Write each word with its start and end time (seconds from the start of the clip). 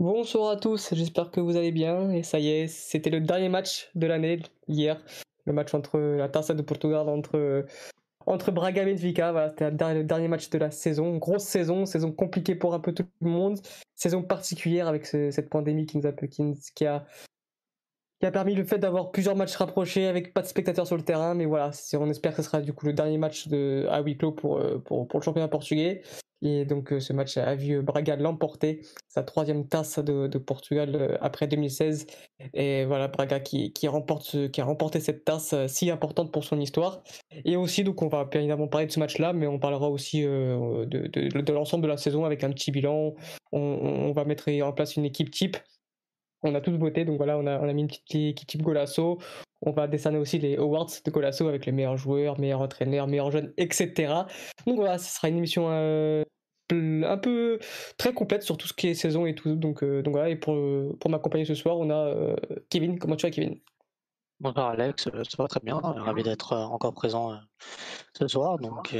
Bonsoir 0.00 0.50
à 0.50 0.56
tous, 0.56 0.94
j'espère 0.94 1.32
que 1.32 1.40
vous 1.40 1.56
allez 1.56 1.72
bien. 1.72 2.12
Et 2.12 2.22
ça 2.22 2.38
y 2.38 2.50
est, 2.50 2.68
c'était 2.68 3.10
le 3.10 3.18
dernier 3.18 3.48
match 3.48 3.90
de 3.96 4.06
l'année 4.06 4.38
hier. 4.68 5.04
Le 5.44 5.52
match 5.52 5.74
entre 5.74 5.98
la 5.98 6.28
Taça 6.28 6.54
de 6.54 6.62
Portugal, 6.62 7.08
entre, 7.08 7.66
entre 8.24 8.52
Braga 8.52 8.82
et 8.82 8.84
Benfica. 8.84 9.32
Voilà, 9.32 9.48
c'était 9.48 9.70
le 9.94 10.04
dernier 10.04 10.28
match 10.28 10.50
de 10.50 10.58
la 10.58 10.70
saison. 10.70 11.16
Grosse 11.16 11.42
saison, 11.42 11.84
saison 11.84 12.12
compliquée 12.12 12.54
pour 12.54 12.74
un 12.74 12.78
peu 12.78 12.92
tout 12.92 13.06
le 13.20 13.28
monde. 13.28 13.58
Saison 13.96 14.22
particulière 14.22 14.86
avec 14.86 15.04
cette 15.04 15.50
pandémie 15.50 15.84
qui, 15.84 15.98
nous 15.98 16.06
a, 16.06 16.12
qui, 16.12 16.86
a, 16.86 17.04
qui 18.20 18.26
a 18.26 18.30
permis 18.30 18.54
le 18.54 18.62
fait 18.62 18.78
d'avoir 18.78 19.10
plusieurs 19.10 19.34
matchs 19.34 19.56
rapprochés 19.56 20.06
avec 20.06 20.32
pas 20.32 20.42
de 20.42 20.46
spectateurs 20.46 20.86
sur 20.86 20.96
le 20.96 21.02
terrain. 21.02 21.34
Mais 21.34 21.46
voilà, 21.46 21.72
on 21.94 22.08
espère 22.08 22.36
que 22.36 22.42
ce 22.42 22.48
sera 22.48 22.60
du 22.60 22.72
coup 22.72 22.86
le 22.86 22.92
dernier 22.92 23.18
match 23.18 23.48
de, 23.48 23.88
à 23.90 24.00
huis 24.00 24.16
clos 24.16 24.30
pour, 24.30 24.62
pour, 24.84 25.08
pour 25.08 25.18
le 25.18 25.24
championnat 25.24 25.48
portugais. 25.48 26.02
Et 26.42 26.64
donc 26.64 26.92
euh, 26.92 27.00
ce 27.00 27.12
match 27.12 27.36
a 27.36 27.54
vu 27.54 27.82
Braga 27.82 28.16
l'emporter, 28.16 28.80
sa 29.08 29.22
troisième 29.22 29.66
tasse 29.66 29.98
de, 29.98 30.38
Portugal 30.38 30.94
euh, 30.94 31.18
après 31.20 31.48
2016. 31.48 32.06
Et 32.54 32.84
voilà, 32.84 33.08
Braga 33.08 33.40
qui, 33.40 33.72
qui, 33.72 33.88
remporte, 33.88 34.50
qui 34.50 34.60
a 34.60 34.64
remporté 34.64 35.00
cette 35.00 35.24
tasse 35.24 35.52
euh, 35.52 35.66
si 35.66 35.90
importante 35.90 36.32
pour 36.32 36.44
son 36.44 36.60
histoire. 36.60 37.02
Et 37.44 37.56
aussi, 37.56 37.82
donc 37.82 38.02
on 38.02 38.08
va 38.08 38.24
bien 38.24 38.40
évidemment 38.40 38.68
parler 38.68 38.86
de 38.86 38.92
ce 38.92 39.00
match-là, 39.00 39.32
mais 39.32 39.46
on 39.46 39.58
parlera 39.58 39.90
aussi 39.90 40.22
de, 40.22 40.84
de, 40.84 41.52
l'ensemble 41.52 41.82
de 41.82 41.88
la 41.88 41.96
saison 41.96 42.24
avec 42.24 42.44
un 42.44 42.50
petit 42.50 42.70
bilan. 42.70 43.14
On, 43.52 44.12
va 44.12 44.24
mettre 44.24 44.50
en 44.62 44.72
place 44.72 44.96
une 44.96 45.04
équipe 45.04 45.30
type. 45.30 45.56
On 46.42 46.54
a 46.54 46.60
tous 46.60 46.76
voté, 46.76 47.04
donc 47.04 47.16
voilà, 47.16 47.36
on 47.36 47.46
a, 47.46 47.58
on 47.58 47.68
a 47.68 47.72
mis 47.72 47.82
une 47.82 47.88
petite 47.88 48.14
équipe 48.14 48.46
type 48.46 48.62
Golasso. 48.62 49.18
On 49.62 49.72
va 49.72 49.88
décerner 49.88 50.18
aussi 50.18 50.38
les 50.38 50.56
awards 50.56 50.90
de 51.04 51.10
Golasso 51.10 51.48
avec 51.48 51.66
les 51.66 51.72
meilleurs 51.72 51.96
joueurs, 51.96 52.38
meilleurs 52.38 52.60
entraîneurs, 52.60 53.08
meilleurs 53.08 53.32
jeunes, 53.32 53.52
etc. 53.56 54.12
Donc 54.66 54.76
voilà, 54.76 54.98
ce 54.98 55.12
sera 55.14 55.28
une 55.28 55.38
émission 55.38 55.66
euh, 55.68 56.22
un 56.72 57.18
peu 57.18 57.58
très 57.96 58.12
complète 58.12 58.42
sur 58.42 58.56
tout 58.56 58.66
ce 58.66 58.74
qui 58.74 58.88
est 58.88 58.94
saison 58.94 59.26
et 59.26 59.34
tout. 59.34 59.54
Donc, 59.56 59.82
euh, 59.82 60.02
donc 60.02 60.14
voilà, 60.14 60.30
et 60.30 60.36
pour, 60.36 60.56
pour 60.98 61.10
m'accompagner 61.10 61.44
ce 61.44 61.54
soir, 61.54 61.78
on 61.78 61.90
a 61.90 61.94
euh, 61.94 62.36
Kevin. 62.70 62.98
Comment 62.98 63.16
tu 63.16 63.26
vas, 63.26 63.30
Kevin? 63.30 63.58
Bonjour 64.40 64.66
Alex, 64.66 65.02
ça 65.02 65.10
va 65.10 65.48
très 65.48 65.58
bien. 65.64 65.80
Ravi 65.80 66.22
d'être 66.22 66.52
encore 66.56 66.94
présent 66.94 67.36
ce 68.16 68.28
soir. 68.28 68.56
Donc 68.58 68.94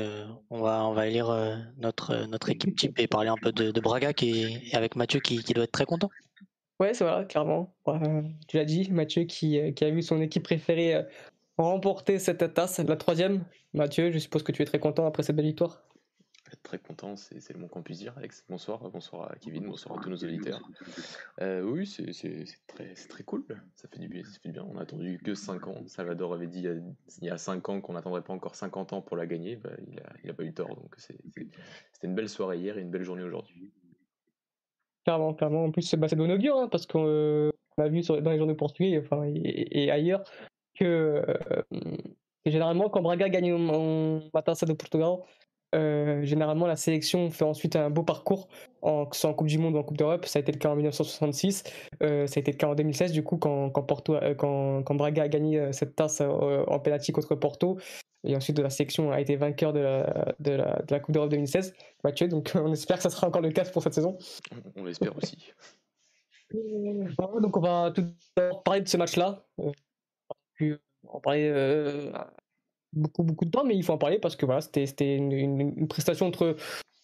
on 0.50 0.60
va 0.60 0.84
on 0.84 0.94
va 0.94 1.06
élire 1.06 1.32
notre 1.76 2.26
notre 2.26 2.50
équipe 2.50 2.74
type 2.74 2.98
et 2.98 3.06
parler 3.06 3.28
un 3.28 3.36
peu 3.40 3.52
de, 3.52 3.80
Braga 3.80 4.12
qui 4.12 4.42
est, 4.42 4.74
avec 4.74 4.96
Mathieu 4.96 5.20
qui, 5.20 5.44
qui 5.44 5.54
doit 5.54 5.62
être 5.62 5.70
très 5.70 5.84
content. 5.84 6.10
Ouais, 6.80 6.94
c'est 6.94 7.04
vrai, 7.04 7.26
clairement. 7.26 7.74
tu 8.46 8.56
l'as 8.56 8.64
dit, 8.64 8.88
Mathieu 8.92 9.24
qui, 9.24 9.58
euh, 9.58 9.72
qui, 9.72 9.84
a 9.84 9.90
vu 9.90 10.00
son 10.00 10.20
équipe 10.20 10.44
préférée 10.44 10.94
euh, 10.94 11.02
remporter 11.56 12.20
cette 12.20 12.54
tasse, 12.54 12.78
la 12.78 12.96
troisième. 12.96 13.44
Mathieu, 13.74 14.12
je 14.12 14.18
suppose 14.18 14.44
que 14.44 14.52
tu 14.52 14.62
es 14.62 14.64
très 14.64 14.78
content 14.78 15.06
après 15.06 15.24
cette 15.24 15.34
belle 15.34 15.46
victoire? 15.46 15.82
Très 16.62 16.78
content, 16.78 17.16
c'est 17.16 17.52
le 17.52 17.58
moins 17.58 17.68
qu'on 17.68 17.82
puisse 17.82 17.98
dire, 17.98 18.14
Alex. 18.16 18.44
Bonsoir, 18.48 18.78
bonsoir 18.90 19.30
à 19.30 19.36
Kevin, 19.36 19.66
bonsoir 19.66 19.98
à 19.98 20.02
tous 20.02 20.10
nos 20.10 20.16
auditeurs. 20.16 20.60
Euh, 21.40 21.62
oui, 21.62 21.86
c'est 21.86 22.44
très, 22.66 22.94
très 22.94 23.22
cool, 23.22 23.44
ça 23.74 23.88
fait, 23.88 23.98
du 23.98 24.08
bien, 24.08 24.24
ça 24.24 24.38
fait 24.40 24.48
du 24.48 24.52
bien. 24.52 24.66
On 24.70 24.78
a 24.78 24.82
attendu 24.82 25.18
que 25.22 25.34
5 25.34 25.66
ans. 25.66 25.82
Salvador 25.86 26.34
avait 26.34 26.46
dit 26.46 26.64
il 26.64 27.24
y 27.24 27.30
a 27.30 27.38
5 27.38 27.68
ans 27.68 27.80
qu'on 27.80 27.92
n'attendrait 27.94 28.22
pas 28.22 28.32
encore 28.32 28.54
50 28.54 28.92
ans 28.92 29.02
pour 29.02 29.16
la 29.16 29.26
gagner. 29.26 29.56
Bah, 29.56 29.70
il 29.86 29.96
n'a 29.96 30.02
il 30.24 30.30
a 30.30 30.34
pas 30.34 30.44
eu 30.44 30.52
tort, 30.52 30.74
donc 30.74 30.94
c'était 30.96 31.48
une 32.02 32.14
belle 32.14 32.28
soirée 32.28 32.58
hier 32.58 32.78
et 32.78 32.82
une 32.82 32.90
belle 32.90 33.04
journée 33.04 33.22
aujourd'hui. 33.22 33.72
Clairement, 35.04 35.34
clairement. 35.34 35.64
En 35.64 35.70
plus, 35.70 35.94
bah, 35.94 36.08
c'est 36.08 36.16
de 36.16 36.22
bon 36.22 36.30
augure, 36.30 36.56
hein, 36.58 36.68
parce 36.68 36.86
qu'on 36.86 37.06
euh, 37.06 37.50
a 37.78 37.88
vu 37.88 38.02
sur, 38.02 38.20
dans 38.20 38.30
les 38.30 38.38
journaux 38.38 38.54
portugais 38.54 38.98
enfin, 38.98 39.24
et, 39.34 39.90
ailleurs 39.90 40.22
que, 40.78 41.24
euh, 41.26 41.62
généralement, 42.44 42.88
quand 42.90 43.02
Braga 43.02 43.28
gagne 43.28 43.52
en, 43.54 44.20
Taça 44.44 44.66
de 44.66 44.72
Portugal, 44.74 45.16
euh, 45.74 46.24
généralement 46.24 46.66
la 46.66 46.76
sélection 46.76 47.30
fait 47.30 47.44
ensuite 47.44 47.76
un 47.76 47.90
beau 47.90 48.02
parcours, 48.02 48.48
en, 48.82 49.06
que 49.06 49.16
ce 49.16 49.22
soit 49.22 49.30
en 49.30 49.34
Coupe 49.34 49.48
du 49.48 49.58
Monde 49.58 49.74
ou 49.74 49.78
en 49.78 49.82
Coupe 49.82 49.98
d'Europe. 49.98 50.26
Ça 50.26 50.38
a 50.38 50.42
été 50.42 50.52
le 50.52 50.58
cas 50.58 50.70
en 50.70 50.76
1966, 50.76 51.64
ça 52.00 52.06
a 52.06 52.24
été 52.24 52.52
le 52.52 52.56
cas 52.56 52.68
en 52.68 52.74
2016, 52.74 53.12
du 53.12 53.22
coup, 53.22 53.36
quand, 53.36 53.70
quand, 53.70 53.82
Porto, 53.82 54.16
quand, 54.36 54.82
quand 54.82 54.94
Braga 54.94 55.24
a 55.24 55.28
gagné 55.28 55.72
cette 55.72 55.96
tasse 55.96 56.20
en 56.20 56.78
pénalty 56.78 57.12
contre 57.12 57.34
Porto 57.34 57.78
et 58.24 58.34
ensuite 58.36 58.58
la 58.58 58.70
sélection 58.70 59.12
a 59.12 59.20
été 59.20 59.36
vainqueur 59.36 59.72
de 59.72 59.80
la, 59.80 60.34
de 60.40 60.52
la, 60.52 60.82
de 60.82 60.94
la 60.94 61.00
Coupe 61.00 61.14
d'Europe 61.14 61.30
2016, 61.30 61.74
Mathieu. 62.04 62.28
Donc 62.28 62.52
on 62.54 62.72
espère 62.72 62.96
que 62.96 63.02
ça 63.02 63.10
sera 63.10 63.28
encore 63.28 63.42
le 63.42 63.50
cas 63.50 63.64
pour 63.64 63.82
cette 63.82 63.94
saison. 63.94 64.18
On, 64.76 64.84
l'espère 64.84 65.16
aussi. 65.16 65.52
donc 66.50 67.56
on 67.56 67.60
va 67.60 67.92
tout 67.94 68.06
d'abord 68.36 68.62
parler 68.62 68.80
de 68.80 68.88
ce 68.88 68.96
match-là. 68.96 69.46
On 69.58 69.72
va 70.60 70.76
en 71.08 71.20
parler 71.20 71.48
euh, 71.48 72.12
beaucoup 72.98 73.22
beaucoup 73.22 73.44
de 73.44 73.50
temps, 73.50 73.64
mais 73.64 73.76
il 73.76 73.82
faut 73.82 73.92
en 73.92 73.98
parler 73.98 74.18
parce 74.18 74.36
que 74.36 74.46
voilà, 74.46 74.60
c'était 74.60 75.16
une, 75.16 75.32
une, 75.32 75.88
prestation 75.88 76.26
entre 76.26 76.56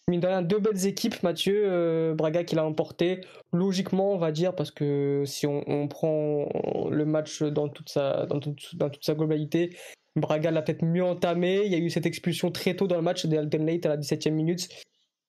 mine 0.07 0.19
de 0.19 0.41
deux 0.43 0.59
belles 0.59 0.85
équipes, 0.85 1.23
Mathieu, 1.23 1.63
euh, 1.65 2.13
Braga 2.13 2.43
qui 2.43 2.55
l'a 2.55 2.65
emporté, 2.65 3.21
logiquement 3.51 4.13
on 4.13 4.17
va 4.17 4.31
dire, 4.31 4.55
parce 4.55 4.71
que 4.71 5.23
si 5.25 5.47
on, 5.47 5.63
on 5.67 5.87
prend 5.87 6.47
le 6.91 7.05
match 7.05 7.41
dans 7.41 7.69
toute 7.69 7.89
sa, 7.89 8.25
dans 8.27 8.39
toute, 8.39 8.75
dans 8.75 8.89
toute 8.89 9.03
sa 9.03 9.15
globalité, 9.15 9.75
Braga 10.15 10.51
l'a 10.51 10.61
peut-être 10.61 10.83
mieux 10.83 11.03
entamé. 11.03 11.63
Il 11.65 11.71
y 11.71 11.75
a 11.75 11.77
eu 11.77 11.89
cette 11.89 12.05
expulsion 12.05 12.51
très 12.51 12.75
tôt 12.75 12.87
dans 12.87 12.95
le 12.95 13.01
match 13.01 13.25
de 13.25 13.37
Alden 13.37 13.65
Late 13.65 13.85
à 13.85 13.89
la 13.89 13.97
17e 13.97 14.31
minute, 14.31 14.69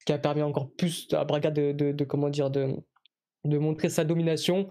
qui 0.04 0.12
a 0.12 0.18
permis 0.18 0.42
encore 0.42 0.70
plus 0.70 1.08
à 1.12 1.24
Braga 1.24 1.50
de, 1.50 1.72
de, 1.72 2.04
comment 2.04 2.28
dire, 2.28 2.50
de, 2.50 2.68
de 3.44 3.58
montrer 3.58 3.88
sa 3.88 4.04
domination. 4.04 4.68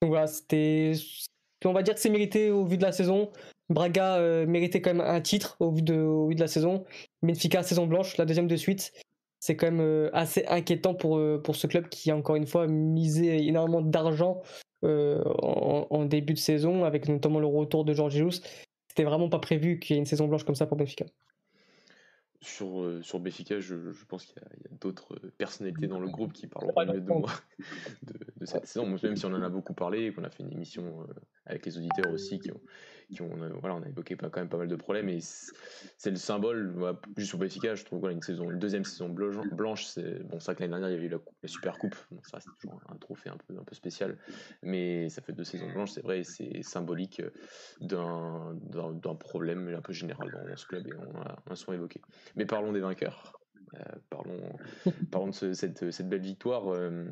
Donc 0.00 0.10
voilà, 0.10 0.26
c'était. 0.26 0.92
On 1.64 1.72
va 1.72 1.82
dire 1.82 1.94
que 1.94 2.00
c'est 2.00 2.10
mérité 2.10 2.50
au 2.50 2.64
vu 2.64 2.78
de 2.78 2.82
la 2.82 2.92
saison. 2.92 3.30
Braga 3.68 4.16
euh, 4.16 4.46
méritait 4.46 4.80
quand 4.80 4.94
même 4.94 5.06
un 5.06 5.20
titre 5.20 5.56
au 5.60 5.70
vu 5.70 5.82
de, 5.82 5.94
au 5.94 6.28
vu 6.28 6.34
de 6.34 6.40
la 6.40 6.48
saison. 6.48 6.84
Benfica, 7.22 7.62
saison 7.62 7.86
blanche, 7.86 8.16
la 8.16 8.24
deuxième 8.24 8.48
de 8.48 8.56
suite. 8.56 8.92
C'est 9.40 9.56
quand 9.56 9.66
même 9.66 9.80
euh, 9.80 10.10
assez 10.12 10.44
inquiétant 10.46 10.94
pour, 10.94 11.18
euh, 11.18 11.40
pour 11.42 11.54
ce 11.54 11.66
club 11.66 11.88
qui, 11.88 12.10
encore 12.10 12.36
une 12.36 12.46
fois, 12.46 12.66
misé 12.66 13.46
énormément 13.46 13.82
d'argent 13.82 14.42
en, 14.82 15.86
en, 15.90 16.04
début 16.04 16.34
de 16.34 16.38
saison, 16.38 16.84
avec 16.84 17.08
notamment 17.08 17.40
le 17.40 17.48
retour 17.48 17.84
de 17.84 17.92
George 17.94 18.12
Jesus 18.12 18.42
c'était 18.98 19.08
vraiment 19.08 19.28
pas 19.28 19.38
prévu 19.38 19.78
qu'il 19.78 19.94
y 19.94 19.96
ait 19.96 20.00
une 20.00 20.06
saison 20.06 20.26
blanche 20.26 20.42
comme 20.42 20.56
ça 20.56 20.66
pour 20.66 20.76
Benfica. 20.76 21.04
Sur, 22.40 22.82
euh, 22.82 23.00
sur 23.00 23.20
Benfica, 23.20 23.60
je, 23.60 23.92
je 23.92 24.04
pense 24.06 24.24
qu'il 24.24 24.42
y 24.42 24.44
a, 24.44 24.76
d'autres 24.80 25.20
personnalités 25.38 25.86
dans 25.86 26.00
le 26.00 26.08
groupe 26.08 26.32
qui 26.32 26.48
parleront 26.48 26.84
mieux 26.84 27.00
de 27.00 27.06
moi 27.06 27.30
de, 28.02 28.44
cette 28.44 28.66
saison, 28.66 28.86
même 28.86 29.14
si 29.14 29.24
on 29.24 29.32
en 29.32 29.42
a 29.42 29.48
beaucoup 29.48 29.72
parlé 29.72 30.06
et 30.06 30.12
qu'on 30.12 30.24
a 30.24 30.30
fait 30.30 30.42
une 30.42 30.52
émission 30.52 31.02
euh, 31.02 31.14
avec 31.46 31.64
les 31.64 31.78
auditeurs 31.78 32.12
aussi 32.12 32.40
qui 32.40 32.50
ont, 32.50 32.60
euh, 33.20 33.50
voilà, 33.60 33.76
on 33.76 33.82
a 33.82 33.88
évoqué 33.88 34.16
quand 34.16 34.36
même 34.36 34.48
pas 34.48 34.58
mal 34.58 34.68
de 34.68 34.76
problèmes 34.76 35.08
et 35.08 35.18
c'est 35.20 36.10
le 36.10 36.16
symbole, 36.16 36.74
juste 37.16 37.30
pour 37.30 37.40
Benfica, 37.40 37.74
je 37.74 37.84
trouve, 37.84 38.00
voilà, 38.00 38.14
une 38.14 38.22
saison, 38.22 38.50
deuxième 38.50 38.84
saison 38.84 39.08
blanche, 39.08 39.84
c'est 39.84 40.22
bon, 40.24 40.40
ça 40.40 40.54
que 40.54 40.60
l'année 40.60 40.72
dernière 40.72 40.90
il 40.90 40.92
y 40.92 40.96
avait 40.96 41.06
eu 41.06 41.10
la, 41.10 41.48
Super 41.48 41.78
Coupe, 41.78 41.96
ça 42.22 42.38
c'est 42.40 42.50
toujours 42.60 42.80
un 42.88 42.96
trophée 42.96 43.30
un 43.30 43.36
peu, 43.36 43.58
un 43.58 43.64
peu 43.64 43.74
spécial, 43.74 44.18
mais 44.62 45.08
ça 45.08 45.22
fait 45.22 45.32
deux 45.32 45.44
saisons 45.44 45.70
blanches, 45.72 45.92
c'est 45.92 46.02
vrai, 46.02 46.22
c'est 46.24 46.62
symbolique 46.62 47.22
d'un 47.80 49.14
problème 49.18 49.74
un 49.74 49.80
peu 49.80 49.92
général 49.92 50.30
dans, 50.30 50.56
ce 50.56 50.66
club 50.66 50.86
et 50.86 50.94
on 50.94 51.20
a, 51.20 51.36
on 51.46 51.52
a 51.52 51.56
souvent 51.56 51.74
évoqué. 51.74 52.00
Mais 52.36 52.46
parlons 52.46 52.72
des 52.72 52.80
vainqueurs. 52.80 53.32
Euh, 53.74 53.80
parlons, 54.10 54.56
parlons 55.10 55.28
de 55.28 55.52
cette, 55.52 55.90
cette, 55.90 56.08
belle 56.08 56.22
victoire. 56.22 56.72
Euh, 56.72 57.04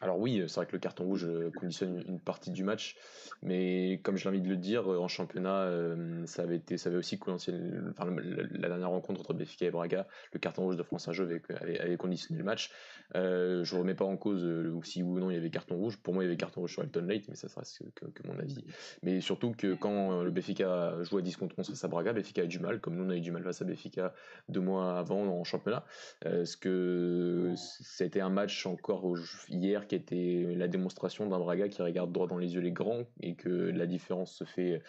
alors 0.00 0.18
oui, 0.18 0.42
c'est 0.48 0.56
vrai 0.56 0.66
que 0.66 0.72
le 0.72 0.80
carton 0.80 1.04
rouge 1.04 1.24
euh, 1.24 1.50
conditionne 1.56 2.02
une 2.08 2.18
partie 2.18 2.50
du 2.50 2.64
match, 2.64 2.96
mais 3.42 4.00
comme 4.02 4.16
je 4.16 4.24
l'ai 4.24 4.30
envie 4.30 4.42
de 4.42 4.48
le 4.48 4.56
dire, 4.56 4.88
en 4.88 5.06
championnat, 5.06 5.62
euh, 5.62 6.26
ça 6.26 6.42
avait 6.42 6.56
été, 6.56 6.76
ça 6.78 6.88
avait 6.88 6.98
aussi 6.98 7.18
enfin, 7.28 8.14
la 8.50 8.68
dernière 8.68 8.90
rencontre 8.90 9.20
entre 9.20 9.34
Benfica 9.34 9.66
et 9.66 9.70
Braga, 9.70 10.06
le 10.32 10.40
carton 10.40 10.62
rouge 10.62 10.76
de 10.76 10.82
France 10.82 11.04
Saint-Jeu 11.04 11.40
avait, 11.60 11.80
avait, 11.80 11.96
conditionné 11.96 12.38
le 12.38 12.44
match. 12.44 12.72
Euh, 13.14 13.62
je 13.62 13.74
ne 13.74 13.80
remets 13.80 13.94
pas 13.94 14.04
en 14.04 14.16
cause 14.16 14.44
si 14.82 15.02
ou 15.02 15.18
non 15.20 15.30
il 15.30 15.34
y 15.34 15.36
avait 15.36 15.50
carton 15.50 15.76
rouge. 15.76 15.96
Pour 15.98 16.12
moi, 16.12 16.24
il 16.24 16.26
y 16.26 16.28
avait 16.28 16.36
carton 16.36 16.62
rouge 16.62 16.72
sur 16.72 16.82
Elton 16.82 17.06
Late, 17.06 17.28
mais 17.28 17.36
ça 17.36 17.48
sera 17.48 17.62
que, 17.94 18.06
que, 18.06 18.26
mon 18.26 18.38
avis. 18.38 18.64
Mais 19.02 19.20
surtout 19.20 19.52
que 19.52 19.74
quand 19.74 20.22
le 20.22 20.30
Benfica 20.30 21.02
joue 21.02 21.18
à 21.18 21.22
10 21.22 21.36
contre 21.36 21.58
11 21.58 21.68
face 21.68 21.84
à 21.84 21.88
Braga, 21.88 22.12
Benfica 22.12 22.42
a 22.42 22.44
eu 22.44 22.48
du 22.48 22.58
mal, 22.58 22.80
comme 22.80 22.96
nous 22.96 23.04
on 23.04 23.10
a 23.10 23.16
eu 23.16 23.20
du 23.20 23.30
mal 23.30 23.44
face 23.44 23.62
à 23.62 23.64
Benfica 23.64 24.12
deux 24.48 24.60
mois 24.60 24.98
avant 24.98 25.22
en 25.22 25.44
championnat. 25.44 25.84
ce 26.24 26.56
que 26.56 27.52
c'était 27.56 28.20
un 28.20 28.30
match 28.30 28.66
encore 28.66 29.14
hier 29.48 29.83
qui 29.86 29.94
était 29.94 30.54
la 30.56 30.68
démonstration 30.68 31.28
d'un 31.28 31.38
Braga 31.38 31.68
qui 31.68 31.82
regarde 31.82 32.12
droit 32.12 32.26
dans 32.26 32.38
les 32.38 32.54
yeux 32.54 32.60
les 32.60 32.72
grands 32.72 33.04
et 33.20 33.34
que 33.34 33.48
la 33.48 33.86
différence 33.86 34.32
se 34.32 34.44
fait 34.44 34.82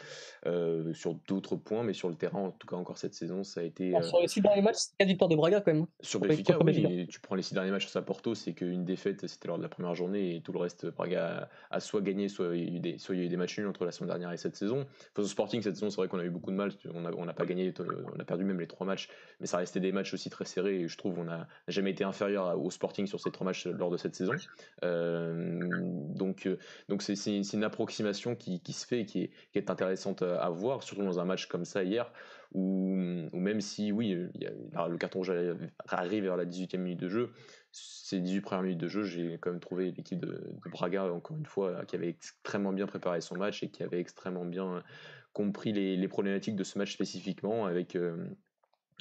euh, 0.45 0.93
sur 0.93 1.15
d'autres 1.27 1.55
points, 1.55 1.83
mais 1.83 1.93
sur 1.93 2.09
le 2.09 2.15
terrain, 2.15 2.39
en 2.39 2.51
tout 2.51 2.67
cas 2.67 2.75
encore 2.75 2.97
cette 2.97 3.13
saison, 3.13 3.43
ça 3.43 3.61
a 3.61 3.63
été. 3.63 3.95
Euh, 3.95 4.01
sur 4.01 4.19
les 4.19 4.27
six 4.27 4.41
derniers 4.41 4.61
matchs, 4.61 4.77
c'est 4.77 4.97
4 4.99 5.07
victoires 5.07 5.29
de 5.29 5.35
Braga 5.35 5.61
quand 5.61 5.73
même. 5.73 5.83
Hein. 5.83 5.87
Sur 6.01 6.19
Benfica, 6.19 6.57
oui, 6.63 7.07
tu 7.07 7.19
prends 7.19 7.35
les 7.35 7.41
six 7.41 7.53
derniers 7.53 7.71
matchs 7.71 7.93
à 7.95 8.01
Porto, 8.01 8.35
c'est 8.35 8.53
qu'une 8.53 8.85
défaite, 8.85 9.27
c'était 9.27 9.47
lors 9.47 9.57
de 9.57 9.63
la 9.63 9.69
première 9.69 9.95
journée 9.95 10.35
et 10.35 10.41
tout 10.41 10.51
le 10.51 10.59
reste, 10.59 10.87
Braga 10.87 11.49
a, 11.71 11.79
soit 11.79 12.01
gagné, 12.01 12.27
soit 12.27 12.55
il, 12.55 12.63
y 12.63 12.73
a 12.73 12.75
eu 12.75 12.79
des, 12.79 12.97
soit 12.97 13.15
il 13.15 13.19
y 13.19 13.21
a 13.21 13.25
eu 13.25 13.29
des 13.29 13.37
matchs 13.37 13.57
nuls 13.57 13.67
entre 13.67 13.85
la 13.85 13.91
semaine 13.91 14.09
dernière 14.09 14.31
et 14.31 14.37
cette 14.37 14.55
saison. 14.55 14.85
Face 15.13 15.25
au 15.25 15.27
Sporting, 15.27 15.61
cette 15.61 15.75
saison, 15.75 15.89
c'est 15.89 15.97
vrai 15.97 16.07
qu'on 16.07 16.19
a 16.19 16.25
eu 16.25 16.29
beaucoup 16.29 16.51
de 16.51 16.55
mal, 16.55 16.71
on 16.93 17.25
n'a 17.25 17.33
pas 17.33 17.45
gagné, 17.45 17.73
on 18.15 18.19
a 18.19 18.25
perdu 18.25 18.43
même 18.43 18.59
les 18.59 18.67
trois 18.67 18.85
matchs, 18.85 19.09
mais 19.39 19.47
ça 19.47 19.57
restait 19.57 19.79
des 19.79 19.91
matchs 19.91 20.13
aussi 20.13 20.29
très 20.29 20.45
serrés 20.45 20.81
et 20.81 20.87
je 20.87 20.97
trouve 20.97 21.19
on 21.19 21.25
n'a 21.25 21.47
jamais 21.67 21.91
été 21.91 22.03
inférieur 22.03 22.59
au 22.61 22.69
Sporting 22.71 23.07
sur 23.07 23.19
ces 23.19 23.31
trois 23.31 23.45
matchs 23.45 23.67
lors 23.67 23.89
de 23.89 23.97
cette 23.97 24.15
saison. 24.15 24.33
Euh, 24.85 25.59
donc, 26.15 26.45
euh, 26.45 26.57
donc 26.89 27.01
c'est, 27.01 27.15
une 27.53 27.63
approximation 27.63 28.35
qui, 28.35 28.61
se 28.71 28.85
fait 28.85 29.01
et 29.01 29.05
qui 29.05 29.29
est, 29.53 29.69
intéressante 29.69 30.21
à 30.21 30.49
voir, 30.49 30.83
surtout 30.83 31.03
dans 31.03 31.19
un 31.19 31.25
match 31.25 31.47
comme 31.47 31.65
ça 31.65 31.83
hier, 31.83 32.11
où, 32.53 32.95
même 33.33 33.61
si, 33.61 33.91
oui, 33.91 34.13
le 34.13 34.97
carton 34.97 35.19
rouge 35.19 35.33
arrive 35.87 36.23
vers 36.23 36.37
la 36.37 36.45
18e 36.45 36.77
minute 36.77 36.99
de 36.99 37.09
jeu, 37.09 37.31
ces 37.71 38.21
18 38.21 38.41
premières 38.41 38.63
minutes 38.63 38.79
de 38.79 38.87
jeu, 38.87 39.03
j'ai 39.03 39.37
quand 39.39 39.51
même 39.51 39.59
trouvé 39.59 39.91
l'équipe 39.91 40.19
de, 40.19 40.41
Braga, 40.71 41.11
encore 41.11 41.37
une 41.37 41.45
fois, 41.45 41.83
qui 41.85 41.95
avait 41.95 42.09
extrêmement 42.09 42.71
bien 42.71 42.87
préparé 42.87 43.19
son 43.19 43.35
match 43.35 43.63
et 43.63 43.69
qui 43.69 43.83
avait 43.83 43.99
extrêmement 43.99 44.45
bien 44.45 44.81
compris 45.33 45.73
les, 45.73 46.07
problématiques 46.07 46.55
de 46.55 46.63
ce 46.63 46.77
match 46.77 46.93
spécifiquement, 46.93 47.65
avec 47.65 47.97
un 47.97 48.29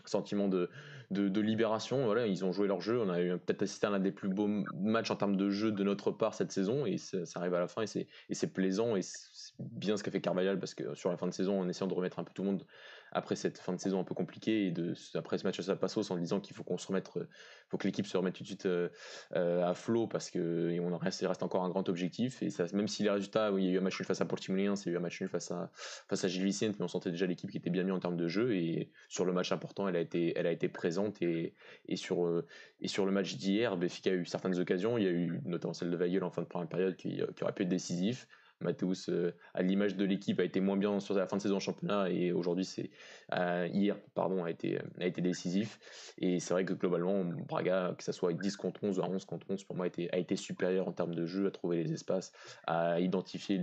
sentiment 0.08 0.48
de, 0.48 0.70
de, 1.10 1.40
libération. 1.40 2.04
Voilà, 2.04 2.26
ils 2.26 2.44
ont 2.44 2.52
joué 2.52 2.66
leur 2.66 2.80
jeu. 2.80 3.00
On 3.00 3.08
a 3.08 3.20
eu 3.20 3.30
peut-être 3.38 3.62
assisté 3.62 3.86
à 3.86 3.90
l'un 3.90 4.00
des 4.00 4.12
plus 4.12 4.28
beaux 4.28 4.48
matchs 4.74 5.10
en 5.10 5.16
termes 5.16 5.36
de 5.36 5.50
jeu 5.50 5.72
de 5.72 5.84
notre 5.84 6.10
part 6.10 6.34
cette 6.34 6.52
saison, 6.52 6.86
et 6.86 6.98
ça, 6.98 7.18
arrive 7.36 7.54
à 7.54 7.60
la 7.60 7.68
fin, 7.68 7.82
et 7.82 8.34
c'est 8.34 8.52
plaisant, 8.52 8.96
et 8.96 9.02
c'est 9.02 9.54
bien 9.58 9.96
ce 9.96 10.02
qu'a 10.02 10.10
fait 10.10 10.20
Carvalhal, 10.20 10.58
parce 10.58 10.74
que 10.74 10.94
sur 10.94 11.10
la 11.10 11.16
fin 11.16 11.26
de 11.26 11.32
saison, 11.32 11.60
en 11.60 11.68
essayant 11.68 11.86
de 11.86 11.94
remettre 11.94 12.18
un 12.18 12.24
peu 12.24 12.32
tout 12.34 12.42
le 12.42 12.50
monde 12.50 12.64
après 13.14 13.36
cette 13.36 13.58
fin 13.58 13.72
de 13.72 13.78
saison 13.78 14.00
un 14.00 14.04
peu 14.04 14.14
compliquée 14.14 14.66
et 14.66 14.74
après 15.14 15.38
ce 15.38 15.44
match 15.44 15.58
à 15.60 15.62
Sapassos 15.62 16.10
en 16.10 16.16
disant 16.16 16.40
qu'il 16.40 16.54
faut 16.54 16.64
qu'on 16.64 16.78
se 16.78 16.88
remette, 16.88 17.10
euh, 17.16 17.26
faut 17.68 17.78
que 17.78 17.86
l'équipe 17.86 18.06
se 18.06 18.16
remette 18.16 18.34
tout 18.34 18.42
de 18.42 18.48
suite 18.48 18.66
euh, 18.66 18.88
euh, 19.36 19.64
à 19.64 19.74
flot 19.74 20.06
parce 20.08 20.30
que 20.30 20.76
on 20.80 20.96
reste, 20.98 21.24
reste 21.26 21.42
encore 21.42 21.64
un 21.64 21.70
grand 21.70 21.88
objectif. 21.88 22.42
Et 22.42 22.48
même 22.72 22.88
si 22.88 23.04
les 23.04 23.10
résultats, 23.10 23.50
il 23.56 23.64
y 23.64 23.68
a 23.68 23.72
eu 23.72 23.78
un 23.78 23.80
match 23.80 23.98
nul 23.98 24.06
face 24.06 24.20
à 24.20 24.26
Portimonense, 24.26 24.84
il 24.84 24.88
y 24.88 24.92
a 24.92 24.94
eu 24.94 24.96
un 24.98 25.00
match 25.00 25.20
nul 25.20 25.30
face 25.30 25.50
à 25.50 25.70
face 25.74 26.24
à 26.24 26.28
Gilles 26.28 26.44
mais 26.60 26.82
on 26.82 26.88
sentait 26.88 27.10
déjà 27.10 27.26
l'équipe 27.26 27.50
qui 27.50 27.56
était 27.56 27.70
bien 27.70 27.84
mise 27.84 27.92
en 27.92 28.00
termes 28.00 28.16
de 28.16 28.28
jeu. 28.28 28.56
Et 28.56 28.90
sur 29.08 29.24
le 29.24 29.32
match 29.32 29.52
important, 29.52 29.88
elle 29.88 29.96
a 29.96 30.00
été, 30.00 30.32
elle 30.36 30.46
a 30.46 30.52
été 30.52 30.68
présente. 30.68 31.22
Et, 31.22 31.54
sur 31.94 32.42
et 32.80 32.88
sur 32.88 33.06
le 33.06 33.12
match 33.12 33.36
d'hier, 33.36 33.76
Béfica 33.76 34.10
a 34.10 34.14
eu 34.14 34.24
certaines 34.24 34.58
occasions, 34.58 34.98
il 34.98 35.04
y 35.04 35.06
a 35.06 35.10
eu 35.10 35.40
notamment 35.44 35.74
celle 35.74 35.90
de 35.90 35.96
Weigel 35.96 36.24
en 36.24 36.30
fin 36.30 36.42
de 36.42 36.46
première 36.46 36.68
période 36.68 36.96
qui, 36.96 37.22
qui 37.36 37.44
aurait 37.44 37.52
pu 37.52 37.62
être 37.62 37.68
décisif. 37.68 38.26
Mathéus, 38.60 39.08
euh, 39.08 39.34
à 39.54 39.62
l'image 39.62 39.96
de 39.96 40.04
l'équipe, 40.04 40.40
a 40.40 40.44
été 40.44 40.60
moins 40.60 40.76
bien 40.76 41.00
sur 41.00 41.14
la 41.14 41.26
fin 41.26 41.36
de 41.36 41.42
saison 41.42 41.56
en 41.56 41.60
championnat 41.60 42.10
et 42.10 42.32
aujourd'hui, 42.32 42.64
c'est 42.64 42.90
euh, 43.34 43.68
hier, 43.72 43.96
pardon, 44.14 44.44
a 44.44 44.50
été, 44.50 44.78
a 45.00 45.06
été 45.06 45.20
décisif. 45.20 45.78
Et 46.18 46.40
c'est 46.40 46.54
vrai 46.54 46.64
que 46.64 46.72
globalement, 46.72 47.24
Braga, 47.24 47.94
que 47.96 48.04
ce 48.04 48.12
soit 48.12 48.32
10 48.32 48.56
contre 48.56 48.84
11 48.84 48.98
ou 48.98 49.02
11 49.02 49.24
contre 49.24 49.46
11, 49.50 49.64
pour 49.64 49.76
moi, 49.76 49.84
a 49.84 49.88
été, 49.88 50.12
a 50.12 50.18
été 50.18 50.36
supérieur 50.36 50.88
en 50.88 50.92
termes 50.92 51.14
de 51.14 51.26
jeu, 51.26 51.46
à 51.46 51.50
trouver 51.50 51.82
les 51.82 51.92
espaces, 51.92 52.32
à 52.66 53.00
identifier 53.00 53.60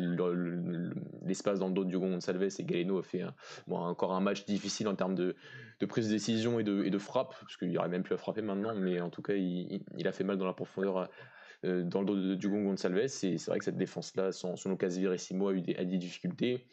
l'espace 1.23 1.59
dans 1.59 1.67
le 1.67 1.73
dos 1.73 1.85
de 1.85 1.97
Gonçalves 1.97 2.41
et 2.59 2.63
Galeno 2.63 2.99
a 2.99 3.03
fait 3.03 3.23
encore 3.69 4.13
un 4.13 4.19
match 4.19 4.45
difficile 4.45 4.87
en 4.87 4.95
termes 4.95 5.15
de, 5.15 5.35
prise 5.87 6.07
de 6.07 6.13
décision 6.13 6.59
et 6.59 6.63
de, 6.63 6.87
de 6.87 6.97
frappe, 6.97 7.35
parce 7.41 7.57
qu'il 7.57 7.77
aurait 7.77 7.89
même 7.89 8.03
pu 8.03 8.13
à 8.13 8.17
frapper 8.17 8.41
maintenant, 8.41 8.75
mais 8.75 9.01
en 9.01 9.09
tout 9.09 9.21
cas, 9.21 9.33
il, 9.33 10.07
a 10.07 10.11
fait 10.11 10.23
mal 10.23 10.37
dans 10.37 10.45
la 10.45 10.53
profondeur 10.53 10.97
euh, 10.97 11.05
dans 11.63 12.01
le 12.01 12.05
dos 12.05 12.15
de 12.15 12.35
Diogo 12.35 12.57
Gonçalves. 12.57 12.97
Et 12.99 13.07
c'est 13.07 13.45
vrai 13.47 13.59
que 13.59 13.65
cette 13.65 13.77
défense-là, 13.77 14.31
sans, 14.31 14.55
sans 14.55 14.69
Lucas 14.69 14.97
a 15.47 15.53
eu 15.53 15.61
des 15.61 15.97
difficultés. 15.97 16.65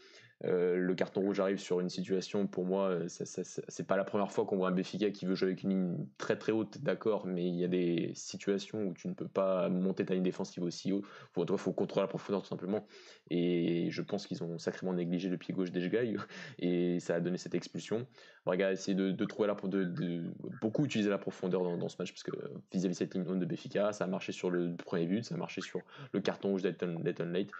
Euh, 0.45 0.77
le 0.77 0.95
carton 0.95 1.21
rouge 1.21 1.41
arrive 1.41 1.59
sur 1.59 1.81
une 1.81 1.89
situation, 1.89 2.47
pour 2.47 2.65
moi, 2.65 2.89
euh, 2.91 3.07
c'est 3.09 3.87
pas 3.87 3.97
la 3.97 4.05
première 4.05 4.31
fois 4.31 4.45
qu'on 4.45 4.57
voit 4.57 4.69
un 4.69 4.73
Béfica 4.73 5.11
qui 5.11 5.27
veut 5.27 5.35
jouer 5.35 5.49
avec 5.49 5.65
une 5.65 5.71
ligne 5.71 6.07
très 6.17 6.37
très 6.37 6.53
haute, 6.53 6.79
d'accord, 6.79 7.27
mais 7.27 7.45
il 7.47 7.57
y 7.57 7.65
a 7.65 7.69
des 7.69 8.13
situations 8.15 8.87
où 8.87 8.95
tu 8.95 9.09
ne 9.09 9.15
peux 9.15 9.27
pas 9.27 9.69
monter 9.69 10.05
ta 10.05 10.15
ligne 10.15 10.23
défensive 10.23 10.63
aussi 10.63 10.93
haut. 10.93 11.03
Il 11.37 11.59
faut, 11.59 11.73
contrôler 11.73 12.05
la 12.05 12.09
profondeur 12.09 12.43
tout 12.43 12.49
simplement. 12.49 12.87
Et 13.31 13.89
je 13.91 14.03
pense 14.03 14.27
qu'ils 14.27 14.43
ont 14.45 14.59
sacrément 14.59 14.93
négligé 14.93 15.29
le 15.29 15.39
pied 15.39 15.53
gauche 15.53 15.73
d'Ejgaï 15.73 16.17
et 16.61 17.01
ça 17.01 17.17
a 17.17 17.21
donné 17.21 17.37
cette 17.37 17.55
expulsion. 17.55 18.07
Braga 18.47 18.69
a 18.69 18.73
essayé 18.73 18.95
de, 18.95 19.25
trouver 19.25 19.49
la 19.49 19.55
de, 19.55 19.85
de, 19.85 20.23
beaucoup 20.63 20.85
utiliser 20.85 21.11
la 21.11 21.19
profondeur 21.19 21.63
dans, 21.65 21.89
ce 21.89 21.97
match 21.99 22.13
parce 22.13 22.23
que 22.23 22.31
vis-à-vis 22.73 22.95
de 22.95 22.99
cette 22.99 23.15
ligne 23.15 23.27
haute 23.29 23.41
de 23.41 23.45
Béfica, 23.45 23.93
ça 23.93 24.05
a 24.05 24.07
marché 24.07 24.33
sur 24.33 24.51
le 24.51 24.75
premier 24.77 25.07
but, 25.07 25.25
ça 25.25 25.35
a 25.35 25.39
marché 25.39 25.61
sur 25.61 25.81
le 26.13 26.21
carton 26.21 26.51
rouge 26.51 26.63
d'Elton 26.63 27.03
Late. 27.05 27.51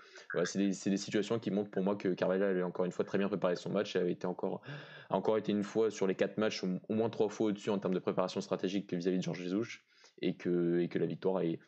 C'est 0.45 0.59
des, 0.59 0.91
des, 0.91 0.97
situations 0.97 1.39
qui 1.39 1.51
montrent 1.51 1.71
pour 1.71 1.83
moi 1.83 1.97
que 1.97 2.09
Carvalho 2.09 2.67
encore 2.67 2.85
une 2.85 2.93
fois 2.93 3.05
très 3.05 3.19
bien 3.19 3.29
préparé 3.29 3.57
son 3.57 3.71
match 3.71 3.97
et 3.97 3.99
avait 3.99 4.13
été 4.13 4.27
encore, 4.27 4.61
encore 5.11 5.39
été 5.39 5.53
une 5.53 5.65
fois 5.65 5.91
sur 5.91 6.07
les 6.07 6.15
quatre 6.15 6.39
matchs 6.39 6.63
au, 6.65 6.95
moins 6.95 7.11
trois 7.11 7.29
fois 7.29 7.49
au-dessus 7.49 7.71
en 7.71 7.79
termes 7.79 7.95
de 7.95 7.99
préparation 7.99 8.41
stratégique 8.41 8.93
vis-à-vis 8.93 9.19
de 9.19 9.23
Georges 9.23 9.43
Jesus 9.43 9.81
et 10.21 10.35
que, 10.35 10.81
et 10.81 10.89
que 10.89 10.99
la 10.99 11.07
victoire 11.07 11.41
est, 11.41 11.59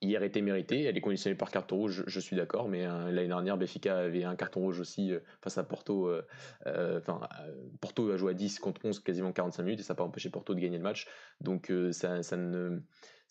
hier 0.00 0.22
été 0.22 0.42
méritée. 0.42 0.82
Elle 0.84 0.96
est 0.96 1.00
conditionnée 1.00 1.36
par 1.36 1.50
carton 1.50 1.76
rouge, 1.76 2.04
je, 2.06 2.20
suis 2.20 2.36
d'accord, 2.36 2.68
mais 2.68 2.86
euh, 2.86 3.10
l'année 3.10 3.28
dernière, 3.28 3.56
Béfica 3.56 3.98
avait 3.98 4.24
un 4.24 4.36
carton 4.36 4.60
rouge 4.60 4.80
aussi 4.80 5.12
euh, 5.12 5.20
face 5.42 5.58
à 5.58 5.64
Porto. 5.64 6.08
Euh, 6.08 6.98
enfin, 6.98 7.20
Porto 7.80 8.10
a 8.10 8.16
joué 8.16 8.32
à 8.32 8.34
10 8.34 8.58
contre 8.58 8.84
11, 8.84 9.00
quasiment 9.00 9.32
45 9.32 9.62
minutes, 9.62 9.80
et 9.80 9.82
ça 9.82 9.94
n'a 9.94 9.98
pas 9.98 10.04
empêché 10.04 10.30
Porto 10.30 10.54
de 10.54 10.60
gagner 10.60 10.78
le 10.78 10.82
match. 10.82 11.06
Donc 11.40 11.72
ça, 11.92 12.22
ça 12.22 12.36
ne 12.36 12.80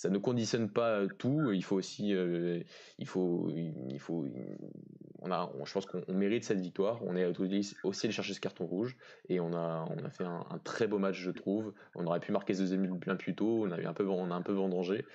ça 0.03 0.09
ne 0.09 0.17
conditionne 0.17 0.69
pas 0.69 1.07
tout. 1.17 1.53
Il 1.53 1.63
faut 1.63 1.77
aussi, 1.77 2.13
euh, 2.13 2.59
il 2.99 3.07
faut, 3.07 3.49
il 3.55 3.99
faut, 4.01 4.27
on 5.21 5.31
a, 5.31 5.49
je 5.63 5.71
pense 5.71 5.85
qu'on 5.85 6.03
mérite 6.09 6.43
cette 6.43 6.59
victoire. 6.59 7.01
On 7.05 7.15
est 7.15 7.25
aussi 7.85 8.05
allé 8.05 8.11
chercher 8.11 8.33
ce 8.33 8.41
carton 8.41 8.65
rouge 8.65 8.97
et 9.29 9.39
on 9.39 9.53
a, 9.53 9.87
on 9.89 10.03
a 10.03 10.09
fait 10.09 10.25
un, 10.25 10.43
très 10.65 10.87
beau 10.87 10.99
match, 10.99 11.15
je 11.15 11.31
trouve. 11.31 11.73
On 11.95 12.05
aurait 12.05 12.19
pu 12.19 12.33
marquer 12.33 12.53
ce 12.53 12.59
deuxième 12.59 12.85
bien 12.97 13.15
plus 13.15 13.33
tôt. 13.33 13.63
On 13.65 13.71
avait 13.71 13.85
un 13.85 13.93
peu, 13.93 14.05
on 14.05 14.29
a 14.29 14.35
un 14.35 14.41
peu 14.41 14.51
vendangé, 14.51 15.05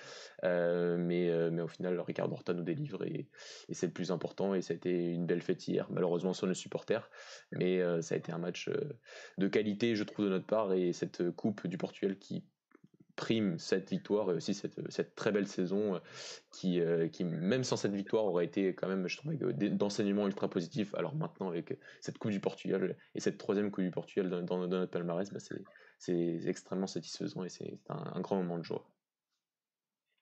euh, 0.43 0.97
mais, 0.97 1.29
euh, 1.29 1.51
mais 1.51 1.61
au 1.61 1.67
final, 1.67 1.99
Ricardo 1.99 2.33
Horta 2.33 2.55
nous 2.55 2.63
délivre 2.63 3.05
et, 3.05 3.27
et 3.67 3.73
c'est 3.75 3.85
le 3.85 3.93
plus 3.93 4.09
important. 4.09 4.55
Et 4.55 4.63
ça 4.63 4.73
a 4.73 4.75
été 4.75 5.13
une 5.13 5.27
belle 5.27 5.43
fête 5.43 5.67
hier, 5.67 5.85
malheureusement 5.91 6.33
sur 6.33 6.47
nos 6.47 6.55
supporters, 6.55 7.11
mais 7.51 7.79
ça 8.01 8.15
a 8.15 8.17
été 8.17 8.31
un 8.31 8.39
match 8.39 8.71
de 9.37 9.47
qualité, 9.47 9.95
je 9.95 10.03
trouve, 10.03 10.25
de 10.25 10.31
notre 10.31 10.47
part 10.47 10.73
et 10.73 10.93
cette 10.93 11.29
coupe 11.29 11.67
du 11.67 11.77
Portugal 11.77 12.17
qui 12.17 12.43
prime 13.19 13.59
cette 13.59 13.89
victoire 13.89 14.31
et 14.31 14.33
aussi 14.33 14.53
cette, 14.53 15.13
très 15.15 15.33
belle 15.33 15.45
saison 15.45 15.95
euh, 15.95 15.99
qui, 16.51 16.79
euh, 16.79 17.09
qui, 17.09 17.25
même 17.25 17.65
sans 17.65 17.75
cette 17.75 17.91
victoire, 17.91 18.23
aurait 18.23 18.45
été 18.45 18.73
quand 18.73 18.87
même, 18.87 19.09
je 19.09 19.17
trouve, 19.17 19.35
d'enseignement 19.35 20.25
ultra 20.25 20.49
positif. 20.49 20.95
Alors 20.95 21.15
maintenant, 21.15 21.49
avec 21.49 21.77
cette 21.99 22.17
Coupe 22.17 22.31
du 22.31 22.39
Portugal 22.39 22.95
et 23.15 23.19
cette 23.19 23.37
troisième 23.37 23.71
Coupe 23.71 23.83
du 23.83 23.91
Portugal 23.91 24.29
dans, 24.45 24.65
notre 24.67 24.89
palmarès, 24.89 25.29
bah, 25.33 25.39
c'est 25.97 26.39
extrêmement 26.47 26.87
satisfaisant 26.87 27.43
et 27.43 27.49
c'est 27.49 27.77
un, 27.89 28.21
grand 28.21 28.37
moment 28.37 28.57
de 28.57 28.63
joie. 28.63 28.89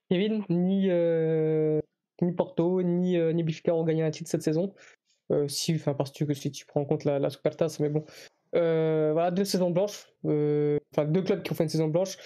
Kevin, 0.10 0.44
ni, 0.50 0.90
euh, 0.90 1.80
Porto, 2.36 2.82
ni, 2.82 3.16
Benfica 3.44 3.76
ont 3.76 3.84
gagné 3.84 4.02
un 4.02 4.10
titre 4.10 4.30
cette 4.32 4.42
saison. 4.42 4.74
si, 5.48 5.76
enfin, 5.76 5.94
parce 5.94 6.12
que 6.12 6.34
si 6.34 6.52
tu 6.52 6.66
prends 6.66 6.82
en 6.82 6.86
compte 6.86 7.04
la, 7.04 7.20
la 7.20 7.30
mais 7.80 7.90
bon. 7.90 8.06
voilà, 8.54 9.30
deux 9.30 9.46
saisons 9.46 9.70
blanches. 9.70 10.08
Enfin, 10.24 11.06
deux 11.06 11.22
clubs 11.22 11.44
qui 11.44 11.52
ont 11.52 11.56
fait 11.56 11.66
une 11.66 11.70
saison 11.70 11.90
blanche 11.90 12.18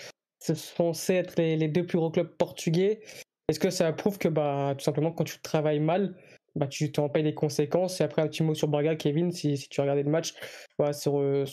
c'est 0.41 0.57
censé 0.57 1.13
être 1.13 1.37
les, 1.37 1.67
deux 1.67 1.85
plus 1.85 1.97
gros 1.97 2.09
clubs 2.09 2.35
portugais. 2.35 2.99
Est-ce 3.47 3.59
que 3.59 3.69
ça 3.69 3.93
prouve 3.93 4.17
que 4.17 4.27
bah, 4.27 4.73
tout 4.77 4.83
simplement 4.83 5.11
quand 5.11 5.23
tu 5.23 5.39
travailles 5.39 5.79
mal, 5.79 6.15
bah, 6.55 6.67
tu 6.67 6.91
t'en 6.91 7.09
payes 7.09 7.23
les 7.23 7.35
conséquences? 7.35 8.01
Et 8.01 8.03
après 8.03 8.21
un 8.23 8.27
petit 8.27 8.43
mot 8.43 8.55
sur 8.55 8.67
Braga, 8.67 8.95
Kevin, 8.95 9.31
si, 9.31 9.55
tu 9.69 9.81
regardais 9.81 10.03
le 10.03 10.09
match, 10.09 10.33
voilà, 10.77 10.93
sur, 10.93 11.19
euh, 11.19 11.45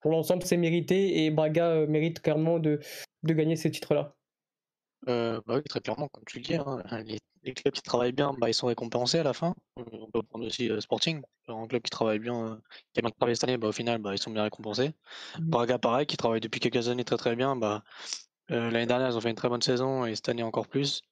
pour 0.00 0.10
l'ensemble 0.10 0.42
c'est 0.44 0.56
mérité 0.56 1.24
et 1.24 1.30
Braga 1.30 1.68
euh, 1.68 1.86
mérite 1.86 2.20
clairement 2.20 2.58
de, 2.58 2.80
de 3.22 3.32
gagner 3.32 3.54
ces 3.54 3.70
titres-là. 3.70 4.14
Euh, 5.08 5.40
bah 5.46 5.54
oui, 5.56 5.62
très 5.68 5.80
clairement, 5.80 6.08
comme 6.08 6.24
tu 6.26 6.38
le 6.38 6.44
dis, 6.44 6.54
hein, 6.56 6.82
les, 7.04 7.18
les, 7.42 7.54
clubs 7.54 7.72
qui 7.72 7.82
travaillent 7.82 8.12
bien, 8.12 8.34
bah, 8.38 8.50
ils 8.50 8.54
sont 8.54 8.66
récompensés 8.66 9.18
à 9.18 9.22
la 9.22 9.32
fin. 9.32 9.54
On 9.76 10.10
peut 10.10 10.22
prendre 10.22 10.46
aussi 10.46 10.70
Sporting, 10.80 11.22
un 11.48 11.66
club 11.66 11.82
qui 11.82 11.90
travaille 11.90 12.18
bien, 12.18 12.60
qui 12.92 13.00
a 13.00 13.02
bien 13.02 13.10
travaillé 13.10 13.34
cette 13.34 13.44
année, 13.44 13.56
bah, 13.56 13.68
au 13.68 13.72
final, 13.72 13.98
bah, 13.98 14.14
ils 14.14 14.18
sont 14.18 14.30
bien 14.30 14.42
récompensés. 14.42 14.88
Mmh. 15.38 15.50
Braga, 15.50 15.78
pareil, 15.78 16.06
qui 16.06 16.16
travaille 16.16 16.40
depuis 16.40 16.60
quelques 16.60 16.88
années 16.88 17.04
très 17.04 17.16
très 17.16 17.34
bien. 17.36 17.56
Bah, 17.56 17.82
L'année 18.48 18.86
dernière, 18.86 19.10
ils 19.10 19.16
ont 19.16 19.20
fait 19.20 19.30
une 19.30 19.36
très 19.36 19.48
bonne 19.48 19.62
saison 19.62 20.06
et 20.06 20.16
cette 20.16 20.28
année 20.28 20.42
encore 20.42 20.66
plus. 20.66 21.02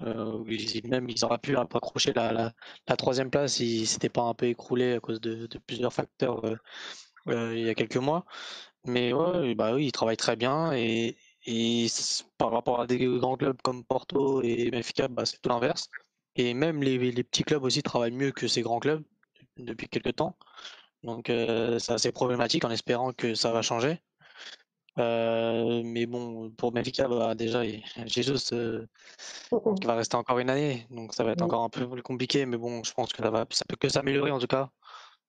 Ils, 0.00 0.80
même 0.88 1.10
ils 1.10 1.24
auraient 1.26 1.36
pu 1.36 1.58
accrocher 1.58 2.14
la, 2.14 2.32
la, 2.32 2.96
place 3.30 3.52
s'ils 3.52 3.86
s'étaient 3.86 4.08
pas 4.08 4.22
un 4.22 4.32
peu 4.32 4.46
écroulés 4.46 4.94
à 4.94 5.00
cause 5.00 5.20
de, 5.20 5.46
de 5.46 5.58
plusieurs 5.58 5.92
facteurs 5.92 6.42
il 7.26 7.58
y 7.58 7.68
a 7.68 7.74
quelques 7.74 7.98
mois. 7.98 8.24
Mais 8.86 9.12
ouais, 9.12 9.54
bah 9.54 9.74
oui, 9.74 9.86
ils 9.86 9.92
travaillent 9.92 10.16
très 10.16 10.36
bien 10.36 10.72
et, 10.72 11.16
et 11.50 11.86
par 12.38 12.52
rapport 12.52 12.80
à 12.80 12.86
des 12.86 12.98
grands 13.18 13.36
clubs 13.36 13.60
comme 13.62 13.84
Porto 13.84 14.40
et 14.42 14.70
Benfica, 14.70 15.08
bah, 15.08 15.26
c'est 15.26 15.40
tout 15.42 15.48
l'inverse. 15.48 15.88
Et 16.36 16.54
même 16.54 16.82
les, 16.82 16.96
les, 16.98 17.24
petits 17.24 17.42
clubs 17.42 17.64
aussi 17.64 17.82
travaillent 17.82 18.12
mieux 18.12 18.30
que 18.30 18.46
ces 18.46 18.62
grands 18.62 18.78
clubs 18.78 19.02
depuis 19.56 19.88
quelques 19.88 20.14
temps. 20.16 20.36
Donc 21.02 21.28
euh, 21.28 21.78
c'est 21.80 21.92
assez 21.92 22.12
problématique 22.12 22.64
en 22.64 22.70
espérant 22.70 23.12
que 23.12 23.34
ça 23.34 23.50
va 23.52 23.62
changer. 23.62 24.00
Euh, 24.98 25.82
mais 25.84 26.06
bon, 26.06 26.50
pour 26.52 26.70
Benfica, 26.70 27.08
bah, 27.08 27.34
déjà, 27.34 27.62
Jesus 28.06 28.54
euh, 28.54 28.86
qui 29.80 29.86
va 29.86 29.96
rester 29.96 30.16
encore 30.16 30.38
une 30.38 30.50
année, 30.50 30.86
donc 30.90 31.14
ça 31.14 31.24
va 31.24 31.32
être 31.32 31.42
encore 31.42 31.64
un 31.64 31.68
peu 31.68 31.88
plus 31.88 32.02
compliqué. 32.02 32.46
Mais 32.46 32.58
bon, 32.58 32.84
je 32.84 32.92
pense 32.92 33.12
que 33.12 33.22
ça, 33.24 33.30
va, 33.30 33.46
ça 33.50 33.64
peut 33.68 33.76
que 33.76 33.88
s'améliorer 33.88 34.30
en 34.30 34.38
tout 34.38 34.46
cas 34.46 34.70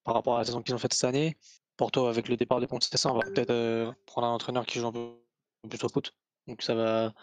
par 0.03 0.13
rapport 0.15 0.35
à 0.35 0.39
la 0.39 0.45
saison 0.45 0.61
qu'ils 0.61 0.75
ont 0.75 0.79
faite 0.79 0.93
cette 0.93 1.09
année. 1.09 1.35
Porto, 1.77 2.05
avec 2.05 2.27
le 2.29 2.37
départ 2.37 2.59
de 2.59 2.67
Conceição, 2.67 3.11
on 3.11 3.15
va 3.15 3.23
peut-être 3.23 3.95
prendre 4.05 4.27
un 4.27 4.33
entraîneur 4.33 4.65
qui 4.67 4.79
joue 4.79 4.87
un 4.87 4.91
peu 4.91 5.20
plus 5.69 5.83
au 5.83 5.89
foot. 5.89 6.13
Donc 6.47 6.61
ça 6.61 6.75
va 6.75 7.13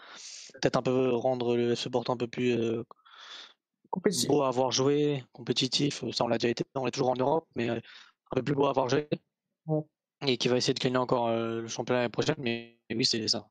peut-être 0.53 0.77
un 0.77 0.81
peu 0.81 1.13
rendre 1.13 1.55
le 1.55 1.71
FC 1.73 1.89
Porto 1.89 2.11
un 2.11 2.17
peu 2.17 2.27
plus 2.27 2.53
euh, 2.53 2.83
beau 4.27 4.41
à 4.43 4.47
avoir 4.47 4.71
joué, 4.71 5.23
compétitif. 5.33 6.03
Ça, 6.11 6.23
on 6.25 6.27
l'a 6.27 6.37
déjà 6.37 6.49
été, 6.49 6.63
on 6.75 6.87
est 6.87 6.91
toujours 6.91 7.09
en 7.09 7.15
Europe, 7.15 7.47
mais 7.55 7.69
un 7.69 7.81
peu 8.31 8.43
plus 8.43 8.55
beau 8.55 8.65
à 8.65 8.69
avoir 8.69 8.89
joué. 8.89 9.07
Et 10.25 10.37
qui 10.37 10.47
va 10.47 10.57
essayer 10.57 10.73
de 10.73 10.79
gagner 10.79 10.97
encore 10.97 11.27
euh, 11.27 11.61
le 11.61 11.67
championnat 11.67 12.01
l'année 12.01 12.11
prochaine. 12.11 12.35
Mais, 12.39 12.77
oui, 12.91 13.05
c'est 13.05 13.27
ça. 13.27 13.47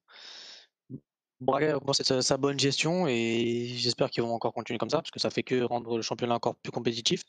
Braga 1.40 1.78
c'est 1.92 2.20
sa, 2.20 2.36
bonne 2.36 2.58
gestion 2.58 3.06
et 3.06 3.68
j'espère 3.76 4.10
qu'ils 4.10 4.24
vont 4.24 4.34
encore 4.34 4.52
continuer 4.52 4.76
comme 4.76 4.90
ça 4.90 4.98
parce 4.98 5.12
que 5.12 5.20
ça 5.20 5.30
fait 5.30 5.44
que 5.44 5.62
rendre 5.62 5.96
le 5.96 6.02
championnat 6.02 6.34
encore 6.34 6.56
plus 6.56 6.72
compétitif. 6.72 7.22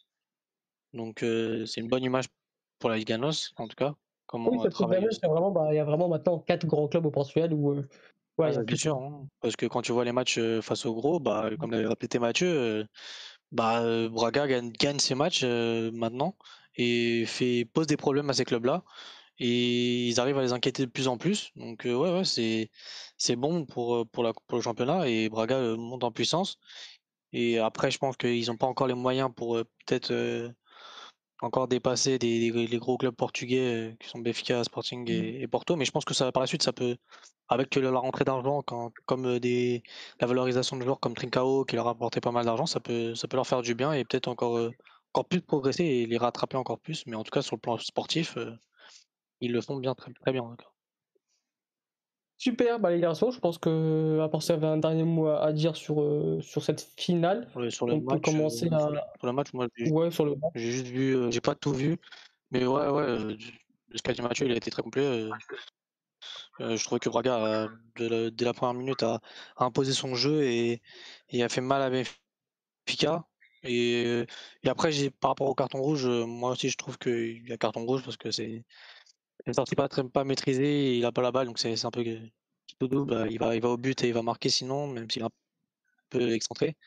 Donc 0.94 1.22
euh, 1.22 1.68
c'est 1.68 1.82
une 1.82 1.90
bonne 1.90 2.04
image 2.04 2.26
pour 2.80 2.90
la 2.90 2.98
NOS 2.98 3.54
en 3.58 3.68
tout 3.68 3.76
cas. 3.76 3.94
Comment 4.30 4.52
oui, 4.52 4.60
vraiment, 5.24 5.50
bah, 5.50 5.70
il 5.72 5.76
y 5.76 5.80
a 5.80 5.84
vraiment 5.84 6.08
maintenant 6.08 6.38
quatre 6.38 6.68
grands 6.68 6.88
clubs 6.88 7.04
au 7.04 7.10
Portugal 7.10 7.52
où 7.52 7.82
Ouais, 8.38 8.64
bien 8.64 8.78
sûr, 8.78 8.96
hein. 8.96 9.28
parce 9.42 9.56
que 9.56 9.66
quand 9.66 9.82
tu 9.82 9.92
vois 9.92 10.06
les 10.06 10.12
matchs 10.12 10.40
face 10.62 10.86
au 10.86 10.94
gros, 10.94 11.20
bah, 11.20 11.50
comme 11.60 11.72
l'avait 11.72 11.88
répété 11.88 12.20
Mathieu, 12.20 12.86
bah, 13.52 13.82
Braga 14.10 14.48
gagne, 14.48 14.72
gagne 14.72 15.00
ses 15.00 15.16
matchs 15.16 15.44
maintenant 15.44 16.36
et 16.76 17.26
fait, 17.26 17.66
pose 17.66 17.88
des 17.88 17.98
problèmes 17.98 18.30
à 18.30 18.34
ces 18.34 18.46
clubs-là 18.46 18.84
et 19.40 20.08
ils 20.10 20.20
arrivent 20.20 20.38
à 20.38 20.44
les 20.44 20.54
inquiéter 20.54 20.86
de 20.86 20.92
plus 20.92 21.08
en 21.08 21.18
plus. 21.18 21.50
Donc 21.56 21.82
ouais, 21.86 21.96
ouais 21.96 22.24
c'est 22.24 22.70
c'est 23.18 23.36
bon 23.36 23.66
pour, 23.66 24.08
pour, 24.10 24.24
la, 24.24 24.34
pour 24.34 24.58
le 24.60 24.62
championnat 24.62 25.10
et 25.10 25.28
Braga 25.28 25.60
monte 25.76 26.04
en 26.04 26.12
puissance. 26.12 26.60
Et 27.34 27.58
après, 27.58 27.90
je 27.90 27.98
pense 27.98 28.16
qu'ils 28.16 28.46
n'ont 28.48 28.58
pas 28.58 28.68
encore 28.68 28.88
les 28.88 28.94
moyens 28.94 29.32
pour 29.36 29.56
peut-être 29.86 30.54
encore 31.42 31.68
dépasser 31.68 32.20
des, 32.20 32.52
les 32.52 32.78
gros 32.78 32.98
clubs 32.98 33.16
portugais 33.16 33.96
qui 34.00 34.10
sont 34.10 34.20
Benfica, 34.20 34.64
Sporting 34.64 35.04
mmh. 35.04 35.42
et, 35.42 35.48
Porto. 35.48 35.76
Mais 35.76 35.86
je 35.86 35.92
pense 35.92 36.06
que 36.06 36.14
ça, 36.14 36.32
par 36.32 36.42
la 36.42 36.48
suite, 36.48 36.64
ça 36.64 36.74
peut, 36.74 36.98
avec 37.48 37.76
la 37.76 37.92
rentrée 38.00 38.26
d'argent, 38.26 38.62
comme 39.06 39.40
des, 39.40 39.84
la 40.20 40.28
valorisation 40.28 40.78
de 40.78 40.84
joueurs 40.84 41.00
comme 41.00 41.16
Trincao 41.16 41.66
qui 41.66 41.76
leur 41.76 41.88
a 41.88 41.92
apporté 41.92 42.22
pas 42.22 42.32
mal 42.32 42.46
d'argent, 42.46 42.66
ça 42.66 42.80
peut, 42.80 43.16
ça 43.16 43.28
peut 43.28 43.38
leur 43.38 43.48
faire 43.48 43.62
du 43.62 43.76
bien 43.76 43.94
et 43.94 44.04
peut-être 44.04 44.28
encore, 44.28 44.70
encore 45.14 45.26
plus 45.26 45.42
progresser 45.42 45.84
et 45.84 46.06
les 46.06 46.18
rattraper 46.18 46.58
encore 46.58 46.80
plus. 46.80 47.06
Mais 47.08 47.16
en 47.16 47.24
tout 47.24 47.32
cas, 47.32 47.42
sur 47.42 47.56
le 47.56 47.62
plan 47.62 47.78
sportif, 47.78 48.38
ils 49.42 49.52
le 49.52 49.62
font 49.62 49.78
bien, 49.78 49.96
très, 49.96 50.12
très 50.14 50.32
bien. 50.32 50.56
Super, 52.40 52.80
bah 52.80 52.90
les 52.90 53.02
garçons, 53.02 53.32
je 53.32 53.40
pense 53.40 53.58
que 53.58 54.22
à 54.22 54.30
part 54.30 54.42
ça, 54.42 54.54
avait 54.54 54.66
un 54.66 54.78
dernier 54.78 55.04
mot 55.04 55.28
à, 55.28 55.52
dire 55.52 55.76
sur, 55.76 56.02
euh, 56.02 56.40
sur 56.40 56.64
cette 56.64 56.90
finale. 56.96 57.50
sur 57.70 57.86
le 57.86 57.96
on 57.96 58.02
match, 58.02 58.22
peut 58.22 58.32
commencer 58.32 58.70
euh, 58.72 58.80
sur 59.18 59.28
le 59.28 59.34
match, 59.34 59.52
moi 59.52 59.68
j'ai 59.76 59.92
ouais, 59.92 60.10
sur 60.10 60.24
le 60.24 60.36
j'ai 60.56 60.72
juste 60.72 60.88
vu, 60.88 61.18
euh, 61.18 61.32
j'ai 61.32 61.42
pas 61.42 61.54
tout 61.54 61.74
vu, 61.74 61.98
mais 62.52 62.66
ouais, 62.66 62.88
ouais, 62.88 63.36
ce 63.94 64.02
qu'a 64.02 64.14
dit 64.14 64.22
Mathieu, 64.22 64.46
il 64.46 64.54
a 64.54 64.56
été 64.56 64.72
très 64.72 64.82
complet. 64.82 65.28
je 66.62 66.82
trouvais 66.86 67.00
que 67.00 67.10
Braga, 67.10 67.68
dès 67.98 68.46
la 68.46 68.54
première 68.54 68.74
minute, 68.74 69.04
a, 69.04 69.20
imposé 69.58 69.92
son 69.92 70.16
jeu 70.16 70.44
et, 70.44 70.82
et, 71.28 71.44
a 71.44 71.50
fait 71.50 71.60
mal 71.60 71.82
à 71.82 71.90
Benfica. 71.90 73.26
Et, 73.64 74.24
et 74.64 74.70
après, 74.70 74.92
par 75.20 75.32
rapport 75.32 75.50
au 75.50 75.56
carton 75.56 75.82
rouge, 75.82 76.08
moi 76.08 76.52
aussi 76.52 76.70
je 76.70 76.78
trouve 76.78 76.98
qu'il 76.98 77.50
y 77.50 77.52
a 77.52 77.58
carton 77.58 77.86
rouge 77.86 78.02
parce 78.06 78.16
que 78.16 78.32
c'est 78.32 78.64
il 79.50 79.52
est 79.52 79.56
sorti 79.56 79.76
pas 79.76 79.88
très 79.88 80.08
pas 80.08 80.24
maîtrisé, 80.24 80.96
il 80.98 81.06
a 81.06 81.12
pas 81.12 81.24
la 81.24 81.32
balle, 81.32 81.48
donc 81.48 81.58
c'est 81.58 81.86
un 81.86 81.92
peu 81.92 82.04
tout 82.80 82.88
double. 82.88 83.12
Bah, 83.12 83.28
il 83.28 83.40
va, 83.40 83.56
il 83.56 83.62
va 83.62 83.70
au 83.70 83.78
but 83.78 84.04
et 84.04 84.10
il 84.10 84.14
va 84.14 84.22
marquer 84.22 84.50
sinon, 84.50 84.88
même 84.88 85.10
s'il 85.10 85.24
est 85.24 85.26
un 85.26 85.32
peu 86.10 86.32
excentré. 86.34 86.78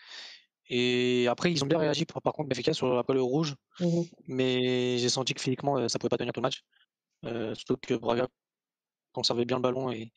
Et 0.69 1.27
après, 1.29 1.51
ils 1.51 1.65
ont 1.65 1.67
bien 1.67 1.79
réagi 1.79 2.05
par, 2.07 2.33
contre 2.33 2.53
efficace 2.53 2.77
sur 2.77 2.97
après 2.97 3.15
le 3.15 3.23
rouge, 3.23 3.57
mmh 3.81 4.03
mais 4.29 4.97
j'ai 4.99 5.09
senti 5.09 5.35
que 5.35 5.41
physiquement 5.41 5.89
ça 5.89 5.99
pouvait 5.99 6.09
pas 6.09 6.19
tenir 6.19 6.33
tout 6.33 6.41
le 6.41 6.43
match. 6.43 6.63
Euh, 7.25 7.55
surtout 7.55 7.77
que 7.77 7.95
Braga 7.95 8.29
conservait 9.13 9.45
bien 9.45 9.57
le 9.57 9.63
ballon 9.63 9.91
et, 9.91 10.13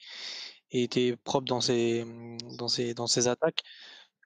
était 0.71 1.15
propre 1.17 1.45
dans 1.47 1.61
ses, 1.61 2.05
dans 2.57 2.67
ses, 2.67 2.93
dans 2.93 3.07
ses 3.07 3.27
attaques. 3.27 3.63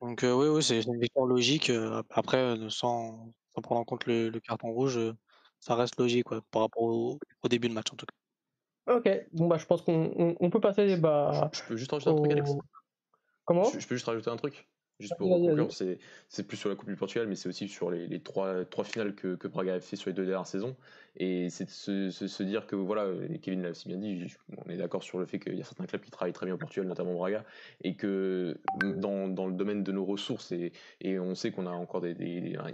Donc 0.02 0.22
oui, 0.24 0.48
oui, 0.48 0.64
c'est 0.64 0.82
une 0.82 1.00
victoire 1.00 1.26
logique. 1.26 1.72
après, 2.10 2.58
sans, 2.70 3.32
sans, 3.56 3.62
prendre 3.62 3.82
en 3.82 3.86
compte 3.86 4.06
le, 4.06 4.30
le 4.30 4.40
carton 4.40 4.72
rouge, 4.72 5.00
ça 5.60 5.76
reste 5.76 6.00
logique 6.00 6.28
par 6.52 6.64
rapport 6.64 6.84
au, 6.84 7.20
début 7.50 7.70
de 7.70 7.74
match 7.74 7.88
en 7.92 7.96
tout 7.96 8.06
cas. 8.06 8.96
Ok, 8.96 9.08
bon 9.34 9.48
bah 9.48 9.58
je 9.58 9.66
pense 9.66 9.82
qu'on 9.82 10.36
on, 10.40 10.50
peut 10.50 10.60
passer 10.60 10.98
bah, 10.98 11.52
Je 11.54 11.62
peux 11.64 11.78
juste 11.78 11.92
rajouter 11.92 12.10
un 12.10 12.16
truc, 12.16 12.32
Alex? 12.32 12.52
Comment? 13.46 13.66
Je, 13.66 13.88
peux 13.88 13.96
juste 13.96 14.06
rajouter 14.06 14.30
un 14.30 14.36
truc 14.36 14.68
Juste 15.00 15.16
pour 15.18 15.30
conclure, 15.30 15.72
c'est 15.72 16.44
plus 16.44 16.58
sur 16.58 16.70
la 16.70 16.76
Coupe 16.76 16.90
du 16.90 16.98
Portugal, 16.98 17.28
mais 17.28 17.36
c'est 17.36 17.48
aussi 17.48 17.70
sur 17.70 17.90
les, 17.90 18.08
les, 18.08 18.22
trois, 18.22 18.66
trois 18.66 18.84
finales 18.84 19.16
que, 19.16 19.36
que 19.36 19.48
Braga 19.48 19.76
a 19.76 19.80
fait 19.80 19.96
sur 19.96 20.10
les 20.10 20.14
deux 20.14 20.26
dernières 20.26 20.46
saisons. 20.46 20.76
Et 21.22 21.50
c'est 21.50 21.70
se, 21.70 22.10
se, 22.10 22.44
dire 22.44 22.66
que, 22.66 22.78
voilà, 22.78 23.06
Kevin 23.42 23.62
l'a 23.62 23.72
aussi 23.72 23.90
bien 23.90 23.98
dit, 23.98 24.34
on 24.66 24.70
est 24.70 24.78
d'accord 24.78 25.04
sur 25.04 25.20
le 25.20 25.26
fait 25.26 25.38
qu'il 25.38 25.58
y 25.58 25.62
a 25.62 25.66
certains 25.66 25.86
clubs 25.86 26.02
qui 26.02 26.12
travaillent 26.12 26.32
très 26.32 26.46
bien 26.46 26.56
au 26.56 26.58
Portugal, 26.58 26.88
notamment 26.88 27.14
Braga, 27.14 27.44
et 27.84 27.96
que 27.96 28.58
dans, 28.82 29.28
dans 29.28 29.48
le 29.48 29.54
domaine 29.54 29.84
de 29.84 29.92
nos 29.92 30.06
ressources, 30.06 30.54
et, 31.02 31.20
on 31.20 31.36
sait 31.36 31.52
qu'on 31.52 31.68
a 31.68 31.72
encore 31.72 32.00
des, 32.00 32.14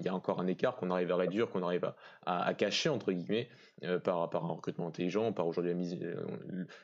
y 0.03 0.07
a 0.07 0.13
encore 0.13 0.39
un 0.39 0.45
écart 0.45 0.75
qu'on 0.75 0.91
arrive 0.91 1.11
à 1.11 1.15
réduire, 1.15 1.49
qu'on 1.49 1.63
arrive 1.63 1.91
à, 2.27 2.45
à, 2.45 2.53
cacher, 2.53 2.89
entre 2.89 3.11
guillemets, 3.11 3.49
euh, 3.83 3.97
par, 3.97 4.29
par 4.29 4.45
un 4.45 4.53
recrutement 4.53 4.87
intelligent, 4.87 5.33
par 5.33 5.47
aujourd'hui 5.47 5.71
la 5.71 5.77
mise, 5.77 5.97
euh, 6.03 6.15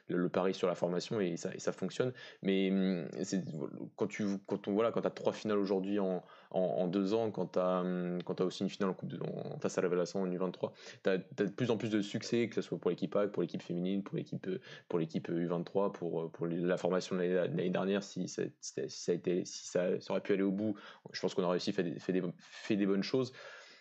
le, 0.07 0.29
pari 0.29 0.55
sur 0.55 0.67
la 0.67 0.75
formation, 0.75 1.21
et 1.21 1.37
ça, 1.37 1.51
ça 1.59 1.71
fonctionne. 1.71 2.11
Mais 2.41 2.71
hum, 2.71 3.07
quand, 3.97 4.07
tu, 4.07 4.25
quand 4.47 4.67
on, 4.67 4.73
voilà, 4.73 4.91
quand 4.91 5.05
as 5.05 5.11
trois 5.11 5.33
finales 5.33 5.59
aujourd'hui 5.59 5.99
en, 5.99 6.23
en, 6.51 6.87
deux 6.87 7.13
ans, 7.13 7.31
quand 7.31 7.53
tu 7.53 7.59
as, 7.59 7.79
as, 7.79 8.43
aussi 8.43 8.63
une 8.63 8.69
finale 8.69 8.89
en 8.89 8.93
Coupe 8.93 9.09
de, 9.09 9.19
en, 9.21 9.57
face 9.59 9.77
à 9.77 9.81
la 9.81 9.87
Révélation 9.87 10.21
en 10.21 10.27
U23, 10.27 10.71
tu 11.03 11.09
as, 11.09 11.17
de 11.17 11.45
plus 11.45 11.71
en 11.71 11.77
plus 11.77 11.89
de 11.89 12.01
succès, 12.01 12.47
que 12.47 12.55
ce 12.55 12.61
soit 12.61 12.77
pour 12.77 12.89
l'équipe 12.89 13.15
A, 13.15 13.27
pour 13.27 13.41
l'équipe 13.41 13.61
féminine, 13.61 14.03
pour 14.03 14.17
l'équipe 14.17 14.47
pour 14.87 14.99
l'équipe 14.99 15.29
U23, 15.29 15.91
pour, 15.91 16.29
la 16.49 16.77
formation 16.77 17.15
de 17.15 17.21
l'année 17.21 17.69
dernière, 17.69 18.03
si 18.03 18.27
ça, 18.27 18.43
a 18.43 19.11
été, 19.11 19.45
si 19.45 19.67
ça, 19.67 19.89
aurait 20.09 20.21
pu 20.21 20.33
aller 20.33 20.43
au 20.43 20.51
bout, 20.51 20.75
je 21.11 21.21
pense 21.21 21.33
qu'on 21.33 21.43
a 21.43 21.49
réussi, 21.49 21.71
fait 21.71 21.83
des, 21.83 21.99
fait 21.99 22.13
des, 22.13 22.21
fait 22.39 22.75
des 22.75 22.85
bonnes 22.85 23.03
choses. 23.03 23.33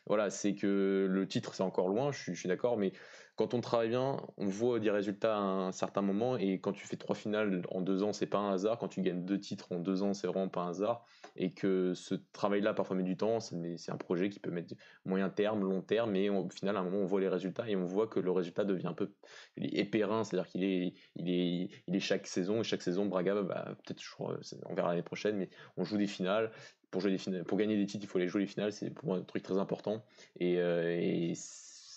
Voilà, 0.06 0.30
c'est 0.30 0.54
que 0.54 1.06
le 1.10 1.28
titre, 1.28 1.54
c'est 1.54 1.62
encore 1.62 1.88
loin, 1.88 2.10
je 2.10 2.32
suis 2.32 2.48
d'accord, 2.48 2.78
mais 2.78 2.92
quand 3.40 3.54
on 3.54 3.62
travaille 3.62 3.88
bien, 3.88 4.18
on 4.36 4.46
voit 4.46 4.80
des 4.80 4.90
résultats 4.90 5.36
à 5.36 5.40
un 5.40 5.72
certain 5.72 6.02
moment. 6.02 6.36
Et 6.36 6.60
quand 6.60 6.72
tu 6.72 6.86
fais 6.86 6.96
trois 6.96 7.16
finales 7.16 7.62
en 7.70 7.80
deux 7.80 8.02
ans, 8.02 8.12
c'est 8.12 8.26
pas 8.26 8.36
un 8.36 8.52
hasard. 8.52 8.76
Quand 8.76 8.88
tu 8.88 9.00
gagnes 9.00 9.24
deux 9.24 9.40
titres 9.40 9.72
en 9.72 9.78
deux 9.78 10.02
ans, 10.02 10.12
c'est 10.12 10.26
vraiment 10.26 10.48
pas 10.48 10.60
un 10.60 10.70
hasard. 10.70 11.06
Et 11.37 11.50
que 11.52 11.94
ce 11.94 12.14
travail-là 12.32 12.75
parfois 12.75 12.96
met 12.96 13.02
du 13.02 13.16
temps. 13.16 13.40
C'est 13.40 13.90
un 13.90 13.96
projet 13.96 14.28
qui 14.28 14.40
peut 14.40 14.50
mettre 14.50 14.75
moyen 15.04 15.30
terme, 15.30 15.62
long 15.62 15.82
terme. 15.82 16.12
Mais 16.12 16.28
au 16.28 16.49
final, 16.50 16.76
à 16.76 16.80
un 16.80 16.84
moment, 16.84 16.99
on 16.99 17.06
voit 17.06 17.20
les 17.20 17.28
résultats 17.28 17.68
et 17.68 17.76
on 17.76 17.84
voit 17.84 18.06
que 18.06 18.20
le 18.20 18.30
résultat 18.30 18.64
devient 18.64 18.88
un 18.88 18.94
peu 18.94 19.12
épérin. 19.56 20.25
C'est-à-dire 20.25 20.50
qu'il 20.50 20.64
est, 20.64 20.94
il 21.16 21.30
est, 21.30 21.70
il 21.87 21.96
est 21.96 22.00
chaque 22.00 22.26
saison. 22.26 22.60
Et 22.60 22.64
chaque 22.64 22.82
saison, 22.82 23.06
Braga, 23.06 23.42
bah, 23.42 23.76
peut-être, 23.84 24.02
on 24.18 24.75
verra 24.75 24.90
l'année 24.90 25.02
prochaine, 25.02 25.37
mais 25.37 25.50
on 25.76 25.84
joue 25.84 25.96
des 25.96 26.06
finales 26.06 26.50
pour 26.90 27.00
jouer 27.00 27.12
des 27.12 27.18
finales, 27.18 27.44
pour 27.44 27.56
gagner 27.56 27.76
des 27.76 27.87
titres, 27.87 28.04
il 28.04 28.08
faut 28.08 28.18
aller 28.18 28.28
jouer 28.28 28.40
les 28.40 28.46
finales, 28.46 28.72
c'est 28.72 28.90
pour 28.90 29.06
moi 29.06 29.16
un 29.16 29.22
truc 29.22 29.42
très 29.42 29.58
important. 29.58 30.04
Euh, 30.42 31.32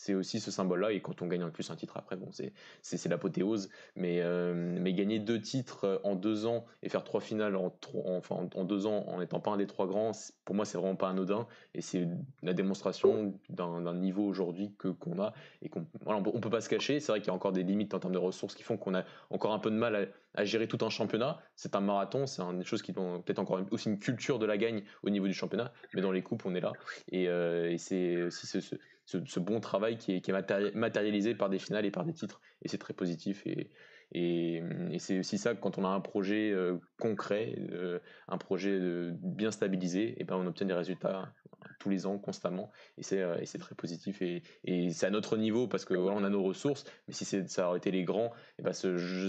c'est 0.03 0.13
aussi 0.13 0.41
ce 0.41 0.51
symbole-là. 0.51 0.91
Et 0.91 0.99
quand 0.99 1.21
on 1.21 1.27
gagne 1.27 1.43
en 1.43 1.49
plus 1.49 1.71
un 1.71 1.77
titre 1.77 1.95
après, 1.95 2.17
bon, 2.17 2.29
c'est 2.31 3.09
l'apothéose. 3.09 3.69
Mais, 3.95 4.19
euh, 4.21 4.53
mais 4.53 4.93
gagner 4.93 5.19
deux 5.19 5.39
titres 5.39 5.85
euh, 5.85 5.97
en 6.03 6.15
deux 6.15 6.45
ans 6.45 6.65
et 6.81 6.89
faire 6.89 7.05
trois 7.05 7.21
finales 7.21 7.55
en, 7.55 7.73
enfin, 8.17 8.49
en 8.53 8.63
deux 8.65 8.85
ans 8.85 9.05
en 9.07 9.19
n'étant 9.19 9.39
pas 9.39 9.51
un 9.51 9.57
des 9.57 9.65
trois 9.65 9.87
grands, 9.87 10.11
pour 10.43 10.55
moi, 10.55 10.65
c'est 10.65 10.77
vraiment 10.77 10.97
pas 10.97 11.09
anodin. 11.09 11.47
Et 11.73 11.81
c'est 11.81 12.05
la 12.41 12.53
démonstration 12.53 13.33
d'un 13.49 13.93
niveau 13.93 14.25
aujourd'hui 14.25 14.73
que 14.77 14.89
qu'on 14.89 15.21
a. 15.21 15.33
Et 15.61 15.69
qu'on 15.69 15.85
on, 16.05 16.21
peut 16.21 16.49
pas 16.49 16.61
se 16.61 16.69
cacher. 16.69 16.99
C'est 16.99 17.13
vrai 17.13 17.21
qu'il 17.21 17.27
y 17.27 17.31
a 17.31 17.33
encore 17.33 17.53
des 17.53 17.63
limites 17.63 17.93
en 17.93 17.99
termes 17.99 18.13
de 18.13 18.19
ressources 18.19 18.55
qui 18.55 18.63
font 18.63 18.75
qu'on 18.75 18.95
a 18.95 19.05
encore 19.29 19.53
un 19.53 19.59
peu 19.59 19.71
de 19.71 19.77
mal 19.77 20.09
à, 20.35 20.43
gérer 20.43 20.67
tout 20.67 20.83
un 20.83 20.89
championnat. 20.89 21.39
C'est 21.55 21.75
un 21.75 21.81
marathon, 21.81 22.27
c'est 22.27 22.41
une 22.41 22.65
chose 22.65 22.81
qui 22.81 22.91
ont 22.97 23.21
peut-être 23.21 23.39
encore 23.39 23.61
aussi 23.71 23.87
une 23.87 23.99
culture 23.99 24.37
de 24.37 24.45
la 24.45 24.57
gagne 24.57 24.83
au 25.03 25.09
niveau 25.09 25.27
du 25.27 25.33
championnat. 25.33 25.71
Mais 25.93 26.01
dans 26.01 26.11
les 26.11 26.23
coupes, 26.23 26.45
on 26.45 26.55
est 26.55 26.61
là. 26.61 26.73
Et, 27.09 27.29
euh, 27.29 27.73
c'est 27.77 28.23
aussi 28.23 28.47
ce 28.47 28.59
ce, 29.05 29.39
bon 29.39 29.59
travail 29.59 29.97
qui 29.97 30.13
est, 30.13 30.75
matérialisé 30.75 31.35
par 31.35 31.49
des 31.49 31.59
finales 31.59 31.85
et 31.85 31.91
par 31.91 32.05
des 32.05 32.13
titres. 32.13 32.41
Et 32.61 32.67
c'est 32.67 32.77
très 32.77 32.93
positif. 32.93 33.45
Et, 33.45 34.61
c'est 34.99 35.19
aussi 35.19 35.37
ça, 35.37 35.55
quand 35.55 35.77
on 35.77 35.85
a 35.85 35.89
un 35.89 35.99
projet 35.99 36.51
euh, 36.51 36.77
concret, 36.99 37.55
euh, 37.71 37.99
un 38.27 38.37
projet 38.37 38.69
euh, 38.71 39.11
bien 39.19 39.49
stabilisé, 39.49 40.15
et 40.19 40.23
ben 40.23 40.35
on 40.35 40.45
obtient 40.45 40.67
des 40.67 40.73
résultats 40.73 41.33
tous 41.79 41.89
les 41.89 42.05
ans, 42.05 42.19
constamment. 42.19 42.71
Et 42.97 43.03
c'est 43.03 43.57
très 43.57 43.75
positif. 43.75 44.21
Et, 44.21 44.43
c'est 44.91 45.07
à 45.07 45.09
notre 45.09 45.35
niveau, 45.35 45.67
parce 45.67 45.83
que 45.83 45.95
on 45.95 46.23
a 46.23 46.29
nos 46.29 46.43
ressources. 46.43 46.85
Mais 47.07 47.13
si 47.13 47.25
ça 47.25 47.67
aurait 47.67 47.79
été 47.79 47.91
les 47.91 48.03
grands, 48.03 48.31
et 48.59 48.61
ben 48.61 48.71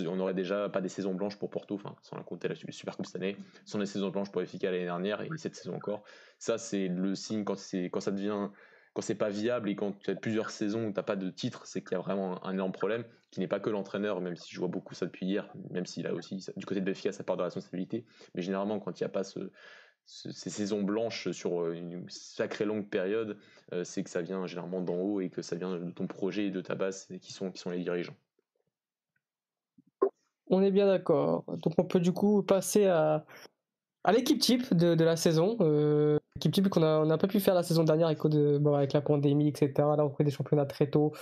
on 0.09 0.17
n'aurait 0.17 0.35
déjà 0.35 0.69
pas 0.69 0.81
des 0.81 0.91
saisons 0.91 1.15
blanches 1.15 1.39
pour 1.39 1.51
Porto, 1.51 1.81
sans 2.03 2.17
la 2.17 2.23
compter 2.23 2.49
la 2.49 2.55
Super 2.55 2.97
Coupe 2.97 3.07
cette 3.07 3.17
année, 3.17 3.37
sans 3.65 3.79
des 3.79 3.87
saisons 3.87 4.11
blanches 4.11 4.31
pour 4.31 4.43
Effica 4.43 4.71
l'année 4.71 4.85
dernière, 4.85 5.23
et 5.23 5.29
cette 5.37 5.57
saison 5.57 5.77
encore. 5.77 6.05
Ça, 6.39 6.59
c'est 6.59 6.89
le 6.89 7.15
signe 7.15 7.45
quand 7.45 7.57
ça 7.57 8.11
devient 8.11 8.51
quand 8.95 9.03
c'est 9.03 9.17
pas 9.17 9.29
viable 9.29 9.69
et 9.69 9.77
quand 9.77 9.99
tu 9.99 10.11
as 10.11 10.15
plusieurs 10.15 10.51
saisons 10.51 10.87
où 10.87 10.91
tu 10.91 10.97
n'as 10.97 11.03
pas 11.03 11.17
de 11.17 11.29
titre, 11.29 11.67
c'est 11.67 11.83
qu'il 11.83 11.93
y 11.93 11.95
a 11.97 11.99
vraiment 11.99 12.45
un, 12.47 12.53
énorme 12.53 12.73
problème, 12.73 13.05
qui 13.33 13.41
n'est 13.41 13.49
pas 13.49 13.59
que 13.59 13.69
l'entraîneur, 13.69 14.21
même 14.21 14.37
si 14.37 14.55
je 14.55 14.61
vois 14.61 14.69
beaucoup 14.69 14.95
ça 14.95 15.05
depuis 15.07 15.27
hier, 15.27 15.53
même 15.71 15.85
s'il 15.85 16.07
a 16.07 16.15
aussi, 16.15 16.47
du 16.57 16.65
côté 16.65 16.81
de 16.81 16.87
Benfica, 16.87 17.11
ça 17.11 17.25
part 17.25 17.37
de 17.37 17.43
responsabilité. 17.43 18.05
Mais 18.35 18.43
généralement, 18.43 18.79
quand 18.79 18.99
il 18.99 19.03
n'y 19.03 19.07
a 19.07 19.11
pas 19.11 19.25
ce, 19.25 19.51
ces 20.07 20.51
saisons 20.51 20.83
blanches 20.83 21.31
sur 21.33 21.63
euh, 21.63 21.73
une 21.73 22.09
sacrée 22.09 22.65
longue 22.65 22.89
période, 22.89 23.37
euh, 23.73 23.83
c'est 23.83 24.05
que 24.05 24.11
ça 24.11 24.23
vient 24.23 24.47
généralement 24.47 24.81
d'en 24.81 24.97
haut 24.97 25.21
et 25.21 25.29
que 25.29 25.43
ça 25.43 25.57
vient 25.57 25.77
de 25.77 25.91
ton 25.91 26.07
projet 26.07 26.47
et 26.47 26.51
de 26.51 26.61
ta 26.61 26.77
base 26.77 27.09
qui 27.21 27.33
sont, 27.33 27.51
qui 27.51 27.59
sont 27.59 27.71
les 27.71 27.81
dirigeants. 27.81 28.17
On 30.49 30.63
est 30.63 30.71
bien 30.71 30.87
d'accord. 30.87 31.45
Donc 31.49 31.73
on 31.79 31.85
peut 31.85 32.01
du 32.01 32.13
coup 32.13 32.43
passer 32.43 32.87
à, 32.87 33.25
à 34.05 34.13
l'équipe 34.13 34.39
type 34.39 34.75
de, 34.75 35.03
la 35.03 35.17
saison. 35.17 35.57
Euh, 35.61 36.19
équipe 36.37 36.53
type 36.53 36.69
qu'on 36.69 36.83
a, 36.83 37.01
on 37.01 37.11
a 37.11 37.19
pas 37.19 37.27
pu 37.27 37.41
faire 37.41 37.55
la 37.55 37.63
saison 37.63 37.85
dernière 37.85 38.07
avec, 38.09 38.93
la 38.93 39.01
pandémie, 39.01 39.49
etc. 39.49 39.73
Là, 39.77 40.05
on 40.05 40.11
fait 40.11 40.25
des 40.25 40.31
championnats 40.31 40.67
très 40.67 40.89
tôt. 40.89 41.13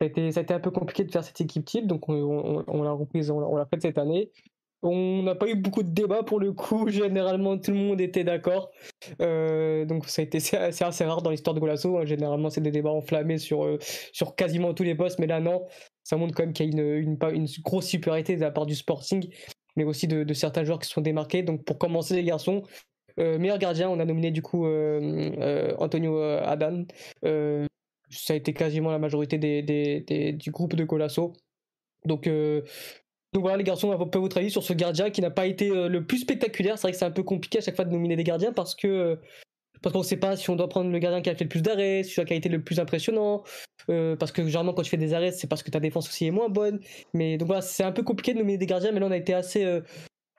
Ça 0.00 0.04
a, 0.04 0.06
été, 0.06 0.54
un 0.54 0.60
peu 0.60 0.70
compliqué 0.70 1.02
de 1.02 1.10
faire 1.10 1.24
cette 1.24 1.40
équipe 1.40 1.64
type, 1.64 1.88
donc 1.88 2.08
on, 2.08 2.82
l'a 2.84 2.92
reprise, 2.92 3.30
on, 3.32 3.56
l'a 3.56 3.66
fait 3.66 3.82
cette 3.82 3.98
année. 3.98 4.30
On 4.80 5.24
n'a 5.24 5.34
pas 5.34 5.48
eu 5.48 5.56
beaucoup 5.56 5.82
de 5.82 5.90
débats 5.90 6.22
pour 6.22 6.38
le 6.38 6.52
coup, 6.52 6.88
généralement 6.88 7.58
tout 7.58 7.72
le 7.72 7.78
monde 7.78 8.00
était 8.00 8.22
d'accord. 8.22 8.70
Euh, 9.20 9.84
donc 9.86 10.06
ça 10.06 10.22
a 10.22 10.24
été 10.24 10.38
assez 10.38 11.04
rare 11.04 11.22
dans 11.22 11.30
l'histoire 11.30 11.52
de 11.54 11.58
Golasso. 11.58 11.98
Hein. 11.98 12.04
Généralement 12.04 12.48
c'est 12.48 12.60
des 12.60 12.70
débats 12.70 12.92
enflammés 12.92 13.38
sur, 13.38 13.64
euh, 13.64 13.78
sur 14.12 14.36
quasiment 14.36 14.74
tous 14.74 14.84
les 14.84 14.94
postes, 14.94 15.18
mais 15.18 15.26
là 15.26 15.40
non, 15.40 15.66
ça 16.04 16.16
montre 16.16 16.32
quand 16.36 16.44
même 16.44 16.52
qu'il 16.52 16.66
y 16.66 16.68
a 16.68 16.72
une, 16.72 17.18
une, 17.18 17.18
une, 17.34 17.46
grosse 17.64 17.86
supériorité 17.86 18.36
de 18.36 18.40
la 18.40 18.52
part 18.52 18.66
du 18.66 18.76
Sporting 18.76 19.28
mais 19.78 19.84
aussi 19.84 20.08
de, 20.08 20.34
certains 20.34 20.64
joueurs 20.64 20.80
qui 20.80 20.88
sont 20.88 21.00
démarqués. 21.00 21.42
Donc 21.42 21.64
pour 21.64 21.78
commencer 21.78 22.14
les 22.14 22.24
garçons, 22.24 22.64
meilleur 23.16 23.58
gardien, 23.58 23.88
on 23.88 23.98
a 24.00 24.04
nominé 24.04 24.30
du 24.30 24.42
coup 24.42 24.66
Antonio 25.78 26.20
Adan. 26.20 26.84
ça 27.22 28.32
a 28.32 28.36
été 28.36 28.52
quasiment 28.52 28.90
la 28.90 28.98
majorité 28.98 29.38
des, 29.38 30.32
du 30.32 30.50
groupe 30.50 30.74
de 30.74 30.84
Colasso. 30.84 31.32
Donc, 32.04 32.28
donc 32.28 33.42
voilà 33.42 33.56
les 33.56 33.64
garçons, 33.64 33.92
un 33.92 34.06
peu 34.06 34.18
votre 34.18 34.38
avis 34.38 34.50
sur 34.50 34.62
ce 34.62 34.72
gardien 34.72 35.10
qui 35.10 35.20
n'a 35.20 35.30
pas 35.30 35.46
été 35.46 35.68
le 35.68 36.04
plus 36.04 36.18
spectaculaire. 36.18 36.76
C'est 36.76 36.82
vrai 36.82 36.92
que 36.92 36.98
c'est 36.98 37.04
un 37.04 37.10
peu 37.10 37.22
compliqué 37.22 37.58
à 37.58 37.60
chaque 37.60 37.76
fois 37.76 37.84
de 37.84 37.92
nominer 37.92 38.16
des 38.16 38.24
gardiens 38.24 38.52
parce 38.52 38.74
que 38.74 39.18
parce 39.82 39.92
qu'on 39.92 40.00
ne 40.00 40.04
sait 40.04 40.16
pas 40.16 40.36
si 40.36 40.50
on 40.50 40.56
doit 40.56 40.68
prendre 40.68 40.90
le 40.90 40.98
gardien 40.98 41.20
qui 41.20 41.30
a 41.30 41.34
fait 41.34 41.44
le 41.44 41.48
plus 41.48 41.62
d'arrêts, 41.62 42.02
celui 42.02 42.26
qui 42.26 42.32
a 42.32 42.36
été 42.36 42.48
le 42.48 42.62
plus 42.62 42.80
impressionnant. 42.80 43.42
Euh, 43.90 44.16
parce 44.16 44.32
que 44.32 44.44
généralement, 44.44 44.74
quand 44.74 44.82
tu 44.82 44.90
fais 44.90 44.96
des 44.96 45.14
arrêts, 45.14 45.32
c'est 45.32 45.46
parce 45.46 45.62
que 45.62 45.70
ta 45.70 45.80
défense 45.80 46.08
aussi 46.08 46.26
est 46.26 46.30
moins 46.30 46.48
bonne. 46.48 46.80
Mais 47.14 47.38
donc 47.38 47.46
voilà, 47.48 47.62
c'est 47.62 47.84
un 47.84 47.92
peu 47.92 48.02
compliqué 48.02 48.32
de 48.34 48.38
nominer 48.38 48.58
des 48.58 48.66
gardiens, 48.66 48.92
mais 48.92 49.00
là, 49.00 49.06
on 49.06 49.10
a 49.10 49.16
été 49.16 49.34
assez, 49.34 49.64
euh, 49.64 49.80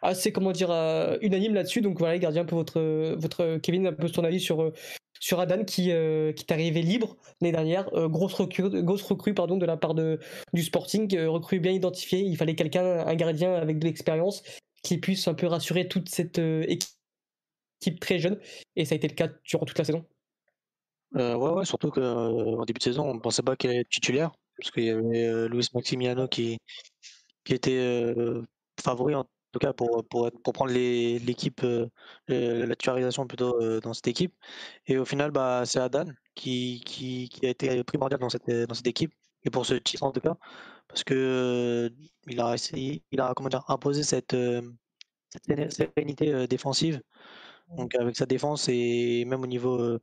assez 0.01 0.31
comment 0.31 0.51
dire, 0.51 0.71
euh, 0.71 1.17
unanime 1.21 1.53
là-dessus. 1.53 1.81
Donc 1.81 1.99
voilà, 1.99 2.13
les 2.13 2.19
gardiens, 2.19 2.45
peu 2.45 2.55
votre, 2.55 3.15
votre 3.15 3.57
Kevin, 3.57 3.87
un 3.87 3.93
peu 3.93 4.09
ton 4.09 4.23
avis 4.23 4.39
sur, 4.39 4.71
sur 5.19 5.39
Adan 5.39 5.63
qui, 5.63 5.89
est 5.89 6.51
arrivé 6.51 6.81
libre 6.81 7.17
l'année 7.41 7.53
dernière. 7.53 7.89
grosse 8.09 8.33
recrue, 8.33 8.69
de 8.69 9.65
la 9.65 9.77
part 9.77 9.95
du 9.95 10.63
Sporting, 10.63 11.17
recrue 11.25 11.59
bien 11.59 11.71
identifiée. 11.71 12.21
Il 12.21 12.37
fallait 12.37 12.55
quelqu'un, 12.55 13.05
un 13.05 13.15
gardien 13.15 13.53
avec 13.55 13.79
de 13.79 13.85
l'expérience 13.85 14.43
qui 14.83 14.97
puisse 14.97 15.27
un 15.27 15.33
peu 15.33 15.47
rassurer 15.47 15.87
toute 15.87 16.07
cette 16.07 16.39
équipe 16.39 16.98
type 17.79 17.99
très 17.99 18.19
jeune, 18.19 18.39
et 18.75 18.85
ça 18.85 18.95
a 18.95 18.97
été 18.97 19.07
le 19.07 19.15
cas 19.15 19.29
durant 19.43 19.65
toute 19.65 19.77
la 19.77 19.85
saison? 19.85 20.05
Euh, 21.15 21.35
ouais, 21.35 21.51
ouais, 21.51 21.65
surtout 21.65 21.89
qu'en 21.89 22.61
euh, 22.61 22.65
début 22.65 22.77
de 22.79 22.83
saison, 22.83 23.09
on 23.09 23.15
ne 23.15 23.19
pensait 23.19 23.41
pas 23.41 23.55
qu'il 23.55 23.69
allait 23.69 23.81
être 23.81 23.89
titulaire, 23.89 24.31
parce 24.57 24.71
qu'il 24.71 24.83
y 24.83 24.89
avait 24.89 25.25
euh, 25.25 25.47
Luis 25.47 25.67
Maximiano 25.73 26.27
qui, 26.27 26.59
qui 27.43 27.53
était 27.53 28.13
favori, 28.81 29.15
en 29.15 29.25
tout 29.51 29.59
cas, 29.59 29.73
pour, 29.73 30.05
pour, 30.07 30.29
pour 30.43 30.53
prendre 30.53 30.71
l'équipe, 30.71 31.61
la 32.27 32.75
titularisation 32.75 33.25
plutôt 33.27 33.79
dans 33.81 33.93
cette 33.93 34.07
équipe. 34.07 34.33
Et 34.85 34.97
au 34.97 35.05
final, 35.05 35.31
bah, 35.31 35.63
c'est 35.65 35.79
Adan 35.79 36.05
qui, 36.35 36.83
qui, 36.85 37.29
qui, 37.29 37.45
a 37.47 37.49
été 37.49 37.83
primordial 37.83 38.19
dans 38.19 38.29
cette, 38.29 38.49
dans 38.49 38.75
cette 38.75 38.87
équipe, 38.87 39.13
et 39.43 39.49
pour 39.49 39.65
ce 39.65 39.75
titre 39.75 40.03
en 40.03 40.11
tout 40.11 40.21
cas, 40.21 40.35
parce 40.87 41.03
que 41.03 41.91
il 42.27 42.39
a 42.41 42.53
essayé, 42.53 43.03
il 43.11 43.21
a 43.21 43.33
comment 43.35 43.49
dire, 43.49 43.63
imposé 43.67 44.03
cette, 44.03 44.35
cette 45.31 45.71
sérénité 45.71 46.47
défensive 46.47 47.01
donc 47.77 47.95
avec 47.95 48.15
sa 48.15 48.25
défense 48.25 48.67
et 48.69 49.25
même 49.25 49.41
au 49.43 49.47
niveau 49.47 49.99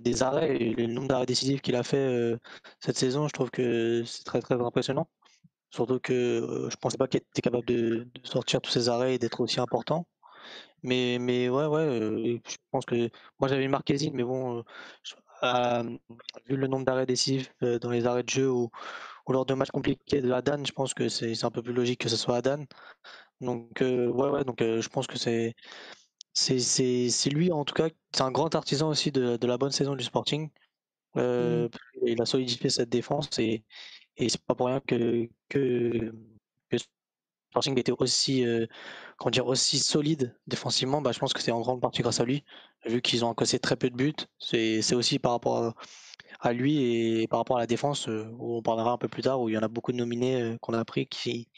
des 0.00 0.22
arrêts, 0.22 0.58
le 0.58 0.86
nombre 0.86 1.08
d'arrêts 1.08 1.26
décisifs 1.26 1.62
qu'il 1.62 1.76
a 1.76 1.82
fait 1.82 2.36
cette 2.80 2.96
saison, 2.96 3.28
je 3.28 3.32
trouve 3.32 3.50
que 3.50 4.02
c'est 4.04 4.24
très 4.24 4.40
très 4.40 4.54
impressionnant. 4.60 5.08
Surtout 5.70 5.98
que 6.00 6.68
je 6.70 6.76
pensais 6.76 6.96
pas 6.96 7.08
qu'il 7.08 7.18
était 7.18 7.42
capable 7.42 7.66
de, 7.66 8.08
sortir 8.24 8.60
tous 8.60 8.70
ces 8.70 8.88
arrêts 8.88 9.14
et 9.14 9.18
d'être 9.18 9.40
aussi 9.40 9.60
important. 9.60 10.06
Mais, 10.82 11.18
mais 11.20 11.48
ouais, 11.48 11.66
ouais, 11.66 12.40
je 12.48 12.56
pense 12.70 12.86
que 12.86 13.10
moi 13.40 13.48
j'avais 13.48 13.68
Marquezine, 13.68 14.14
mais 14.14 14.24
bon, 14.24 14.64
vu 16.46 16.56
le 16.56 16.66
nombre 16.66 16.84
d'arrêts 16.84 17.06
décisifs 17.06 17.52
dans 17.60 17.90
les 17.90 18.06
arrêts 18.06 18.22
de 18.22 18.28
jeu 18.28 18.50
ou, 18.50 18.70
lors 19.28 19.46
de 19.46 19.54
matchs 19.54 19.70
compliqués 19.70 20.22
de 20.22 20.30
Adan, 20.32 20.64
je 20.64 20.72
pense 20.72 20.94
que 20.94 21.08
c'est 21.08 21.44
un 21.44 21.50
peu 21.50 21.62
plus 21.62 21.72
logique 21.72 22.00
que 22.00 22.08
ce 22.08 22.16
soit 22.16 22.36
Adan. 22.36 22.64
Donc 23.40 23.78
ouais, 23.80 24.06
ouais, 24.30 24.44
donc 24.44 24.60
je 24.60 24.88
pense 24.88 25.06
que 25.06 25.18
c'est 25.18 25.54
c'est 26.36 27.30
lui, 27.30 27.50
en 27.50 27.64
tout 27.64 27.74
cas, 27.74 27.88
c'est 28.12 28.22
un 28.22 28.30
grand 28.30 28.54
artisan 28.54 28.88
aussi 28.90 29.10
de, 29.10 29.38
la 29.46 29.58
bonne 29.58 29.72
saison 29.72 29.96
du 29.96 30.04
Sporting. 30.04 30.50
Euh, 31.16 31.68
mmh. 31.68 32.06
Il 32.06 32.20
a 32.22 32.26
solidifié 32.26 32.68
cette 32.68 32.90
défense 32.90 33.38
et, 33.38 33.64
et 34.18 34.28
c'est 34.28 34.42
pas 34.42 34.54
pour 34.54 34.66
rien 34.66 34.80
que, 34.80 35.28
que, 35.48 36.12
que 36.70 36.76
Sporting 37.50 37.78
était 37.78 37.92
aussi, 37.92 38.46
euh, 38.46 38.66
dire, 39.28 39.46
aussi 39.46 39.78
solide 39.78 40.36
défensivement. 40.46 41.00
Bah, 41.00 41.12
je 41.12 41.18
pense 41.18 41.32
que 41.32 41.40
c'est 41.40 41.52
en 41.52 41.60
grande 41.60 41.80
partie 41.80 42.02
grâce 42.02 42.20
à 42.20 42.24
lui, 42.24 42.44
vu 42.84 43.00
qu'ils 43.00 43.24
ont 43.24 43.28
encaissé 43.28 43.58
très 43.58 43.76
peu 43.76 43.88
de 43.88 43.96
buts. 43.96 44.14
C'est 44.38 44.94
aussi 44.94 45.18
par 45.18 45.32
rapport 45.32 45.74
à, 46.40 46.52
lui 46.52 47.22
et 47.22 47.28
par 47.28 47.40
rapport 47.40 47.56
à 47.56 47.60
la 47.60 47.66
défense, 47.66 48.08
euh, 48.08 48.28
où 48.38 48.58
on 48.58 48.62
parlera 48.62 48.90
un 48.92 48.98
peu 48.98 49.08
plus 49.08 49.22
tard, 49.22 49.40
où 49.40 49.48
il 49.48 49.54
y 49.54 49.58
en 49.58 49.62
a 49.62 49.68
beaucoup 49.68 49.92
de 49.92 49.96
nominés 49.96 50.58
qu'on 50.60 50.74
a 50.74 50.80
appris 50.80 51.06
qui, 51.06 51.48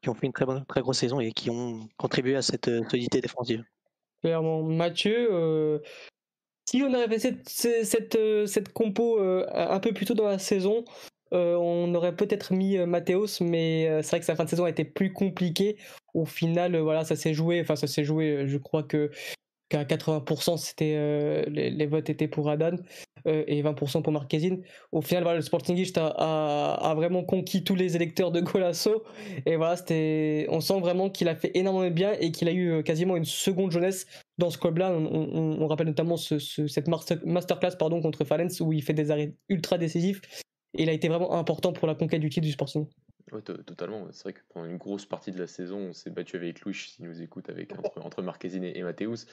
qui 0.00 0.08
ont 0.08 0.14
fait 0.14 0.26
une 0.26 0.32
très, 0.32 0.46
bonne, 0.46 0.64
très 0.66 0.80
grosse 0.80 0.98
saison 0.98 1.20
et 1.20 1.32
qui 1.32 1.50
ont 1.50 1.88
contribué 1.96 2.36
à 2.36 2.42
cette 2.42 2.68
euh, 2.68 2.82
solidité 2.88 3.20
défensive. 3.20 3.64
Clairement. 4.22 4.62
Mathieu, 4.62 5.28
euh, 5.30 5.78
si 6.68 6.82
on 6.82 6.92
avait 6.92 7.18
fait 7.18 7.42
cette, 7.48 7.84
cette, 7.84 8.16
euh, 8.16 8.46
cette, 8.46 8.72
compo 8.72 9.18
un 9.20 9.80
peu 9.80 9.92
plus 9.92 10.06
tôt 10.06 10.14
dans 10.14 10.28
la 10.28 10.38
saison, 10.38 10.84
on 11.32 11.94
aurait 11.94 12.16
peut-être 12.16 12.52
mis 12.52 12.76
Mathéos, 12.78 13.40
mais 13.40 14.02
c'est 14.02 14.10
vrai 14.10 14.20
que 14.20 14.26
sa 14.26 14.34
fin 14.34 14.44
de 14.44 14.50
saison 14.50 14.64
a 14.64 14.70
été 14.70 14.84
plus 14.84 15.12
compliquée. 15.12 15.76
Au 16.12 16.24
final, 16.24 16.76
voilà, 16.78 17.04
ça 17.04 17.14
s'est 17.14 17.34
joué. 17.34 17.60
Enfin, 17.60 17.76
ça 17.76 17.86
s'est 17.86 18.04
joué. 18.04 18.48
Je 18.48 18.58
crois 18.58 18.82
que 18.82 19.10
qu'à 19.70 19.84
80% 19.84 20.58
c'était 20.58 20.94
euh, 20.96 21.44
les, 21.48 21.86
votes 21.86 22.10
étaient 22.10 22.28
pour 22.28 22.50
Adan 22.50 22.76
euh, 23.26 23.44
et 23.46 23.62
20% 23.62 24.02
pour 24.02 24.12
Marquezine. 24.12 24.62
Au 24.92 25.00
final, 25.00 25.36
le 25.36 25.40
Sportingist 25.40 25.96
a, 25.96 26.08
a, 26.08 26.94
vraiment 26.94 27.24
conquis 27.24 27.64
tous 27.64 27.76
les 27.76 27.96
électeurs 27.96 28.32
de 28.32 28.40
Golasso 28.40 29.04
et 29.46 29.56
voilà, 29.56 29.76
c'était, 29.76 30.46
on 30.50 30.60
sent 30.60 30.80
vraiment 30.80 31.08
qu'il 31.08 31.28
a 31.28 31.36
fait 31.36 31.52
énormément 31.54 31.88
de 31.88 31.94
bien 31.94 32.12
et 32.20 32.32
qu'il 32.32 32.48
a 32.48 32.52
eu 32.52 32.70
euh, 32.72 32.82
quasiment 32.82 33.16
une 33.16 33.24
seconde 33.24 33.70
jeunesse 33.70 34.06
dans 34.36 34.50
ce 34.50 34.58
club-là. 34.58 34.92
On, 34.92 35.66
rappelle 35.68 35.86
notamment 35.86 36.16
ce, 36.16 36.38
cette 36.38 36.88
masterclass 37.24 37.76
pardon 37.78 38.02
contre 38.02 38.24
Falens 38.24 38.60
où 38.60 38.72
il 38.72 38.82
fait 38.82 38.92
des 38.92 39.12
arrêts 39.12 39.34
ultra 39.48 39.78
décisifs 39.78 40.20
et 40.76 40.82
il 40.82 40.88
a 40.88 40.92
été 40.92 41.08
vraiment 41.08 41.32
important 41.34 41.72
pour 41.72 41.86
la 41.86 41.94
conquête 41.94 42.20
du 42.20 42.28
titre 42.28 42.46
du 42.46 42.52
Sporting. 42.52 42.86
Ouais, 43.32 43.42
totalement. 43.42 44.08
C'est 44.10 44.24
vrai 44.24 44.32
que 44.32 44.40
pendant 44.52 44.66
une 44.66 44.76
grosse 44.76 45.06
partie 45.06 45.30
de 45.30 45.38
la 45.38 45.46
saison, 45.46 45.78
on 45.78 45.92
s'est 45.92 46.10
battu 46.10 46.36
avec 46.36 46.62
Louis, 46.62 46.74
s'il 46.74 47.04
nous 47.06 47.22
écoute, 47.22 47.48
avec, 47.48 47.72
entre, 47.78 48.04
entre 48.04 48.22
Marquezine 48.22 48.64
et, 48.64 48.82
Mathéus. 48.82 49.26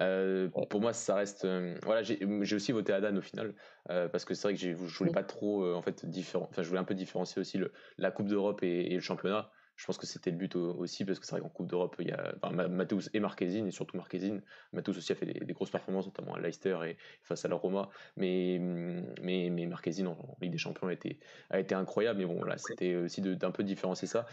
Euh, 0.00 0.48
pour 0.48 0.80
moi, 0.80 0.92
ça 0.92 1.16
reste. 1.16 1.44
Euh, 1.44 1.74
voilà, 1.82 2.02
j'ai 2.02 2.56
aussi 2.56 2.72
voté 2.72 2.92
Adan 2.92 3.16
au 3.16 3.20
final, 3.20 3.54
euh, 3.90 4.08
parce 4.08 4.24
que 4.24 4.34
c'est 4.34 4.48
vrai 4.48 4.54
que 4.54 4.60
je 4.60 4.74
voulais 4.74 5.12
pas 5.12 5.24
trop. 5.24 5.74
en 5.74 5.82
fait, 5.82 6.06
différent, 6.06 6.46
enfin, 6.50 6.62
je 6.62 6.68
voulais 6.68 6.80
un 6.80 6.84
peu 6.84 6.94
différencier 6.94 7.40
aussi 7.40 7.58
le, 7.58 7.72
la 7.98 8.10
Coupe 8.10 8.28
d'Europe 8.28 8.62
et, 8.62 8.88
le 8.88 9.00
championnat. 9.00 9.50
Je 9.82 9.86
pense 9.88 9.98
que 9.98 10.06
c'était 10.06 10.30
le 10.30 10.36
but 10.36 10.54
aussi, 10.54 11.04
parce 11.04 11.18
que 11.18 11.26
c'est 11.26 11.32
vrai 11.32 11.40
qu'en 11.40 11.48
Coupe 11.48 11.66
d'Europe, 11.66 11.96
il 11.98 12.06
y 12.06 12.12
a 12.12 12.32
enfin, 12.40 12.56
et 13.12 13.18
Marquezine, 13.18 13.66
et 13.66 13.72
surtout 13.72 13.96
Marquezine. 13.96 14.40
Mathéus 14.72 14.96
aussi 14.96 15.10
a 15.10 15.16
fait 15.16 15.26
des, 15.26 15.52
grosses 15.52 15.72
performances, 15.72 16.06
notamment 16.06 16.34
à 16.34 16.40
Leicester 16.40 16.78
et 16.86 16.96
face 17.24 17.44
à 17.44 17.48
la 17.48 17.56
Roma. 17.56 17.90
Mais, 18.16 18.60
mais, 18.60 19.50
mais 19.50 19.66
Marquezine 19.66 20.06
en, 20.06 20.36
Ligue 20.40 20.52
des 20.52 20.58
Champions 20.58 20.86
a 20.86 20.92
été, 20.92 21.18
a 21.50 21.58
été 21.58 21.74
incroyable. 21.74 22.20
Mais 22.20 22.26
bon, 22.26 22.44
là, 22.44 22.58
c'était 22.58 22.94
aussi 22.94 23.22
d'un 23.22 23.50
peu 23.50 23.64
différencier 23.64 24.06
ça. 24.06 24.24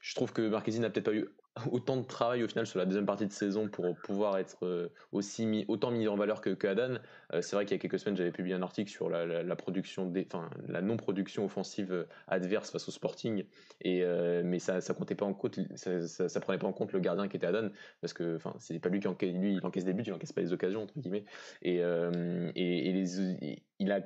Je 0.00 0.14
trouve 0.14 0.32
que 0.32 0.48
Marquezine 0.48 0.80
n'a 0.80 0.88
peut-être 0.88 1.04
pas 1.04 1.14
eu 1.14 1.28
autant 1.70 1.96
de 1.96 2.04
travail 2.04 2.42
au 2.42 2.48
final 2.48 2.66
sur 2.66 2.78
la 2.78 2.84
deuxième 2.84 3.06
partie 3.06 3.26
de 3.26 3.32
saison 3.32 3.68
pour 3.68 3.94
pouvoir 3.96 4.38
être 4.38 4.64
euh, 4.64 4.88
aussi 5.12 5.46
mis, 5.46 5.64
autant 5.68 5.90
mis 5.90 6.08
en 6.08 6.16
valeur 6.16 6.40
que, 6.40 6.50
que 6.50 6.66
Adan. 6.66 6.98
Euh, 7.32 7.42
c'est 7.42 7.54
vrai 7.54 7.64
qu'il 7.64 7.76
y 7.76 7.78
a 7.78 7.80
quelques 7.80 7.98
semaines, 7.98 8.16
j'avais 8.16 8.32
publié 8.32 8.54
un 8.54 8.62
article 8.62 8.90
sur 8.90 9.08
la, 9.08 9.56
production, 9.56 10.06
des, 10.06 10.26
enfin, 10.26 10.50
la 10.68 10.82
non-production 10.82 11.44
offensive 11.44 11.92
euh, 11.92 12.04
adverse 12.26 12.70
face 12.70 12.88
au 12.88 12.90
Sporting, 12.90 13.44
et 13.80 14.04
mais 14.44 14.58
ça, 14.58 14.80
ça 14.80 14.94
comptait 14.94 15.14
pas 15.14 15.26
en 15.26 15.34
compte, 15.34 15.58
ça, 15.76 16.28
ça, 16.28 16.40
prenait 16.40 16.58
pas 16.58 16.66
en 16.66 16.72
compte 16.72 16.92
le 16.92 17.00
gardien 17.00 17.28
qui 17.28 17.36
était 17.36 17.46
Adan, 17.46 17.70
parce 18.00 18.12
que, 18.12 18.36
enfin, 18.36 18.54
c'est 18.58 18.78
pas 18.78 18.88
lui 18.88 19.00
qui 19.00 19.08
encaisse, 19.08 19.34
lui, 19.34 19.54
il 19.54 19.66
encaisse 19.66 19.84
des 19.84 19.92
buts, 19.92 20.02
il 20.06 20.12
encaisse 20.12 20.32
pas 20.32 20.40
les 20.40 20.52
occasions 20.52 20.82
entre 20.82 20.98
guillemets, 20.98 21.24
et, 21.62 21.76
et, 21.76 22.88
et 22.88 22.92
les, 22.92 23.62
il 23.78 23.92
a 23.92 24.00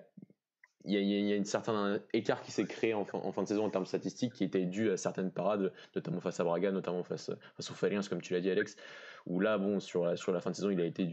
il 0.84 0.94
y, 0.94 1.32
a, 1.34 1.36
un 1.36 1.44
certain 1.44 1.98
écart 2.12 2.40
qui 2.42 2.52
s'est 2.52 2.64
créé 2.64 2.94
en 2.94 3.04
fin, 3.04 3.42
de 3.42 3.48
saison 3.48 3.64
en 3.64 3.70
termes 3.70 3.86
statistiques 3.86 4.32
qui 4.32 4.44
était 4.44 4.64
dû 4.64 4.90
à 4.90 4.96
certaines 4.96 5.30
parades, 5.30 5.72
notamment 5.94 6.20
face 6.20 6.40
à 6.40 6.44
Braga, 6.44 6.70
notamment 6.70 7.02
face, 7.02 7.30
face 7.56 7.70
aux 7.70 7.74
Faliens, 7.74 8.00
comme 8.08 8.20
tu 8.20 8.32
l'as 8.32 8.40
dit 8.40 8.50
Alex, 8.50 8.76
où 9.28 9.40
là, 9.40 9.58
bon, 9.58 9.78
sur 9.78 10.06
la, 10.06 10.16
sur 10.16 10.32
la 10.32 10.40
fin 10.40 10.50
de 10.50 10.56
saison, 10.56 10.70
il 10.70 10.80
a 10.80 10.86
été 10.86 11.06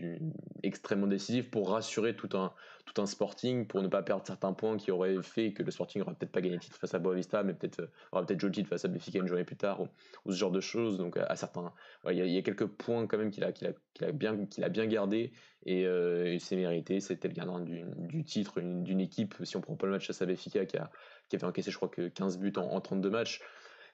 extrêmement 0.64 1.06
décisif 1.06 1.52
pour 1.52 1.70
rassurer 1.70 2.16
tout 2.16 2.30
un, 2.38 2.54
tout 2.86 3.02
un 3.02 3.06
Sporting, 3.06 3.68
pour 3.68 3.82
ne 3.84 3.90
pas 3.90 4.02
perdre 4.04 4.26
certains 4.26 4.54
points 4.54 4.78
qui 4.78 4.90
auraient 4.90 5.22
fait 5.22 5.52
que 5.52 5.64
le 5.64 5.70
Sporting 5.70 6.00
n'aurait 6.02 6.16
peut-être 6.16 6.32
pas 6.32 6.40
gagné 6.40 6.56
le 6.56 6.62
titre 6.62 6.78
face 6.78 6.94
à 6.94 7.00
Boavista, 7.00 7.44
mais 7.44 7.54
peut-être 7.54 7.82
euh, 7.82 7.88
aurait 8.14 8.26
peut-être 8.26 8.40
joué 8.40 8.50
le 8.50 8.56
titre 8.56 8.70
face 8.70 8.86
à 8.86 8.88
Benfica 8.88 9.20
une 9.20 9.28
journée 9.28 9.44
plus 9.44 9.58
tard, 9.58 9.82
ou, 9.82 10.32
ce 10.32 10.38
genre 10.38 10.52
de 10.52 10.62
choses. 10.62 10.98
Donc, 10.98 11.18
à, 11.18 11.36
certains, 11.36 11.74
il 12.10 12.18
y, 12.18 12.38
a 12.38 12.42
quelques 12.42 12.68
points 12.68 13.06
quand 13.06 13.18
même 13.18 13.32
qu'il 13.32 13.44
a, 13.44 13.52
qu'il 13.52 13.68
a, 13.68 14.12
bien, 14.14 14.46
qu'il 14.46 14.64
a 14.64 14.70
bien 14.70 14.88
gardé, 14.88 15.34
et, 15.66 15.86
euh, 15.86 16.40
c'est 16.40 16.56
mérité. 16.56 17.02
C'était 17.02 17.28
le 17.28 17.34
gardien 17.34 17.60
du, 17.60 17.84
du 17.98 18.24
titre 18.24 18.62
d'une 18.62 19.02
équipe, 19.02 19.36
si 19.44 19.58
on 19.58 19.62
prend 19.62 19.76
pas 19.76 19.88
le 19.88 19.92
match 19.92 20.08
face 20.08 20.22
à 20.22 20.26
Benfica, 20.26 20.66
qui 20.66 20.78
a, 20.78 20.90
qui 21.28 21.36
a 21.36 21.40
fait 21.40 21.46
encaisser, 21.46 21.70
je 21.70 21.76
crois, 21.76 21.90
que 21.90 22.08
15 22.08 22.38
buts 22.38 22.54
en, 22.56 22.62
en 22.62 22.80
32 22.80 23.10
matchs. 23.10 23.42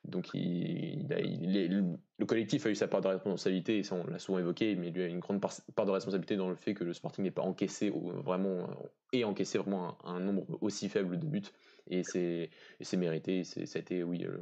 Donc 0.06 0.34
il, 0.34 1.08
le 1.08 2.26
collectif 2.26 2.66
a 2.66 2.70
eu 2.70 2.76
sa 2.76 2.88
part 2.88 3.02
de 3.02 3.08
responsabilité, 3.08 3.78
et 3.80 3.84
ça 3.84 3.96
on 3.96 4.06
l'a 4.08 4.18
souvent 4.18 4.40
évoqué, 4.40 4.76
mais 4.76 4.90
lui 4.90 5.04
a 5.04 5.08
une 5.08 5.20
grande 5.20 5.40
part, 5.40 5.86
de 5.86 5.92
responsabilité 5.92 6.36
dans 6.38 6.50
le 6.50 6.56
fait 6.56 6.74
que 6.74 6.84
le 6.84 6.94
Sporting 6.94 7.24
n'ait 7.24 7.32
pas 7.32 7.44
encaissé 7.44 7.92
vraiment 7.92 8.68
et 9.14 9.24
encaissé 9.24 9.60
vraiment 9.60 10.04
un, 10.06 10.20
nombre 10.20 10.58
aussi 10.62 10.90
faible 10.90 11.20
de 11.20 11.26
buts, 11.28 11.44
et 11.88 12.04
c'est 12.04 12.98
mérité. 12.98 13.44
Ça 13.44 13.80
a 13.80 14.04
oui, 14.04 14.26
euh, 14.26 14.38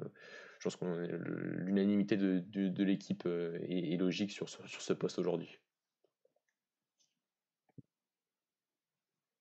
je 0.60 0.64
pense 0.64 0.78
que 0.78 0.86
l'unanimité 0.86 2.16
de, 2.16 2.84
l'équipe 2.84 3.24
euh, 3.26 3.60
est, 3.68 3.98
logique 3.98 4.32
sur, 4.32 4.48
ce 4.48 4.94
poste 4.94 5.20
aujourd'hui. 5.20 5.60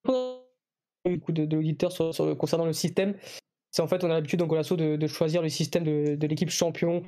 Beaucoup 0.04 1.33
de, 1.33 1.54
l'auditeurs 1.54 1.92
concernant 2.37 2.66
le 2.66 2.72
système 2.72 3.14
c'est 3.70 3.83
en 3.83 3.87
fait, 3.88 4.04
on 4.04 4.11
a 4.11 4.14
l'habitude 4.14 4.42
Golasso 4.42 4.76
de, 4.76 4.96
de, 4.96 5.07
choisir 5.07 5.42
le 5.42 5.48
système 5.48 5.85
de, 5.85 6.14
de 6.14 6.26
l'équipe 6.26 6.50
champion 6.50 7.02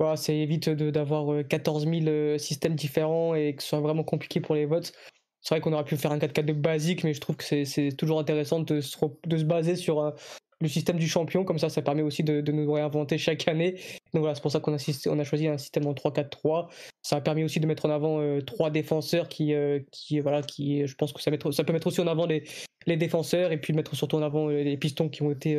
voilà, 0.00 0.16
ça 0.16 0.32
évite 0.32 0.70
d'avoir 0.70 1.46
14 1.46 1.86
000 1.86 2.38
systèmes 2.38 2.74
différents 2.74 3.34
et 3.34 3.54
que 3.54 3.62
ce 3.62 3.68
soit 3.68 3.80
vraiment 3.80 4.02
compliqué 4.02 4.40
pour 4.40 4.54
les 4.54 4.64
votes. 4.64 4.94
C'est 5.42 5.54
vrai 5.54 5.60
qu'on 5.60 5.74
aurait 5.74 5.84
pu 5.84 5.98
faire 5.98 6.10
un 6.10 6.18
4-4 6.18 6.52
basique, 6.54 7.04
mais 7.04 7.12
je 7.12 7.20
trouve 7.20 7.36
que 7.36 7.64
c'est 7.64 7.92
toujours 7.98 8.18
intéressant 8.18 8.60
de 8.60 8.80
se, 8.80 8.96
de 9.26 9.36
se 9.36 9.44
baser 9.44 9.76
sur 9.76 10.14
le 10.60 10.68
système 10.68 10.98
du 10.98 11.08
champion, 11.08 11.44
comme 11.44 11.58
ça, 11.58 11.68
ça 11.70 11.80
permet 11.80 12.02
aussi 12.02 12.22
de, 12.22 12.52
nous 12.52 12.70
réinventer 12.70 13.16
chaque 13.16 13.48
année. 13.48 13.76
Donc 14.12 14.20
voilà, 14.20 14.34
c'est 14.34 14.42
pour 14.42 14.52
ça 14.52 14.60
qu'on 14.60 14.74
a, 14.74 14.92
on 15.06 15.18
a 15.18 15.24
choisi 15.24 15.46
un 15.46 15.56
système 15.56 15.86
en 15.86 15.94
3-4-3. 15.94 16.68
Ça 17.02 17.16
a 17.16 17.20
permis 17.20 17.44
aussi 17.44 17.60
de 17.60 17.66
mettre 17.66 17.86
en 17.86 17.90
avant 17.90 18.20
euh, 18.20 18.40
trois 18.42 18.70
défenseurs 18.70 19.28
qui, 19.28 19.54
euh, 19.54 19.80
qui, 19.90 20.20
voilà, 20.20 20.42
qui, 20.42 20.86
je 20.86 20.94
pense 20.94 21.12
que 21.12 21.22
ça, 21.22 21.30
ça 21.52 21.64
peut 21.64 21.72
mettre 21.72 21.86
aussi 21.86 22.00
en 22.00 22.06
avant 22.06 22.26
les, 22.26 22.44
les 22.86 22.96
défenseurs 22.96 23.52
et 23.52 23.58
puis 23.58 23.72
mettre 23.72 23.96
surtout 23.96 24.16
en 24.16 24.22
avant 24.22 24.50
euh, 24.50 24.62
les 24.62 24.76
pistons 24.76 25.08
qui 25.08 25.22
ont 25.22 25.30
été, 25.30 25.58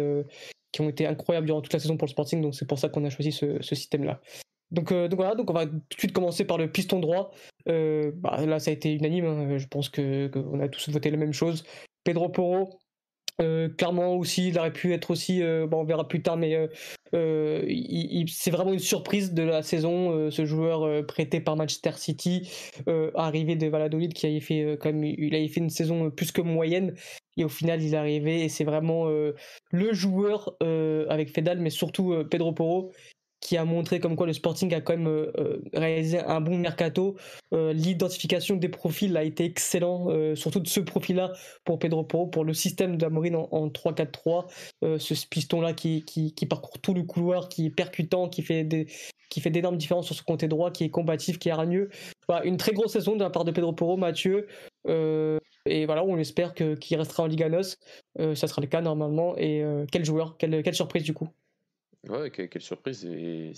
qui 0.71 0.81
ont 0.81 0.89
été 0.89 1.07
incroyables 1.07 1.47
durant 1.47 1.61
toute 1.61 1.73
la 1.73 1.79
saison 1.79 1.97
pour 1.97 2.05
le 2.05 2.11
Sporting. 2.11 2.41
Donc 2.41 2.53
c'est 2.53 2.67
pour 2.67 2.77
ça 2.77 2.89
qu'on 2.89 3.03
a 3.03 3.09
choisi 3.09 3.31
ce, 3.31 3.61
ce 3.61 3.75
système-là. 3.75 4.21
Donc, 4.69 4.93
donc, 4.93 5.15
voilà, 5.15 5.35
donc 5.35 5.49
on 5.49 5.53
va 5.53 5.65
tout 5.65 5.73
de 5.73 5.97
suite 5.97 6.13
commencer 6.13 6.45
par 6.45 6.57
le 6.57 6.71
piston 6.71 6.99
droit. 6.99 7.31
Bah, 7.65 8.45
là, 8.45 8.59
ça 8.59 8.69
a 8.69 8.73
été 8.73 8.93
unanime. 8.93 9.25
Hein. 9.25 9.57
Je 9.57 9.67
pense 9.67 9.89
que 9.89 10.27
qu'on 10.27 10.59
a 10.59 10.69
tous 10.69 10.89
voté 10.89 11.09
la 11.09 11.17
même 11.17 11.33
chose. 11.33 11.65
Pedro 12.03 12.29
Porro, 12.29 12.79
euh, 13.39 13.69
clairement 13.69 14.15
aussi, 14.15 14.49
il 14.49 14.59
aurait 14.59 14.73
pu 14.73 14.93
être 14.93 15.11
aussi, 15.11 15.41
euh, 15.41 15.65
bon, 15.67 15.81
on 15.81 15.83
verra 15.83 16.07
plus 16.07 16.21
tard, 16.21 16.37
mais 16.37 16.55
euh, 17.13 18.27
c'est 18.27 18.51
vraiment 18.51 18.73
une 18.73 18.79
surprise 18.79 19.33
de 19.33 19.43
la 19.43 19.63
saison, 19.63 20.29
ce 20.29 20.45
joueur 20.45 21.05
prêté 21.05 21.39
par 21.39 21.55
Manchester 21.55 21.91
City, 21.95 22.49
arrivé 23.15 23.55
de 23.55 23.67
Valladolid 23.67 24.13
qui 24.13 24.27
avait 24.27 24.39
fait 24.39 24.77
quand 24.79 24.93
même, 24.93 25.03
il 25.03 25.35
avait 25.35 25.47
fait 25.47 25.59
une 25.59 25.69
saison 25.69 26.09
plus 26.09 26.31
que 26.31 26.41
moyenne, 26.41 26.93
et 27.37 27.43
au 27.43 27.49
final 27.49 27.81
il 27.81 27.93
est 27.93 27.97
arrivé 27.97 28.43
et 28.43 28.49
c'est 28.49 28.63
vraiment 28.63 29.07
le 29.09 29.93
joueur 29.93 30.55
avec 31.09 31.33
Fedal, 31.33 31.59
mais 31.59 31.69
surtout 31.69 32.15
Pedro 32.29 32.53
Porro 32.53 32.93
qui 33.51 33.57
a 33.57 33.65
montré 33.65 33.99
comme 33.99 34.15
quoi 34.15 34.27
le 34.27 34.31
Sporting 34.31 34.73
a 34.73 34.79
quand 34.79 34.95
même 34.95 35.09
euh, 35.09 35.29
euh, 35.37 35.61
réalisé 35.73 36.19
un 36.19 36.39
bon 36.39 36.57
mercato. 36.57 37.17
Euh, 37.53 37.73
l'identification 37.73 38.55
des 38.55 38.69
profils 38.69 39.17
a 39.17 39.25
été 39.25 39.43
excellent, 39.43 40.07
surtout 40.35 40.61
de 40.61 40.69
ce 40.69 40.79
profil-là 40.79 41.33
pour 41.65 41.77
Pedro 41.77 42.05
Porro, 42.05 42.27
pour 42.27 42.45
le 42.45 42.53
système 42.53 42.95
d'Amorin 42.95 43.33
en, 43.33 43.49
en 43.51 43.67
3-4-3. 43.67 44.45
ce 44.99 45.27
piston-là 45.27 45.73
qui, 45.73 46.33
parcourt 46.49 46.79
tout 46.79 46.93
le 46.93 47.03
couloir, 47.03 47.49
qui 47.49 47.65
est 47.65 47.69
percutant, 47.71 48.29
qui 48.29 48.41
fait 48.41 48.63
d'énormes 48.63 49.77
différences 49.77 50.05
sur 50.05 50.15
ce 50.15 50.23
côté 50.23 50.47
droit, 50.47 50.71
qui 50.71 50.85
est 50.85 50.89
combatif, 50.89 51.37
qui 51.37 51.49
est 51.49 51.51
hargneux. 51.51 51.89
Voilà, 52.29 52.45
une 52.45 52.55
très 52.55 52.71
grosse 52.71 52.93
saison 52.93 53.17
de 53.17 53.23
la 53.23 53.31
part 53.31 53.43
de 53.43 53.51
Pedro 53.51 53.73
Porro, 53.73 53.97
Mathieu. 53.97 54.47
et 54.87 55.85
voilà, 55.85 56.05
on 56.05 56.17
espère 56.17 56.53
qu'il 56.53 56.97
restera 56.97 57.23
en 57.23 57.27
Liga 57.27 57.49
NOS. 57.49 57.75
ça 58.33 58.47
sera 58.47 58.61
le 58.61 58.67
cas 58.67 58.79
normalement. 58.79 59.35
Et 59.37 59.61
quel 59.91 60.05
joueur, 60.05 60.37
quelle 60.37 60.73
surprise 60.73 61.03
du 61.03 61.13
coup 61.13 61.27
Ouais, 62.09 62.31
quelle, 62.31 62.61
surprise. 62.63 63.05
Et 63.05 63.53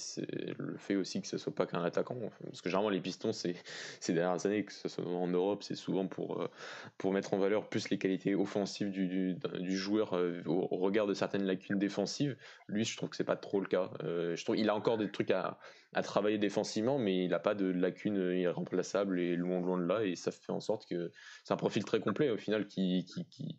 le 0.57 0.75
fait 0.75 0.97
aussi 0.97 1.21
que 1.21 1.27
ce 1.27 1.37
soit 1.37 1.55
pas 1.55 1.65
qu'un 1.65 1.81
attaquant. 1.81 2.17
Parce 2.43 2.61
que 2.61 2.69
généralement, 2.69 2.89
les 2.89 2.99
pistons, 2.99 3.31
c'est 3.31 3.55
ces 4.01 4.13
dernières 4.13 4.45
années, 4.45 4.65
que 4.65 4.73
ce 4.73 4.89
soit 4.89 5.05
en 5.05 5.27
Europe, 5.27 5.63
c'est 5.63 5.75
souvent 5.75 6.07
pour, 6.07 6.41
euh, 6.41 6.49
pour 6.97 7.13
mettre 7.13 7.33
en 7.33 7.37
valeur 7.37 7.69
plus 7.69 7.89
les 7.89 7.97
qualités 7.97 8.35
offensives 8.35 8.91
du, 8.91 9.07
du, 9.37 9.77
joueur 9.77 10.17
euh, 10.17 10.41
au, 10.45 10.65
regard 10.75 11.07
de 11.07 11.13
certaines 11.13 11.45
lacunes 11.45 11.79
défensives. 11.79 12.35
Lui, 12.67 12.83
je 12.83 12.97
trouve 12.97 13.09
que 13.09 13.15
c'est 13.15 13.23
pas 13.23 13.37
trop 13.37 13.61
le 13.61 13.67
cas. 13.67 13.91
Euh, 14.03 14.35
je 14.35 14.43
trouve 14.43 14.57
il 14.57 14.69
a 14.69 14.75
encore 14.75 14.97
des 14.97 15.09
trucs 15.09 15.31
à, 15.31 15.57
à 15.93 16.03
travailler 16.03 16.37
défensivement, 16.37 16.99
mais 16.99 17.23
il 17.23 17.29
n'a 17.29 17.39
pas 17.39 17.55
de 17.55 17.67
lacunes 17.67 18.33
irremplaçables 18.33 19.21
et 19.21 19.37
loin, 19.37 19.61
loin 19.61 19.77
de 19.77 19.85
là. 19.85 20.03
Et 20.03 20.17
ça 20.17 20.31
fait 20.31 20.51
en 20.51 20.59
sorte 20.59 20.85
que 20.85 21.13
c'est 21.45 21.53
un 21.53 21.57
profil 21.57 21.85
très 21.85 22.01
complet 22.01 22.29
au 22.29 22.37
final 22.37 22.67
qui, 22.67 23.05
qui, 23.05 23.25
qui 23.25 23.57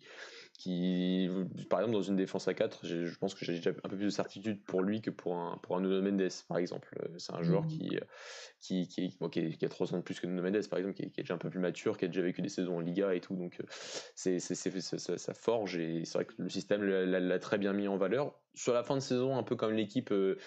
qui, 0.58 1.28
par 1.68 1.80
exemple, 1.80 1.94
dans 1.94 2.02
une 2.02 2.16
défense 2.16 2.46
à 2.46 2.54
4, 2.54 2.86
je 2.86 3.18
pense 3.18 3.34
que 3.34 3.44
j'ai 3.44 3.54
déjà 3.54 3.70
un 3.70 3.88
peu 3.88 3.96
plus 3.96 4.06
de 4.06 4.10
certitude 4.10 4.62
pour 4.64 4.82
lui 4.82 5.02
que 5.02 5.10
pour 5.10 5.36
un, 5.36 5.58
pour 5.62 5.76
un 5.76 5.80
Nuno 5.80 6.00
Mendes, 6.00 6.30
par 6.48 6.58
exemple. 6.58 6.96
C'est 7.18 7.34
un 7.34 7.42
joueur 7.42 7.64
mmh. 7.64 7.68
qui, 7.68 7.98
qui, 8.60 8.88
qui, 8.88 9.56
qui, 9.56 9.64
a 9.64 9.68
3 9.68 9.94
ans 9.94 9.98
de 9.98 10.02
plus 10.02 10.20
que 10.20 10.26
Nuno 10.26 10.42
Mendes, 10.42 10.66
par 10.68 10.78
exemple, 10.78 10.96
qui, 10.96 11.02
est 11.02 11.16
déjà 11.16 11.34
un 11.34 11.38
peu 11.38 11.50
plus 11.50 11.58
mature, 11.58 11.98
qui 11.98 12.04
a 12.04 12.08
déjà 12.08 12.22
vécu 12.22 12.40
des 12.40 12.48
saisons 12.48 12.76
en 12.76 12.80
Liga 12.80 13.14
et 13.14 13.20
tout. 13.20 13.34
Donc, 13.34 13.60
c'est, 14.14 14.38
c'est, 14.38 14.54
ça, 14.54 15.34
forge 15.34 15.76
et 15.76 16.04
c'est 16.04 16.18
vrai 16.18 16.24
que 16.24 16.34
le 16.38 16.48
système 16.48 16.84
l'a, 16.84 17.38
très 17.38 17.58
bien 17.58 17.72
mis 17.72 17.88
en 17.88 17.96
valeur. 17.96 18.38
Sur 18.54 18.72
la 18.72 18.84
fin 18.84 18.94
de 18.94 19.00
saison, 19.00 19.36
un 19.36 19.42
peu 19.42 19.56
comme 19.56 19.72
l'équipe, 19.72 20.12
euh, 20.12 20.38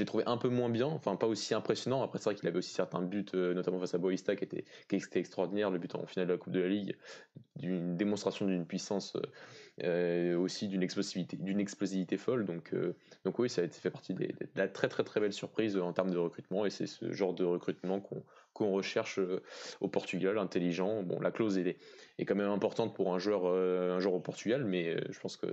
je 0.00 0.04
l'ai 0.04 0.06
trouvé 0.06 0.24
un 0.26 0.38
peu 0.38 0.48
moins 0.48 0.70
bien, 0.70 0.86
enfin 0.86 1.14
pas 1.16 1.26
aussi 1.26 1.52
impressionnant. 1.52 2.02
Après, 2.02 2.18
c'est 2.18 2.24
vrai 2.24 2.34
qu'il 2.34 2.48
avait 2.48 2.56
aussi 2.56 2.72
certains 2.72 3.02
buts, 3.02 3.26
notamment 3.34 3.78
face 3.78 3.94
à 3.94 3.98
Boista, 3.98 4.34
qui 4.34 4.44
était, 4.44 4.64
qui 4.88 4.96
était 4.96 5.20
extraordinaire, 5.20 5.70
le 5.70 5.78
but 5.78 5.94
en 5.94 6.06
finale 6.06 6.26
de 6.26 6.32
la 6.32 6.38
Coupe 6.38 6.54
de 6.54 6.60
la 6.60 6.68
Ligue, 6.68 6.96
d'une 7.56 7.98
démonstration 7.98 8.46
d'une 8.46 8.64
puissance 8.64 9.14
euh, 9.84 10.38
aussi 10.38 10.68
d'une 10.68 10.82
explosivité, 10.82 11.36
d'une 11.36 11.60
explosivité 11.60 12.16
folle. 12.16 12.46
Donc, 12.46 12.72
euh, 12.72 12.96
donc 13.26 13.38
oui, 13.38 13.50
ça 13.50 13.60
a 13.60 13.68
fait 13.68 13.90
partie 13.90 14.14
de 14.14 14.26
la 14.54 14.68
très 14.68 14.88
très 14.88 15.04
très 15.04 15.20
belle 15.20 15.34
surprise 15.34 15.76
en 15.76 15.92
termes 15.92 16.10
de 16.10 16.18
recrutement 16.18 16.64
et 16.64 16.70
c'est 16.70 16.86
ce 16.86 17.12
genre 17.12 17.34
de 17.34 17.44
recrutement 17.44 18.00
qu'on 18.00 18.22
qu'on 18.60 18.72
recherche 18.72 19.18
euh, 19.18 19.42
au 19.80 19.88
Portugal, 19.88 20.38
intelligent. 20.38 21.02
Bon, 21.02 21.20
la 21.20 21.30
clause 21.30 21.58
est, 21.58 21.76
est 22.18 22.24
quand 22.24 22.34
même 22.34 22.50
importante 22.50 22.94
pour 22.94 23.14
un 23.14 23.18
joueur, 23.18 23.46
un 23.46 23.98
joueur 24.00 24.14
au 24.14 24.20
Portugal, 24.20 24.64
mais 24.64 24.96
je 25.10 25.18
pense 25.20 25.36
que 25.36 25.46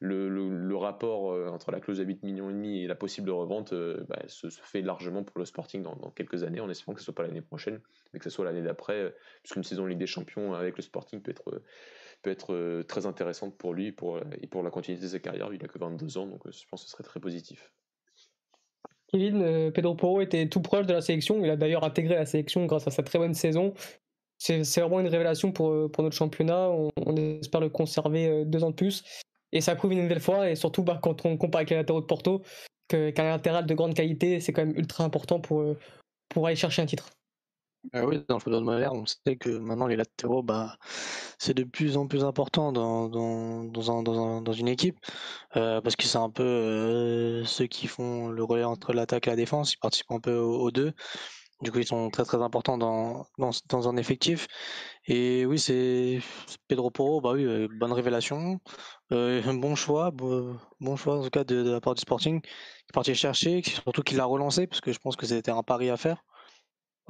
le, 0.00 0.76
rapport 0.76 1.32
entre 1.52 1.70
la 1.70 1.80
clause 1.80 2.00
à 2.00 2.04
8 2.04 2.22
millions 2.22 2.50
et 2.64 2.86
la 2.86 2.94
possible 2.94 3.30
revente 3.30 3.74
bah, 4.08 4.22
se, 4.26 4.48
fait 4.48 4.82
largement 4.82 5.22
pour 5.22 5.38
le 5.38 5.44
Sporting 5.44 5.82
dans, 5.82 6.10
quelques 6.10 6.42
années, 6.42 6.60
en 6.60 6.70
espérant 6.70 6.94
que 6.94 7.00
ce 7.00 7.04
soit 7.04 7.14
pas 7.14 7.22
l'année 7.22 7.42
prochaine, 7.42 7.80
mais 8.12 8.18
que 8.18 8.24
ce 8.24 8.30
soit 8.30 8.44
l'année 8.44 8.62
d'après, 8.62 9.14
puisqu'une 9.42 9.64
saison 9.64 9.86
Ligue 9.86 9.98
des 9.98 10.06
Champions 10.06 10.54
avec 10.54 10.76
le 10.76 10.82
Sporting 10.82 11.20
peut 11.20 11.30
être 11.30 11.60
euh, 12.50 12.82
très 12.84 13.06
intéressante 13.06 13.56
pour 13.56 13.74
lui 13.74 13.86
et 13.86 13.92
pour, 13.92 14.16
euh, 14.16 14.62
la 14.62 14.70
continuité 14.70 15.04
de 15.04 15.10
sa 15.10 15.18
carrière. 15.18 15.52
Il 15.52 15.62
a 15.64 15.68
que 15.68 15.78
22 15.78 16.18
ans, 16.18 16.26
donc 16.26 16.46
euh, 16.46 16.52
je 16.52 16.66
pense 16.68 16.82
que 16.82 16.88
ce 16.88 16.92
serait 16.92 17.04
très 17.04 17.20
positif. 17.20 17.72
Kevin, 19.12 19.70
Pedro 19.72 19.94
Porro 19.94 20.20
était 20.20 20.48
tout 20.48 20.60
proche 20.60 20.86
de 20.86 20.92
la 20.92 21.00
sélection. 21.00 21.44
Il 21.44 21.50
a 21.50 21.56
d'ailleurs 21.56 21.84
intégré 21.84 22.14
la 22.14 22.26
sélection 22.26 22.64
grâce 22.66 22.86
à 22.86 22.90
sa 22.90 23.02
très 23.02 23.18
bonne 23.18 23.34
saison. 23.34 23.74
C'est 24.38 24.62
vraiment 24.80 25.00
une 25.00 25.08
révélation 25.08 25.52
pour, 25.52 25.90
pour 25.92 26.02
notre 26.02 26.16
championnat. 26.16 26.70
On, 26.70 27.16
espère 27.16 27.60
le 27.60 27.68
conserver 27.68 28.44
deux 28.44 28.64
ans 28.64 28.70
de 28.70 28.74
plus. 28.74 29.04
Et 29.52 29.60
ça 29.60 29.76
prouve 29.76 29.92
une 29.92 30.02
nouvelle 30.02 30.20
fois, 30.20 30.50
et 30.50 30.56
surtout 30.56 30.82
bah, 30.82 30.98
quand 31.02 31.26
on 31.26 31.36
compare 31.36 31.60
avec 31.60 31.70
les 31.70 31.76
latéraux 31.76 32.00
de 32.00 32.06
Porto, 32.06 32.42
qu'un 32.88 33.12
latéral 33.16 33.66
de 33.66 33.74
grande 33.74 33.94
qualité, 33.94 34.40
c'est 34.40 34.52
quand 34.52 34.64
même 34.64 34.76
ultra 34.76 35.04
important 35.04 35.40
pour 35.40 36.46
aller 36.46 36.56
chercher 36.56 36.82
un 36.82 36.86
titre. 36.86 37.10
Ah 37.92 38.06
oui, 38.06 38.22
dans 38.28 38.36
le 38.36 38.40
football 38.40 38.62
moderne, 38.64 38.96
on 38.98 39.06
sait 39.06 39.36
que 39.36 39.50
maintenant 39.50 39.88
les 39.88 39.96
latéraux, 39.96 40.42
bah, 40.44 40.76
c'est 41.38 41.52
de 41.54 41.64
plus 41.64 41.96
en 41.96 42.06
plus 42.06 42.22
important 42.24 42.70
dans, 42.72 43.08
dans, 43.08 43.64
dans, 43.64 43.90
un, 43.98 44.02
dans, 44.04 44.18
un, 44.24 44.40
dans 44.42 44.52
une 44.52 44.68
équipe, 44.68 44.96
euh, 45.56 45.80
parce 45.80 45.96
que 45.96 46.04
c'est 46.06 46.18
un 46.18 46.30
peu 46.30 46.44
euh, 46.44 47.44
ceux 47.44 47.66
qui 47.66 47.88
font 47.88 48.28
le 48.28 48.44
relais 48.44 48.62
entre 48.64 48.92
l'attaque 48.92 49.26
et 49.26 49.30
la 49.30 49.36
défense, 49.36 49.74
ils 49.74 49.78
participent 49.78 50.12
un 50.12 50.20
peu 50.20 50.36
aux, 50.36 50.70
deux. 50.70 50.92
Du 51.62 51.72
coup, 51.72 51.78
ils 51.80 51.86
sont 51.86 52.10
très 52.10 52.24
très 52.24 52.42
importants 52.42 52.78
dans, 52.78 53.26
dans, 53.38 53.50
dans 53.68 53.88
un 53.88 53.96
effectif. 53.96 54.48
Et 55.06 55.46
oui, 55.46 55.58
c'est 55.58 56.20
Pedro 56.68 56.90
Porro, 56.90 57.20
bah 57.20 57.32
oui, 57.34 57.44
euh, 57.44 57.68
bonne 57.80 57.92
révélation, 57.92 58.60
bon 59.10 59.74
choix, 59.76 60.10
bon, 60.12 60.58
choix 60.96 61.18
en 61.18 61.22
tout 61.24 61.30
cas 61.30 61.44
de, 61.44 61.62
de 61.62 61.70
la 61.72 61.80
part 61.80 61.94
du 61.94 62.00
Sporting, 62.02 62.40
qui 62.42 62.48
est 62.48 62.92
parti 62.94 63.14
chercher, 63.14 63.62
surtout 63.64 64.02
qu'il 64.02 64.18
l'a 64.18 64.24
relancé, 64.24 64.66
parce 64.66 64.80
que 64.80 64.92
je 64.92 64.98
pense 64.98 65.16
que 65.16 65.26
c'était 65.26 65.50
un 65.50 65.62
pari 65.62 65.90
à 65.90 65.96
faire. 65.96 66.22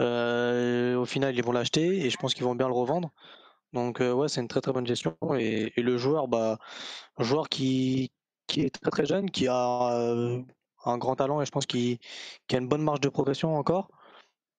Euh, 0.00 0.96
au 0.96 1.04
final, 1.04 1.36
ils 1.36 1.44
vont 1.44 1.52
l'acheter 1.52 2.04
et 2.06 2.10
je 2.10 2.16
pense 2.16 2.34
qu'ils 2.34 2.44
vont 2.44 2.54
bien 2.54 2.68
le 2.68 2.74
revendre. 2.74 3.10
Donc 3.72 4.00
euh, 4.00 4.12
ouais, 4.12 4.28
c'est 4.28 4.40
une 4.40 4.48
très 4.48 4.60
très 4.60 4.72
bonne 4.72 4.86
gestion 4.86 5.16
et, 5.38 5.72
le 5.76 5.98
joueur, 5.98 6.28
bah, 6.28 6.58
un 7.18 7.24
joueur 7.24 7.48
qui, 7.48 8.12
qui 8.46 8.62
est 8.62 8.70
très 8.70 8.90
très 8.90 9.06
jeune, 9.06 9.30
qui 9.30 9.48
a 9.48 9.92
euh, 9.98 10.42
un 10.84 10.98
grand 10.98 11.16
talent 11.16 11.40
et 11.42 11.46
je 11.46 11.50
pense 11.50 11.66
qu'il 11.66 11.98
a 12.52 12.56
une 12.56 12.68
bonne 12.68 12.82
marge 12.82 13.00
de 13.00 13.08
progression 13.08 13.56
encore. 13.56 13.90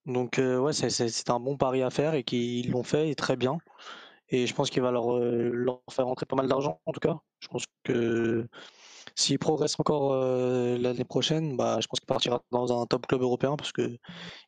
Donc 0.05 0.39
ouais, 0.39 0.73
c'est 0.73 1.29
un 1.29 1.39
bon 1.39 1.57
pari 1.57 1.81
à 1.83 1.89
faire 1.89 2.13
et 2.15 2.23
qu'ils 2.23 2.71
l'ont 2.71 2.83
fait 2.83 3.15
très 3.15 3.37
bien. 3.37 3.57
Et 4.29 4.47
je 4.47 4.53
pense 4.55 4.69
qu'il 4.69 4.81
va 4.81 4.91
leur, 4.91 5.17
leur 5.19 5.81
faire 5.91 6.07
rentrer 6.07 6.25
pas 6.25 6.35
mal 6.35 6.47
d'argent 6.47 6.81
en 6.85 6.91
tout 6.91 6.99
cas. 6.99 7.17
Je 7.39 7.47
pense 7.47 7.65
que 7.83 8.47
s'il 9.15 9.39
progresse 9.39 9.79
encore 9.79 10.13
euh, 10.13 10.77
l'année 10.77 11.03
prochaine, 11.05 11.55
bah, 11.57 11.79
je 11.81 11.87
pense 11.87 11.99
qu'il 11.99 12.07
partira 12.07 12.41
dans 12.51 12.81
un 12.81 12.85
top 12.87 13.07
club 13.07 13.21
européen 13.21 13.55
parce 13.57 13.71
que 13.71 13.97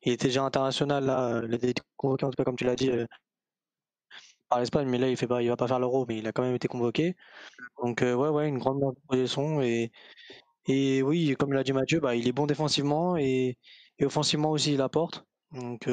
il 0.04 0.14
était 0.14 0.28
déjà 0.28 0.44
international 0.44 1.06
là, 1.06 1.42
il 1.46 1.54
a 1.54 1.58
été 1.58 1.82
convoqué 1.98 2.26
en 2.26 2.30
tout 2.32 2.36
cas 2.38 2.44
comme 2.46 2.56
tu 2.58 2.66
l'as 2.66 2.76
dit 2.76 2.90
euh, 2.92 3.06
par 4.50 4.60
l'Espagne, 4.60 4.88
mais 4.88 4.98
là 4.98 5.10
il 5.10 5.18
fait 5.18 5.28
pas, 5.28 5.42
il 5.42 5.50
va 5.50 5.58
pas 5.58 5.68
faire 5.68 5.80
l'Euro, 5.80 6.06
mais 6.08 6.18
il 6.20 6.28
a 6.28 6.32
quand 6.32 6.44
même 6.44 6.56
été 6.56 6.68
convoqué. 6.68 7.16
Donc 7.84 8.02
euh, 8.04 8.16
ouais 8.16 8.30
ouais, 8.30 8.50
une 8.50 8.60
grande 8.60 8.82
position 9.10 9.62
et 9.62 9.92
et 10.68 11.04
oui, 11.04 11.36
comme 11.40 11.54
l'a 11.54 11.64
dit 11.64 11.74
Mathieu, 11.74 12.00
bah, 12.02 12.16
il 12.16 12.28
est 12.28 12.34
bon 12.34 12.48
défensivement 12.48 13.18
et, 13.18 13.58
et 14.00 14.06
offensivement 14.06 14.52
aussi 14.52 14.74
il 14.76 14.82
apporte. 14.82 15.26
Donc 15.52 15.88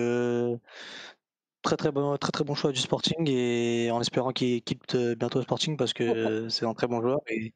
très 1.62 1.76
très 1.76 1.92
bon 1.92 2.16
très 2.18 2.32
très 2.32 2.44
bon 2.44 2.54
choix 2.54 2.72
du 2.72 2.80
Sporting 2.80 3.28
et 3.28 3.90
en 3.92 4.00
espérant 4.00 4.32
qu'il 4.32 4.62
quitte 4.62 4.96
bientôt 4.96 5.38
le 5.38 5.44
Sporting 5.44 5.76
parce 5.76 5.92
que 5.92 6.48
c'est 6.48 6.66
un 6.66 6.74
très 6.74 6.86
bon 6.88 7.00
joueur 7.00 7.20
et 7.28 7.52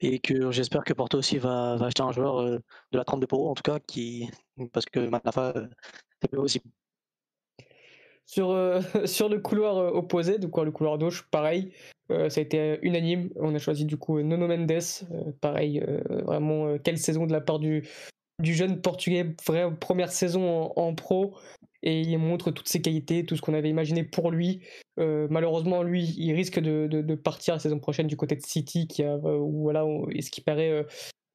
et 0.00 0.18
que 0.18 0.50
j'espère 0.50 0.84
que 0.84 0.92
Porto 0.92 1.18
aussi 1.18 1.38
va, 1.38 1.74
acheter 1.74 2.02
un 2.02 2.12
joueur 2.12 2.40
euh, 2.40 2.58
de 2.92 2.98
la 2.98 3.04
trempe 3.04 3.20
de 3.20 3.34
en 3.34 3.54
tout 3.54 3.62
cas 3.62 3.78
qui 3.80 4.30
parce 4.72 4.86
que 4.86 5.00
Manafa 5.00 5.52
euh, 5.56 5.66
c'est 6.22 6.36
aussi 6.36 6.62
sur, 8.24 8.50
euh, 8.50 8.80
sur 9.04 9.28
le 9.28 9.38
couloir 9.38 9.94
opposé, 9.94 10.38
donc 10.38 10.56
le 10.58 10.72
couloir 10.72 10.98
gauche, 10.98 11.28
pareil, 11.30 11.72
ça 12.08 12.40
a 12.40 12.40
été 12.40 12.78
unanime. 12.82 13.30
On 13.36 13.54
a 13.54 13.58
choisi 13.58 13.84
du 13.84 13.96
coup 13.96 14.20
Nono 14.20 14.48
Mendes, 14.48 14.82
pareil, 15.40 15.84
vraiment 16.08 16.76
quelle 16.78 16.98
saison 16.98 17.26
de 17.26 17.32
la 17.32 17.40
part 17.40 17.58
du, 17.58 17.84
du 18.40 18.54
jeune 18.54 18.80
portugais, 18.80 19.34
vraie 19.46 19.74
première 19.76 20.12
saison 20.12 20.72
en, 20.76 20.94
pro, 20.94 21.36
et 21.82 22.00
il 22.00 22.18
montre 22.18 22.50
toutes 22.50 22.68
ses 22.68 22.80
qualités, 22.80 23.24
tout 23.24 23.36
ce 23.36 23.42
qu'on 23.42 23.54
avait 23.54 23.70
imaginé 23.70 24.04
pour 24.04 24.30
lui. 24.30 24.60
Euh, 24.98 25.26
malheureusement, 25.30 25.82
lui, 25.82 26.14
il 26.18 26.32
risque 26.34 26.58
de, 26.58 27.14
partir 27.14 27.54
la 27.54 27.60
saison 27.60 27.78
prochaine 27.78 28.06
du 28.06 28.16
côté 28.16 28.36
de 28.36 28.42
City, 28.42 28.86
qui 28.86 29.02
a, 29.02 29.14
euh, 29.14 29.38
où, 29.38 29.62
voilà, 29.62 29.84
et 30.10 30.22
ce 30.22 30.30
qui 30.30 30.40
paraît, 30.40 30.70
euh, 30.70 30.82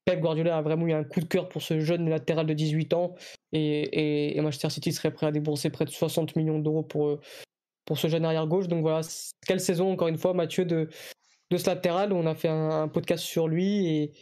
Pep 0.05 0.19
Guardiola 0.19 0.57
a 0.57 0.61
vraiment 0.61 0.87
eu 0.87 0.93
un 0.93 1.03
coup 1.03 1.19
de 1.19 1.25
cœur 1.25 1.49
pour 1.49 1.61
ce 1.61 1.79
jeune 1.79 2.09
latéral 2.09 2.45
de 2.45 2.53
18 2.53 2.93
ans, 2.93 3.15
et, 3.53 4.39
Manchester 4.41 4.69
City 4.69 4.91
serait 4.91 5.11
prêt 5.11 5.27
à 5.27 5.31
débourser 5.31 5.69
près 5.69 5.85
de 5.85 5.91
60 5.91 6.35
millions 6.35 6.59
d'euros 6.59 6.83
pour, 6.83 7.19
pour 7.85 7.97
ce 7.97 8.07
jeune 8.07 8.25
arrière 8.25 8.47
gauche. 8.47 8.67
Donc 8.67 8.81
voilà, 8.81 9.01
quelle 9.45 9.59
saison, 9.59 9.91
encore 9.91 10.07
une 10.07 10.17
fois, 10.17 10.33
Mathieu, 10.33 10.65
de, 10.65 10.89
de 11.51 11.57
ce 11.57 11.67
latéral. 11.67 12.13
On 12.13 12.25
a 12.25 12.33
fait 12.33 12.47
un, 12.47 12.87
podcast 12.87 13.23
sur 13.23 13.47
lui 13.47 13.87
et 13.87 14.13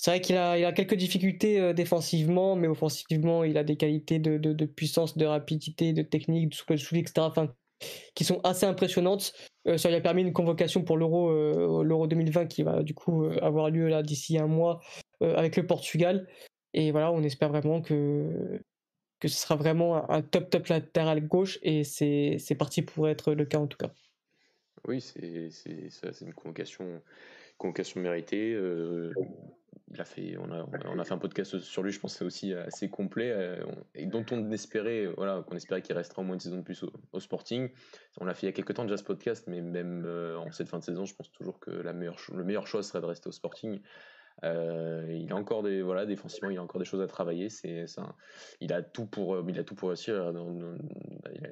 c'est 0.00 0.12
vrai 0.12 0.20
qu'il 0.22 0.36
a, 0.36 0.72
quelques 0.72 0.94
difficultés 0.94 1.60
euh, 1.60 1.74
défensivement, 1.74 2.56
mais 2.56 2.68
offensivement, 2.68 3.44
il 3.44 3.58
a 3.58 3.64
des 3.64 3.76
qualités 3.76 4.18
de, 4.18 4.64
puissance, 4.64 5.18
de 5.18 5.26
rapidité, 5.26 5.92
de 5.92 6.00
technique, 6.00 6.48
de 6.48 6.54
souple 6.54 6.72
etc. 6.72 7.28
Qui 8.14 8.24
sont 8.24 8.40
assez 8.42 8.64
impressionnantes. 8.64 9.34
Euh, 9.66 9.76
ça 9.76 9.90
lui 9.90 9.96
a 9.96 10.00
permis 10.00 10.22
une 10.22 10.32
convocation 10.32 10.82
pour 10.84 10.96
l'Euro 10.96 11.28
euh, 11.28 11.84
l'Euro 11.84 12.06
2020 12.06 12.46
qui 12.46 12.62
va 12.62 12.82
du 12.82 12.94
coup 12.94 13.26
avoir 13.42 13.68
lieu 13.68 14.02
d'ici 14.02 14.38
un 14.38 14.46
mois 14.46 14.80
avec 15.20 15.56
le 15.56 15.66
Portugal. 15.66 16.26
Et 16.72 16.92
voilà, 16.92 17.12
on 17.12 17.22
espère 17.22 17.50
vraiment 17.50 17.82
que, 17.82 18.58
ce 19.22 19.28
sera 19.28 19.56
vraiment 19.56 20.10
un 20.10 20.22
top 20.22 20.48
top 20.48 20.68
latéral 20.68 21.26
gauche 21.26 21.58
et 21.62 21.84
c'est 21.84 22.56
parti 22.58 22.80
pour 22.80 23.06
être 23.06 23.34
le 23.34 23.44
cas 23.44 23.58
en 23.58 23.66
tout 23.66 23.76
cas. 23.76 23.90
Oui, 24.88 25.02
c'est 25.02 25.50
c'est 25.50 26.24
une 26.24 26.32
convocation, 26.32 27.02
convocation 27.58 28.00
méritée. 28.00 28.56
Euh, 29.90 29.94
il 29.94 30.00
a 30.00 30.04
fait, 30.04 30.36
on, 30.38 30.50
a, 30.52 30.66
on 30.86 30.98
a 30.98 31.04
fait 31.04 31.14
un 31.14 31.18
podcast 31.18 31.58
sur 31.58 31.82
lui, 31.82 31.92
je 31.92 32.00
pense 32.00 32.12
que 32.12 32.18
c'est 32.18 32.24
aussi 32.24 32.54
assez 32.54 32.88
complet, 32.88 33.30
euh, 33.30 33.64
et 33.94 34.06
dont 34.06 34.24
on 34.30 34.50
espérait, 34.50 35.06
voilà, 35.16 35.42
qu'on 35.46 35.56
espérait 35.56 35.82
qu'il 35.82 35.96
resterait 35.96 36.22
au 36.22 36.24
moins 36.24 36.34
une 36.34 36.40
saison 36.40 36.56
de 36.56 36.62
plus 36.62 36.84
au, 37.12 37.20
Sporting. 37.20 37.70
On 38.18 38.24
l'a 38.24 38.34
fait 38.34 38.46
il 38.46 38.50
y 38.50 38.52
a 38.52 38.52
quelques 38.52 38.74
temps 38.74 38.84
déjà 38.84 38.96
ce 38.96 39.04
podcast, 39.04 39.46
mais 39.48 39.60
même 39.60 40.04
euh, 40.06 40.38
en 40.38 40.50
cette 40.52 40.68
fin 40.68 40.78
de 40.78 40.84
saison, 40.84 41.04
je 41.04 41.14
pense 41.14 41.30
toujours 41.32 41.58
que 41.60 41.70
la 41.70 41.92
meilleure, 41.92 42.16
le 42.34 42.44
meilleur 42.44 42.66
choix 42.66 42.82
serait 42.82 43.00
de 43.00 43.06
rester 43.06 43.28
au 43.28 43.32
Sporting. 43.32 43.80
il 44.42 45.28
a 45.30 45.36
encore 45.36 45.62
des 45.62 45.82
voilà 45.82 46.06
défensivement 46.06 46.48
il 46.48 46.56
a 46.56 46.62
encore 46.62 46.78
des 46.78 46.86
choses 46.86 47.02
à 47.02 47.06
travailler 47.06 47.50
c'est 47.50 47.84
il 48.62 48.72
a 48.72 48.80
tout 48.80 49.04
pour 49.04 49.44
il 49.46 49.58
a 49.58 49.64
tout 49.64 49.74
pour 49.74 49.90
réussir 49.90 50.32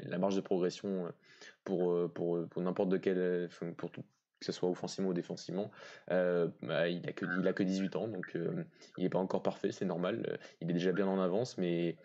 la 0.06 0.18
marge 0.18 0.36
de 0.36 0.40
progression 0.40 1.12
pour, 1.64 1.92
euh, 1.92 2.08
pour, 2.08 2.46
pour 2.48 2.62
n'importe 2.62 2.88
de 2.88 2.96
quel, 2.96 3.48
pour 3.76 3.90
tout, 3.90 4.04
que 4.40 4.46
ce 4.46 4.52
soit 4.52 4.68
offensivement 4.68 5.10
ou 5.10 5.14
défensivement. 5.14 5.70
Euh, 6.10 6.48
bah, 6.62 6.88
il, 6.88 7.06
a 7.08 7.12
que, 7.12 7.26
il 7.40 7.46
a 7.46 7.52
que 7.52 7.62
18 7.62 7.96
ans, 7.96 8.08
donc 8.08 8.32
euh, 8.36 8.64
il 8.96 9.04
n'est 9.04 9.10
pas 9.10 9.18
encore 9.18 9.42
parfait, 9.42 9.72
c'est 9.72 9.84
normal. 9.84 10.38
Il 10.60 10.70
est 10.70 10.74
déjà 10.74 10.92
bien 10.92 11.06
en 11.06 11.20
avance, 11.20 11.58
mais, 11.58 11.96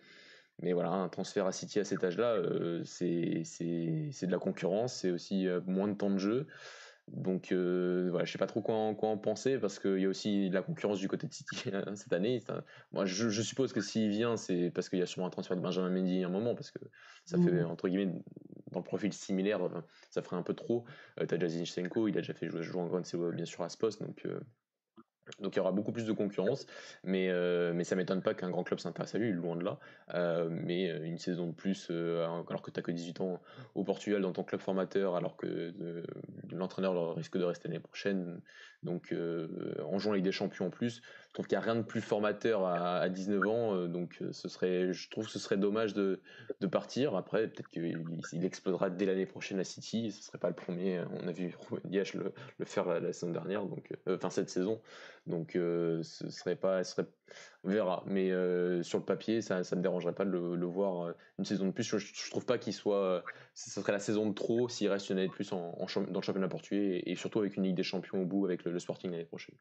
mais 0.60 0.72
voilà, 0.72 0.90
un 0.90 1.08
transfert 1.08 1.46
à 1.46 1.52
City 1.52 1.80
à 1.80 1.84
cet 1.84 2.04
âge-là, 2.04 2.36
c'est 2.84 3.42
de 3.46 4.30
la 4.30 4.38
concurrence, 4.38 4.94
c'est 4.94 5.10
aussi 5.10 5.46
moins 5.66 5.88
de 5.88 5.94
temps 5.94 6.10
de 6.10 6.18
jeu. 6.18 6.46
Donc 7.08 7.52
voilà, 7.52 8.24
je 8.24 8.32
sais 8.32 8.38
pas 8.38 8.46
trop 8.46 8.62
quoi 8.62 8.74
en, 8.74 8.94
quoi 8.94 9.10
en 9.10 9.18
penser 9.18 9.58
parce 9.58 9.78
qu'il 9.78 9.98
y 9.98 10.06
a 10.06 10.08
aussi 10.08 10.48
la 10.48 10.62
concurrence 10.62 10.98
du 10.98 11.08
côté 11.08 11.26
de 11.26 11.32
City 11.32 11.56
cette 11.94 12.12
année. 12.12 12.42
Moi, 12.92 13.04
je, 13.04 13.28
je, 13.28 13.42
suppose 13.42 13.72
que 13.72 13.80
s'il 13.80 14.08
vient, 14.08 14.36
c'est 14.36 14.70
parce 14.70 14.88
qu'il 14.88 14.98
y 14.98 15.02
a 15.02 15.06
sûrement 15.06 15.26
un 15.26 15.30
transfert 15.30 15.56
de 15.56 15.62
Benjamin 15.62 15.90
Mendy 15.90 16.24
à 16.24 16.28
un 16.28 16.30
moment 16.30 16.54
parce 16.54 16.70
que 16.70 16.80
ça 17.24 17.38
fait 17.38 17.62
mmh. 17.62 17.66
entre 17.66 17.88
guillemets 17.88 18.12
dans 18.74 18.80
le 18.80 18.84
profil 18.84 19.12
similaire, 19.12 19.60
ça 20.10 20.20
ferait 20.22 20.36
un 20.36 20.42
peu 20.42 20.54
trop. 20.54 20.84
Euh, 21.20 21.26
T'as 21.26 21.36
déjà 21.36 21.48
Zinchenko, 21.48 22.08
il 22.08 22.18
a 22.18 22.20
déjà 22.20 22.34
fait 22.34 22.48
jouer, 22.48 22.62
jouer 22.62 22.80
en 22.80 22.86
grande 22.86 23.06
bien 23.32 23.44
sûr 23.44 23.62
à 23.62 23.68
ce 23.68 23.78
poste, 23.78 24.02
donc 24.02 24.22
euh, 24.26 24.40
donc 25.40 25.54
il 25.54 25.58
y 25.58 25.60
aura 25.60 25.72
beaucoup 25.72 25.92
plus 25.92 26.04
de 26.04 26.12
concurrence, 26.12 26.66
mais, 27.02 27.28
euh, 27.30 27.72
mais 27.74 27.84
ça 27.84 27.96
m'étonne 27.96 28.22
pas 28.22 28.34
qu'un 28.34 28.50
grand 28.50 28.62
club 28.62 28.78
s'intéresse 28.78 29.14
à 29.14 29.18
lui, 29.18 29.32
loin 29.32 29.56
de 29.56 29.64
là. 29.64 29.78
Euh, 30.14 30.48
mais 30.50 30.86
une 31.06 31.18
saison 31.18 31.48
de 31.48 31.52
plus, 31.52 31.88
euh, 31.90 32.24
alors 32.24 32.62
que 32.62 32.70
tu 32.70 32.78
n'as 32.78 32.82
que 32.82 32.90
18 32.90 33.20
ans 33.20 33.40
au 33.74 33.84
Portugal 33.84 34.22
dans 34.22 34.32
ton 34.32 34.44
club 34.44 34.60
formateur, 34.60 35.16
alors 35.16 35.36
que 35.36 35.72
l'entraîneur 36.50 37.14
risque 37.14 37.38
de 37.38 37.44
rester 37.44 37.68
l'année 37.68 37.80
prochaine, 37.80 38.40
donc 38.84 39.14
en 39.82 39.98
jouant 39.98 40.12
avec 40.12 40.24
des 40.24 40.32
champions 40.32 40.66
en 40.66 40.70
plus, 40.70 41.02
je 41.28 41.32
trouve 41.32 41.46
qu'il 41.46 41.58
n'y 41.58 41.62
a 41.62 41.66
rien 41.66 41.76
de 41.76 41.82
plus 41.82 42.00
formateur 42.00 42.66
à, 42.66 43.08
19 43.08 43.46
ans, 43.48 43.86
donc 43.88 44.22
ce 44.30 44.48
serait, 44.48 44.92
je 44.92 45.10
trouve 45.10 45.26
que 45.26 45.32
ce 45.32 45.38
serait 45.38 45.56
dommage 45.56 45.94
de, 45.94 46.20
partir. 46.70 47.16
Après, 47.16 47.48
peut-être 47.48 47.68
qu'il 47.68 48.44
explosera 48.44 48.90
dès 48.90 49.06
l'année 49.06 49.26
prochaine 49.26 49.58
à 49.58 49.64
City, 49.64 50.10
ce 50.10 50.18
ne 50.18 50.22
serait 50.22 50.38
pas 50.38 50.48
le 50.48 50.54
premier. 50.54 51.02
On 51.22 51.26
a 51.26 51.32
vu 51.32 51.54
Diaz 51.84 52.14
le, 52.14 52.32
le, 52.58 52.64
faire 52.64 52.86
la, 52.86 53.12
saison 53.12 53.32
dernière, 53.32 53.64
donc 53.64 53.92
enfin 54.08 54.30
cette 54.30 54.50
saison. 54.50 54.80
Donc 55.26 55.56
euh, 55.56 56.02
ce 56.02 56.28
serait 56.30 56.56
pas, 56.56 56.82
on 57.64 57.70
verra. 57.70 58.02
Mais 58.06 58.30
euh, 58.30 58.82
sur 58.82 58.98
le 58.98 59.04
papier, 59.04 59.40
ça, 59.40 59.56
ne 59.60 59.76
me 59.76 59.82
dérangerait 59.82 60.14
pas 60.14 60.24
de 60.24 60.30
le, 60.30 60.66
voir 60.66 61.06
euh, 61.06 61.12
une 61.38 61.44
saison 61.44 61.66
de 61.66 61.70
plus. 61.72 61.84
Je, 61.84 61.96
ne 61.96 62.30
trouve 62.30 62.44
pas 62.44 62.58
qu'il 62.58 62.72
soit, 62.72 63.24
ce 63.54 63.70
serait 63.70 63.92
la 63.92 63.98
saison 63.98 64.28
de 64.28 64.34
trop 64.34 64.68
s'il 64.68 64.88
reste 64.88 65.10
une 65.10 65.18
année 65.18 65.28
de 65.28 65.32
plus 65.32 65.52
en, 65.52 65.74
dans 66.10 66.20
le 66.20 66.24
championnat 66.24 66.48
portugais 66.48 67.02
et, 67.06 67.14
surtout 67.16 67.40
avec 67.40 67.56
une 67.56 67.64
Ligue 67.64 67.76
des 67.76 67.82
Champions 67.82 68.22
au 68.22 68.26
bout 68.26 68.44
avec 68.44 68.64
le, 68.64 68.78
Sporting 68.78 69.10
l'année 69.10 69.24
prochaine. 69.24 69.56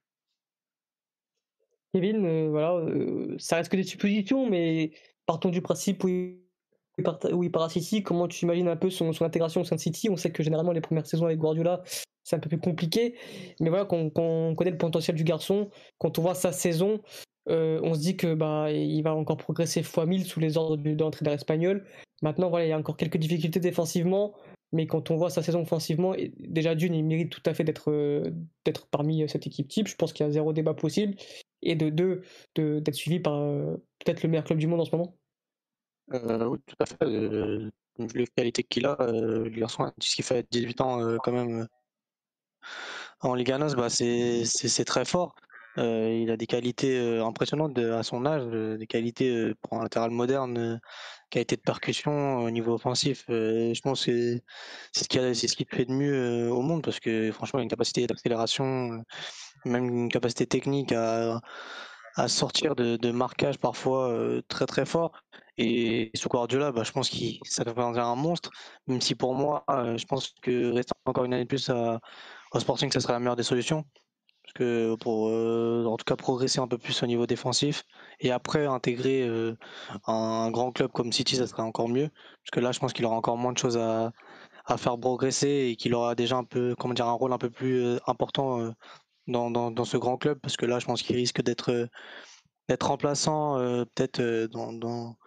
Kevin, 1.93 2.49
voilà, 2.49 2.85
ça 3.37 3.57
reste 3.57 3.71
que 3.71 3.77
des 3.77 3.83
suppositions, 3.83 4.49
mais 4.49 4.93
partons 5.27 5.49
du 5.49 5.61
principe 5.61 6.03
où 6.03 6.07
il 6.07 7.51
part, 7.51 7.63
à 7.63 7.69
City, 7.69 8.01
comment 8.01 8.27
tu 8.27 8.45
imagines 8.45 8.67
un 8.67 8.75
peu 8.75 8.89
son, 8.89 9.13
son 9.13 9.25
intégration 9.25 9.61
au 9.61 9.63
sein 9.63 9.75
de 9.75 9.81
City? 9.81 10.09
On 10.09 10.17
sait 10.17 10.31
que 10.31 10.41
généralement 10.41 10.71
les 10.71 10.81
premières 10.81 11.05
saisons 11.05 11.25
avec 11.25 11.37
Guardiola, 11.37 11.83
c'est 12.23 12.35
un 12.35 12.39
peu 12.39 12.49
plus 12.49 12.59
compliqué. 12.59 13.15
Mais 13.59 13.69
voilà, 13.69 13.85
quand, 13.85 14.17
on 14.17 14.55
connaît 14.55 14.71
le 14.71 14.77
potentiel 14.77 15.15
du 15.15 15.23
garçon, 15.23 15.69
quand 15.97 16.17
on 16.19 16.21
voit 16.21 16.35
sa 16.35 16.51
saison, 16.51 17.01
euh, 17.49 17.79
on 17.83 17.93
se 17.93 17.99
dit 17.99 18.15
que 18.15 18.33
bah 18.33 18.71
il 18.71 19.01
va 19.01 19.13
encore 19.13 19.37
progresser 19.37 19.83
fois 19.83 20.05
1000 20.05 20.25
sous 20.25 20.39
les 20.39 20.57
ordres 20.57 20.77
de 20.77 21.01
l'entraîneur 21.01 21.33
espagnol. 21.33 21.85
Maintenant, 22.21 22.49
voilà, 22.49 22.65
il 22.65 22.69
y 22.69 22.71
a 22.71 22.77
encore 22.77 22.95
quelques 22.95 23.17
difficultés 23.17 23.59
défensivement, 23.59 24.33
mais 24.71 24.87
quand 24.87 25.11
on 25.11 25.17
voit 25.17 25.29
sa 25.29 25.43
saison 25.43 25.61
offensivement, 25.61 26.15
déjà 26.39 26.73
d'une, 26.73 26.93
il 26.93 27.03
mérite 27.03 27.29
tout 27.29 27.41
à 27.45 27.53
fait 27.53 27.63
d'être 27.63 27.91
euh, 27.91 28.31
parmi 28.91 29.27
cette 29.27 29.45
équipe 29.45 29.67
type. 29.67 29.87
Je 29.87 29.95
pense 29.95 30.13
qu'il 30.13 30.25
y 30.25 30.29
a 30.29 30.31
zéro 30.31 30.53
débat 30.53 30.73
possible. 30.73 31.15
Et 31.61 31.75
de 31.75 31.89
deux, 31.89 32.23
d'être 32.55 32.95
suivi 32.95 33.19
par 33.19 33.35
euh, 33.35 33.75
peut-être 33.99 34.23
le 34.23 34.29
meilleur 34.29 34.45
club 34.45 34.59
du 34.59 34.67
monde 34.67 34.81
en 34.81 34.85
ce 34.85 34.95
moment. 34.95 35.15
oui, 36.11 36.59
tout 36.65 36.75
à 36.79 36.85
fait. 36.85 37.05
vu 37.05 38.19
les 38.19 38.27
qualités 38.27 38.63
qu'il 38.63 38.85
a, 38.85 38.97
le 38.99 39.49
garçon, 39.49 39.91
ce 39.99 40.15
qu'il 40.15 40.23
fait 40.23 40.45
18 40.49 40.81
ans 40.81 41.17
quand 41.23 41.31
même 41.31 41.67
en 43.21 43.35
NOS, 43.35 43.75
bah, 43.75 43.89
c'est 43.89 44.85
très 44.85 45.05
fort. 45.05 45.35
Euh, 45.77 46.19
il 46.21 46.29
a 46.29 46.37
des 46.37 46.45
qualités 46.47 46.99
euh, 46.99 47.25
impressionnantes 47.25 47.77
à 47.77 48.03
son 48.03 48.25
âge, 48.25 48.43
euh, 48.45 48.77
des 48.77 48.85
qualités 48.87 49.53
pour 49.61 49.79
un 49.79 49.83
latéral 49.83 50.11
moderne, 50.11 50.79
qualité 51.29 51.55
de 51.55 51.61
percussion 51.61 52.37
au 52.37 52.51
niveau 52.51 52.73
offensif. 52.73 53.25
je 53.27 53.81
pense 53.81 54.05
que 54.05 54.39
c'est 54.91 55.03
ce 55.47 55.55
qui 55.55 55.65
fait 55.65 55.85
de 55.85 55.91
mieux 55.91 56.51
au 56.51 56.61
monde 56.61 56.83
parce 56.83 56.99
que 56.99 57.31
franchement, 57.31 57.59
il 57.59 57.61
a 57.61 57.63
une 57.63 57.69
capacité 57.69 58.05
d'accélération, 58.07 59.03
même 59.65 59.85
une 59.89 60.09
capacité 60.09 60.45
technique 60.45 60.91
à, 60.93 61.41
sortir 62.27 62.75
de, 62.75 62.95
de 62.97 63.11
marquage 63.11 63.57
parfois 63.57 64.15
très 64.47 64.65
très 64.67 64.85
fort. 64.85 65.11
Et 65.57 66.11
ce 66.15 66.27
Guardiola, 66.27 66.71
bah, 66.71 66.83
je 66.83 66.91
pense 66.91 67.09
qu'il 67.09 67.39
ça 67.45 67.63
va 67.63 67.83
un 67.83 68.15
monstre, 68.15 68.51
même 68.87 69.01
si 69.01 69.15
pour 69.15 69.33
moi, 69.35 69.65
je 69.69 70.05
pense 70.05 70.33
que 70.41 70.71
rester 70.73 70.93
encore 71.05 71.25
une 71.25 71.33
année 71.33 71.45
plus 71.45 71.69
au 71.69 72.59
Sporting, 72.59 72.91
ça 72.91 72.99
serait 72.99 73.13
la 73.13 73.19
meilleure 73.19 73.35
des 73.35 73.43
solutions. 73.43 73.85
Parce 74.43 74.53
que 74.53 74.95
pour 74.95 75.29
euh, 75.29 75.85
en 75.85 75.95
tout 75.97 76.03
cas 76.03 76.15
progresser 76.17 76.59
un 76.59 76.67
peu 76.67 76.77
plus 76.77 77.01
au 77.01 77.07
niveau 77.07 77.25
défensif 77.25 77.83
et 78.19 78.31
après 78.31 78.65
intégrer 78.65 79.23
euh, 79.23 79.55
un 80.05 80.51
grand 80.51 80.71
club 80.71 80.91
comme 80.91 81.13
City, 81.13 81.37
ça 81.37 81.47
serait 81.47 81.63
encore 81.63 81.87
mieux. 81.87 82.09
Parce 82.09 82.51
que 82.51 82.59
là, 82.59 82.71
je 82.73 82.79
pense 82.79 82.91
qu'il 82.93 83.05
aura 83.05 83.15
encore 83.15 83.37
moins 83.37 83.53
de 83.53 83.57
choses 83.57 83.77
à, 83.77 84.11
à 84.65 84.77
faire 84.77 84.99
progresser 84.99 85.69
et 85.71 85.75
qu'il 85.77 85.95
aura 85.95 86.15
déjà 86.15 86.35
un 86.37 86.43
peu, 86.43 86.75
comment 86.77 86.93
dire, 86.93 87.07
un 87.07 87.13
rôle 87.13 87.31
un 87.33 87.37
peu 87.37 87.49
plus 87.49 87.81
euh, 87.83 87.99
important 88.07 88.73
dans, 89.27 89.49
dans, 89.49 89.85
ce 89.85 89.97
grand 89.97 90.17
club. 90.17 90.39
Parce 90.41 90.57
que 90.57 90.65
là, 90.65 90.79
je 90.79 90.85
pense 90.85 91.01
qu'il 91.03 91.15
risque 91.15 91.41
d'être 91.41 91.89
d'être 92.69 92.87
remplaçant 92.87 93.57
peut-être 93.95 94.21
dans, 94.51 94.71
dans, 94.73 95.17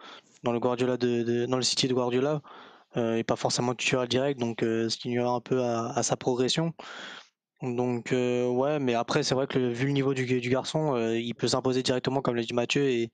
dans, 0.42 0.52
le 0.52 0.60
Guardiola 0.60 0.96
de, 0.96 1.46
dans 1.46 1.56
le 1.56 1.62
City 1.62 1.86
de 1.88 1.94
Guardiola 1.94 2.40
et 2.96 3.24
pas 3.24 3.36
forcément 3.36 3.74
titulaire 3.74 4.08
direct. 4.08 4.40
Donc, 4.40 4.58
ce 4.62 4.96
qui 4.96 5.10
nuit 5.10 5.20
un 5.20 5.40
peu 5.40 5.62
à 5.62 6.02
sa 6.02 6.16
progression. 6.16 6.74
Donc 7.62 8.12
euh, 8.12 8.46
ouais, 8.48 8.78
mais 8.78 8.94
après 8.94 9.22
c'est 9.22 9.34
vrai 9.34 9.46
que 9.46 9.58
vu 9.58 9.86
le 9.86 9.92
niveau 9.92 10.12
du, 10.12 10.24
garçon, 10.50 10.94
euh, 10.94 11.18
il 11.18 11.34
peut 11.34 11.48
s'imposer 11.48 11.82
directement 11.82 12.20
comme 12.20 12.36
l'a 12.36 12.42
dit 12.42 12.52
Mathieu 12.52 12.86
et, 12.86 13.10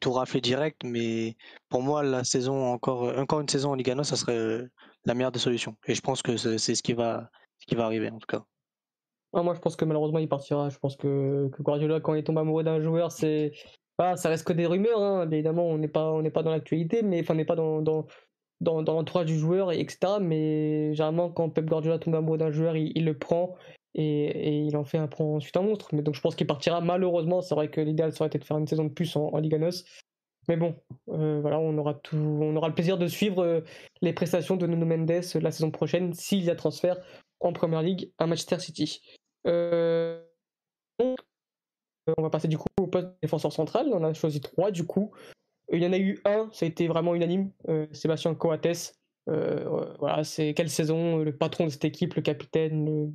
tout 0.00 0.12
rafler 0.12 0.40
direct. 0.40 0.84
Mais 0.84 1.36
pour 1.68 1.82
moi, 1.82 2.04
la 2.04 2.22
saison 2.22 2.72
encore 2.72 3.18
encore 3.18 3.40
une 3.40 3.48
saison 3.48 3.72
en 3.72 3.74
Liga 3.74 4.00
ça 4.04 4.14
serait 4.14 4.36
euh, 4.36 4.68
la 5.04 5.14
meilleure 5.14 5.32
des 5.32 5.40
solutions. 5.40 5.76
Et 5.86 5.94
je 5.94 6.00
pense 6.00 6.22
que 6.22 6.36
c'est 6.36 6.74
ce 6.76 6.82
qui 6.82 6.92
va 6.92 7.28
ce 7.58 7.66
qui 7.66 7.74
va 7.74 7.86
arriver 7.86 8.08
en 8.10 8.18
tout 8.18 8.26
cas. 8.28 8.44
moi 9.32 9.54
je 9.54 9.60
pense 9.60 9.74
que 9.74 9.84
malheureusement 9.84 10.20
il 10.20 10.28
partira. 10.28 10.68
Je 10.68 10.78
pense 10.78 10.96
que, 10.96 11.50
Guardiola 11.58 11.98
quand 12.00 12.14
il 12.14 12.22
tombe 12.22 12.38
amoureux 12.38 12.62
d'un 12.62 12.80
joueur, 12.80 13.10
c'est 13.10 13.52
ah, 13.98 14.16
ça 14.16 14.28
reste 14.28 14.46
que 14.46 14.52
des 14.52 14.66
rumeurs. 14.66 15.00
Hein. 15.00 15.28
Évidemment, 15.30 15.66
on 15.66 15.78
n'est 15.78 15.88
pas 15.88 16.12
on 16.12 16.22
n'est 16.22 16.30
pas 16.30 16.44
dans 16.44 16.50
l'actualité, 16.50 17.02
mais 17.02 17.20
enfin 17.20 17.34
on 17.34 17.36
n'est 17.36 17.44
pas 17.44 17.56
dans, 17.56 17.82
dans 17.82 18.06
dans, 18.62 18.82
l'entourage 18.82 19.26
du 19.26 19.38
joueur, 19.38 19.72
etc. 19.72 20.18
Mais 20.20 20.94
généralement, 20.94 21.30
quand 21.30 21.48
Pep 21.50 21.66
Guardiola 21.66 21.98
tombe 21.98 22.14
amoureux 22.14 22.38
d'un 22.38 22.50
joueur, 22.50 22.76
il, 22.76 23.04
le 23.04 23.18
prend 23.18 23.56
et, 23.94 24.60
il 24.60 24.76
en 24.76 24.84
fait 24.84 24.98
un, 24.98 25.08
ensuite 25.18 25.56
un 25.56 25.62
monstre. 25.62 25.88
Mais 25.92 26.02
donc 26.02 26.14
je 26.14 26.20
pense 26.20 26.34
qu'il 26.34 26.46
partira 26.46 26.80
malheureusement. 26.80 27.42
C'est 27.42 27.54
vrai 27.54 27.68
que 27.68 27.80
l'idéal 27.80 28.12
serait 28.12 28.28
de 28.30 28.44
faire 28.44 28.58
une 28.58 28.66
saison 28.66 28.84
de 28.84 28.92
plus 28.92 29.16
en, 29.16 29.36
Liga 29.38 29.58
NOS. 29.58 29.84
Mais 30.48 30.56
bon, 30.56 30.74
euh, 31.10 31.40
voilà, 31.40 31.60
on 31.60 31.76
aura, 31.78 31.94
tout, 31.94 32.16
on 32.16 32.56
aura 32.56 32.66
le 32.66 32.74
plaisir 32.74 32.98
de 32.98 33.06
suivre 33.06 33.44
euh, 33.44 33.60
les 34.00 34.12
prestations 34.12 34.56
de 34.56 34.66
Nuno 34.66 34.86
Mendes 34.86 35.22
la 35.40 35.52
saison 35.52 35.70
prochaine 35.70 36.12
s'il 36.14 36.42
y 36.42 36.50
a 36.50 36.56
transfert 36.56 36.96
en 37.38 37.52
Première 37.52 37.82
Ligue 37.82 38.10
à 38.18 38.26
Manchester 38.26 38.58
City. 38.58 39.02
Euh, 39.46 40.20
on 40.98 42.22
va 42.22 42.30
passer 42.30 42.48
du 42.48 42.58
coup 42.58 42.66
au 42.80 42.88
poste 42.88 43.08
défenseur 43.22 43.52
central. 43.52 43.88
On 43.92 44.02
a 44.02 44.12
choisi 44.14 44.40
trois 44.40 44.70
du 44.70 44.84
coup. 44.84 45.12
Il 45.72 45.82
y 45.82 45.86
en 45.86 45.92
a 45.92 45.98
eu 45.98 46.20
un, 46.24 46.48
ça 46.52 46.66
a 46.66 46.68
été 46.68 46.86
vraiment 46.86 47.14
unanime, 47.14 47.50
Sébastien 47.92 48.34
Coates. 48.34 48.94
voilà, 49.26 50.22
c'est 50.22 50.54
quelle 50.54 50.70
saison, 50.70 51.18
le 51.18 51.34
patron 51.34 51.64
de 51.64 51.70
cette 51.70 51.84
équipe, 51.84 52.14
le 52.14 52.22
capitaine, 52.22 53.14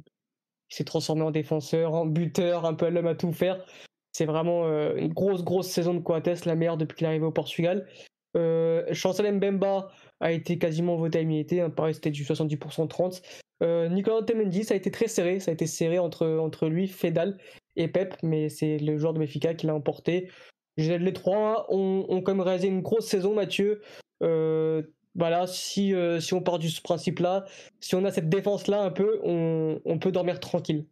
il 0.70 0.76
s'est 0.76 0.84
transformé 0.84 1.22
en 1.22 1.32
défenseur, 1.32 1.94
en 1.94 2.06
buteur, 2.06 2.66
un 2.66 2.74
peu 2.74 2.90
l'homme 2.90 3.08
à 3.08 3.16
tout 3.16 3.32
faire. 3.32 3.64
C'est 4.12 4.26
vraiment 4.26 4.66
euh, 4.66 4.96
une 4.96 5.14
grosse, 5.14 5.44
grosse 5.44 5.68
saison 5.68 5.94
de 5.94 6.00
Coates, 6.00 6.46
la 6.46 6.56
meilleure 6.56 6.78
depuis 6.78 6.98
qu'il 6.98 7.06
est 7.06 7.10
arrivé 7.10 7.26
au 7.26 7.32
Portugal. 7.32 7.88
Euh, 8.36 8.84
Chancel 8.92 9.32
Mbemba 9.34 9.90
a 10.20 10.32
été 10.32 10.58
quasiment 10.58 10.96
voté 10.96 11.20
à 11.20 11.22
l'unité, 11.22 11.62
hein, 11.62 11.70
pareil 11.70 11.94
c'était 11.94 12.12
du 12.12 12.24
70% 12.24 12.88
30. 12.88 13.22
Euh, 13.64 13.88
Nicolas 13.90 14.24
Temendi, 14.24 14.64
ça 14.64 14.74
a 14.74 14.78
été 14.78 14.92
très 14.92 15.08
serré, 15.08 15.40
ça 15.40 15.52
a 15.52 15.54
été 15.54 15.66
serré 15.66 15.98
entre, 16.00 16.28
entre 16.28 16.68
lui, 16.68 16.88
Fedal 16.88 17.38
et 17.76 17.88
Pep, 17.88 18.16
mais 18.22 18.50
c'est 18.50 18.78
le 18.78 18.98
joueur 18.98 19.14
de 19.14 19.20
Benfica 19.20 19.54
qui 19.54 19.68
l'a 19.68 19.76
emporté. 19.76 20.30
Les 20.78 21.14
trois 21.14 21.66
ont, 21.70 22.06
ont, 22.08 22.22
quand 22.22 22.34
même 22.34 22.42
réalisé 22.42 22.68
une 22.68 22.82
grosse 22.82 23.08
saison, 23.08 23.34
Mathieu. 23.34 23.82
Euh, 24.22 24.84
voilà, 25.16 25.48
si, 25.48 25.94
euh, 25.94 26.20
si 26.20 26.34
on 26.36 26.42
part 26.42 26.60
du 26.60 26.70
principe-là, 26.84 27.46
si 27.80 27.96
on 27.96 28.06
a 28.06 28.12
cette 28.12 28.30
défense-là 28.30 28.84
un 28.84 28.92
peu, 28.92 29.20
on, 29.24 29.82
on, 29.84 29.98
peut 29.98 30.12
dormir 30.12 30.40
tranquille. 30.40 30.86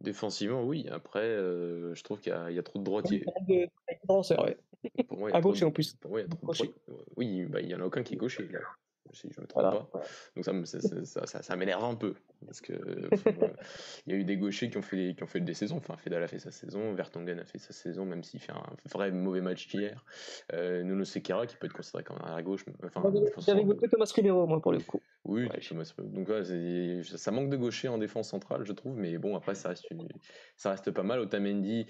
Défensivement, 0.00 0.64
oui. 0.64 0.86
Après, 0.90 1.20
euh, 1.20 1.94
je 1.94 2.02
trouve 2.02 2.20
qu'il 2.20 2.32
y, 2.32 2.54
y, 2.54 2.58
a 2.58 2.62
trop 2.62 2.78
de 2.78 2.84
droitiers. 2.84 3.24
Pour 5.08 5.18
moi, 5.18 5.30
à 5.34 5.40
gauche 5.40 5.62
en 5.62 5.70
plus. 5.70 5.94
Pour 5.94 6.12
moi, 6.12 6.20
il 6.20 6.24
y 6.24 6.26
a 6.26 6.28
trop 6.28 6.52
de 6.52 6.74
Oui, 7.16 7.44
bah, 7.44 7.60
il 7.60 7.66
n'y 7.66 7.74
en 7.74 7.80
a 7.80 7.84
aucun 7.84 8.02
qui 8.02 8.14
est 8.14 8.18
gaucher. 8.18 8.48
Là 8.50 8.60
si 9.12 9.28
je 9.30 9.40
me 9.40 9.46
trompe 9.46 9.90
pas. 9.90 10.02
Donc 10.34 10.44
ça, 10.44 10.80
ça, 11.04 11.26
ça, 11.26 11.42
ça 11.42 11.56
m'énerve 11.56 11.84
un 11.84 11.94
peu 11.94 12.14
parce 12.44 12.60
que 12.60 12.72
il 14.06 14.12
y 14.12 14.16
a 14.16 14.18
eu 14.18 14.24
des 14.24 14.36
gauchers 14.36 14.70
qui 14.70 14.76
ont 14.76 14.82
fait 14.82 15.14
qui 15.16 15.22
ont 15.22 15.26
fait 15.26 15.40
des 15.40 15.54
saisons. 15.54 15.76
Enfin, 15.76 15.96
Fedal 15.96 16.22
a 16.22 16.28
fait 16.28 16.38
sa 16.38 16.50
saison, 16.50 16.92
Vertonghen 16.94 17.38
a 17.38 17.44
fait 17.44 17.58
sa 17.58 17.72
saison, 17.72 18.04
même 18.04 18.22
s'il 18.22 18.40
fait 18.40 18.52
un 18.52 18.64
vrai 18.90 19.10
mauvais 19.10 19.40
match 19.40 19.72
hier. 19.72 20.04
Euh, 20.52 20.82
Nuno 20.82 21.04
Sekera 21.04 21.46
qui 21.46 21.56
peut 21.56 21.66
être 21.66 21.72
considéré 21.72 22.04
comme 22.04 22.18
un 22.18 22.26
arrière 22.26 22.42
gauche. 22.42 22.64
Enfin, 22.84 23.02
J'avais 23.38 23.64
voté 23.64 23.88
Thomas 23.88 24.10
Ribeiro 24.14 24.46
moi 24.46 24.60
pour 24.60 24.72
le 24.72 24.80
coup. 24.80 25.00
Oui, 25.24 25.48
donc 25.98 26.28
ça 27.04 27.30
manque 27.32 27.50
de 27.50 27.56
gauchers 27.56 27.88
en 27.88 27.98
défense 27.98 28.28
centrale, 28.28 28.64
je 28.64 28.72
trouve. 28.72 28.96
Mais 28.96 29.18
bon, 29.18 29.36
après 29.36 29.54
ça 29.54 29.70
reste 29.70 29.86
ça 30.56 30.70
reste 30.70 30.90
pas 30.90 31.02
mal. 31.02 31.20
Otamendi 31.20 31.86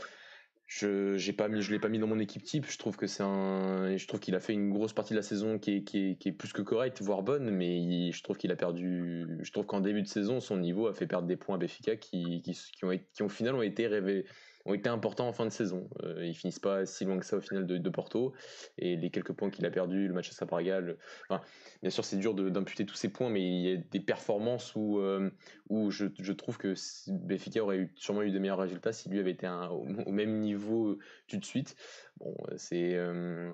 je 0.66 1.16
j'ai 1.16 1.32
pas 1.32 1.48
mis, 1.48 1.62
je 1.62 1.70
l'ai 1.70 1.78
pas 1.78 1.88
mis 1.88 1.98
dans 1.98 2.08
mon 2.08 2.18
équipe 2.18 2.42
type. 2.42 2.66
Je 2.68 2.76
trouve 2.76 2.96
que 2.96 3.06
c'est 3.06 3.22
un, 3.22 3.96
je 3.96 4.06
trouve 4.06 4.20
qu'il 4.20 4.34
a 4.34 4.40
fait 4.40 4.52
une 4.52 4.70
grosse 4.70 4.92
partie 4.92 5.12
de 5.12 5.18
la 5.18 5.22
saison 5.22 5.58
qui 5.58 5.76
est, 5.76 5.84
qui 5.84 6.10
est, 6.10 6.16
qui 6.16 6.28
est 6.28 6.32
plus 6.32 6.52
que 6.52 6.62
correcte, 6.62 7.00
voire 7.02 7.22
bonne, 7.22 7.50
mais 7.50 8.10
je 8.10 8.22
trouve 8.22 8.36
qu'il 8.36 8.50
a 8.50 8.56
perdu. 8.56 9.26
Je 9.40 9.52
trouve 9.52 9.66
qu'en 9.66 9.80
début 9.80 10.02
de 10.02 10.08
saison, 10.08 10.40
son 10.40 10.56
niveau 10.56 10.88
a 10.88 10.94
fait 10.94 11.06
perdre 11.06 11.28
des 11.28 11.36
points 11.36 11.54
à 11.54 11.58
Béfica 11.58 11.96
qui, 11.96 12.42
qui, 12.42 12.52
qui, 12.52 12.84
ont, 12.84 12.98
qui 13.12 13.22
au 13.22 13.28
final 13.28 13.54
ont 13.54 13.62
été 13.62 13.86
révélés, 13.86 14.26
ont 14.66 14.74
été 14.74 14.88
importants 14.88 15.28
en 15.28 15.32
fin 15.32 15.44
de 15.44 15.50
saison. 15.50 15.88
Euh, 16.02 16.26
ils 16.26 16.34
finissent 16.34 16.58
pas 16.58 16.84
si 16.86 17.04
loin 17.04 17.18
que 17.18 17.24
ça 17.24 17.36
au 17.36 17.40
final 17.40 17.66
de, 17.66 17.90
Porto. 17.90 18.34
Et 18.78 18.96
les 18.96 19.10
quelques 19.10 19.32
points 19.32 19.50
qu'il 19.50 19.64
a 19.64 19.70
perdus, 19.70 20.08
le 20.08 20.14
match 20.14 20.28
à 20.30 20.32
Sabraga, 20.32 20.82
enfin, 21.28 21.40
bien 21.82 21.90
sûr 21.90 22.04
c'est 22.04 22.16
dur 22.16 22.34
d'imputer 22.34 22.84
tous 22.84 22.96
ces 22.96 23.08
points, 23.08 23.30
mais 23.30 23.42
il 23.42 23.62
y 23.62 23.72
a 23.72 23.76
des 23.76 24.00
performances 24.00 24.74
où, 24.74 24.98
euh, 24.98 25.30
où 25.68 25.90
je, 25.90 26.32
trouve 26.32 26.58
que 26.58 26.74
Benfica 27.08 27.62
aurait 27.62 27.90
sûrement 27.94 28.22
eu 28.22 28.30
de 28.30 28.38
meilleurs 28.38 28.58
résultats 28.58 28.92
si 28.92 29.08
lui 29.08 29.18
avait 29.18 29.30
été 29.30 29.48
au, 29.70 30.10
même 30.10 30.40
niveau 30.40 30.98
tout 31.28 31.38
de 31.38 31.44
suite. 31.44 31.76
Bon, 32.18 32.34
c'est... 32.56 32.94
Euh, 32.94 33.50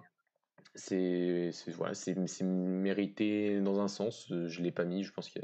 c'est 0.74 1.52
voilà, 1.68 1.92
mérité 2.42 3.60
dans 3.60 3.80
un 3.80 3.88
sens. 3.88 4.26
Je 4.30 4.62
l'ai 4.62 4.70
pas 4.70 4.84
mis. 4.84 5.04
Je 5.04 5.12
pense 5.12 5.28
qu'il 5.28 5.42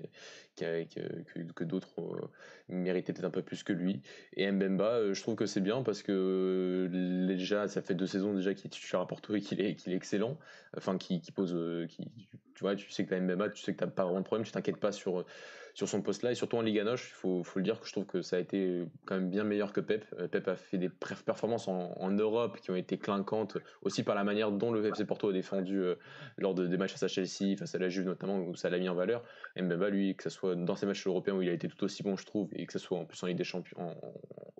que, 0.58 1.52
que 1.52 1.64
d'autres 1.64 2.00
euh, 2.00 2.28
méritaient 2.68 3.12
peut-être 3.12 3.24
un 3.24 3.30
peu 3.30 3.42
plus 3.42 3.62
que 3.62 3.72
lui. 3.72 4.02
Et 4.34 4.50
Mbemba, 4.50 4.84
euh, 4.84 5.14
je 5.14 5.22
trouve 5.22 5.34
que 5.34 5.46
c'est 5.46 5.60
bien 5.60 5.82
parce 5.82 6.02
que 6.02 6.88
déjà, 7.26 7.68
ça 7.68 7.82
fait 7.82 7.94
deux 7.94 8.06
saisons 8.06 8.34
déjà 8.34 8.54
qu'il 8.54 8.66
est 8.66 8.70
titulaire 8.70 9.02
à 9.02 9.06
Porto 9.06 9.34
et 9.34 9.40
qu'il 9.40 9.60
est, 9.60 9.86
est 9.86 9.94
excellent. 9.94 10.38
Enfin, 10.76 10.98
qui, 10.98 11.20
pose, 11.34 11.54
euh, 11.54 11.86
tu 11.88 12.60
vois, 12.60 12.76
tu 12.76 12.90
sais 12.90 13.04
que 13.04 13.08
tu 13.08 13.14
as 13.14 13.20
Mbemba, 13.20 13.50
tu 13.50 13.62
sais 13.62 13.72
que 13.72 13.78
tu 13.78 13.84
n'as 13.84 13.90
pas 13.90 14.04
vraiment 14.04 14.20
de 14.20 14.24
problème, 14.24 14.44
tu 14.44 14.52
t'inquiètes 14.52 14.80
pas 14.80 14.92
sur 14.92 15.24
sur 15.78 15.88
son 15.88 16.02
poste 16.02 16.24
là 16.24 16.32
et 16.32 16.34
surtout 16.34 16.56
en 16.56 16.62
Liga 16.62 16.82
Noche, 16.82 17.10
il 17.10 17.14
faut, 17.14 17.44
le 17.54 17.62
dire 17.62 17.78
que 17.78 17.86
je 17.86 17.92
trouve 17.92 18.04
que 18.04 18.20
ça 18.20 18.34
a 18.34 18.40
été 18.40 18.82
quand 19.06 19.14
même 19.14 19.30
bien 19.30 19.44
meilleur 19.44 19.72
que 19.72 19.80
Pep. 19.80 20.04
Euh, 20.18 20.26
Pep 20.26 20.48
a 20.48 20.56
fait 20.56 20.76
des 20.76 20.88
performances 20.88 21.68
en, 21.68 22.10
Europe 22.10 22.58
qui 22.60 22.72
ont 22.72 22.74
été 22.74 22.98
clinquantes 22.98 23.58
aussi 23.82 24.02
par 24.02 24.16
la 24.16 24.24
manière 24.24 24.50
dont 24.50 24.72
le 24.72 24.84
FC 24.84 25.04
Porto 25.04 25.28
a 25.28 25.32
défendu 25.32 25.78
euh, 25.78 25.94
lors 26.36 26.52
de, 26.56 26.66
des 26.66 26.76
matchs 26.76 26.94
face 26.94 27.04
à 27.04 27.06
Chelsea, 27.06 27.56
face 27.56 27.76
à 27.76 27.78
la 27.78 27.88
Juve 27.88 28.06
notamment, 28.06 28.40
où 28.40 28.56
ça 28.56 28.70
l'a 28.70 28.80
mis 28.80 28.88
en 28.88 28.96
valeur. 28.96 29.22
Et 29.54 29.62
Mbemba, 29.62 29.88
lui, 29.88 30.16
que 30.16 30.24
ce 30.24 30.30
soit 30.30 30.56
dans 30.56 30.74
ses 30.74 30.86
matchs 30.86 31.06
européens 31.06 31.34
où 31.34 31.42
il 31.42 31.48
a 31.48 31.52
été 31.52 31.68
tout 31.68 31.84
aussi 31.84 32.02
bon, 32.02 32.16
je 32.16 32.26
trouve, 32.26 32.48
et 32.54 32.66
que 32.66 32.72
ce 32.72 32.80
soit 32.80 32.98
en 32.98 33.04
plus 33.04 33.22
en 33.22 33.28
Ligue 33.28 33.38
des 33.38 33.44
Champions, 33.44 33.94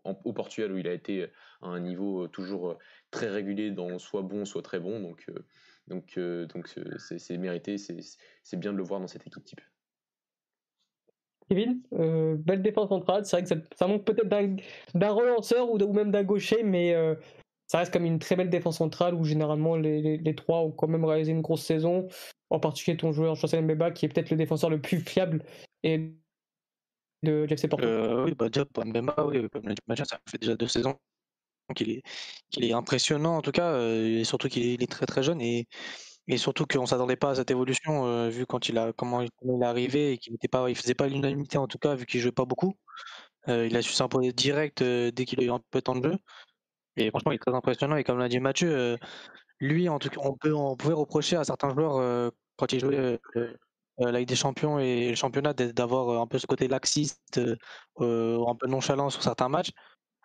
au 0.05 0.33
Portugal 0.33 0.71
où 0.71 0.79
il 0.79 0.87
a 0.87 0.93
été 0.93 1.25
à 1.63 1.67
un 1.67 1.81
niveau 1.81 2.29
toujours 2.29 2.79
très 3.11 3.29
régulier 3.29 3.73
dans 3.73 3.99
soit 3.99 4.23
bon, 4.23 4.45
soit 4.45 4.63
très 4.63 4.79
bon. 4.79 5.01
Donc, 5.01 5.25
euh, 5.31 5.41
donc, 5.89 6.17
donc 6.55 6.73
c'est 7.09 7.39
mérité, 7.39 7.77
c'est 7.77 8.57
bien 8.57 8.73
de 8.73 8.79
le 8.79 8.85
voir 8.85 9.01
dans 9.01 9.09
cette 9.09 9.27
équipe 9.27 9.43
type. 9.43 9.61
Kevin, 11.49 11.81
euh, 11.95 12.37
belle 12.39 12.63
défense 12.63 12.89
centrale. 12.89 13.25
C'est 13.25 13.41
vrai 13.41 13.43
que 13.57 13.63
ça, 13.77 13.87
manque 13.87 14.05
peut-être 14.05 14.29
d'un 14.29 15.11
relanceur 15.11 15.71
ou, 15.71 15.93
même 15.93 16.11
d'un 16.11 16.23
gaucher, 16.23 16.63
mais 16.63 16.95
euh, 16.95 17.15
ça 17.67 17.79
reste 17.79 17.93
comme 17.93 18.05
une 18.05 18.19
très 18.19 18.37
belle 18.37 18.51
défense 18.51 18.79
centrale 18.79 19.15
où 19.15 19.25
généralement 19.25 19.77
les, 19.77 20.35
trois 20.37 20.61
ont 20.61 20.73
quand 20.73 20.89
même 20.89 21.05
réalisé 21.05 21.33
une 21.33 21.41
grosse 21.41 21.65
saison. 21.65 22.09
En 22.51 22.61
particulier 22.61 22.97
ton 22.97 23.13
joueur 23.13 23.37
Chancel 23.37 23.63
Mbeba 23.65 23.91
qui 23.91 24.07
est 24.07 24.09
peut-être 24.09 24.31
le 24.31 24.37
défenseur 24.37 24.71
le 24.71 24.81
plus 24.81 25.01
fiable 25.01 25.45
et 25.83 26.15
de 27.23 27.47
FC 27.51 27.69
Porto. 27.69 27.85
Euh, 27.85 28.25
oui, 28.25 28.35
bah 28.35 28.47
pour 28.73 28.87
Mbemba, 28.87 29.27
oui, 29.27 29.47
ça 29.99 30.19
fait 30.31 30.39
déjà 30.39 30.55
deux 30.55 30.69
saisons 30.69 30.97
qu'il 31.75 31.91
est, 31.91 32.03
est 32.59 32.73
impressionnant 32.73 33.37
en 33.37 33.43
tout 33.43 33.51
cas, 33.51 33.79
et 33.83 34.25
surtout 34.25 34.49
qu'il 34.49 34.83
est, 34.83 34.91
très 34.91 35.05
très 35.05 35.23
jeune 35.23 35.43
et 35.43 35.67
et 36.29 36.37
surtout 36.37 36.67
qu'on 36.67 36.87
s'attendait 36.87 37.17
pas 37.17 37.31
à 37.31 37.35
cette 37.37 37.51
évolution, 37.51 38.07
euh, 38.07 38.29
vu 38.29 38.47
quand 38.47 38.69
il 38.69 38.77
a 38.79 38.93
comment 38.93 39.23
il 39.23 39.31
est 39.62 39.64
arrivé 39.64 40.12
et 40.12 40.19
qu'il 40.19 40.35
était 40.35 40.49
pas 40.49 40.69
il 40.69 40.77
faisait 40.77 40.95
pas 40.95 41.09
l'unanimité 41.09 41.57
en 41.59 41.67
tout 41.67 41.79
cas, 41.79 41.95
vu 41.95 42.07
qu'il 42.07 42.21
jouait 42.21 42.33
pas 42.33 42.45
beaucoup. 42.45 42.77
Euh, 43.49 43.67
il 43.67 43.77
a 43.77 43.83
su 43.83 43.93
s'imposer 43.93 44.33
direct, 44.33 44.83
euh, 44.83 45.11
dès 45.11 45.25
qu'il 45.25 45.41
a 45.41 45.45
eu 45.45 45.51
un 45.51 45.61
peu 45.71 45.79
de 45.79 45.85
temps 45.85 45.97
de 45.97 46.11
jeu 46.12 46.19
et 46.97 47.11
franchement, 47.11 47.33
il 47.33 47.37
est 47.37 47.38
très 47.38 47.55
impressionnant 47.55 47.97
et 47.97 48.05
comme 48.05 48.19
l'a 48.19 48.29
dit 48.29 48.41
Mathieu, 48.41 48.99
lui 49.61 49.88
en 49.88 49.99
tout 49.99 50.11
cas, 50.11 50.21
on 50.23 50.35
peut 50.37 50.55
on 50.55 50.77
pouvait 50.77 50.95
reprocher 50.95 51.37
à 51.37 51.45
certains 51.45 51.71
joueurs, 51.75 52.33
quand 52.57 52.73
il 52.73 52.81
jouait, 52.81 53.21
la 53.99 54.12
Ligue 54.12 54.29
des 54.29 54.37
champions 54.37 54.79
et 54.81 55.11
le 55.11 55.14
championnat 55.14 55.53
d'avoir, 55.55 56.21
un 56.21 56.27
peu 56.27 56.38
ce 56.38 56.47
côté 56.47 56.69
laxiste, 56.69 57.38
un 57.38 58.55
peu 58.57 58.67
nonchalant 58.67 59.11
sur 59.11 59.23
certains 59.23 59.49
matchs. 59.49 59.71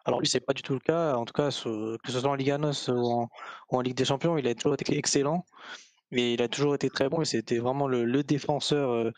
Alors 0.06 0.20
lui, 0.20 0.28
c'est 0.28 0.40
pas 0.40 0.54
du 0.54 0.64
tout 0.64 0.74
le 0.74 0.80
cas. 0.80 1.16
En 1.16 1.26
tout 1.26 1.34
cas, 1.34 1.50
que 1.50 2.12
ce 2.12 2.20
soit 2.20 2.30
en 2.30 2.36
Liga 2.36 2.58
NOS 2.58 2.90
ou 2.90 3.28
en 3.70 3.82
Ligue 3.82 3.96
des 3.96 4.06
champions, 4.06 4.38
il 4.38 4.48
a 4.48 4.56
toujours 4.56 4.74
été 4.74 4.98
excellent. 4.98 5.46
Mais 6.14 6.34
il 6.34 6.42
a 6.42 6.48
toujours 6.48 6.76
été 6.76 6.90
très 6.90 7.10
bon 7.10 7.22
et 7.22 7.26
c'était 7.26 7.58
vraiment 7.58 7.88
le, 7.88 8.24
défenseur 8.24 8.92
euh, 8.92 9.12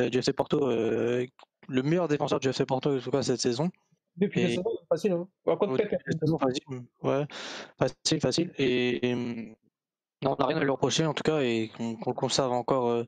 euh, 0.00 0.08
du 0.08 0.18
FC 0.18 0.32
Porto, 0.32 0.68
euh, 0.68 1.26
le 1.68 1.82
meilleur 1.82 2.08
défenseur 2.08 2.40
du 2.40 2.48
FC 2.48 2.64
Porto 2.64 2.96
en 2.96 3.00
tout 3.00 3.10
cas 3.10 3.22
cette 3.22 3.40
saison. 3.40 3.70
Depuis 4.16 4.42
la 4.42 4.48
saison, 4.48 4.64
facile, 4.88 5.12
hein 5.12 5.28
facile, 5.44 6.82
ouais, 7.02 7.26
facile, 7.78 8.20
facile. 8.20 8.52
Et, 8.58 9.14
on 10.26 10.36
n'a 10.36 10.46
rien 10.46 10.56
à 10.56 10.60
lui 10.64 10.70
reprocher 10.70 11.04
en 11.04 11.12
tout 11.12 11.22
cas 11.22 11.40
et 11.42 11.70
qu'on 11.76 12.14
conserve 12.14 12.50
encore 12.50 13.04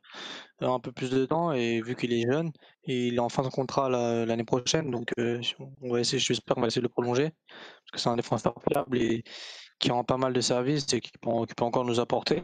un 0.60 0.80
peu 0.80 0.92
plus 0.92 1.08
de 1.08 1.24
temps 1.24 1.50
et 1.50 1.80
vu 1.80 1.96
qu'il 1.96 2.12
est 2.12 2.30
jeune 2.30 2.52
et 2.84 3.06
il 3.06 3.14
est 3.14 3.20
en 3.20 3.30
fin 3.30 3.42
de 3.42 3.48
contrat 3.48 3.88
l'année 3.88 4.44
prochaine 4.44 4.90
donc 4.90 5.12
on 5.16 5.92
va 5.92 6.00
essayer, 6.00 6.18
j'espère 6.18 6.56
qu'on 6.56 6.60
va 6.60 6.66
essayer 6.66 6.82
de 6.82 6.86
le 6.86 6.90
prolonger 6.90 7.30
parce 7.48 7.90
que 7.92 7.98
c'est 8.00 8.10
un 8.10 8.16
défenseur 8.16 8.52
fiable 8.68 8.98
et 8.98 9.24
qui 9.78 9.90
rend 9.90 10.04
pas 10.04 10.18
mal 10.18 10.34
de 10.34 10.40
services 10.42 10.92
et 10.92 11.00
qui 11.00 11.12
peut, 11.20 11.30
qui 11.48 11.54
peut 11.54 11.64
encore 11.64 11.86
nous 11.86 12.00
apporter. 12.00 12.42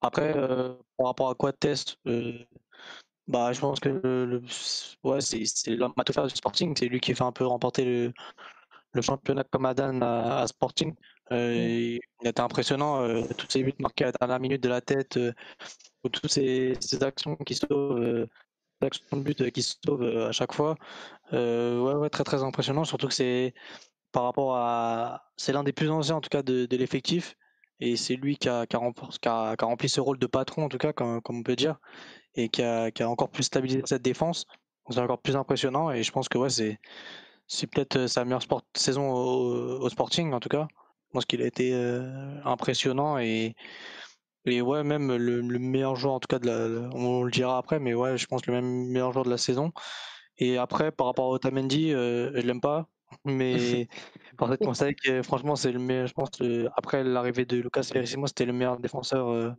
Après, 0.00 0.36
euh, 0.36 0.74
par 0.96 1.08
rapport 1.08 1.30
à 1.30 1.34
quoi 1.34 1.52
test, 1.52 1.96
euh, 2.06 2.38
bah, 3.26 3.52
je 3.52 3.60
pense 3.60 3.80
que 3.80 3.88
le, 3.88 4.42
ouais, 5.04 5.20
c'est 5.20 5.70
l'homme 5.70 5.92
à 5.96 6.04
tout 6.04 6.12
faire 6.12 6.26
du 6.26 6.34
Sporting. 6.34 6.74
C'est 6.76 6.86
lui 6.86 7.00
qui 7.00 7.14
fait 7.14 7.24
un 7.24 7.32
peu 7.32 7.46
remporter 7.46 7.84
le, 7.84 8.12
le 8.92 9.02
championnat 9.02 9.44
comme 9.44 9.66
Adan 9.66 10.00
à, 10.02 10.46
Sporting. 10.46 10.94
Euh, 11.32 11.96
mmh. 11.98 12.00
il 12.22 12.26
a 12.26 12.30
été 12.30 12.40
impressionnant, 12.40 13.06
toutes 13.36 13.52
ces 13.52 13.62
buts 13.62 13.74
marqués 13.80 14.04
à 14.04 14.06
la 14.08 14.12
dernière 14.12 14.40
minute 14.40 14.62
de 14.62 14.68
la 14.68 14.80
tête, 14.80 15.18
ou 16.04 16.08
toutes 16.08 16.30
ces, 16.30 16.74
ces, 16.80 17.02
actions 17.02 17.36
qui 17.36 17.54
sauvent, 17.54 18.26
actions 18.80 19.16
de 19.16 19.22
but 19.22 19.50
qui 19.50 19.62
sauvent 19.62 20.26
à 20.28 20.32
chaque 20.32 20.54
fois. 20.54 20.76
ouais, 21.32 21.94
ouais, 21.94 22.10
très 22.10 22.24
très 22.24 22.42
impressionnant, 22.42 22.84
surtout 22.84 23.08
que 23.08 23.14
c'est 23.14 23.52
par 24.12 24.22
rapport 24.24 24.56
à. 24.56 25.30
C'est 25.36 25.52
l'un 25.52 25.64
des 25.64 25.72
plus 25.72 25.90
anciens 25.90 26.16
en 26.16 26.20
tout 26.20 26.30
cas 26.30 26.42
de, 26.42 26.66
de 26.66 26.76
l'effectif 26.76 27.36
et 27.80 27.96
c'est 27.96 28.16
lui 28.16 28.36
qui 28.36 28.48
a, 28.48 28.66
rempli 28.72 29.88
ce 29.88 30.00
rôle 30.00 30.18
de 30.18 30.26
patron, 30.26 30.64
en 30.64 30.68
tout 30.68 30.78
cas, 30.78 30.92
comme, 30.92 31.20
on 31.28 31.42
peut 31.42 31.56
dire, 31.56 31.78
et 32.34 32.48
qui 32.48 32.62
a, 32.62 32.90
encore 33.02 33.30
plus 33.30 33.44
stabilisé 33.44 33.82
cette 33.86 34.02
défense. 34.02 34.46
c'est 34.90 35.00
encore 35.00 35.20
plus 35.20 35.36
impressionnant 35.36 35.90
et 35.90 36.02
je 36.02 36.12
pense 36.12 36.28
que 36.28 36.38
c'est 36.48 37.66
peut-être 37.68 38.06
sa 38.06 38.24
meilleure 38.24 38.42
saison 38.74 39.12
au, 39.12 39.88
Sporting 39.88 40.32
en 40.32 40.40
tout 40.40 40.48
cas. 40.48 40.68
Je 41.08 41.12
pense 41.12 41.24
qu'il 41.24 41.42
a 41.42 41.46
été 41.46 41.72
impressionnant 42.44 43.18
et 43.18 43.54
ouais, 44.46 44.82
même 44.84 45.14
le, 45.16 45.58
meilleur 45.58 45.96
joueur, 45.96 46.14
en 46.14 46.20
tout 46.20 46.28
cas, 46.28 46.38
de 46.38 46.46
la, 46.46 46.88
on 46.94 47.22
le 47.22 47.30
dira 47.30 47.58
après, 47.58 47.78
mais 47.78 47.94
ouais, 47.94 48.16
je 48.16 48.26
pense 48.26 48.46
le 48.46 48.60
meilleur 48.60 49.12
joueur 49.12 49.24
de 49.24 49.30
la 49.30 49.38
saison. 49.38 49.72
Et 50.38 50.58
après, 50.58 50.92
par 50.92 51.06
rapport 51.08 51.26
à 51.26 51.30
Otamendi, 51.30 51.92
euh, 51.92 52.30
je 52.34 52.46
l'aime 52.46 52.60
pas, 52.60 52.88
mais 53.24 53.88
pour 54.36 54.52
être 54.52 54.64
constater 54.64 54.94
que 54.94 55.22
franchement, 55.22 55.56
c'est 55.56 55.72
le 55.72 55.78
meilleur, 55.78 56.06
je 56.06 56.14
pense, 56.14 56.30
après 56.76 57.04
l'arrivée 57.04 57.44
de 57.44 57.56
Lucas 57.58 57.88
Verissimo, 57.92 58.26
c'était 58.26 58.46
le 58.46 58.52
meilleur 58.52 58.78
défenseur 58.78 59.28
euh, 59.28 59.50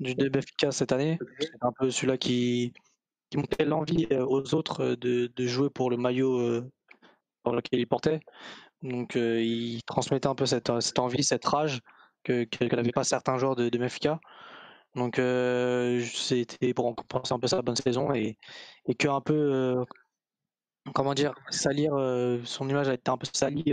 du 0.00 0.14
DBFK 0.14 0.72
cette 0.72 0.92
année. 0.92 1.18
C'est 1.40 1.62
un 1.62 1.72
peu 1.78 1.90
celui-là 1.90 2.18
qui, 2.18 2.72
qui 3.30 3.36
montrait 3.38 3.64
l'envie 3.64 4.06
euh, 4.12 4.24
aux 4.24 4.54
autres 4.54 4.94
de, 4.94 5.30
de, 5.34 5.46
jouer 5.46 5.70
pour 5.70 5.90
le 5.90 5.96
maillot 5.96 6.62
pour 7.42 7.54
lequel 7.54 7.80
il 7.80 7.86
portait. 7.86 8.20
Donc, 8.82 9.14
il 9.14 9.82
transmettait 9.86 10.28
un 10.28 10.34
peu 10.34 10.46
cette, 10.46 10.80
cette 10.80 10.98
envie, 10.98 11.24
cette 11.24 11.44
rage 11.44 11.80
que, 12.24 12.44
que 12.44 12.74
n'avait 12.74 12.90
pas 12.90 13.04
certains 13.04 13.38
joueurs 13.38 13.54
de, 13.54 13.68
de 13.68 14.18
Donc 14.96 15.18
euh, 15.18 16.02
c'était 16.04 16.74
pour 16.74 16.94
compenser 16.96 17.34
un 17.34 17.38
peu 17.38 17.46
sa 17.46 17.62
bonne 17.62 17.76
saison 17.76 18.12
et, 18.12 18.38
et 18.86 18.94
que 18.94 19.08
un 19.08 19.20
peu 19.20 19.34
euh, 19.34 19.84
comment 20.92 21.14
dire 21.14 21.34
salir 21.50 21.94
euh, 21.94 22.40
son 22.44 22.68
image 22.68 22.88
a 22.88 22.94
été 22.94 23.10
un 23.10 23.16
peu 23.16 23.26
salie 23.32 23.72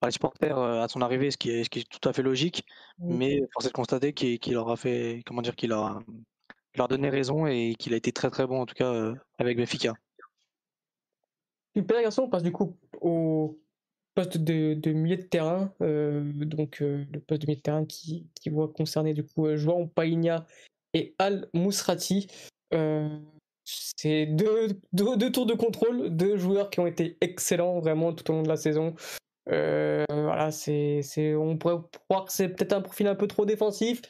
par 0.00 0.08
les 0.08 0.12
supporters 0.12 0.58
à 0.58 0.88
son 0.88 1.02
arrivée, 1.02 1.30
ce 1.30 1.36
qui 1.36 1.50
est, 1.50 1.64
ce 1.64 1.70
qui 1.70 1.80
est 1.80 1.88
tout 1.88 2.08
à 2.08 2.12
fait 2.12 2.22
logique. 2.22 2.64
Mais 2.98 3.40
force 3.52 3.66
est 3.66 3.68
de 3.68 3.74
constater 3.74 4.12
qu'il 4.12 4.54
leur 4.54 4.70
a 4.70 4.76
fait 4.76 5.22
comment 5.26 5.42
dire 5.42 5.56
qu'il 5.56 5.70
leur, 5.70 6.02
leur 6.76 6.88
donné 6.88 7.10
raison 7.10 7.46
et 7.46 7.74
qu'il 7.78 7.92
a 7.92 7.96
été 7.96 8.12
très 8.12 8.30
très 8.30 8.46
bon 8.46 8.62
en 8.62 8.66
tout 8.66 8.74
cas 8.74 9.12
avec 9.38 9.58
Benfica. 9.58 9.94
Super 11.76 12.02
garçon, 12.02 12.22
on 12.22 12.28
passe 12.28 12.42
du 12.42 12.50
coup 12.50 12.76
au 13.00 13.60
poste 14.14 14.38
de, 14.38 14.74
de, 14.74 14.92
milieu 14.92 15.16
de 15.16 15.22
terrain, 15.22 15.72
euh, 15.82 16.32
donc 16.44 16.82
euh, 16.82 17.04
le 17.12 17.20
poste 17.20 17.42
de 17.42 17.46
milieu 17.46 17.56
de 17.56 17.62
terrain 17.62 17.84
qui, 17.84 18.26
qui 18.34 18.50
voit 18.50 18.68
concerner 18.68 19.14
du 19.14 19.24
coup 19.24 19.46
euh, 19.46 19.56
João 19.56 19.88
Païna 19.88 20.46
et 20.94 21.14
Al 21.18 21.48
Mousrati. 21.54 22.26
C'est 23.64 24.26
deux, 24.26 24.68
deux, 24.92 25.30
tours 25.30 25.46
de 25.46 25.54
contrôle, 25.54 26.10
deux 26.10 26.36
joueurs 26.36 26.70
qui 26.70 26.80
ont 26.80 26.86
été 26.86 27.16
excellents 27.20 27.80
vraiment 27.80 28.12
tout 28.12 28.30
au 28.30 28.34
long 28.34 28.42
de 28.42 28.48
la 28.48 28.56
saison. 28.56 28.94
voilà, 29.46 30.50
c'est, 30.50 31.02
on 31.36 31.56
pourrait 31.56 31.78
croire 32.08 32.24
que 32.26 32.32
c'est 32.32 32.48
peut-être 32.48 32.72
un 32.72 32.80
profil 32.80 33.06
un 33.06 33.14
peu 33.14 33.26
trop 33.26 33.44
défensif, 33.44 34.02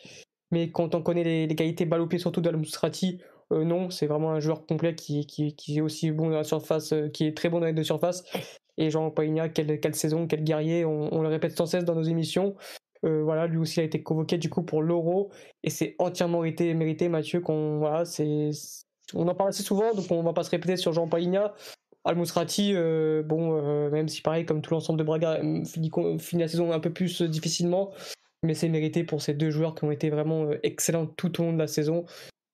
mais 0.50 0.70
quand 0.70 0.94
on 0.94 1.02
connaît 1.02 1.46
les, 1.46 1.54
qualités 1.54 1.84
balle 1.84 2.06
surtout 2.18 2.40
d'Al 2.40 2.56
Mousrati, 2.56 3.20
non, 3.50 3.90
c'est 3.90 4.06
vraiment 4.06 4.30
un 4.30 4.40
joueur 4.40 4.64
complet 4.64 4.94
qui, 4.94 5.26
qui, 5.26 5.76
est 5.76 5.80
aussi 5.80 6.12
bon 6.12 6.30
dans 6.30 6.36
la 6.36 6.44
surface, 6.44 6.94
qui 7.12 7.26
est 7.26 7.36
très 7.36 7.48
bon 7.48 7.60
dans 7.60 7.66
les 7.66 7.72
deux 7.72 7.84
surfaces 7.84 8.22
et 8.80 8.90
Jean 8.90 9.10
Paigna, 9.10 9.48
quelle, 9.48 9.78
quelle, 9.78 9.94
saison, 9.94 10.26
quel 10.26 10.42
guerrier, 10.42 10.84
on, 10.84 11.22
le 11.22 11.28
répète 11.28 11.56
sans 11.56 11.66
cesse 11.66 11.84
dans 11.84 11.94
nos 11.94 12.02
émissions. 12.02 12.56
Euh, 13.04 13.22
voilà, 13.22 13.46
lui 13.46 13.58
aussi 13.58 13.80
a 13.80 13.82
été 13.82 14.02
convoqué 14.02 14.36
du 14.36 14.50
coup 14.50 14.62
pour 14.62 14.82
l'Euro 14.82 15.30
et 15.62 15.70
c'est 15.70 15.94
entièrement 15.98 16.40
mérité, 16.40 16.74
mérité 16.74 17.08
Mathieu. 17.08 17.40
Qu'on 17.40 17.78
voilà, 17.78 18.04
c'est, 18.04 18.50
on 19.14 19.26
en 19.28 19.34
parle 19.34 19.50
assez 19.50 19.62
souvent, 19.62 19.94
donc 19.94 20.06
on 20.10 20.22
va 20.22 20.32
pas 20.32 20.44
se 20.44 20.50
répéter 20.50 20.76
sur 20.76 20.92
Jean 20.92 21.08
Paigna. 21.08 21.54
Al 22.04 22.16
Mousrati, 22.16 22.72
euh, 22.74 23.22
bon, 23.22 23.60
euh, 23.62 23.90
même 23.90 24.08
si 24.08 24.22
pareil, 24.22 24.46
comme 24.46 24.62
tout 24.62 24.72
l'ensemble 24.72 24.98
de 24.98 25.04
Braga, 25.04 25.40
finit, 25.66 25.90
finit, 26.18 26.42
la 26.42 26.48
saison 26.48 26.72
un 26.72 26.80
peu 26.80 26.90
plus 26.90 27.20
difficilement, 27.22 27.92
mais 28.42 28.54
c'est 28.54 28.68
mérité 28.68 29.04
pour 29.04 29.20
ces 29.20 29.34
deux 29.34 29.50
joueurs 29.50 29.74
qui 29.74 29.84
ont 29.84 29.90
été 29.90 30.08
vraiment 30.08 30.48
excellents 30.62 31.06
tout 31.06 31.40
au 31.40 31.44
long 31.44 31.52
de 31.52 31.58
la 31.58 31.66
saison, 31.66 32.06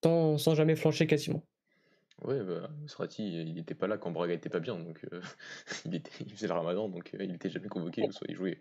sans 0.02 0.54
jamais 0.54 0.74
flancher 0.74 1.07
quasiment. 1.07 1.42
Ouais, 2.22 2.42
bah, 2.42 2.70
il 3.18 3.54
n'était 3.54 3.74
pas 3.74 3.86
là 3.86 3.98
quand 3.98 4.10
Braga 4.10 4.32
était 4.32 4.48
pas 4.48 4.58
bien, 4.58 4.78
donc 4.78 5.04
euh, 5.12 5.20
il, 5.84 5.94
était, 5.94 6.24
il 6.24 6.32
faisait 6.32 6.46
le 6.46 6.54
ramadan, 6.54 6.88
donc 6.88 7.10
euh, 7.12 7.22
il 7.22 7.30
n'était 7.30 7.50
jamais 7.50 7.68
convoqué, 7.68 8.02
soit 8.10 8.26
il 8.30 8.34
jouait, 8.34 8.58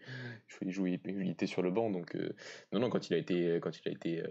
il, 0.61 0.71
jouait, 0.71 0.99
il 1.05 1.29
était 1.29 1.47
sur 1.47 1.61
le 1.61 1.71
banc, 1.71 1.89
donc 1.89 2.15
euh, 2.15 2.33
non, 2.73 2.81
non, 2.81 2.89
quand 2.89 3.09
il 3.09 3.13
a 3.13 3.17
été, 3.17 3.59
quand 3.61 3.71
il 3.79 3.87
a 3.87 3.91
été 3.91 4.23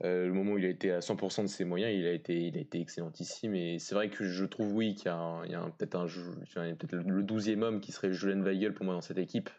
le 0.00 0.32
moment 0.32 0.54
où 0.54 0.58
il 0.58 0.64
a 0.64 0.70
été 0.70 0.90
à 0.90 0.98
100% 0.98 1.42
de 1.42 1.46
ses 1.46 1.64
moyens, 1.64 1.94
il 1.94 2.04
a 2.04 2.12
été, 2.12 2.48
il 2.48 2.58
a 2.58 2.60
été 2.60 2.80
excellentissime, 2.80 3.54
et 3.54 3.78
c'est 3.78 3.94
vrai 3.94 4.10
que 4.10 4.24
je 4.24 4.44
trouve, 4.44 4.74
oui, 4.74 4.96
qu'il 4.96 5.06
y 5.06 5.08
a, 5.10 5.72
peut-être 5.78 5.94
un, 5.94 6.06
peut 6.08 6.96
le 6.96 7.22
12e 7.22 7.62
homme 7.62 7.80
qui 7.80 7.92
serait 7.92 8.12
Julien 8.12 8.42
Weigel 8.42 8.74
pour 8.74 8.84
moi 8.84 8.94
dans 8.94 9.02
cette 9.02 9.18
équipe. 9.18 9.50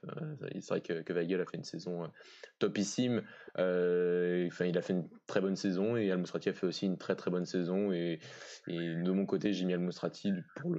c'est 0.56 0.68
vrai 0.68 0.82
que, 0.82 1.02
que, 1.02 1.14
Weigel 1.14 1.40
a 1.40 1.46
fait 1.46 1.56
une 1.56 1.64
saison 1.64 2.12
topissime, 2.60 3.24
enfin, 3.56 4.66
il 4.66 4.78
a 4.78 4.82
fait 4.82 4.94
une 4.94 5.08
très 5.28 5.42
bonne 5.42 5.56
saison, 5.56 5.96
et 5.96 6.12
Al 6.12 6.22
a 6.22 6.54
fait 6.54 6.66
aussi 6.66 6.86
une 6.86 6.98
très 6.98 7.16
très 7.16 7.32
bonne 7.32 7.46
saison, 7.46 7.92
et 7.92 8.20
de 8.68 9.12
mon 9.12 9.26
côté, 9.26 9.54
j'ai 9.54 9.66
mis 9.66 9.74
Almostrati 9.74 10.32
pour, 10.56 10.76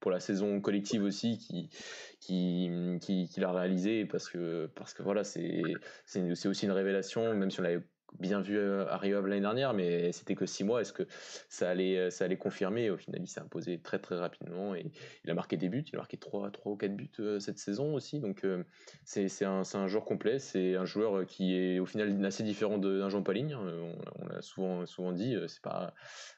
pour 0.00 0.10
la 0.10 0.20
saison 0.20 0.60
collective 0.60 1.02
aussi 1.02 1.38
qui, 1.38 1.70
qui, 2.20 2.70
qui, 3.00 3.40
l'a 3.40 3.52
réalisé 3.52 4.04
parce 4.04 4.28
que, 4.28 4.66
parce 4.74 4.94
que 4.94 5.02
voilà, 5.02 5.24
c'est 5.24 5.62
aussi 6.46 6.66
une 6.66 6.72
révélation, 6.72 7.34
même 7.34 7.50
si 7.50 7.60
on 7.60 7.62
l'avait 7.62 7.82
bien 8.18 8.40
vu 8.40 8.56
euh, 8.56 8.86
arriver 8.88 9.20
l'année 9.22 9.40
dernière, 9.40 9.74
mais 9.74 10.12
c'était 10.12 10.34
que 10.34 10.46
six 10.46 10.64
mois. 10.64 10.80
Est-ce 10.80 10.92
que 10.92 11.04
ça 11.48 11.70
allait, 11.70 11.98
euh, 11.98 12.10
ça 12.10 12.24
allait 12.24 12.36
confirmer? 12.36 12.90
Au 12.90 12.96
final, 12.96 13.20
il 13.22 13.26
s'est 13.26 13.40
imposé 13.40 13.78
très 13.78 13.98
très 13.98 14.16
rapidement 14.16 14.74
et 14.74 14.90
il 15.24 15.30
a 15.30 15.34
marqué 15.34 15.56
des 15.56 15.68
buts. 15.68 15.84
Il 15.88 15.96
a 15.96 15.98
marqué 15.98 16.16
trois, 16.16 16.50
trois 16.50 16.72
ou 16.72 16.76
quatre 16.76 16.94
buts 16.94 17.10
euh, 17.20 17.38
cette 17.40 17.58
saison 17.58 17.94
aussi. 17.94 18.20
Donc 18.20 18.46
c'est 19.04 19.44
un, 19.44 19.62
un, 19.74 19.88
joueur 19.88 20.04
complet. 20.04 20.38
C'est 20.38 20.76
un 20.76 20.84
joueur 20.84 21.26
qui 21.26 21.54
est 21.56 21.78
au 21.78 21.86
final 21.86 22.24
assez 22.24 22.42
différent 22.42 22.78
d'un 22.78 23.08
Jean 23.08 23.22
Pauligne. 23.22 23.54
On, 23.54 23.92
on 24.20 24.26
l'a 24.26 24.42
souvent, 24.42 24.86
souvent 24.86 25.12
dit. 25.12 25.36
C'est 25.48 25.62
pas 25.62 25.94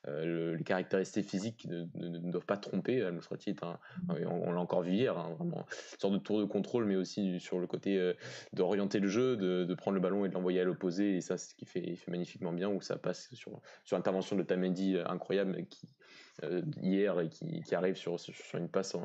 les 0.06 0.64
caractéristiques 0.64 1.28
physiques 1.28 1.66
ne, 1.66 1.84
ne, 1.94 2.18
doivent 2.30 2.46
pas 2.46 2.56
tromper. 2.56 3.02
Almostrati 3.02 3.50
est 3.50 3.62
un, 3.62 3.78
on, 4.08 4.52
l'a 4.52 4.60
encore 4.60 4.82
vu 4.82 4.92
hier, 4.92 5.16
hein, 5.18 5.34
vraiment 5.38 5.66
une 5.92 6.00
sorte 6.00 6.14
de 6.14 6.18
tour 6.18 6.40
de 6.40 6.44
contrôle, 6.44 6.84
mais 6.84 6.96
aussi 6.96 7.40
sur 7.40 7.58
le 7.58 7.66
côté 7.66 8.12
d'orienter 8.52 9.00
le 9.00 9.08
jeu, 9.08 9.36
de, 9.36 9.64
de, 9.64 9.74
prendre 9.74 9.94
le 9.94 10.00
ballon 10.00 10.24
et 10.24 10.28
de 10.28 10.34
l'envoyer 10.34 10.60
à 10.60 10.64
l'opposé. 10.64 11.16
Et 11.16 11.20
ça, 11.20 11.36
c'est 11.36 11.63
ce 11.64 11.72
qui 11.72 11.80
fait, 11.80 11.96
fait 11.96 12.10
magnifiquement 12.10 12.52
bien, 12.52 12.68
où 12.68 12.80
ça 12.80 12.96
passe 12.96 13.32
sur, 13.34 13.60
sur 13.84 13.96
l'intervention 13.96 14.36
de 14.36 14.42
Tamendi 14.42 14.96
euh, 14.96 15.06
incroyable 15.06 15.64
qui, 15.66 15.88
euh, 16.42 16.62
hier 16.82 17.18
et 17.20 17.28
qui, 17.28 17.62
qui 17.62 17.74
arrive 17.74 17.96
sur, 17.96 18.18
sur, 18.18 18.58
une 18.58 18.68
passe 18.68 18.96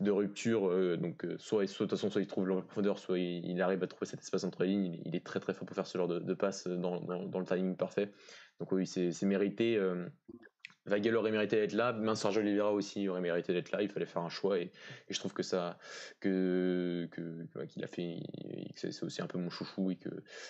de 0.00 0.10
rupture. 0.10 0.68
Euh, 0.68 0.96
donc, 0.96 1.26
soit, 1.38 1.66
soit, 1.66 1.86
de 1.86 1.90
toute 1.90 1.98
façon, 1.98 2.10
soit 2.10 2.20
il 2.20 2.26
trouve 2.26 2.48
la 2.48 2.62
profondeur, 2.62 2.98
soit 2.98 3.18
il, 3.18 3.60
arrive 3.62 3.82
à 3.82 3.86
trouver 3.86 4.06
cet 4.06 4.20
espace 4.20 4.44
entre 4.44 4.62
les 4.64 4.70
lignes. 4.70 5.00
Il, 5.04 5.14
est 5.14 5.24
très 5.24 5.40
très 5.40 5.54
fort 5.54 5.66
pour 5.66 5.74
faire 5.74 5.86
ce 5.86 5.98
genre 5.98 6.08
de, 6.08 6.18
de 6.18 6.34
passe 6.34 6.66
dans, 6.66 7.00
dans, 7.00 7.38
le 7.38 7.46
timing 7.46 7.76
parfait. 7.76 8.12
Donc, 8.58 8.72
oui, 8.72 8.86
c'est 8.86 9.22
mérité. 9.22 9.78
Weigel 10.86 11.14
aurait 11.16 11.30
mérité 11.30 11.56
d'être 11.56 11.74
là, 11.74 11.92
même 11.92 12.14
Sergio 12.14 12.40
Oliveira 12.40 12.72
aussi 12.72 13.08
aurait 13.08 13.20
mérité 13.20 13.52
d'être 13.52 13.70
là. 13.70 13.82
Il 13.82 13.88
fallait 13.88 14.06
faire 14.06 14.22
un 14.22 14.28
choix 14.28 14.58
et, 14.58 14.72
je 15.08 15.18
trouve 15.18 15.32
que 15.32 15.42
ça, 15.42 15.78
que 16.20 17.08
qu'il 17.68 17.84
a 17.84 17.86
fait, 17.86 18.16
c'est 18.74 19.02
aussi 19.02 19.22
un 19.22 19.26
peu 19.26 19.38
mon 19.38 19.50
chouchou 19.50 19.90
et 19.90 19.96
que 19.96 20.08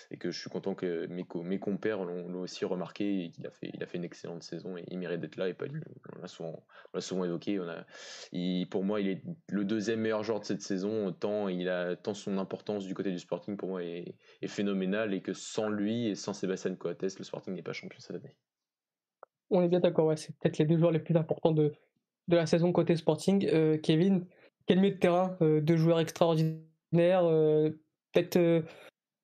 et 0.09 0.17
que 0.17 0.31
je 0.31 0.39
suis 0.39 0.49
content 0.49 0.75
que 0.75 1.07
mes, 1.07 1.25
mes 1.43 1.59
compères 1.59 2.03
l'ont 2.03 2.41
aussi 2.41 2.65
remarqué 2.65 3.25
et 3.25 3.29
qu'il 3.31 3.45
a 3.45 3.51
fait, 3.51 3.71
il 3.73 3.83
a 3.83 3.85
fait 3.85 3.97
une 3.97 4.05
excellente 4.05 4.43
saison 4.43 4.77
et 4.77 4.85
il 4.87 4.97
mérite 4.99 5.19
d'être 5.19 5.35
là 5.35 5.49
et 5.49 5.53
pas 5.53 5.65
lui. 5.65 5.81
On 6.15 6.21
l'a 6.21 6.27
souvent, 6.27 6.65
souvent 6.99 7.25
évoqué. 7.25 7.59
On 7.59 7.67
a, 7.67 7.85
pour 8.69 8.83
moi, 8.83 9.01
il 9.01 9.09
est 9.09 9.23
le 9.49 9.65
deuxième 9.65 9.99
meilleur 9.99 10.23
joueur 10.23 10.39
de 10.39 10.45
cette 10.45 10.61
saison. 10.61 11.11
Tant 11.11 11.49
il 11.49 11.69
a 11.69 11.95
tant 11.95 12.13
son 12.13 12.37
importance 12.37 12.85
du 12.85 12.93
côté 12.93 13.11
du 13.11 13.19
Sporting 13.19 13.57
pour 13.57 13.69
moi 13.69 13.83
est, 13.83 14.15
est 14.41 14.47
phénoménal 14.47 15.13
et 15.13 15.21
que 15.21 15.33
sans 15.33 15.69
lui 15.69 16.07
et 16.07 16.15
sans 16.15 16.33
Sébastien 16.33 16.75
Coates, 16.75 17.01
le 17.01 17.23
Sporting 17.23 17.53
n'est 17.53 17.61
pas 17.61 17.73
champion 17.73 17.99
cette 17.99 18.15
année. 18.15 18.35
On 19.51 19.61
est 19.61 19.67
bien 19.67 19.81
d'accord, 19.81 20.11
c'est 20.17 20.35
peut-être 20.37 20.57
les 20.57 20.65
deux 20.65 20.77
joueurs 20.77 20.91
les 20.91 20.99
plus 20.99 21.15
importants 21.17 21.51
de, 21.51 21.73
la 22.29 22.45
saison 22.45 22.71
côté 22.71 22.95
Sporting. 22.95 23.47
Euh, 23.51 23.77
Kevin, 23.77 24.25
quel 24.65 24.79
milieu 24.79 24.95
de 24.95 24.99
terrain 24.99 25.37
euh, 25.41 25.59
Deux 25.59 25.75
joueurs 25.75 25.99
extraordinaires. 25.99 27.25
Euh, 27.25 27.69
peut-être, 28.13 28.63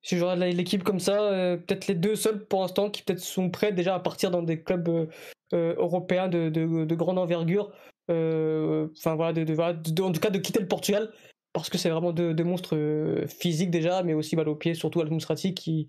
si 0.02 0.18
je 0.18 0.24
regarde 0.24 0.40
l'équipe 0.40 0.84
comme 0.84 1.00
ça, 1.00 1.56
peut-être 1.66 1.86
les 1.86 1.94
deux 1.94 2.14
seuls 2.14 2.46
pour 2.46 2.60
l'instant 2.60 2.90
qui 2.90 3.02
peut-être 3.02 3.20
sont 3.20 3.50
prêts 3.50 3.72
déjà 3.72 3.94
à 3.94 4.00
partir 4.00 4.30
dans 4.30 4.42
des 4.42 4.62
clubs 4.62 5.08
européens 5.52 6.28
de, 6.28 6.50
de, 6.50 6.84
de, 6.84 6.94
grande 6.94 7.18
envergure. 7.18 7.72
Enfin 8.08 9.14
voilà, 9.16 9.32
de, 9.32 10.02
en 10.02 10.12
tout 10.12 10.20
cas 10.20 10.30
de 10.30 10.38
quitter 10.38 10.60
le 10.60 10.68
Portugal 10.68 11.10
parce 11.52 11.70
que 11.70 11.78
c'est 11.78 11.90
vraiment 11.90 12.12
deux, 12.12 12.44
monstres 12.44 13.24
physiques 13.26 13.70
déjà, 13.70 14.02
mais 14.02 14.14
aussi 14.14 14.36
balle 14.36 14.48
au 14.48 14.54
pied, 14.54 14.74
surtout 14.74 15.00
Al 15.00 15.10
qui, 15.54 15.88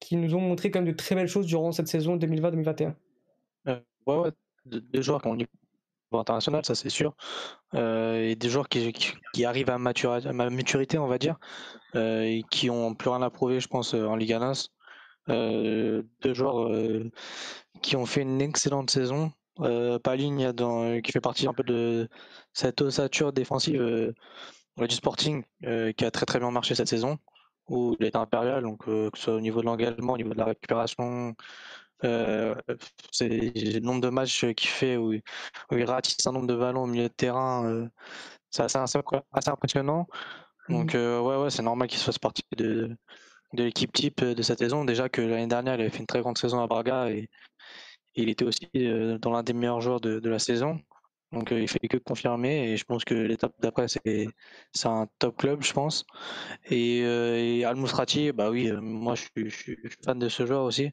qui 0.00 0.16
nous 0.16 0.34
ont 0.34 0.40
montré 0.40 0.70
quand 0.70 0.80
même 0.80 0.90
de 0.90 0.96
très 0.96 1.14
belles 1.14 1.28
choses 1.28 1.46
durant 1.46 1.72
cette 1.72 1.88
saison 1.88 2.16
2020-2021. 2.16 2.94
Euh, 3.68 3.80
ouais, 4.06 4.16
ouais, 4.16 4.30
des 4.66 5.02
joueurs 5.02 5.22
qui 5.22 5.28
ont 5.28 5.36
international, 6.12 6.64
ça 6.64 6.74
c'est 6.74 6.90
sûr. 6.90 7.14
Euh, 7.74 8.30
et 8.30 8.36
des 8.36 8.48
joueurs 8.48 8.68
qui, 8.68 9.44
arrivent 9.44 9.70
à, 9.70 9.78
maturité, 9.78 10.98
on 10.98 11.08
va 11.08 11.18
dire, 11.18 11.36
euh, 11.96 12.22
et 12.22 12.44
qui 12.50 12.70
ont 12.70 12.94
plus 12.94 13.10
rien 13.10 13.22
à 13.22 13.30
prouver, 13.30 13.60
je 13.60 13.66
pense, 13.66 13.94
en 13.94 14.14
Liga 14.14 14.38
NAS. 14.38 14.68
deux 15.28 16.34
joueurs 16.34 16.70
qui 17.82 17.96
ont 17.96 18.06
fait 18.06 18.22
une 18.22 18.40
excellente 18.40 18.90
saison. 18.90 19.32
Dans, 19.56 21.00
qui 21.00 21.12
fait 21.12 21.20
partie 21.20 21.46
un 21.46 21.52
peu 21.52 21.62
de 21.62 22.08
cette 22.52 22.80
ossature 22.82 23.32
défensive 23.32 24.12
du 24.76 24.94
Sporting, 24.94 25.44
qui 25.96 26.04
a 26.04 26.10
très 26.10 26.26
très 26.26 26.38
bien 26.40 26.50
marché 26.50 26.74
cette 26.74 26.88
saison, 26.88 27.18
où 27.68 27.96
il 28.00 28.10
impérial, 28.14 28.62
donc 28.62 28.84
que 28.84 29.10
ce 29.14 29.22
soit 29.22 29.34
au 29.34 29.40
niveau 29.40 29.60
de 29.60 29.66
l'engagement, 29.66 30.14
au 30.14 30.16
niveau 30.16 30.32
de 30.32 30.38
la 30.38 30.46
récupération, 30.46 31.34
c'est 33.10 33.28
le 33.28 33.80
nombre 33.80 34.00
de 34.00 34.08
matchs 34.08 34.46
qu'il 34.54 34.68
fait 34.70 34.96
où, 34.96 35.12
il 35.12 35.84
ratisse 35.84 36.26
un 36.26 36.32
nombre 36.32 36.46
de 36.46 36.56
ballons 36.56 36.84
au 36.84 36.86
milieu 36.86 37.08
de 37.08 37.14
terrain, 37.14 37.88
c'est 38.50 38.62
assez, 38.62 38.78
assez, 38.78 39.50
impressionnant. 39.50 40.06
Donc 40.68 40.94
mmh. 40.94 40.98
ouais, 40.98 41.36
ouais, 41.36 41.50
c'est 41.50 41.62
normal 41.62 41.88
qu'il 41.88 41.98
se 41.98 42.04
fasse 42.04 42.18
partie 42.18 42.44
de, 42.56 42.96
de 43.52 43.64
l'équipe 43.64 43.92
type 43.92 44.22
de 44.24 44.42
cette 44.42 44.58
saison. 44.58 44.84
Déjà 44.84 45.08
que 45.08 45.20
l'année 45.20 45.46
dernière, 45.46 45.74
il 45.74 45.80
avait 45.82 45.90
fait 45.90 45.98
une 45.98 46.06
très 46.06 46.20
grande 46.20 46.38
saison 46.38 46.60
à 46.62 46.66
Braga 46.66 47.10
et, 47.10 47.30
il 48.16 48.28
était 48.28 48.44
aussi 48.44 48.68
dans 49.20 49.32
l'un 49.32 49.42
des 49.42 49.52
meilleurs 49.52 49.80
joueurs 49.80 50.00
de, 50.00 50.20
de 50.20 50.30
la 50.30 50.38
saison. 50.38 50.78
Donc 51.32 51.50
il 51.50 51.66
fait 51.66 51.80
que 51.88 51.96
confirmer 51.96 52.70
et 52.70 52.76
je 52.76 52.84
pense 52.84 53.04
que 53.04 53.14
l'étape 53.14 53.52
d'après 53.58 53.88
c'est 53.88 54.28
c'est 54.72 54.86
un 54.86 55.08
top 55.18 55.36
club 55.36 55.62
je 55.62 55.72
pense. 55.72 56.06
Et, 56.66 56.98
et 57.00 57.64
Al 57.64 57.74
Mousrati, 57.76 58.30
bah 58.32 58.50
oui, 58.50 58.70
moi 58.80 59.16
je 59.16 59.48
suis, 59.48 59.76
fan 60.04 60.18
de 60.18 60.28
ce 60.28 60.46
joueur 60.46 60.64
aussi. 60.64 60.92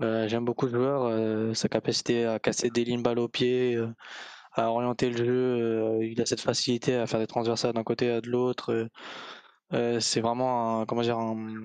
J'aime 0.00 0.44
beaucoup 0.44 0.68
ce 0.68 0.74
joueur, 0.74 1.56
sa 1.56 1.68
capacité 1.68 2.26
à 2.26 2.38
casser 2.38 2.70
des 2.70 2.84
lignes 2.84 3.02
balles 3.02 3.18
au 3.18 3.28
pied, 3.28 3.78
à 4.52 4.70
orienter 4.70 5.10
le 5.10 5.16
jeu. 5.16 5.98
il 6.04 6.20
a 6.20 6.26
cette 6.26 6.40
facilité 6.40 6.96
à 6.96 7.06
faire 7.06 7.20
des 7.20 7.26
transversales 7.26 7.72
d'un 7.74 7.84
côté 7.84 8.10
à 8.10 8.20
de 8.20 8.28
l'autre. 8.28 8.88
c'est 10.00 10.20
vraiment 10.20 10.80
un, 10.80 10.86
comment 10.86 11.02
dire 11.02 11.18
un, 11.18 11.64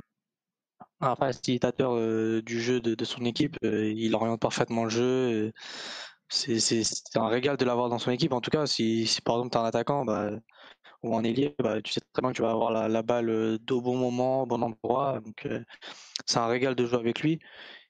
un 1.02 1.16
facilitateur 1.16 1.96
du 2.44 2.62
jeu 2.62 2.80
de, 2.82 2.96
de 2.96 3.06
son 3.06 3.26
équipe. 3.26 3.58
il 3.64 4.16
oriente 4.16 4.42
parfaitement 4.42 4.84
le 4.86 4.90
jeu 4.90 5.52
c'est 6.30 7.18
un 7.18 7.28
régal 7.28 7.58
de 7.58 7.66
l'avoir 7.66 7.90
dans 7.90 8.00
son 8.00 8.12
équipe. 8.12 8.34
En 8.34 8.42
tout 8.42 8.52
cas, 8.52 8.66
si, 8.66 9.08
si 9.08 9.22
par 9.22 9.36
exemple 9.36 9.52
tu 9.52 9.58
es 9.58 9.62
un 9.62 9.66
attaquant 9.66 10.06
bah, 10.06 10.32
ou 11.04 11.16
un 11.18 11.24
ailier, 11.24 11.56
bah, 11.60 11.82
tu 11.82 11.94
sais 11.94 12.02
très 12.14 12.22
bien 12.22 12.32
que 12.32 12.38
tu 12.38 12.42
vas 12.44 12.52
avoir 12.52 12.72
la, 12.72 13.02
balle 13.04 13.30
euh, 13.30 13.58
au 13.72 13.82
bon 13.82 13.98
moment, 13.98 14.44
au 14.44 14.46
bon 14.46 14.62
endroit. 14.62 15.20
Donc 15.22 15.46
euh, 15.46 15.64
c'est 16.26 16.40
un 16.40 16.48
régal 16.48 16.76
de 16.76 16.86
jouer 16.86 17.00
avec 17.00 17.22
lui. 17.22 17.40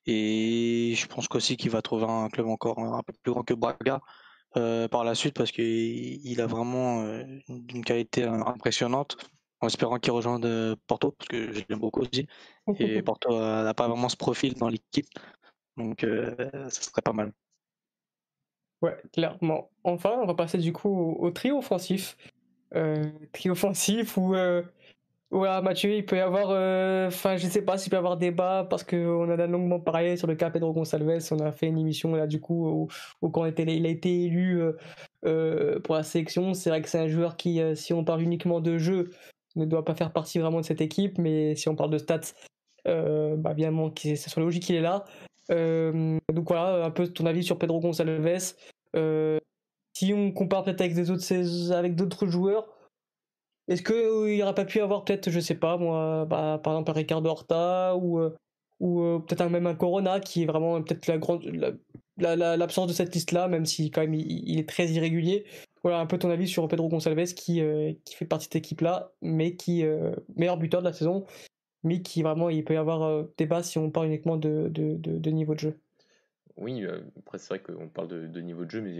Et 0.09 0.95
je 0.95 1.07
pense 1.07 1.27
qu'aussi 1.27 1.57
qu'il 1.57 1.71
va 1.71 1.81
trouver 1.81 2.05
un 2.05 2.29
club 2.29 2.47
encore 2.47 2.79
un 2.79 3.03
peu 3.03 3.13
plus 3.23 3.31
grand 3.31 3.43
que 3.43 3.53
Braga 3.53 4.01
euh, 4.57 4.87
par 4.87 5.03
la 5.03 5.15
suite 5.15 5.35
parce 5.35 5.51
qu'il 5.51 6.41
a 6.41 6.47
vraiment 6.47 7.03
une 7.47 7.83
qualité 7.85 8.23
impressionnante. 8.23 9.17
En 9.61 9.67
espérant 9.67 9.99
qu'il 9.99 10.13
rejoigne 10.13 10.75
Porto, 10.87 11.11
parce 11.11 11.27
que 11.27 11.51
je 11.51 11.61
l'aime 11.69 11.79
beaucoup 11.79 12.01
aussi. 12.01 12.27
Et 12.79 13.01
Porto 13.01 13.37
n'a 13.37 13.73
pas 13.73 13.87
vraiment 13.87 14.09
ce 14.09 14.15
profil 14.15 14.53
dans 14.53 14.69
l'équipe. 14.69 15.07
Donc 15.77 16.01
ça 16.01 16.69
serait 16.69 17.01
pas 17.01 17.13
mal. 17.13 17.33
Ouais, 18.81 18.97
clairement. 19.11 19.69
Enfin, 19.83 20.17
on 20.21 20.25
va 20.25 20.33
passer 20.33 20.57
du 20.57 20.71
coup 20.71 21.15
au, 21.19 21.31
trio 21.31 21.57
offensif. 21.57 22.15
Euh, 22.75 23.11
trio 23.33 23.53
offensif 23.53 24.15
où, 24.17 24.35
euh, 24.35 24.63
voilà, 25.31 25.61
Mathieu, 25.61 25.93
il 25.93 26.05
peut 26.05 26.17
y 26.17 26.19
avoir. 26.19 26.49
Euh, 26.49 27.07
enfin, 27.07 27.37
je 27.37 27.47
sais 27.47 27.61
pas 27.61 27.77
s'il 27.77 27.91
peut 27.91 27.95
y 27.95 27.99
avoir 27.99 28.17
débat 28.17 28.65
parce 28.69 28.83
qu'on 28.83 29.29
a 29.29 29.47
longuement 29.47 29.79
parlé 29.79 30.17
sur 30.17 30.27
le 30.27 30.35
cas 30.35 30.49
Pedro 30.49 30.73
Gonçalves. 30.73 31.27
On 31.31 31.39
a 31.39 31.51
fait 31.51 31.67
une 31.67 31.77
émission 31.77 32.15
là, 32.15 32.25
du 32.27 32.41
coup, 32.41 32.89
où, 33.21 33.29
quand 33.29 33.45
il 33.45 33.85
a 33.85 33.89
été 33.89 34.23
élu 34.23 34.61
euh, 35.25 35.79
pour 35.81 35.95
la 35.95 36.03
sélection. 36.03 36.53
C'est 36.53 36.69
vrai 36.69 36.81
que 36.81 36.89
c'est 36.89 36.99
un 36.99 37.07
joueur 37.07 37.37
qui, 37.37 37.61
si 37.75 37.93
on 37.93 38.03
parle 38.03 38.21
uniquement 38.21 38.59
de 38.59 38.77
jeu, 38.77 39.11
ne 39.55 39.65
doit 39.65 39.85
pas 39.85 39.95
faire 39.95 40.11
partie 40.11 40.39
vraiment 40.39 40.61
de 40.61 40.65
cette 40.65 40.81
équipe. 40.81 41.17
Mais 41.19 41.55
si 41.55 41.69
on 41.69 41.75
parle 41.75 41.91
de 41.91 41.99
stats, 41.99 42.33
bah, 42.85 43.51
évidemment, 43.51 43.93
c'est 43.95 44.15
sur 44.15 44.41
logique 44.41 44.63
qu'il 44.63 44.75
est 44.75 44.81
là. 44.81 45.05
Euh, 45.51 46.19
donc 46.31 46.47
voilà, 46.47 46.85
un 46.85 46.91
peu 46.91 47.07
ton 47.07 47.25
avis 47.25 47.43
sur 47.43 47.57
Pedro 47.57 47.79
Gonçalves. 47.79 48.53
Euh, 48.95 49.39
si 49.93 50.13
on 50.13 50.31
compare 50.31 50.63
peut-être 50.63 50.81
avec 50.81 51.95
d'autres 51.95 52.27
joueurs, 52.27 52.67
est-ce 53.69 53.81
qu'il 53.81 53.95
euh, 53.95 54.27
n'y 54.27 54.43
aurait 54.43 54.55
pas 54.55 54.65
pu 54.65 54.81
avoir 54.81 55.05
peut-être, 55.05 55.29
je 55.29 55.39
sais 55.39 55.55
pas 55.55 55.77
moi, 55.77 56.25
bah, 56.25 56.59
par 56.63 56.73
exemple 56.73 56.91
un 56.91 56.93
Ricardo 56.93 57.29
Horta 57.29 57.95
ou, 57.95 58.19
ou 58.79 59.19
peut-être 59.21 59.47
même 59.49 59.67
un 59.67 59.75
Corona 59.75 60.19
qui 60.19 60.43
est 60.43 60.45
vraiment 60.45 60.81
peut-être 60.81 61.07
la 61.07 61.17
grande 61.17 61.43
l'absence 62.17 62.87
de 62.87 62.93
cette 62.93 63.15
liste 63.15 63.31
là, 63.31 63.47
même 63.47 63.65
si 63.65 63.91
quand 63.91 64.01
même 64.01 64.13
il, 64.13 64.59
est 64.59 64.67
très 64.67 64.87
irrégulier. 64.87 65.45
Voilà 65.83 65.99
un 65.99 66.05
peu 66.05 66.17
ton 66.17 66.29
avis 66.29 66.49
sur 66.49 66.67
Pedro 66.67 66.89
Gonçalves 66.89 67.33
qui, 67.33 67.61
fait 67.61 68.25
partie 68.25 68.49
de 68.49 68.53
cette 68.53 68.55
équipe 68.57 68.81
là, 68.81 69.13
mais 69.21 69.55
qui 69.55 69.85
meilleur 70.35 70.57
buteur 70.57 70.81
de 70.81 70.87
la 70.87 70.93
saison 70.93 71.25
mais 71.83 72.01
qui 72.01 72.23
vraiment, 72.23 72.49
il 72.49 72.63
peut 72.63 72.73
y 72.73 72.77
avoir 72.77 73.03
euh, 73.03 73.23
débat 73.37 73.63
si 73.63 73.77
on 73.77 73.89
parle 73.89 74.07
uniquement 74.07 74.37
de, 74.37 74.69
niveau 75.29 75.53
de 75.53 75.59
jeu. 75.59 75.79
Oui, 76.61 76.83
euh, 76.83 76.99
après 77.17 77.37
c'est 77.37 77.47
vrai 77.47 77.59
qu'on 77.59 77.87
parle 77.87 78.09
de, 78.09 78.41
niveau 78.41 78.65
de 78.65 78.69
jeu, 78.69 78.81
mais 78.81 78.91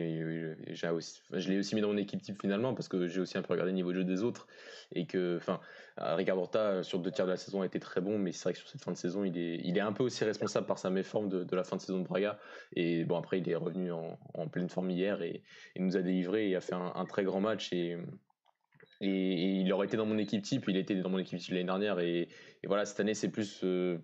aussi, 0.91 1.21
je 1.33 1.49
l'ai 1.49 1.59
aussi 1.59 1.75
mis 1.75 1.81
dans 1.81 1.89
mon 1.89 1.97
équipe 1.97 2.21
type 2.21 2.39
finalement 2.39 2.73
parce 2.73 2.87
que 2.87 3.07
j'ai 3.07 3.19
aussi 3.19 3.37
un 3.37 3.41
peu 3.41 3.51
regardé 3.51 3.71
le 3.71 3.75
niveau 3.75 3.91
de 3.91 3.97
jeu 3.97 4.05
des 4.05 4.23
autres 4.23 4.47
et 4.95 5.05
que, 5.05 5.35
enfin, 5.35 5.59
euh, 5.99 6.15
Ricardo 6.15 6.43
Horta 6.43 6.83
sur 6.83 6.99
deux 6.99 7.11
tiers 7.11 7.25
de 7.25 7.31
la 7.31 7.37
saison 7.37 7.61
a 7.61 7.65
été 7.65 7.81
très 7.81 7.99
bon, 7.99 8.17
mais 8.17 8.31
c'est 8.31 8.43
vrai 8.43 8.53
que 8.53 8.59
sur 8.59 8.69
cette 8.69 8.81
fin 8.81 8.93
de 8.93 8.97
saison, 8.97 9.25
il 9.25 9.37
est, 9.37 9.59
il 9.65 9.77
est 9.77 9.81
un 9.81 9.91
peu 9.91 10.03
aussi 10.03 10.23
responsable 10.23 10.67
par 10.67 10.79
sa 10.79 10.89
méforme 10.89 11.27
de, 11.27 11.43
de 11.43 11.55
la 11.55 11.65
fin 11.65 11.75
de 11.75 11.81
saison 11.81 11.99
de 11.99 12.05
Braga. 12.05 12.39
Et 12.77 13.03
bon, 13.03 13.17
après, 13.17 13.39
il 13.39 13.49
est 13.49 13.55
revenu 13.55 13.91
en, 13.91 14.17
pleine 14.49 14.69
forme 14.69 14.89
hier 14.89 15.21
et, 15.21 15.43
nous 15.75 15.97
a 15.97 16.01
délivré 16.01 16.49
et 16.49 16.55
a 16.55 16.61
fait 16.61 16.75
un, 16.75 17.05
très 17.05 17.25
grand 17.25 17.41
match 17.41 17.73
et 17.73 17.97
il 19.01 19.71
aurait 19.71 19.87
été 19.87 19.97
dans 19.97 20.05
mon 20.05 20.17
équipe 20.17 20.43
type, 20.43 20.65
il 20.67 20.77
était 20.77 20.95
dans 20.95 21.09
mon 21.09 21.19
équipe 21.19 21.39
type 21.39 21.53
l'année 21.53 21.65
dernière. 21.65 21.99
Et, 21.99 22.27
voilà, 22.65 22.85
cette 22.85 22.99
année, 22.99 23.13
c'est 23.13 23.29
plus. 23.29 23.61
Euh, 23.63 23.97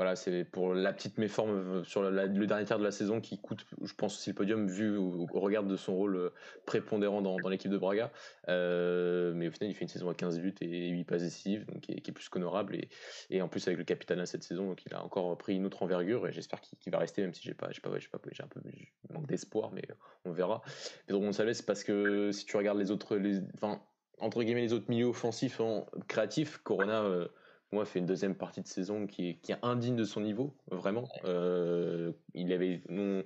voilà, 0.00 0.16
c'est 0.16 0.44
pour 0.44 0.72
la 0.72 0.94
petite 0.94 1.18
méforme 1.18 1.50
euh, 1.50 1.84
sur 1.84 2.00
le 2.00 2.46
dernier 2.46 2.64
tiers 2.64 2.78
de 2.78 2.84
la 2.84 2.90
saison 2.90 3.20
qui 3.20 3.38
coûte, 3.38 3.66
je 3.82 3.92
pense, 3.92 4.16
aussi 4.16 4.30
le 4.30 4.34
podium 4.34 4.66
vu 4.66 4.96
au, 4.96 5.26
regard 5.34 5.62
de 5.62 5.76
son 5.76 5.94
rôle 5.94 6.16
euh, 6.16 6.30
prépondérant 6.64 7.20
dans, 7.20 7.36
l'équipe 7.50 7.70
de 7.70 7.76
Braga. 7.76 8.10
mais 8.48 9.48
au 9.48 9.50
final, 9.50 9.68
il 9.68 9.74
fait 9.74 9.82
une 9.82 9.88
saison 9.88 10.08
à 10.08 10.14
15 10.14 10.40
buts 10.40 10.54
et 10.62 10.88
8 10.88 11.04
passes 11.04 11.20
décisives, 11.20 11.66
donc 11.66 11.82
qui 11.82 11.92
est, 11.92 12.12
plus 12.12 12.30
qu'honorable. 12.30 12.78
Et, 13.28 13.42
en 13.42 13.48
plus, 13.48 13.68
avec 13.68 13.76
le 13.76 13.84
capitaine 13.84 14.20
à 14.20 14.24
cette 14.24 14.42
saison, 14.42 14.68
donc 14.68 14.82
il 14.86 14.94
a 14.94 15.04
encore 15.04 15.36
pris 15.36 15.56
une 15.56 15.66
autre 15.66 15.82
envergure 15.82 16.26
et 16.26 16.32
j'espère 16.32 16.62
qu'il 16.62 16.90
va 16.90 16.98
rester, 16.98 17.20
même 17.20 17.34
si 17.34 17.42
j'ai 17.42 17.52
pas, 17.52 17.70
j'ai 17.70 17.82
pas, 17.82 17.90
pas, 17.90 18.30
un 18.42 18.48
peu 18.48 18.62
manque 19.10 19.26
d'espoir, 19.26 19.70
mais 19.70 19.82
on 20.24 20.32
verra. 20.32 20.62
Pedro 21.08 21.20
Gonçalves, 21.20 21.62
parce 21.66 21.84
que 21.84 22.32
si 22.32 22.46
tu 22.46 22.56
regardes 22.56 22.78
les 22.78 22.90
autres, 22.90 23.20
entre 24.18 24.42
guillemets 24.42 24.62
les 24.62 24.72
autres 24.72 24.88
milieux 24.88 25.08
offensifs 25.08 25.60
en 25.60 25.84
créatifs, 26.08 26.56
Corona 26.64 27.02
euh, 27.02 27.28
moi 27.72 27.84
fait 27.84 27.98
une 27.98 28.06
deuxième 28.06 28.34
partie 28.34 28.60
de 28.62 28.66
saison 28.66 29.06
qui 29.06 29.30
est, 29.30 29.34
qui 29.36 29.52
est 29.52 29.58
indigne 29.62 29.96
de 29.96 30.04
son 30.04 30.20
niveau 30.20 30.56
vraiment. 30.70 31.08
Euh, 31.24 32.12
il 32.34 32.52
avait 32.52 32.82
nous, 32.88 33.22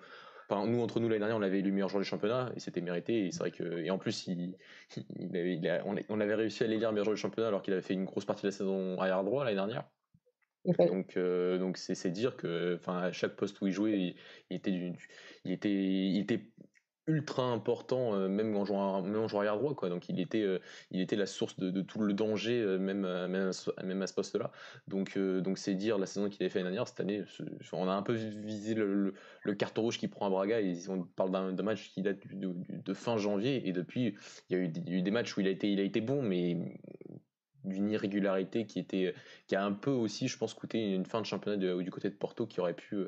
enfin, 0.48 0.66
nous 0.66 0.80
entre 0.80 1.00
nous 1.00 1.08
l'année 1.08 1.20
dernière 1.20 1.36
on 1.36 1.40
l'avait 1.40 1.60
élu 1.60 1.72
meilleur 1.72 1.88
joueur 1.88 2.02
du 2.02 2.08
championnat 2.08 2.50
et 2.54 2.60
c'était 2.60 2.80
mérité 2.80 3.26
et 3.26 3.30
c'est 3.30 3.38
vrai 3.38 3.50
que 3.50 3.64
et 3.64 3.90
en 3.90 3.98
plus 3.98 4.26
il, 4.26 4.56
il, 5.18 5.36
avait, 5.36 5.82
on, 6.08 6.20
avait 6.20 6.34
réussi 6.34 6.64
à 6.64 6.66
l'élire 6.66 6.92
meilleur 6.92 7.04
joueur 7.04 7.16
du 7.16 7.20
championnat 7.20 7.48
alors 7.48 7.62
qu'il 7.62 7.72
avait 7.72 7.82
fait 7.82 7.94
une 7.94 8.04
grosse 8.04 8.24
partie 8.24 8.42
de 8.42 8.48
la 8.48 8.52
saison 8.52 8.98
arrière 8.98 9.24
droit 9.24 9.44
l'année 9.44 9.56
dernière. 9.56 9.88
Donc, 10.78 11.18
euh, 11.18 11.58
donc 11.58 11.76
c'est 11.76 12.10
dire 12.10 12.36
que, 12.36 12.76
enfin, 12.76 12.98
à 12.98 13.12
chaque 13.12 13.36
poste 13.36 13.60
où 13.60 13.66
il 13.66 13.72
jouait, 13.72 13.98
il, 13.98 14.16
il 14.48 14.56
était, 14.56 14.70
du, 14.70 14.92
il 15.44 15.52
était, 15.52 15.70
il 15.70 16.18
était 16.18 16.40
ultra 17.06 17.42
important 17.44 18.14
euh, 18.14 18.28
même 18.28 18.56
en 18.56 18.64
jouant 18.64 19.02
même 19.02 19.16
en 19.16 19.28
jouant 19.28 19.40
arrière 19.40 19.58
droit 19.58 19.74
quoi. 19.74 19.88
Donc 19.88 20.08
il 20.08 20.20
était 20.20 20.42
euh, 20.42 20.58
il 20.90 21.00
était 21.00 21.16
la 21.16 21.26
source 21.26 21.56
de, 21.58 21.82
tout 21.82 22.00
le 22.00 22.14
danger 22.14 22.60
euh, 22.60 22.78
même 22.78 23.02
même 23.82 24.02
à, 24.02 24.06
ce 24.06 24.14
poste 24.14 24.36
là 24.36 24.50
donc 24.88 25.18
donc 25.18 25.58
c'est 25.58 25.74
dire 25.74 25.98
la 25.98 26.06
saison 26.06 26.28
qu'il 26.28 26.42
avait 26.42 26.50
fait 26.50 26.60
l'année 26.60 26.70
dernière 26.70 26.88
cette 26.88 27.00
année 27.00 27.24
on 27.72 27.88
a 27.88 27.92
un 27.92 28.02
peu 28.02 28.14
visé 28.14 28.74
le, 28.74 29.14
carton 29.58 29.82
rouge 29.82 29.98
qu'il 29.98 30.10
prend 30.10 30.26
à 30.26 30.30
Braga 30.30 30.60
et 30.60 30.76
on 30.88 31.02
parle 31.02 31.30
d'un 31.30 31.62
match 31.62 31.90
qui 31.90 32.02
date 32.02 32.18
de, 32.32 32.94
fin 32.94 33.16
janvier. 33.16 33.68
Et 33.68 33.72
depuis 33.72 34.14
il 34.48 34.56
y 34.56 34.60
a 34.60 34.62
eu, 34.62 34.72
eu, 34.86 35.02
des 35.02 35.10
matchs 35.10 35.36
où 35.36 35.40
il 35.40 35.46
a 35.46 35.50
été 35.50 35.70
il 35.70 35.80
a 35.80 35.82
été 35.82 36.00
bon 36.00 36.22
mais 36.22 36.56
d'une 37.64 37.90
irrégularité 37.90 38.66
qui 38.66 38.78
était 38.78 39.14
qui 39.46 39.56
a 39.56 39.64
un 39.64 39.72
peu 39.72 39.90
aussi 39.90 40.28
je 40.28 40.36
pense 40.38 40.54
coûté 40.54 40.92
une 40.92 41.06
fin 41.06 41.20
de 41.20 41.26
championnat 41.26 41.56
du 41.56 41.90
côté 41.90 42.08
de 42.08 42.14
Porto 42.14 42.46
qui 42.46 42.60
aurait 42.60 42.74
pu 42.74 43.06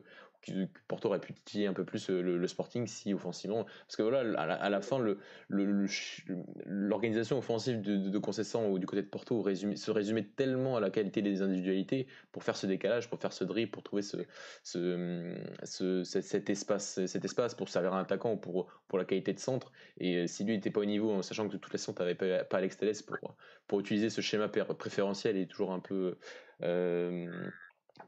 Porto 0.88 1.09
aurait 1.09 1.20
pu 1.20 1.32
titiller 1.32 1.66
un 1.66 1.72
peu 1.72 1.84
plus 1.84 2.11
euh, 2.11 2.22
le, 2.22 2.47
Sporting 2.47 2.86
si 2.86 3.12
offensivement. 3.14 3.64
Parce 3.64 3.97
que 3.97 4.03
voilà 4.03 4.40
à 4.40 4.68
la, 4.70 4.80
fin 4.80 5.05
l'organisation 5.49 7.38
offensive 7.38 7.80
de, 7.80 7.97
de, 7.97 8.18
Concession 8.18 8.70
ou 8.70 8.78
du 8.78 8.86
côté 8.86 9.03
de 9.03 9.09
Porto 9.09 9.44
se 9.55 9.90
résumait 9.90 10.24
tellement 10.24 10.76
à 10.76 10.80
la 10.80 10.90
qualité 10.90 11.22
des 11.22 11.42
individualités 11.42 12.07
pour 12.32 12.44
faire 12.44 12.57
ce 12.57 12.66
décalage 12.66 13.09
pour 13.09 13.20
faire 13.20 13.32
ce 13.32 13.44
dribble 13.44 13.70
pour 13.70 13.82
trouver 13.82 14.03
ce, 14.03 14.16
ce, 14.62 16.03
cet 16.05 16.51
espace 16.51 17.05
cet 17.07 17.24
espace 17.24 17.55
pour 17.55 17.68
servir 17.68 17.94
un 17.94 18.01
attaquant 18.01 18.32
ou 18.32 18.36
pour 18.36 18.66
pour 18.88 18.99
la 18.99 19.05
qualité 19.05 19.32
de 19.32 19.38
centre. 19.38 19.72
Et 19.99 20.16
euh, 20.16 20.26
si 20.26 20.44
lui 20.44 20.55
n'était 20.55 20.70
pas 20.70 20.80
au 20.80 20.84
niveau 20.84 21.12
en 21.12 21.22
sachant 21.22 21.49
que 21.49 21.57
toutes 21.57 21.72
les 21.72 21.78
centres 21.78 22.03
n'avaient 22.03 22.14
pas, 22.14 22.44
pas 22.44 22.59
Alex 22.59 22.78
Telles 22.78 22.94
pour 23.07 23.36
pour 23.66 23.80
utiliser 23.80 24.11
ce 24.11 24.20
schéma 24.20 24.49
préférentiel 24.49 25.36
et 25.36 25.47
toujours 25.47 25.72
un 25.72 25.80
peu 25.80 26.16
euh, 26.62 27.51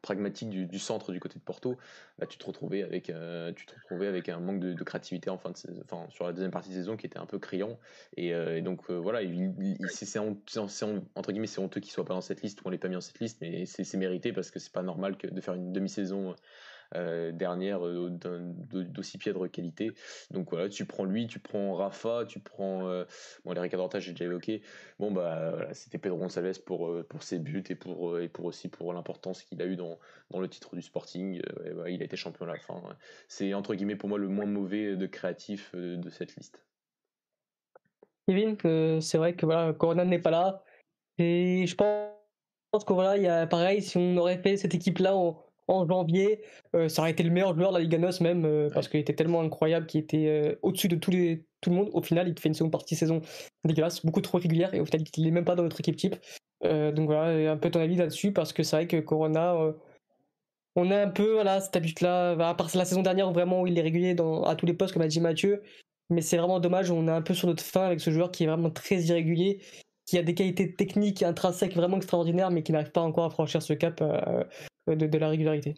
pragmatique 0.03 0.51
du, 0.51 0.79
centre 0.79 1.13
du 1.13 1.21
côté 1.21 1.39
de 1.39 1.45
Porto, 1.45 1.77
bah, 2.19 2.27
tu 2.27 2.39
te 2.39 2.47
retrouvais 2.47 2.83
avec 2.83 3.11
euh, 3.11 3.53
tu 3.53 3.67
te 3.67 3.75
retrouvais 3.75 4.07
avec 4.07 4.29
un 4.29 4.41
manque 4.41 4.61
de, 4.61 4.85
créativité 4.85 5.31
en 5.31 5.39
fin 5.39 5.51
de 5.51 5.57
enfin, 5.85 6.07
sur 6.11 6.27
la 6.27 6.33
deuxième 6.33 6.51
partie 6.51 6.71
de 6.71 6.75
saison 6.75 6.97
qui 6.97 7.07
était 7.07 7.19
un 7.19 7.27
peu 7.27 7.39
criant. 7.39 7.79
Et, 8.17 8.33
donc 8.63 8.91
voilà 8.91 9.21
c'est 9.89 10.19
entre 10.19 11.33
guillemets 11.33 11.47
c'est 11.47 11.61
honteux 11.61 11.81
qu'il 11.81 11.93
soit 11.93 12.05
pas 12.05 12.15
dans 12.15 12.21
cette 12.21 12.43
liste 12.43 12.61
ou 12.61 12.65
on 12.67 12.71
l'ait 12.71 12.79
pas 12.79 12.89
mis 12.89 12.95
dans 12.95 13.01
cette 13.01 13.21
liste 13.21 13.39
mais 13.41 13.67
c'est 13.67 13.97
mérité 13.97 14.33
parce 14.33 14.51
que 14.51 14.59
c'est 14.59 14.73
pas 14.73 14.83
normal 14.83 15.17
de 15.23 15.41
faire 15.41 15.55
une 15.55 15.73
demi-saison 15.73 16.35
dernière 16.95 17.81
d'aussi 17.81 19.19
piètre 19.19 19.51
qualité. 19.51 19.93
Donc 20.31 20.51
voilà, 20.51 20.69
tu 20.69 20.85
prends 20.85 21.05
lui, 21.05 21.27
tu 21.27 21.39
prends 21.39 21.75
Rafa, 21.75 22.25
tu 22.27 22.41
prends 22.41 22.83
bon 23.45 23.53
les 23.53 23.61
Ricardo 23.61 23.89
j'ai 23.99 24.13
déjà 24.13 24.25
évoqué. 24.25 24.63
Bon 24.99 25.11
bah 25.11 25.51
voilà, 25.51 25.75
c'était 25.75 25.99
Pedro 25.99 26.19
Gonçalves 26.19 26.63
pour 26.63 26.93
pour 27.09 27.23
ses 27.23 27.39
buts 27.39 27.65
et 27.69 27.75
pour 27.75 28.19
et 28.19 28.29
pour 28.29 28.47
aussi 28.47 28.69
pour 28.69 28.93
l'importance 28.93 29.43
qu'il 29.43 29.61
a 29.63 29.67
eu 29.67 29.77
dans 29.77 29.99
dans 30.31 30.41
le 30.41 30.49
titre 30.49 30.75
du 30.77 30.83
Sporting. 30.83 31.43
Bah, 31.77 31.91
il 31.91 32.01
a 32.03 32.05
été 32.05 32.17
champion 32.17 32.45
à 32.47 32.49
la 32.49 32.59
fin. 32.59 32.83
C'est 33.29 33.55
entre 33.55 33.75
guillemets 33.75 33.97
pour 33.97 34.09
moi 34.09 34.19
le 34.19 34.29
moins 34.29 34.47
mauvais 34.47 34.97
de 34.97 35.07
créatif 35.07 35.75
de 35.75 36.11
cette 36.11 36.37
liste. 36.37 36.65
Kevin, 38.29 38.57
c'est 39.01 39.17
vrai 39.17 39.35
que 39.35 39.47
voilà, 39.47 39.73
Corona 39.73 40.05
n'est 40.05 40.19
pas 40.19 40.31
là. 40.31 40.63
Et 41.17 41.67
je 41.67 41.75
pense 41.75 42.85
que 42.87 42.93
voilà, 42.93 43.17
il 43.17 43.23
y 43.23 43.27
a 43.27 43.47
pareil, 43.47 43.83
si 43.83 43.97
on 43.97 44.17
aurait 44.19 44.39
fait 44.39 44.57
cette 44.57 44.75
équipe-là 44.75 45.17
janvier, 45.69 46.43
euh, 46.75 46.89
ça 46.89 47.03
aurait 47.03 47.11
été 47.11 47.23
le 47.23 47.31
meilleur 47.31 47.55
joueur 47.55 47.73
de 47.73 47.79
la 47.79 47.83
Liga 47.83 47.99
NOS 47.99 48.21
même, 48.21 48.45
euh, 48.45 48.71
parce 48.73 48.89
qu'il 48.89 49.01
était 49.01 49.15
tellement 49.15 49.41
incroyable 49.41 49.87
qu'il 49.87 50.01
était 50.01 50.27
euh, 50.27 50.55
au-dessus 50.63 50.89
de 50.89 50.97
tous 50.97 51.11
les, 51.11 51.45
tout 51.61 51.71
le 51.71 51.77
monde. 51.77 51.91
Au 51.93 52.03
final, 52.03 52.29
il 52.29 52.39
fait 52.39 52.49
une 52.49 52.55
seconde 52.55 52.73
partie 52.73 52.95
de 52.95 52.99
saison 52.99 53.21
dégueulasse, 53.65 54.05
beaucoup 54.05 54.21
trop 54.21 54.39
régulière, 54.39 54.75
et 54.75 54.81
au 54.81 54.85
final, 54.85 55.03
il 55.17 55.25
n'est 55.25 55.31
même 55.31 55.45
pas 55.45 55.55
dans 55.55 55.63
notre 55.63 55.81
équipe 55.81 55.97
type. 55.97 56.17
donc 56.63 57.07
voilà, 57.07 57.53
un 57.53 57.57
peu 57.57 57.71
ton 57.71 57.81
avis 57.81 57.97
là-dessus, 57.97 58.33
parce 58.33 58.53
que 58.53 58.63
c'est 58.63 58.77
vrai 58.77 58.87
que 58.87 58.99
Corona, 58.99 59.55
on 60.77 60.91
a 60.91 61.03
un 61.03 61.09
peu 61.09 61.33
voilà, 61.35 61.61
cette 61.61 61.77
habitude-là, 61.77 62.33
à 62.33 62.55
part 62.55 62.71
la 62.75 62.85
saison 62.85 63.03
dernière, 63.03 63.31
vraiment, 63.33 63.63
où 63.63 63.67
il 63.67 63.79
est 63.79 63.83
régulier 63.83 64.15
dans, 64.15 64.45
à 64.45 64.55
tous 64.57 64.67
les 64.67 64.75
postes, 64.75 64.95
comme 64.95 65.03
a 65.03 65.09
dit 65.09 65.21
Mathieu, 65.21 65.63
mais 66.11 66.23
c'est 66.23 66.37
vraiment 66.39 66.61
dommage, 66.61 66.91
on 66.91 67.07
est 67.09 67.13
un 67.13 67.23
peu 67.23 67.35
sur 67.35 67.49
notre 67.49 67.63
fin 67.63 67.83
avec 67.83 68.01
ce 68.01 68.11
joueur 68.11 68.31
qui 68.31 68.45
est 68.45 68.47
vraiment 68.47 68.71
très 68.71 69.01
irrégulier, 69.03 69.61
qui 70.07 70.17
a 70.17 70.23
des 70.23 70.35
qualités 70.35 70.75
techniques 70.75 71.23
intrinsèques 71.23 71.75
vraiment 71.75 71.99
extraordinaires, 71.99 72.51
mais 72.51 72.63
qui 72.63 72.73
n'arrive 72.73 72.93
pas 72.93 73.03
encore 73.03 73.27
à 73.27 73.31
franchir 73.31 73.63
ce 73.63 73.75
cap 73.75 74.01
euh, 74.01 74.43
de, 74.97 75.19
la 75.19 75.29
régularité. 75.29 75.75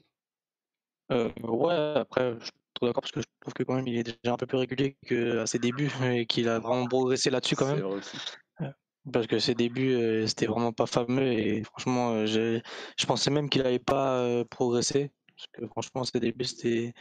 Euh, 1.12 1.30
ouais, 1.42 1.94
après, 1.96 2.34
je 2.38 2.44
suis 2.44 2.52
d'accord 2.82 3.02
parce 3.02 3.12
que 3.12 3.20
je 3.20 3.26
trouve 3.40 3.54
que 3.54 3.62
quand 3.62 3.74
même 3.74 3.86
il 3.86 3.98
est 3.98 4.02
déjà 4.04 4.34
un 4.34 4.36
peu 4.36 4.46
plus 4.46 4.58
régulier 4.58 4.96
qu'à 5.06 5.46
ses 5.46 5.58
débuts 5.58 5.90
et 6.04 6.26
qu'il 6.26 6.48
a 6.48 6.58
vraiment 6.58 6.86
progressé 6.86 7.30
là-dessus 7.30 7.56
quand 7.56 7.74
même. 7.74 8.00
Parce 9.12 9.26
que 9.26 9.38
ses 9.38 9.54
débuts, 9.54 9.94
euh, 9.94 10.26
c'était 10.26 10.46
vraiment 10.46 10.72
pas 10.72 10.86
fameux 10.86 11.32
et 11.32 11.64
franchement, 11.64 12.26
je 12.26 12.60
pensais 13.06 13.30
même 13.30 13.48
qu'il 13.48 13.62
n'avait 13.62 13.78
pas 13.78 14.44
progressé. 14.50 15.10
Parce 15.36 15.46
que 15.52 15.66
franchement, 15.68 16.04
ses 16.04 16.20
débuts, 16.20 16.44
c'était 16.44 16.92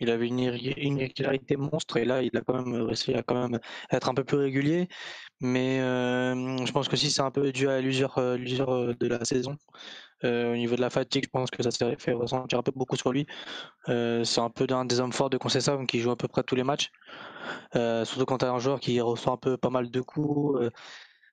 il 0.00 0.10
avait 0.10 0.26
une, 0.26 0.38
irrégularité 0.38 1.56
monstre 1.56 1.96
et 1.98 2.04
là, 2.04 2.22
il 2.22 2.36
a 2.36 2.40
quand 2.42 2.54
même 2.54 2.82
réussi 2.82 3.14
à 3.14 3.22
quand 3.22 3.48
même 3.48 3.60
être 3.90 4.08
un 4.08 4.14
peu 4.14 4.24
plus 4.24 4.38
régulier. 4.38 4.88
Mais 5.40 5.78
je 5.78 6.72
pense 6.72 6.88
que 6.88 6.96
si 6.96 7.10
c'est 7.10 7.22
un 7.22 7.30
peu 7.30 7.52
dû 7.52 7.68
à 7.68 7.80
l'usure, 7.80 8.14
de 8.16 9.06
la 9.06 9.24
saison. 9.24 9.56
au 10.24 10.56
niveau 10.56 10.76
de 10.76 10.80
la 10.80 10.90
fatigue, 10.90 11.24
je 11.24 11.30
pense 11.30 11.50
que 11.50 11.62
ça 11.62 11.70
s'est 11.70 11.96
fait 11.98 12.12
ressentir 12.12 12.58
un 12.58 12.62
peu 12.62 12.72
beaucoup 12.74 12.96
sur 12.96 13.12
lui. 13.12 13.26
c'est 13.86 14.40
un 14.40 14.50
peu 14.50 14.66
un 14.70 14.84
des 14.84 15.00
hommes 15.00 15.12
forts 15.12 15.30
de 15.30 15.38
Concessa 15.38 15.78
qui 15.88 16.00
joue 16.00 16.10
à 16.10 16.16
peu 16.16 16.28
près 16.28 16.42
tous 16.42 16.56
les 16.56 16.64
matchs. 16.64 16.90
surtout 17.74 18.26
quand 18.26 18.38
tu 18.38 18.44
as 18.46 18.52
un 18.52 18.58
joueur 18.58 18.80
qui 18.80 19.00
reçoit 19.00 19.32
un 19.32 19.38
peu 19.38 19.56
pas 19.56 19.70
mal 19.70 19.90
de 19.90 20.00
coups. 20.00 20.70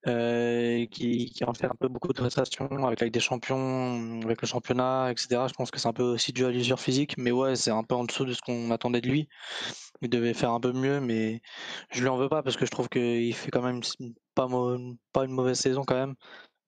Euh, 0.07 0.85
qui, 0.87 1.33
en 1.45 1.53
fait 1.53 1.65
un 1.65 1.75
peu 1.77 1.89
beaucoup 1.89 2.07
de 2.07 2.13
prestations 2.13 2.67
avec 2.85 3.01
avec 3.01 3.13
des 3.13 3.19
champions, 3.19 4.21
avec 4.23 4.41
le 4.41 4.47
championnat, 4.47 5.11
etc. 5.11 5.47
Je 5.49 5.53
pense 5.53 5.69
que 5.69 5.79
c'est 5.79 5.87
un 5.89 5.93
peu 5.93 6.03
aussi 6.03 6.31
dû 6.31 6.45
à 6.45 6.49
l'usure 6.49 6.79
physique, 6.79 7.15
mais 7.17 7.31
ouais, 7.31 7.55
c'est 7.57 7.71
un 7.71 7.83
peu 7.83 7.95
en 7.95 8.05
dessous 8.05 8.23
de 8.23 8.31
ce 8.33 8.41
qu'on 8.41 8.71
attendait 8.71 9.01
de 9.01 9.09
lui. 9.09 9.27
Il 10.01 10.09
devait 10.09 10.33
faire 10.33 10.51
un 10.51 10.59
peu 10.61 10.71
mieux, 10.73 11.01
mais 11.01 11.41
je 11.91 12.01
lui 12.01 12.09
en 12.09 12.17
veux 12.17 12.29
pas 12.29 12.43
parce 12.43 12.57
que 12.57 12.65
je 12.65 12.71
trouve 12.71 12.89
qu'il 12.89 13.33
fait 13.35 13.51
quand 13.51 13.61
même 13.63 13.81
pas, 14.35 14.47
pas 15.13 15.25
une 15.25 15.31
mauvaise 15.33 15.59
saison 15.59 15.83
quand 15.85 15.95
même, 15.95 16.15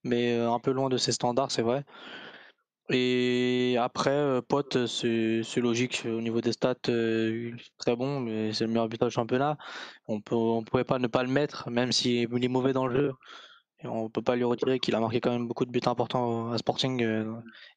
mais 0.03 0.33
euh, 0.37 0.51
un 0.51 0.59
peu 0.59 0.71
loin 0.71 0.89
de 0.89 0.97
ses 0.97 1.11
standards, 1.13 1.51
c'est 1.51 1.63
vrai. 1.63 1.85
Et 2.91 3.75
après, 3.79 4.09
euh, 4.09 4.41
Pote, 4.41 4.87
c'est 4.87 5.57
logique 5.57 6.03
au 6.05 6.21
niveau 6.21 6.41
des 6.41 6.53
stats, 6.53 6.75
euh, 6.89 7.51
très 7.77 7.95
bon, 7.95 8.19
mais 8.19 8.51
c'est 8.51 8.65
le 8.65 8.71
meilleur 8.71 8.89
buteur 8.89 9.09
du 9.09 9.13
championnat. 9.13 9.57
On 10.07 10.21
peut, 10.21 10.35
on 10.35 10.63
pouvait 10.63 10.83
pas 10.83 10.97
ne 10.97 11.07
pas 11.07 11.21
le 11.21 11.29
mettre, 11.29 11.69
même 11.69 11.91
s'il 11.91 12.43
est 12.43 12.47
mauvais 12.47 12.73
dans 12.73 12.87
le 12.87 12.95
jeu. 12.95 13.13
Et 13.83 13.87
on 13.87 14.09
peut 14.09 14.23
pas 14.23 14.35
lui 14.35 14.43
retirer 14.43 14.79
qu'il 14.79 14.95
a 14.95 14.99
marqué 14.99 15.21
quand 15.21 15.31
même 15.31 15.47
beaucoup 15.47 15.65
de 15.65 15.71
buts 15.71 15.79
importants 15.85 16.51
à 16.51 16.57
Sporting 16.57 17.03
euh, 17.03 17.31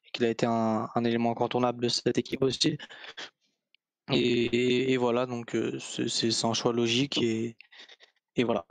et 0.07 0.11
qu'il 0.13 0.25
a 0.25 0.31
été 0.31 0.47
un, 0.47 0.89
élément 1.05 1.33
incontournable 1.33 1.83
de 1.83 1.89
cette 1.89 2.19
équipe 2.19 2.43
aussi. 2.43 2.79
Et, 4.11 4.97
voilà, 4.97 5.27
donc 5.27 5.57
c'est 5.79 6.45
un 6.45 6.55
choix 6.55 6.73
logique 6.73 7.23
et, 7.23 7.57
et 8.37 8.45
voilà. 8.45 8.67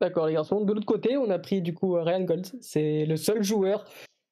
D'accord 0.00 0.26
les 0.26 0.34
garçons. 0.34 0.62
De 0.62 0.72
l'autre 0.72 0.86
côté, 0.86 1.16
on 1.16 1.30
a 1.30 1.38
pris 1.38 1.62
du 1.62 1.72
coup 1.72 1.94
Ryan 1.94 2.22
Gold. 2.22 2.46
C'est 2.60 3.06
le 3.06 3.16
seul 3.16 3.42
joueur 3.42 3.86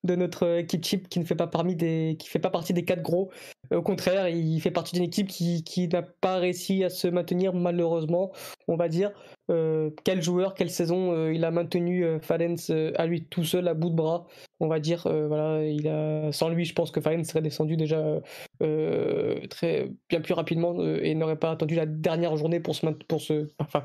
de 0.05 0.15
notre 0.15 0.59
équipe 0.59 0.83
type 0.83 1.09
qui 1.09 1.19
ne 1.19 1.25
fait 1.25 1.35
pas 1.35 1.47
parmi 1.47 1.75
des 1.75 2.17
qui 2.19 2.29
fait 2.29 2.39
pas 2.39 2.51
partie 2.51 2.73
des 2.73 2.85
quatre 2.85 3.03
gros. 3.03 3.31
Au 3.73 3.83
contraire, 3.83 4.29
il 4.29 4.61
fait 4.61 4.71
partie 4.71 4.95
d'une 4.95 5.05
équipe 5.05 5.29
qui, 5.29 5.65
qui 5.65 5.89
n'a 5.89 6.03
pas 6.03 6.37
réussi 6.37 6.85
à 6.85 6.91
se 6.91 7.09
maintenir 7.09 7.55
malheureusement, 7.55 8.33
on 8.69 8.77
va 8.77 8.89
dire. 8.89 9.13
Euh, 9.51 9.91
quel 10.05 10.23
joueur, 10.23 10.55
quelle 10.55 10.71
saison 10.71 11.13
euh, 11.13 11.33
il 11.33 11.45
a 11.45 11.51
maintenu 11.51 12.05
euh, 12.05 12.19
Falens 12.19 12.71
à 12.97 13.07
lui 13.07 13.25
tout 13.25 13.45
seul 13.45 13.69
à 13.69 13.75
bout 13.75 13.91
de 13.91 13.95
bras, 13.95 14.27
on 14.61 14.69
va 14.69 14.81
dire. 14.81 15.03
voilà, 15.05 15.65
il 15.65 15.89
a 15.89 16.33
sans 16.33 16.49
lui, 16.49 16.65
je 16.65 16.75
pense 16.75 16.91
que 16.91 17.01
Falens 17.01 17.25
serait 17.25 17.43
descendu 17.43 17.77
déjà 17.77 18.21
très 18.61 19.91
bien 20.09 20.21
plus 20.21 20.35
rapidement 20.35 20.79
et 20.83 21.15
n'aurait 21.15 21.39
pas 21.39 21.51
attendu 21.51 21.75
la 21.75 21.87
dernière 21.87 22.37
journée 22.37 22.61
pour 22.61 22.75
se 22.75 22.87
pour 22.87 23.21
se 23.21 23.49
enfin 23.59 23.85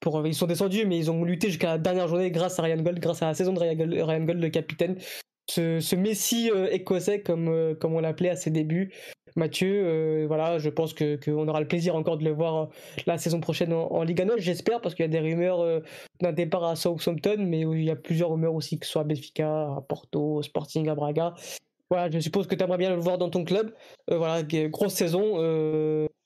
pour, 0.00 0.26
ils 0.26 0.34
sont 0.34 0.46
descendus, 0.46 0.86
mais 0.86 0.98
ils 0.98 1.10
ont 1.10 1.24
lutté 1.24 1.48
jusqu'à 1.48 1.68
la 1.68 1.78
dernière 1.78 2.06
journée 2.06 2.30
grâce 2.30 2.58
à 2.58 2.62
Ryan 2.62 2.82
Gold, 2.82 3.00
grâce 3.00 3.22
à 3.22 3.26
la 3.26 3.34
saison 3.34 3.52
de 3.52 3.58
Ryan 3.58 4.24
Gold, 4.24 4.40
le 4.40 4.48
capitaine, 4.50 4.96
ce, 5.48 5.80
ce 5.80 5.96
Messi 5.96 6.50
euh, 6.50 6.68
écossais, 6.70 7.20
comme, 7.20 7.48
euh, 7.48 7.74
comme 7.74 7.94
on 7.94 8.00
l'appelait 8.00 8.30
à 8.30 8.36
ses 8.36 8.50
débuts. 8.50 8.92
Mathieu, 9.36 9.82
euh, 9.84 10.24
voilà, 10.26 10.58
je 10.58 10.70
pense 10.70 10.94
qu'on 10.94 11.46
aura 11.46 11.60
le 11.60 11.68
plaisir 11.68 11.94
encore 11.94 12.16
de 12.16 12.24
le 12.24 12.30
voir 12.30 12.70
la 13.06 13.18
saison 13.18 13.38
prochaine 13.38 13.72
en, 13.72 14.02
Ligue 14.02 14.22
1, 14.22 14.38
j'espère, 14.38 14.80
parce 14.80 14.94
qu'il 14.94 15.04
y 15.04 15.08
a 15.08 15.10
des 15.10 15.20
rumeurs 15.20 15.82
d'un 16.22 16.32
départ 16.32 16.64
à 16.64 16.74
Southampton, 16.74 17.36
mais 17.38 17.60
il 17.60 17.84
y 17.84 17.90
a 17.90 17.96
plusieurs 17.96 18.30
rumeurs 18.30 18.54
aussi, 18.54 18.78
que 18.78 18.86
ce 18.86 18.92
soit 18.92 19.02
à 19.02 19.04
Benfica, 19.04 19.74
à 19.76 19.84
Porto, 19.86 20.42
Sporting, 20.42 20.88
à 20.88 20.94
Braga. 20.94 21.34
Voilà, 21.90 22.10
je 22.10 22.18
suppose 22.18 22.46
que 22.46 22.54
tu 22.54 22.64
aimerais 22.64 22.78
bien 22.78 22.90
le 22.90 23.00
voir 23.00 23.18
dans 23.18 23.28
ton 23.28 23.44
club. 23.44 23.74
voilà, 24.08 24.42
grosse 24.42 24.94
saison. 24.94 25.36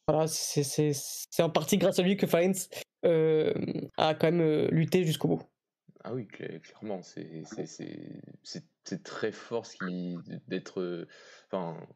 voilà, 0.06 0.28
c'est 0.28 0.92
en 1.40 1.50
partie 1.50 1.78
grâce 1.78 1.98
à 1.98 2.02
lui 2.02 2.16
que 2.16 2.28
Fainz 2.28 2.68
a 3.02 4.14
quand 4.14 4.30
même 4.30 4.68
lutté 4.70 5.02
jusqu'au 5.04 5.26
bout. 5.26 5.49
Ah 6.03 6.14
oui, 6.14 6.26
clairement, 6.26 7.03
c'est 7.03 7.44
très 9.05 9.32
fort 9.32 9.66
d'être. 10.48 11.07
Enfin, 11.46 11.86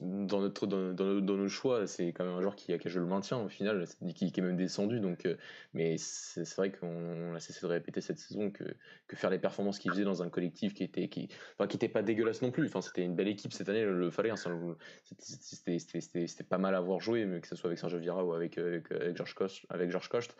dans, 0.00 0.40
notre, 0.40 0.66
dans, 0.66 0.92
dans, 0.92 1.36
nos 1.36 1.48
choix, 1.48 1.86
c'est 1.86 2.08
quand 2.08 2.24
même 2.24 2.34
un 2.34 2.40
joueur 2.40 2.56
qui 2.56 2.72
a 2.72 2.78
joué 2.78 3.00
le 3.00 3.06
maintien 3.06 3.38
au 3.38 3.48
final, 3.48 3.84
qui, 4.14 4.26
est 4.26 4.40
même 4.40 4.56
descendu. 4.56 5.00
Donc, 5.00 5.26
euh, 5.26 5.36
mais 5.74 5.96
c'est 5.98 6.54
vrai 6.56 6.70
qu'on 6.70 7.34
a 7.34 7.40
cessé 7.40 7.60
de 7.62 7.66
répéter 7.66 8.00
cette 8.00 8.18
saison 8.18 8.50
que, 8.50 8.64
que 9.06 9.16
faire 9.16 9.30
les 9.30 9.38
performances 9.38 9.78
qu'il 9.78 9.90
faisait 9.90 10.04
dans 10.04 10.22
un 10.22 10.28
collectif 10.28 10.74
qui 10.74 10.84
était, 10.84 11.08
qui, 11.08 11.28
enfin, 11.54 11.66
qui 11.66 11.76
était 11.76 11.88
pas 11.88 12.02
dégueulasse 12.02 12.42
non 12.42 12.50
plus. 12.50 12.66
Enfin, 12.66 12.80
c'était 12.80 13.04
une 13.04 13.14
belle 13.14 13.28
équipe 13.28 13.52
cette 13.52 13.68
année, 13.68 13.84
le 13.84 14.10
fallait. 14.10 14.30
Hein, 14.30 14.36
c'était 15.18 16.44
pas 16.44 16.58
mal 16.58 16.74
à 16.74 16.80
voir 16.80 17.00
jouer, 17.00 17.24
mais 17.26 17.40
que 17.40 17.48
ce 17.48 17.56
soit 17.56 17.68
avec 17.68 17.78
Sergio 17.78 17.98
Vira 17.98 18.24
ou 18.24 18.32
avec, 18.32 18.58
avec, 18.58 19.16
George 19.16 19.34
Kost, 19.34 19.66
avec 19.70 19.90
George 19.90 20.08
Kost. 20.08 20.34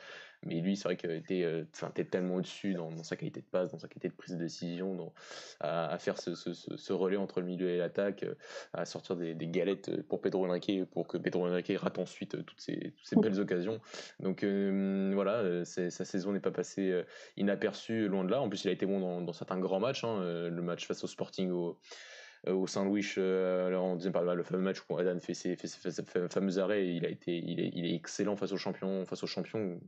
Mais 0.45 0.61
lui, 0.61 0.77
c'est 0.77 0.85
vrai 0.85 0.97
qu'il 0.97 1.11
était, 1.11 1.43
euh, 1.43 1.65
enfin, 1.75 1.91
tellement 1.91 2.37
au-dessus 2.37 2.75
dans, 2.75 3.03
sa 3.03 3.17
qualité 3.17 3.41
de 3.41 3.47
passe, 3.47 3.73
dans 3.73 3.79
sa 3.79 3.89
qualité 3.89 4.09
de 4.09 4.15
prise 4.15 4.35
de 4.35 4.39
décision, 4.39 4.95
dans, 4.95 5.13
à, 5.61 5.99
faire 5.99 6.17
ce, 6.21 6.35
ce, 6.35 6.93
relais 6.93 7.17
entre 7.17 7.41
le 7.41 7.47
milieu 7.47 7.69
et 7.69 7.79
l'attaque, 7.79 8.23
euh, 8.23 8.35
à 8.73 8.85
sortir 8.85 9.17
des, 9.17 9.38
des 9.39 9.47
galettes 9.47 10.03
pour 10.03 10.21
Pedro 10.21 10.47
Henrique 10.47 10.85
pour 10.91 11.07
que 11.07 11.17
Pedro 11.17 11.47
Henrique 11.47 11.73
rate 11.77 11.99
ensuite 11.99 12.35
euh, 12.35 12.43
toutes 12.43 12.61
ces, 12.61 12.93
toutes 12.97 13.07
ces 13.07 13.17
belles 13.17 13.41
occasions. 13.41 13.81
Donc 14.21 14.43
euh, 14.43 15.13
voilà, 15.15 15.37
euh, 15.37 15.65
sa 15.65 15.91
saison 15.91 16.33
n'est 16.33 16.41
pas 16.41 16.51
passée 16.51 17.05
inaperçue, 17.37 18.09
loin 18.09 18.25
de 18.25 18.31
là. 18.31 18.41
En 18.41 18.49
plus, 18.49 18.65
il 18.65 18.69
a 18.69 18.73
été 18.73 18.87
bon 18.87 19.21
dans, 19.21 19.33
certains 19.33 19.59
grands 19.59 19.81
matchs. 19.81 20.05
Hein, 20.05 20.49
le 20.51 20.63
match 20.63 20.87
face 20.87 21.05
au 21.05 21.07
Sporting 21.07 21.51
au, 21.51 21.79
au 22.47 22.67
Saint-Louis, 22.67 23.07
on 23.17 23.97
disait 23.97 24.11
par 24.11 24.23
le 24.23 24.43
fameux 24.43 24.63
match 24.63 24.79
où 24.89 24.97
Adam 24.97 25.19
fait 25.21 25.35
ses, 25.35 25.57
fameux 25.57 26.59
arrêts, 26.59 26.89
il 26.95 27.05
a 27.05 27.09
été, 27.09 27.37
il 27.37 27.61
est, 27.61 27.71
il 27.75 27.87
est, 27.87 27.95
excellent 27.95 28.37
face 28.37 28.53
au 28.53 28.57
champion, 28.57 29.05
face 29.07 29.23
au 29.23 29.27
champion, 29.27 29.81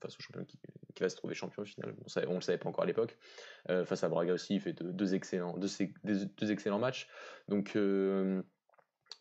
face 0.00 0.16
au 0.16 0.20
champion 0.20 0.44
qui, 0.44 0.58
va 1.00 1.08
se 1.08 1.16
trouver 1.16 1.34
champion 1.34 1.62
au 1.62 1.66
final. 1.66 1.94
On, 2.16 2.30
ne 2.30 2.34
le 2.34 2.40
savait 2.40 2.58
pas 2.58 2.68
encore 2.68 2.84
à 2.84 2.86
l'époque. 2.86 3.16
face 3.66 4.04
à 4.04 4.08
Braga 4.08 4.34
aussi, 4.34 4.56
il 4.56 4.60
fait 4.60 4.74
deux, 4.82 5.14
excellents, 5.14 5.56
deux, 5.56 6.50
excellents 6.50 6.78
matchs. 6.78 7.08
Donc 7.48 7.76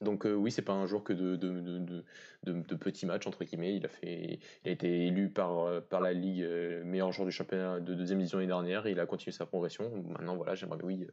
donc 0.02 0.26
euh, 0.26 0.34
oui, 0.34 0.52
c'est 0.52 0.62
pas 0.62 0.74
un 0.74 0.86
jour 0.86 1.04
que 1.04 1.12
de, 1.12 1.36
de, 1.36 2.76
petits 2.76 3.06
matchs 3.06 3.28
entre 3.28 3.44
guillemets. 3.44 3.76
Il 3.76 3.86
a 3.86 3.90
fait, 3.90 4.40
il 4.64 4.70
a 4.70 4.72
été 4.72 5.08
élu 5.08 5.30
par 5.30 5.60
euh, 5.60 5.82
par 5.82 6.00
la 6.00 6.14
ligue 6.14 6.42
euh, 6.42 6.84
meilleur 6.86 7.12
joueur 7.12 7.26
du 7.26 7.34
championnat 7.34 7.82
de 7.82 7.94
deuxième 7.94 8.20
division 8.20 8.38
l'année 8.38 8.48
dernière. 8.48 8.88
il 8.88 9.00
a 9.00 9.06
continué 9.06 9.34
sa 9.34 9.46
progression. 9.46 9.92
Maintenant 10.08 10.38
voilà, 10.38 10.56
j'aimerais 10.56 10.80
oui, 10.84 11.06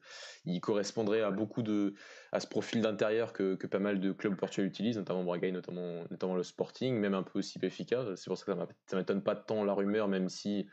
il 0.45 0.61
correspondrait 0.61 1.22
à 1.22 1.32
beaucoup 1.32 1.62
de 1.62 1.95
à 2.30 2.39
ce 2.39 2.47
profil 2.47 2.80
d'intérieur 2.80 3.32
que, 3.32 3.55
pas 3.66 3.80
mal 3.80 3.99
de 3.99 4.12
clubs 4.12 4.37
portugais 4.37 4.66
utilisent, 4.66 4.99
notamment 4.99 5.24
Braga, 5.24 5.51
notamment 5.51 6.05
notamment 6.11 6.37
le 6.37 6.45
Sporting, 6.45 6.95
même 6.95 7.14
un 7.14 7.24
peu 7.24 7.41
aussi 7.41 7.59
Benfica. 7.59 8.05
C'est 8.14 8.28
pour 8.28 8.39
ça 8.39 8.45
que 8.45 8.53
ça 8.87 8.97
m'étonne 8.97 9.22
pas 9.22 9.34
tant 9.34 9.64
la 9.64 9.72
rumeur, 9.72 10.07
même 10.07 10.28
si 10.28 10.68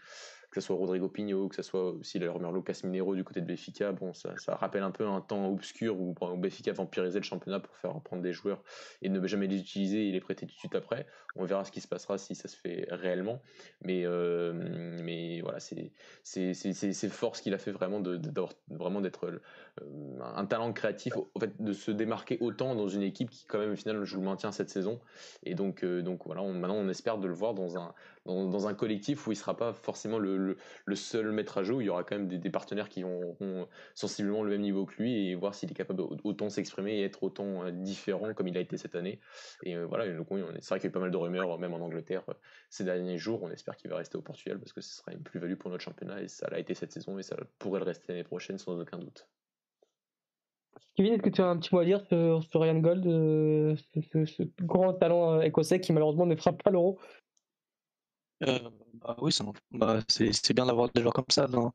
que 0.54 0.62
ce 0.62 0.68
soit 0.68 0.76
Rodrigo 0.76 1.10
Pigno, 1.10 1.48
que 1.48 1.56
ce 1.56 1.64
soit 1.64 1.90
aussi 1.90 2.20
la 2.20 2.32
rumeur 2.32 2.52
Lucas 2.52 2.82
Minero 2.84 3.16
du 3.16 3.24
côté 3.24 3.42
de 3.42 3.48
Benfica. 3.48 3.92
Bon, 3.92 4.14
ça, 4.14 4.36
rappelle 4.56 4.84
un 4.84 4.92
peu 4.92 5.08
un 5.08 5.20
temps 5.20 5.50
obscur 5.50 6.00
où, 6.00 6.14
où 6.22 6.38
Benfica 6.38 6.72
vampirisait 6.74 7.18
le 7.18 7.26
championnat 7.26 7.60
pour 7.60 7.76
faire 7.78 8.00
prendre 8.02 8.22
des 8.22 8.34
joueurs 8.34 8.62
et 9.02 9.10
ne 9.10 9.26
jamais 9.28 9.48
les 9.48 9.58
utiliser 9.58 10.10
et 10.10 10.12
les 10.12 10.20
prêter 10.20 10.46
tout 10.46 10.54
de 10.54 10.60
suite 10.60 10.76
après. 10.76 11.08
On 11.36 11.46
verra 11.46 11.66
ce 11.66 11.72
qui 11.72 11.82
se 11.82 11.88
passera 11.88 12.20
si 12.20 12.36
ça 12.36 12.48
se 12.48 12.56
fait 12.56 12.86
réellement. 12.92 13.42
Mais, 13.84 14.04
euh, 14.06 15.42
voilà, 15.42 15.60
c'est 15.60 17.10
fort 17.10 17.36
ce 17.36 17.42
qu'il 17.42 17.56
a 17.56 17.58
fait 17.58 17.72
vraiment 17.72 18.00
de, 18.00 18.22
vraiment 18.70 19.02
d'être 19.02 19.26
euh, 19.82 20.20
un 20.22 20.46
talent 20.46 20.72
créatif, 20.72 21.14
de 21.60 21.74
se 21.74 21.90
démarquer 21.90 22.38
autant 22.42 22.76
dans 22.76 22.88
une 22.88 23.02
équipe 23.02 23.32
qui 23.32 23.46
quand 23.46 23.58
même 23.58 23.72
au 23.72 23.76
final 23.76 24.04
joue 24.04 24.20
le 24.20 24.26
maintien 24.26 24.52
cette 24.52 24.70
saison. 24.70 25.00
Et 25.42 25.56
donc, 25.56 25.84
euh, 25.84 26.04
donc 26.04 26.26
voilà, 26.28 26.44
maintenant 26.44 26.76
on 26.76 26.90
espère 26.90 27.18
de 27.18 27.28
le 27.28 27.34
voir 27.34 27.56
dans 27.56 27.80
un, 27.80 27.96
dans, 28.26 28.68
un 28.68 28.74
collectif 28.74 29.28
où 29.28 29.32
il 29.32 29.36
sera 29.36 29.58
pas 29.58 29.74
forcément 29.74 30.18
le, 30.18 30.58
seul 30.96 31.32
maître 31.32 31.58
à 31.58 31.64
jeu, 31.64 31.76
où 31.76 31.82
il 31.82 31.86
y 31.86 31.90
aura 31.90 32.04
quand 32.04 32.18
même 32.18 32.28
des, 32.28 32.50
partenaires 32.50 32.90
qui 32.90 33.04
auront 33.04 33.68
sensiblement 33.96 34.44
le 34.44 34.52
même 34.52 34.62
niveau 34.62 34.86
que 34.86 34.96
lui 34.96 35.30
et 35.30 35.36
voir 35.36 35.56
s'il 35.56 35.70
est 35.72 35.76
capable 35.76 36.02
d'autant 36.18 36.50
s'exprimer 36.50 37.00
et 37.00 37.04
être 37.04 37.24
autant 37.24 37.70
différent 37.72 38.34
comme 38.34 38.48
il 38.48 38.58
a 38.58 38.62
été 38.62 38.78
cette 38.78 38.96
année. 38.96 39.20
Et 39.64 39.76
voilà, 39.84 40.08
donc, 40.10 40.28
c'est 40.60 40.70
vrai 40.70 40.80
qu'il 40.80 40.86
y 40.86 40.88
a 40.88 40.90
eu 40.90 40.92
pas 40.92 41.00
mal 41.00 41.12
de 41.12 41.18
rumeurs, 41.18 41.58
même 41.60 41.74
en 41.74 41.80
Angleterre, 41.80 42.24
ces 42.70 42.84
derniers 42.84 43.18
jours. 43.18 43.44
On 43.44 43.50
espère 43.52 43.76
qu'il 43.76 43.90
va 43.90 43.98
rester 43.98 44.18
au 44.18 44.22
Portugal 44.22 44.60
parce 44.60 44.74
que 44.74 44.82
ce 44.82 44.96
sera 44.96 45.12
une 45.12 45.24
plus-value 45.24 45.56
pour 45.56 45.70
notre 45.70 45.84
championnat 45.84 46.22
et 46.22 46.28
ça 46.28 46.50
l'a 46.50 46.60
été 46.60 46.74
cette 46.74 46.92
saison 46.92 47.18
et 47.18 47.24
ça 47.24 47.36
pourrait 47.60 47.80
le 47.80 47.86
rester 47.86 48.06
l'année 48.10 48.24
prochaine 48.24 48.58
sans 48.58 48.80
aucun 48.80 48.98
doute. 48.98 49.28
Kevin, 50.96 51.14
est-ce 51.14 51.24
que 51.24 51.30
tu 51.30 51.42
as 51.42 51.48
un 51.48 51.58
petit 51.58 51.74
mot 51.74 51.82
à 51.82 51.86
dire 51.86 52.02
sur, 52.02 52.62
Ryan 52.62 52.78
Gold, 52.78 53.08
euh, 53.08 53.76
ce, 53.96 54.44
grand 54.62 54.94
talent 54.94 55.40
euh, 55.40 55.42
écossais 55.42 55.80
qui 55.80 55.92
malheureusement 55.92 56.28
ne 56.28 56.36
frappe 56.36 56.62
pas 56.62 56.70
l'euro? 56.70 57.00
Euh, 58.48 58.60
bah 58.94 59.16
oui, 59.20 59.36
bah, 59.72 60.00
c'est 60.08 60.54
bien 60.54 60.66
d'avoir 60.66 60.90
des 60.94 61.02
joueurs 61.02 61.14
comme 61.14 61.26
ça 61.30 61.48
dans, 61.48 61.74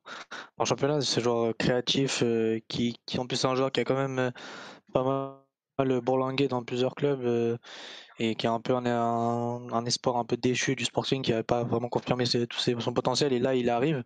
le 0.59 0.65
championnat, 0.65 1.01
ce 1.01 1.21
joueur 1.21 1.55
créatif 1.57 2.23
qui, 2.69 2.99
qui 3.07 3.19
en 3.19 3.27
plus 3.27 3.45
est 3.45 3.47
un 3.47 3.55
joueur 3.55 3.73
qui 3.73 3.81
a 3.81 3.85
quand 3.85 3.97
même 3.97 4.33
pas 4.93 5.45
mal 5.79 6.01
bourlingué 6.01 6.49
dans 6.49 6.65
plusieurs 6.65 6.95
clubs 6.95 7.59
et 8.19 8.35
qui 8.35 8.47
a 8.47 8.53
un 8.53 8.61
peu 8.61 8.75
un, 8.75 9.85
espoir 9.87 10.17
un 10.17 10.25
peu 10.25 10.37
déchu 10.37 10.75
du 10.75 10.85
Sporting 10.85 11.23
qui 11.23 11.31
n'avait 11.31 11.43
pas 11.43 11.65
vraiment 11.65 11.89
confirmé 11.89 12.25
tout 12.27 12.59
son 12.59 12.93
potentiel 12.93 13.33
et 13.33 13.39
là 13.39 13.55
il 13.55 13.71
arrive. 13.71 14.03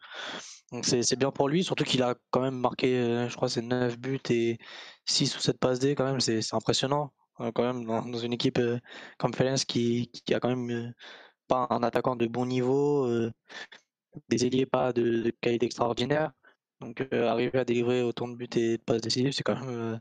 Donc 0.72 0.86
c'est 0.86 1.16
bien 1.16 1.30
pour 1.30 1.48
lui, 1.48 1.62
surtout 1.64 1.84
qu'il 1.84 2.02
a 2.02 2.14
quand 2.30 2.40
même 2.40 2.58
marqué, 2.58 2.96
euh, 2.96 3.28
je 3.28 3.36
crois, 3.36 3.50
c'est 3.50 3.60
9 3.60 3.98
buts 3.98 4.18
et 4.30 4.58
6 5.04 5.36
ou 5.36 5.40
7 5.40 5.58
passes 5.58 5.78
D 5.78 5.94
quand 5.94 6.04
même, 6.04 6.20
c'est 6.20 6.40
impressionnant. 6.54 7.12
Euh, 7.40 7.52
quand 7.52 7.62
même, 7.62 7.84
dans, 7.84 8.18
une 8.18 8.32
équipe 8.32 8.58
euh, 8.58 8.78
comme 9.18 9.32
qui, 9.66 10.10
qui, 10.10 10.34
a 10.34 10.40
quand 10.40 10.48
même 10.48 10.94
un 11.52 11.82
attaquant 11.82 12.16
de 12.16 12.26
bon 12.26 12.46
niveau, 12.46 13.08
des 14.28 14.46
ailiers 14.46 14.66
pas 14.66 14.92
de, 14.92 15.32
qualité 15.40 15.66
extraordinaire. 15.66 16.32
Donc 16.80 17.06
arriver 17.12 17.58
à 17.58 17.64
délivrer 17.64 18.02
autant 18.02 18.28
de 18.28 18.34
buts 18.34 18.48
et 18.56 18.76
de 18.78 18.82
passes 18.82 19.02
décisives, 19.02 19.32
c'est 19.32 19.44
quand 19.44 19.64
même 19.64 20.00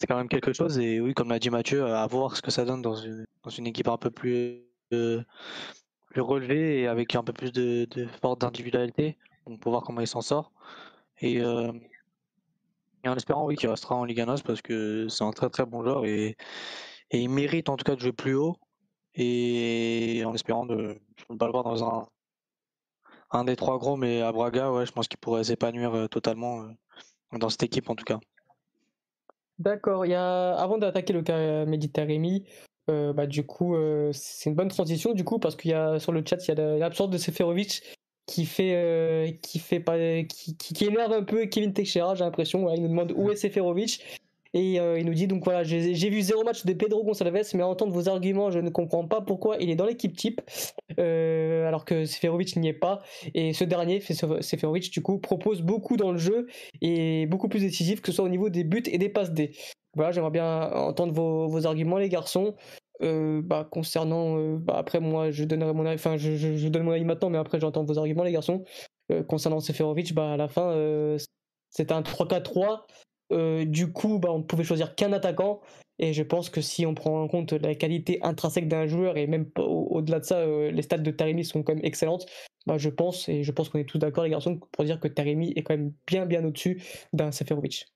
c'est 0.00 0.06
quand 0.06 0.16
même 0.16 0.28
quelque 0.28 0.52
chose. 0.52 0.78
Et 0.78 1.00
oui, 1.00 1.14
comme 1.14 1.28
l'a 1.28 1.38
dit 1.38 1.50
Mathieu, 1.50 1.84
à 1.84 2.06
voir 2.06 2.36
ce 2.36 2.42
que 2.42 2.50
ça 2.50 2.64
donne 2.64 2.82
dans 2.82 2.94
une, 2.94 3.66
équipe 3.66 3.88
un 3.88 3.98
peu 3.98 4.10
plus, 4.10 4.64
relevée 6.16 6.80
et 6.80 6.86
avec 6.88 7.14
un 7.14 7.22
peu 7.22 7.32
plus 7.32 7.52
de, 7.52 7.86
force 8.20 8.38
d'individualité 8.38 9.18
pour 9.60 9.72
voir 9.72 9.82
comment 9.82 10.00
il 10.00 10.06
s'en 10.06 10.22
sort. 10.22 10.52
Et, 11.20 11.40
euh, 11.42 11.70
en 13.06 13.16
espérant 13.16 13.46
oui, 13.46 13.56
qu'il 13.56 13.68
restera 13.68 13.94
en 13.94 14.04
Liga 14.04 14.26
NOS 14.26 14.42
parce 14.42 14.62
que 14.62 15.08
c'est 15.08 15.24
un 15.24 15.32
très 15.32 15.50
très 15.50 15.64
bon 15.66 15.82
joueur 15.82 16.04
et, 16.06 16.36
il 17.12 17.28
mérite 17.28 17.68
en 17.68 17.76
tout 17.76 17.84
cas 17.84 17.96
de 17.96 18.00
jouer 18.00 18.12
plus 18.12 18.34
haut. 18.34 18.56
Et 19.22 20.22
en 20.24 20.34
espérant 20.34 20.64
de 20.64 20.98
ne 21.28 21.36
pas 21.36 21.46
le 21.46 21.52
voir 21.52 21.64
dans 21.64 21.84
un, 21.84 22.08
un 23.30 23.44
des 23.44 23.56
trois 23.56 23.78
gros, 23.78 23.96
mais 23.96 24.22
à 24.22 24.32
Braga, 24.32 24.72
ouais, 24.72 24.86
je 24.86 24.92
pense 24.92 25.08
qu'il 25.08 25.18
pourrait 25.18 25.44
s'épanouir 25.44 25.94
euh, 25.94 26.06
totalement 26.06 26.62
euh, 26.62 27.38
dans 27.38 27.50
cette 27.50 27.62
équipe 27.62 27.90
en 27.90 27.94
tout 27.94 28.04
cas. 28.04 28.18
D'accord, 29.58 30.06
il 30.06 30.12
y 30.12 30.14
a... 30.14 30.54
avant 30.54 30.78
d'attaquer 30.78 31.12
le 31.12 31.22
cas 31.22 31.66
Méditerranée, 31.66 32.44
bah, 32.88 33.26
du 33.26 33.46
coup, 33.46 33.76
c'est 34.12 34.50
une 34.50 34.56
bonne 34.56 34.68
transition 34.68 35.12
du 35.12 35.22
coup 35.22 35.38
parce 35.38 35.54
qu'il 35.54 35.70
y 35.70 35.74
a 35.74 36.00
sur 36.00 36.10
le 36.10 36.24
chat 36.26 36.38
il 36.48 36.58
y 36.58 36.60
a 36.60 36.76
l'absence 36.78 37.08
de 37.08 37.18
Seferovic 37.18 37.82
qui 38.30 38.46
fait 38.46 38.74
euh, 38.74 39.32
qui 39.42 39.58
fait 39.58 39.80
pas 39.80 39.96
qui, 40.22 40.56
qui, 40.56 40.84
énerve 40.84 41.12
un 41.12 41.24
peu 41.24 41.46
Kevin 41.46 41.72
Teixeira 41.72 42.14
j'ai 42.14 42.24
l'impression. 42.24 42.72
Il 42.72 42.82
nous 42.82 42.88
demande 42.88 43.12
où 43.16 43.30
est 43.30 43.36
Seferovic 43.36 44.18
et 44.52 44.80
euh, 44.80 44.98
il 44.98 45.06
nous 45.06 45.14
dit 45.14 45.26
donc 45.26 45.44
voilà 45.44 45.62
j'ai 45.62 46.10
vu 46.10 46.22
zéro 46.22 46.42
match 46.42 46.64
de 46.64 46.72
Pedro 46.72 47.04
Gonçalves 47.04 47.50
mais 47.54 47.62
à 47.62 47.66
entendre 47.66 47.92
vos 47.92 48.08
arguments 48.08 48.50
je 48.50 48.58
ne 48.58 48.70
comprends 48.70 49.06
pas 49.06 49.20
pourquoi 49.20 49.56
il 49.60 49.70
est 49.70 49.76
dans 49.76 49.86
l'équipe 49.86 50.16
type 50.16 50.40
euh, 50.98 51.66
alors 51.68 51.84
que 51.84 52.04
Seferovic 52.04 52.56
n'y 52.56 52.68
est 52.68 52.72
pas 52.72 53.00
et 53.34 53.52
ce 53.52 53.64
dernier 53.64 54.00
Seferovic 54.00 54.90
du 54.90 55.02
coup 55.02 55.18
propose 55.18 55.62
beaucoup 55.62 55.96
dans 55.96 56.10
le 56.10 56.18
jeu 56.18 56.48
et 56.80 57.26
beaucoup 57.26 57.48
plus 57.48 57.60
décisif 57.60 58.00
que 58.00 58.08
ce 58.08 58.16
soit 58.16 58.24
au 58.24 58.28
niveau 58.28 58.48
des 58.48 58.64
buts 58.64 58.82
et 58.86 58.98
des 58.98 59.08
passes 59.08 59.32
D 59.32 59.52
voilà 59.94 60.10
j'aimerais 60.10 60.30
bien 60.30 60.72
entendre 60.72 61.12
vos, 61.12 61.66
arguments 61.66 61.98
les 61.98 62.08
garçons 62.08 62.56
euh, 63.02 63.40
bah, 63.42 63.66
concernant, 63.70 64.56
bah, 64.58 64.74
après 64.76 65.00
moi 65.00 65.30
je 65.30 65.44
donnerai 65.44 65.72
mon 65.72 65.86
avis, 65.86 65.94
enfin 65.94 66.18
je, 66.18 66.68
donne 66.68 66.82
mon 66.82 66.90
avis 66.90 67.06
maintenant, 67.06 67.30
mais 67.30 67.38
après 67.38 67.58
j'entends 67.58 67.82
vos 67.82 67.98
arguments 67.98 68.24
les 68.24 68.32
garçons. 68.32 68.62
Concernant 69.26 69.58
Seferovic, 69.60 70.12
bah, 70.12 70.34
à 70.34 70.36
la 70.36 70.48
fin 70.48 71.16
c'était 71.70 71.92
un 71.92 72.02
3-4-3. 72.02 72.80
Du 73.30 73.92
coup, 73.92 74.18
bah, 74.18 74.30
on 74.32 74.42
pouvait 74.42 74.64
choisir 74.64 74.94
qu'un 74.94 75.12
attaquant. 75.12 75.60
Et 76.02 76.14
je 76.14 76.22
pense 76.22 76.48
que 76.48 76.62
si 76.62 76.86
on 76.86 76.94
prend 76.94 77.22
en 77.22 77.28
compte 77.28 77.52
la 77.52 77.74
qualité 77.74 78.20
intrinsèque 78.22 78.68
d'un 78.68 78.86
joueur 78.86 79.18
et 79.18 79.26
même 79.26 79.50
au-delà 79.58 80.20
de 80.20 80.24
ça, 80.24 80.46
les 80.46 80.82
stats 80.82 80.98
de 80.98 81.10
Taremi 81.10 81.44
sont 81.44 81.62
quand 81.62 81.74
même 81.74 81.84
excellentes. 81.84 82.26
Bah, 82.66 82.78
je 82.78 82.88
pense, 82.88 83.28
et 83.28 83.42
je 83.42 83.52
pense 83.52 83.68
qu'on 83.68 83.78
est 83.78 83.84
tous 83.84 83.98
d'accord 83.98 84.24
les 84.24 84.30
garçons, 84.30 84.58
pour 84.72 84.84
dire 84.84 85.00
que 85.00 85.08
Taremi 85.08 85.52
est 85.56 85.62
quand 85.62 85.76
même 85.76 85.92
bien 86.06 86.26
bien 86.26 86.44
au-dessus 86.44 86.82
d'un 87.12 87.32
Seferovic. 87.32 87.86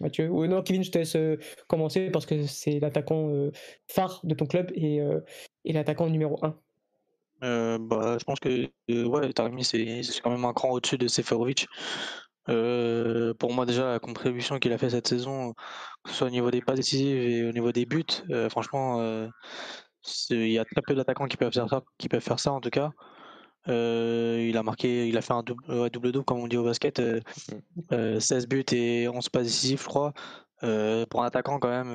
Mathieu 0.00 0.28
Ou 0.28 0.46
non, 0.46 0.62
Kevin, 0.62 0.84
je 0.84 0.90
te 0.90 0.98
laisse 0.98 1.16
euh, 1.16 1.38
commencer 1.68 2.10
parce 2.10 2.26
que 2.26 2.46
c'est 2.46 2.80
l'attaquant 2.80 3.30
euh, 3.30 3.50
phare 3.88 4.20
de 4.24 4.34
ton 4.34 4.46
club 4.46 4.70
et, 4.74 5.00
euh, 5.00 5.20
l'attaquant 5.64 6.08
numéro 6.08 6.38
1. 6.44 7.78
bah, 7.78 8.16
je 8.18 8.24
pense 8.24 8.40
que 8.40 8.68
ouais, 8.88 9.32
Taremi, 9.32 9.64
c'est 9.64 10.02
quand 10.22 10.30
même 10.30 10.44
un 10.44 10.52
cran 10.52 10.70
au-dessus 10.70 10.98
de 10.98 11.08
Seferovic. 11.08 11.66
Pour 12.46 13.52
moi, 13.52 13.66
déjà, 13.66 13.92
la 13.92 13.98
contribution 13.98 14.58
qu'il 14.58 14.72
a 14.72 14.78
fait 14.78 14.90
cette 14.90 15.08
saison, 15.08 15.54
que 16.04 16.10
ce 16.10 16.16
soit 16.16 16.26
au 16.28 16.30
niveau 16.30 16.50
des 16.50 16.60
passes 16.60 16.76
décisives 16.76 17.16
et 17.16 17.48
au 17.48 17.52
niveau 17.52 17.72
des 17.72 17.86
buts, 17.86 18.04
franchement, 18.50 19.28
il 20.30 20.50
y 20.50 20.58
a 20.58 20.64
très 20.64 20.82
peu 20.82 20.94
d'attaquants 20.94 21.26
qui 21.26 21.36
peuvent 21.36 21.52
faire 21.52 21.68
ça, 21.68 21.82
qui 21.98 22.08
peuvent 22.08 22.22
faire 22.22 22.40
ça 22.40 22.52
en 22.52 22.60
tout 22.60 22.70
cas. 22.70 22.90
Euh, 23.68 24.46
il 24.48 24.56
a 24.56 24.62
marqué, 24.62 25.08
il 25.08 25.16
a 25.16 25.22
fait 25.22 25.32
un 25.32 25.42
double, 25.42 25.90
double 25.90 26.12
double 26.12 26.24
comme 26.24 26.38
on 26.38 26.46
dit 26.46 26.56
au 26.56 26.64
basket, 26.64 26.98
16 26.98 27.22
euh, 27.92 28.20
euh, 28.32 28.46
buts 28.46 28.64
et 28.72 29.08
11 29.08 29.28
pas 29.28 29.42
décisifs, 29.42 29.82
je 29.82 29.86
crois. 29.86 30.12
pour 31.10 31.22
un 31.22 31.26
attaquant 31.26 31.58
quand 31.58 31.68
même, 31.68 31.92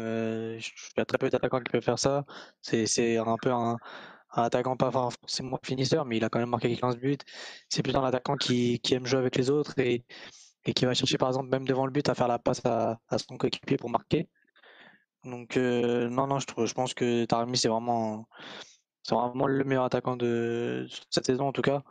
il 0.57 0.61
y 0.97 1.01
a 1.01 1.05
très 1.05 1.17
peu 1.17 1.29
d'attaquants 1.29 1.61
qui 1.61 1.71
peuvent 1.71 1.83
faire 1.83 1.99
ça. 1.99 2.25
C'est 2.61 3.17
un 3.17 3.37
peu 3.41 3.51
un, 3.51 3.77
attaquant 4.31 4.75
pas 4.77 4.91
forcément 4.91 5.59
finisseur, 5.63 6.05
mais 6.05 6.17
il 6.17 6.23
a 6.23 6.29
quand 6.29 6.39
même 6.39 6.49
marqué 6.49 6.75
15 6.75 6.97
buts. 6.97 7.17
C'est 7.69 7.83
plutôt 7.83 7.99
un 7.99 8.05
attaquant 8.05 8.35
qui, 8.35 8.79
qui, 8.79 8.93
aime 8.95 9.05
jouer 9.05 9.19
avec 9.19 9.35
les 9.37 9.49
autres 9.49 9.77
et, 9.79 10.05
et, 10.65 10.73
qui 10.73 10.85
va 10.85 10.93
chercher 10.93 11.17
par 11.17 11.29
exemple 11.29 11.49
même 11.49 11.65
devant 11.67 11.85
le 11.85 11.91
but 11.91 12.07
à 12.09 12.15
faire 12.15 12.27
la 12.27 12.39
passe 12.39 12.61
à, 12.65 12.99
son 13.17 13.37
coéquipier 13.37 13.77
pour 13.77 13.89
marquer. 13.89 14.29
Donc 15.23 15.55
non, 15.57 16.27
non, 16.27 16.39
je, 16.39 16.47
trouve, 16.47 16.65
je 16.65 16.73
pense 16.73 16.93
que 16.93 17.25
Taremi 17.25 17.57
c'est 17.57 17.67
vraiment 17.67 18.27
vraiment 19.09 19.47
le 19.47 19.63
meilleur 19.63 19.83
attaquant 19.85 20.15
de 20.15 20.87
cette 21.09 21.25
saison 21.25 21.47
en 21.47 21.51
tout 21.51 21.61
cas. 21.61 21.83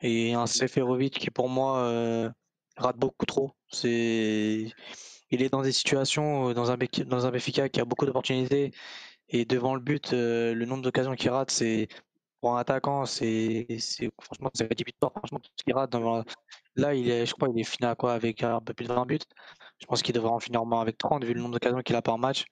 Et 0.00 0.34
un 0.34 0.46
Seferovic 0.46 1.18
qui 1.18 1.30
pour 1.30 1.48
moi 1.48 1.78
euh, 1.80 2.30
rate 2.76 2.96
beaucoup 2.96 3.26
trop. 3.26 3.52
C'est 3.68 4.72
il 5.30 5.42
est 5.42 5.50
dans 5.50 5.62
des 5.62 5.72
situations 5.72 6.50
euh, 6.50 6.54
dans 6.54 6.70
un 6.70 6.78
dans 7.06 7.26
un 7.26 7.30
Benfica 7.30 7.68
qui 7.68 7.80
a 7.80 7.84
beaucoup 7.84 8.06
d'opportunités 8.06 8.72
et 9.28 9.44
devant 9.44 9.74
le 9.74 9.80
but 9.80 10.12
euh, 10.12 10.54
le 10.54 10.64
nombre 10.64 10.82
d'occasions 10.82 11.14
qu'il 11.14 11.30
rate 11.30 11.50
c'est 11.50 11.88
pour 12.40 12.56
un 12.56 12.60
attaquant 12.60 13.04
c'est 13.06 13.66
franchement 14.20 14.50
c'est 14.54 14.66
rédhibitoire 14.68 15.12
franchement 15.12 15.38
tout 15.40 15.50
ce 15.56 15.64
qu'il 15.64 15.74
rate 15.74 15.90
là 16.78 16.94
il 16.94 17.10
est 17.10 17.26
je 17.26 17.34
crois 17.34 17.48
il 17.54 17.60
est 17.60 17.64
fini 17.64 17.88
à 17.88 17.94
quoi 17.94 18.14
avec 18.14 18.42
un 18.42 18.60
peu 18.60 18.74
plus 18.74 18.86
de 18.86 18.92
20 18.92 19.06
buts. 19.06 19.18
Je 19.80 19.86
pense 19.86 20.02
qu'il 20.02 20.14
devrait 20.14 20.30
en 20.30 20.40
finir 20.40 20.62
au 20.62 20.66
moins 20.66 20.80
avec 20.80 20.98
30 20.98 21.24
vu 21.24 21.34
le 21.34 21.40
nombre 21.40 21.54
d'occasions 21.54 21.80
qu'il 21.82 21.96
a 21.96 22.02
par 22.02 22.18
match. 22.18 22.44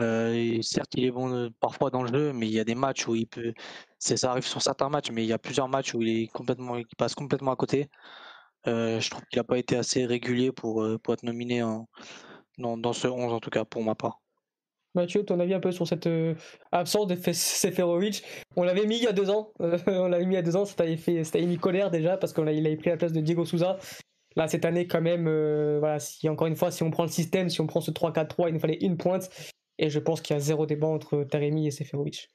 Euh, 0.00 0.60
certes, 0.62 0.94
il 0.94 1.04
est 1.04 1.10
bon 1.10 1.30
euh, 1.32 1.50
parfois 1.60 1.90
dans 1.90 2.02
le 2.02 2.08
jeu, 2.12 2.32
mais 2.32 2.46
il 2.48 2.52
y 2.52 2.60
a 2.60 2.64
des 2.64 2.74
matchs 2.74 3.06
où 3.08 3.14
il 3.14 3.26
peut. 3.26 3.52
Ça 3.98 4.30
arrive 4.30 4.46
sur 4.46 4.62
certains 4.62 4.88
matchs, 4.88 5.10
mais 5.10 5.24
il 5.24 5.28
y 5.28 5.32
a 5.32 5.38
plusieurs 5.38 5.68
matchs 5.68 5.94
où 5.94 6.02
il 6.02 6.24
est 6.24 6.26
complètement, 6.28 6.76
il 6.76 6.86
passe 6.96 7.14
complètement 7.14 7.52
à 7.52 7.56
côté. 7.56 7.90
Euh, 8.68 9.00
je 9.00 9.10
trouve 9.10 9.24
qu'il 9.26 9.38
n'a 9.38 9.44
pas 9.44 9.58
été 9.58 9.76
assez 9.76 10.06
régulier 10.06 10.52
pour, 10.52 10.86
pour 11.02 11.14
être 11.14 11.24
nominé 11.24 11.60
dans, 12.58 12.78
dans, 12.78 12.92
ce 12.92 13.08
11 13.08 13.32
en 13.32 13.40
tout 13.40 13.50
cas 13.50 13.64
pour 13.64 13.84
ma 13.84 13.94
part. 13.94 14.20
Mathieu, 14.94 15.24
ton 15.24 15.40
avis 15.40 15.54
un 15.54 15.60
peu 15.60 15.72
sur 15.72 15.86
cette 15.86 16.08
absence 16.70 17.06
de 17.06 17.16
Seferovic? 17.32 18.22
On 18.56 18.62
l'avait 18.62 18.86
mis 18.86 18.98
il 18.98 19.04
y 19.04 19.06
a 19.06 19.12
deux 19.12 19.30
ans. 19.30 19.52
on 19.86 20.08
l'avait 20.08 20.26
mis 20.26 20.34
il 20.34 20.36
y 20.36 20.40
a 20.40 20.42
deux 20.42 20.56
ans. 20.56 20.64
C'était 20.64 20.96
fait, 20.96 21.24
c'était 21.24 21.44
mis 21.46 21.56
colère 21.56 21.90
déjà 21.90 22.16
parce 22.16 22.32
qu'il 22.32 22.48
avait 22.48 22.76
pris 22.76 22.90
la 22.90 22.96
place 22.96 23.12
de 23.12 23.20
Diego 23.20 23.44
Souza. 23.44 23.78
Là, 24.36 24.48
cette 24.48 24.64
année, 24.64 24.86
quand 24.86 25.00
même, 25.00 25.24
voilà, 25.78 25.98
si 25.98 26.28
encore 26.28 26.46
une 26.46 26.56
fois, 26.56 26.70
si 26.70 26.82
on 26.82 26.90
prend 26.90 27.04
le 27.04 27.10
système, 27.10 27.50
si 27.50 27.60
on 27.60 27.66
prend 27.66 27.80
ce 27.80 27.90
3-4-3, 27.90 28.48
il 28.48 28.54
nous 28.54 28.60
fallait 28.60 28.78
une 28.80 28.96
pointe. 28.96 29.28
Et 29.78 29.90
je 29.90 29.98
pense 29.98 30.20
qu'il 30.20 30.34
y 30.34 30.36
a 30.36 30.40
zéro 30.40 30.66
débat 30.66 30.86
entre 30.86 31.24
Taremi 31.24 31.66
et 31.66 31.70
Seferovic. 31.70 32.30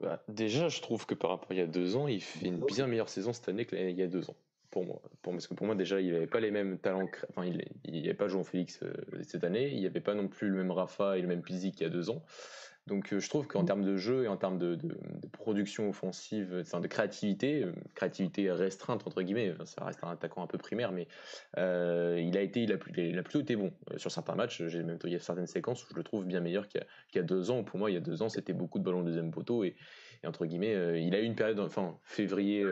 bah, 0.00 0.22
Déjà, 0.28 0.68
je 0.68 0.80
trouve 0.80 1.06
que 1.06 1.14
par 1.14 1.30
rapport 1.30 1.50
à 1.50 1.54
il 1.54 1.58
y 1.58 1.62
a 1.62 1.66
deux 1.66 1.96
ans, 1.96 2.08
il 2.08 2.20
fait 2.20 2.46
une 2.46 2.60
bien 2.64 2.86
meilleure 2.86 3.08
saison 3.08 3.32
cette 3.32 3.48
année 3.48 3.66
qu'il 3.66 3.90
y 3.90 4.02
a 4.02 4.06
deux 4.06 4.30
ans. 4.30 4.36
Pour 4.72 4.86
moi. 4.86 5.02
Pour, 5.20 5.34
parce 5.34 5.46
que 5.46 5.52
pour 5.52 5.66
moi, 5.66 5.76
déjà, 5.76 6.00
il 6.00 6.12
n'avait 6.12 6.26
pas 6.26 6.40
les 6.40 6.50
mêmes 6.50 6.78
talents. 6.78 7.06
Enfin, 7.28 7.44
il 7.44 7.92
n'y 7.92 8.04
avait 8.04 8.14
pas 8.14 8.26
Jean 8.26 8.42
Félix 8.42 8.80
euh, 8.82 8.94
cette 9.22 9.44
année. 9.44 9.68
Il 9.70 9.78
n'y 9.78 9.86
avait 9.86 10.00
pas 10.00 10.14
non 10.14 10.28
plus 10.28 10.48
le 10.48 10.56
même 10.56 10.70
Rafa 10.70 11.18
et 11.18 11.20
le 11.20 11.28
même 11.28 11.42
Pizzi 11.42 11.72
qu'il 11.72 11.82
y 11.82 11.84
a 11.84 11.90
deux 11.90 12.08
ans. 12.08 12.24
Donc 12.86 13.12
euh, 13.12 13.20
je 13.20 13.28
trouve 13.28 13.46
qu'en 13.46 13.66
termes 13.66 13.84
de 13.84 13.98
jeu 13.98 14.24
et 14.24 14.28
en 14.28 14.38
termes 14.38 14.56
de, 14.56 14.78
production 15.30 15.90
offensive, 15.90 16.64
de 16.64 16.86
créativité, 16.86 17.64
euh, 17.64 17.72
créativité 17.94 18.50
restreinte 18.50 19.06
entre 19.06 19.22
guillemets, 19.22 19.54
ça 19.66 19.84
reste 19.84 20.02
un 20.02 20.10
attaquant 20.10 20.42
un 20.42 20.46
peu 20.46 20.58
primaire, 20.58 20.90
mais 20.90 21.06
il 21.58 22.36
a 22.36 22.40
été, 22.40 22.62
il 22.62 22.72
a, 22.72 22.76
il 22.96 23.18
a, 23.18 23.22
plutôt 23.22 23.40
été 23.40 23.54
bon 23.54 23.72
sur 23.98 24.10
certains 24.10 24.34
matchs. 24.34 24.62
J'ai 24.68 24.82
même 24.82 24.98
il 25.04 25.12
y 25.12 25.16
a 25.16 25.20
certaines 25.20 25.46
séquences 25.46 25.84
où 25.84 25.88
je 25.90 25.96
le 25.96 26.02
trouve 26.02 26.24
bien 26.24 26.40
meilleur 26.40 26.66
qu'il 26.66 26.82
y, 27.14 27.18
a 27.18 27.22
deux 27.22 27.50
ans. 27.50 27.62
Pour 27.62 27.78
moi, 27.78 27.90
il 27.90 27.94
y 27.94 27.98
a 27.98 28.00
deux 28.00 28.22
ans, 28.22 28.30
c'était 28.30 28.54
beaucoup 28.54 28.78
de 28.78 28.84
ballons 28.84 29.02
de 29.02 29.08
deuxième 29.08 29.32
poteau 29.32 29.64
et, 29.64 29.76
et 30.24 30.26
entre 30.26 30.46
guillemets, 30.46 31.02
il 31.02 31.14
a 31.14 31.20
eu 31.20 31.24
une 31.24 31.36
période, 31.36 31.60
enfin 31.60 31.98
février 32.04 32.64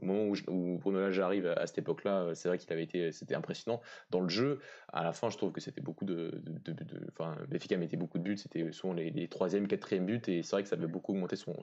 au 0.00 0.06
moment 0.06 0.24
où, 0.24 0.34
où 0.48 0.78
Bruno 0.78 1.00
Lage 1.00 1.20
arrive 1.20 1.46
à, 1.46 1.66
cette 1.66 1.78
époque-là, 1.78 2.22
euh, 2.22 2.34
c'est 2.34 2.48
vrai 2.48 2.58
qu'il 2.58 2.72
avait 2.72 2.82
été, 2.82 3.12
c'était 3.12 3.34
impressionnant. 3.34 3.80
Dans 4.10 4.20
le 4.20 4.28
jeu, 4.28 4.60
à 4.92 5.04
la 5.04 5.12
fin, 5.12 5.28
je 5.30 5.36
trouve 5.36 5.52
que 5.52 5.60
c'était 5.60 5.80
beaucoup 5.80 6.04
de, 6.04 6.42
enfin, 7.10 7.36
Benfica 7.48 7.76
mettait 7.76 7.96
beaucoup 7.96 8.18
de 8.18 8.22
buts, 8.22 8.38
c'était 8.38 8.72
souvent 8.72 8.94
les, 8.94 9.28
troisième, 9.28 9.66
quatrième 9.68 10.06
buts, 10.06 10.22
et 10.26 10.42
c'est 10.42 10.52
vrai 10.52 10.62
que 10.62 10.68
ça 10.68 10.76
avait 10.76 10.86
beaucoup 10.86 11.12
augmenté 11.12 11.36
son, 11.36 11.54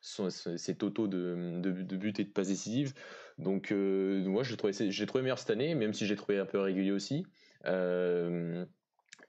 son, 0.00 0.30
ses 0.30 0.74
totaux 0.76 1.08
de, 1.08 1.60
buts 1.62 2.14
et 2.18 2.24
de 2.24 2.30
passes 2.30 2.48
décisives. 2.48 2.94
Donc, 3.38 3.70
euh, 3.70 4.24
moi, 4.26 4.42
j'ai 4.42 4.56
trouvé, 4.56 4.72
j'ai 4.72 5.06
trouvé 5.06 5.22
meilleur 5.22 5.38
cette 5.38 5.50
année, 5.50 5.74
même 5.74 5.94
si 5.94 6.06
j'ai 6.06 6.16
trouvé 6.16 6.38
un 6.38 6.46
peu 6.46 6.58
régulier 6.58 6.92
aussi. 6.92 7.26
Euh, 7.66 8.64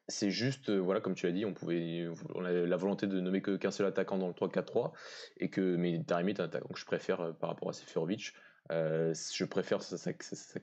c'est 0.07 0.31
juste, 0.31 0.69
voilà, 0.69 1.01
comme 1.01 1.15
tu 1.15 1.27
as 1.27 1.31
dit, 1.31 1.45
on 1.45 1.53
pouvait, 1.53 2.07
on 2.33 2.45
avait 2.45 2.65
la 2.65 2.77
volonté 2.77 3.07
de 3.07 3.19
nommer 3.19 3.41
qu'un 3.41 3.71
seul 3.71 3.87
attaquant 3.87 4.17
dans 4.17 4.27
le 4.27 4.33
3-4-3, 4.33 4.93
et 5.37 5.49
que, 5.49 5.75
mais 5.75 6.01
Taremi 6.03 6.31
est 6.31 6.39
un 6.39 6.45
attaquant 6.45 6.69
que 6.69 6.79
je 6.79 6.85
préfère 6.85 7.33
par 7.35 7.49
rapport 7.49 7.69
à 7.69 7.73
Seferovic. 7.73 8.33
Euh, 8.71 9.13
je 9.33 9.45
préfère 9.45 9.81
sa, 9.81 10.13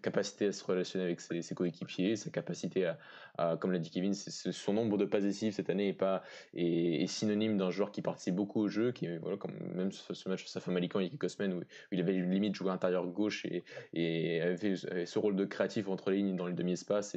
capacité 0.02 0.46
à 0.46 0.52
se 0.52 0.64
relationner 0.64 1.04
avec 1.04 1.20
ses, 1.20 1.54
coéquipiers, 1.54 2.16
sa 2.16 2.30
capacité 2.30 2.92
à, 3.38 3.56
comme 3.56 3.72
l'a 3.72 3.78
dit 3.78 3.90
Kevin, 3.90 4.14
son 4.14 4.72
nombre 4.72 4.98
de 4.98 5.04
passes 5.04 5.24
décisives 5.24 5.54
cette 5.54 5.70
année 5.70 5.88
est 5.88 5.92
pas 5.92 6.22
synonyme 6.54 7.56
d'un 7.56 7.70
joueur 7.70 7.90
qui 7.90 8.02
participe 8.02 8.34
beaucoup 8.34 8.60
au 8.60 8.68
jeu, 8.68 8.92
qui 8.92 9.08
voilà, 9.18 9.36
comme 9.36 9.52
même 9.74 9.90
ce, 9.92 10.28
match 10.28 10.46
sa 10.46 10.60
femme 10.60 10.74
Malikan 10.74 11.00
il 11.00 11.04
y 11.04 11.06
a 11.06 11.10
quelques 11.10 11.30
semaines 11.30 11.54
où, 11.54 11.62
il 11.92 12.00
avait 12.00 12.12
limite 12.12 12.54
joué 12.54 12.70
intérieur 12.70 13.06
gauche 13.06 13.46
et, 13.94 14.40
avait, 14.40 14.76
ce 14.76 15.18
rôle 15.18 15.36
de 15.36 15.44
créatif 15.44 15.88
entre 15.88 16.10
les 16.10 16.18
lignes 16.18 16.36
dans 16.36 16.46
le 16.46 16.52
demi-espace 16.52 17.16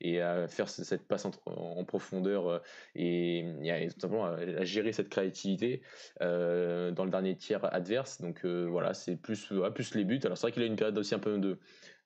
et, 0.00 0.20
à 0.20 0.48
faire 0.48 0.68
cette 0.68 1.06
passe 1.06 1.26
en, 1.46 1.84
profondeur 1.84 2.48
euh, 2.48 2.58
et, 2.94 3.40
et 3.40 3.88
tout 3.88 4.00
simplement 4.00 4.26
à, 4.26 4.64
gérer 4.64 4.92
cette 4.92 5.08
créativité 5.08 5.82
euh, 6.20 6.90
dans 6.90 7.04
le 7.04 7.10
dernier 7.10 7.36
tiers 7.36 7.72
adverse. 7.74 8.20
Donc 8.20 8.44
voilà, 8.44 8.94
c'est 8.94 9.16
plus, 9.16 9.52
plus 9.74 9.94
les 9.94 10.04
buts 10.04 10.20
alors 10.24 10.38
c'est 10.38 10.46
vrai 10.46 10.52
qu'il 10.52 10.62
a 10.62 10.66
une 10.66 10.76
période 10.76 10.96
aussi 10.98 11.14
un 11.14 11.18
peu 11.18 11.38
de, 11.38 11.58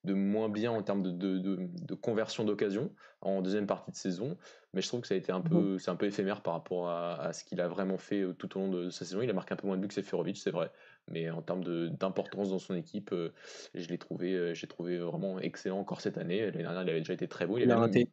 de 0.04 0.14
moins 0.14 0.48
bien 0.48 0.70
en 0.70 0.82
termes 0.82 1.02
de, 1.02 1.10
de, 1.10 1.38
de, 1.38 1.94
conversion 1.94 2.44
d'occasion 2.44 2.92
en 3.20 3.42
deuxième 3.42 3.66
partie 3.66 3.90
de 3.90 3.96
saison, 3.96 4.36
mais 4.72 4.80
je 4.80 4.88
trouve 4.88 5.00
que 5.00 5.08
ça 5.08 5.14
a 5.14 5.16
été 5.16 5.32
un 5.32 5.40
peu, 5.40 5.78
c'est 5.78 5.90
un 5.90 5.96
peu 5.96 6.06
éphémère 6.06 6.42
par 6.42 6.54
rapport 6.54 6.88
à, 6.88 7.32
ce 7.32 7.44
qu'il 7.44 7.60
a 7.60 7.68
vraiment 7.68 7.98
fait 7.98 8.20
euh, 8.20 8.32
tout 8.32 8.56
au 8.56 8.60
long 8.60 8.70
de 8.70 8.90
sa 8.90 9.04
saison. 9.04 9.22
Il 9.22 9.30
a 9.30 9.32
marqué 9.32 9.54
un 9.54 9.56
peu 9.56 9.66
moins 9.66 9.76
de 9.76 9.82
buts 9.82 9.88
que 9.88 9.94
Seferovic, 9.94 10.36
c'est 10.36 10.50
vrai, 10.50 10.70
mais 11.08 11.30
en 11.30 11.42
termes 11.42 11.64
d'importance 11.90 12.50
dans 12.50 12.58
son 12.58 12.76
équipe, 12.76 13.12
euh, 13.12 13.32
je 13.74 13.88
l'ai 13.88 13.98
trouvé, 13.98 14.34
euh, 14.34 14.54
j'ai 14.54 14.68
trouvé 14.68 14.98
vraiment 14.98 15.40
excellent 15.40 15.80
encore 15.80 16.00
cette 16.00 16.16
année. 16.18 16.40
L'année 16.46 16.62
dernière, 16.62 16.82
il 16.82 16.90
avait 16.90 17.00
déjà 17.00 17.14
été 17.14 17.26
très 17.26 17.46
beau. 17.46 17.58
Il, 17.58 17.70
a, 17.70 17.78
raté, 17.78 18.08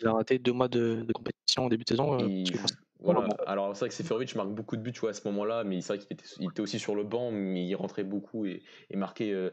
il 0.00 0.06
a 0.06 0.12
raté 0.12 0.38
deux 0.38 0.52
mois 0.52 0.68
de, 0.68 1.06
compétition 1.12 1.66
au 1.66 1.68
début 1.68 1.84
de 1.84 1.90
saison. 1.90 2.18
Alors 3.46 3.76
c'est 3.76 3.80
vrai 3.80 3.88
que 3.90 3.94
Seferovic 3.94 4.34
marque 4.36 4.50
beaucoup 4.50 4.76
de 4.76 4.82
buts 4.82 4.94
à 5.06 5.12
ce 5.12 5.26
moment-là, 5.28 5.64
mais 5.64 5.80
c'est 5.80 5.96
vrai 5.96 5.98
qu'il 5.98 6.48
était, 6.48 6.60
aussi 6.60 6.78
sur 6.78 6.94
le 6.94 7.04
banc, 7.04 7.30
mais 7.30 7.64
il 7.64 7.74
rentrait 7.74 8.04
beaucoup 8.04 8.46
et, 8.46 8.62
euh, 8.94 9.50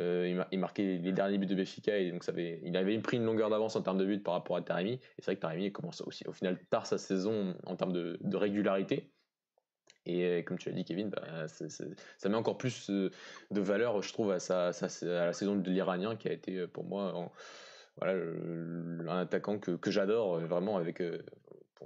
euh, 0.00 0.44
marquait 0.56 0.98
les 0.98 1.12
derniers 1.12 1.38
buts 1.38 1.46
de 1.46 1.54
Béfica 1.54 1.92
donc 2.10 2.24
il 2.36 2.76
avait 2.76 2.98
pris 2.98 3.18
une 3.18 3.24
longueur 3.24 3.50
d'avance 3.50 3.76
en 3.76 3.82
termes 3.82 3.98
de 3.98 4.06
buts 4.06 4.20
par 4.20 4.34
rapport 4.34 4.56
à 4.56 4.62
Taremi. 4.62 4.92
Et 4.92 5.00
c'est 5.18 5.26
vrai 5.26 5.36
que 5.36 5.40
Taremi 5.40 5.72
commence 5.72 6.00
aussi 6.02 6.26
au 6.26 6.32
final 6.32 6.58
tard 6.70 6.86
sa 6.86 6.98
saison 6.98 7.54
en 7.64 7.76
termes 7.76 7.92
de, 7.92 8.36
régularité. 8.36 9.10
Et 10.06 10.24
euh, 10.24 10.42
comme 10.42 10.58
tu 10.58 10.68
l'as 10.68 10.74
dit, 10.74 10.84
Kevin, 10.84 11.10
bah, 11.10 11.46
ça 11.48 12.28
met 12.28 12.36
encore 12.36 12.58
plus 12.58 12.88
de 12.90 13.10
valeur, 13.60 14.00
je 14.02 14.12
trouve, 14.12 14.30
à, 14.30 14.38
sa, 14.38 14.70
la 15.02 15.32
saison 15.32 15.56
de 15.56 15.70
l'Iranien 15.70 16.16
qui 16.16 16.28
a 16.28 16.32
été 16.32 16.66
pour 16.66 16.84
moi 16.84 17.30
un 18.02 19.08
attaquant 19.08 19.58
que, 19.58 19.72
que 19.72 19.90
j'adore 19.90 20.40
vraiment 20.40 20.76
avec 20.76 21.02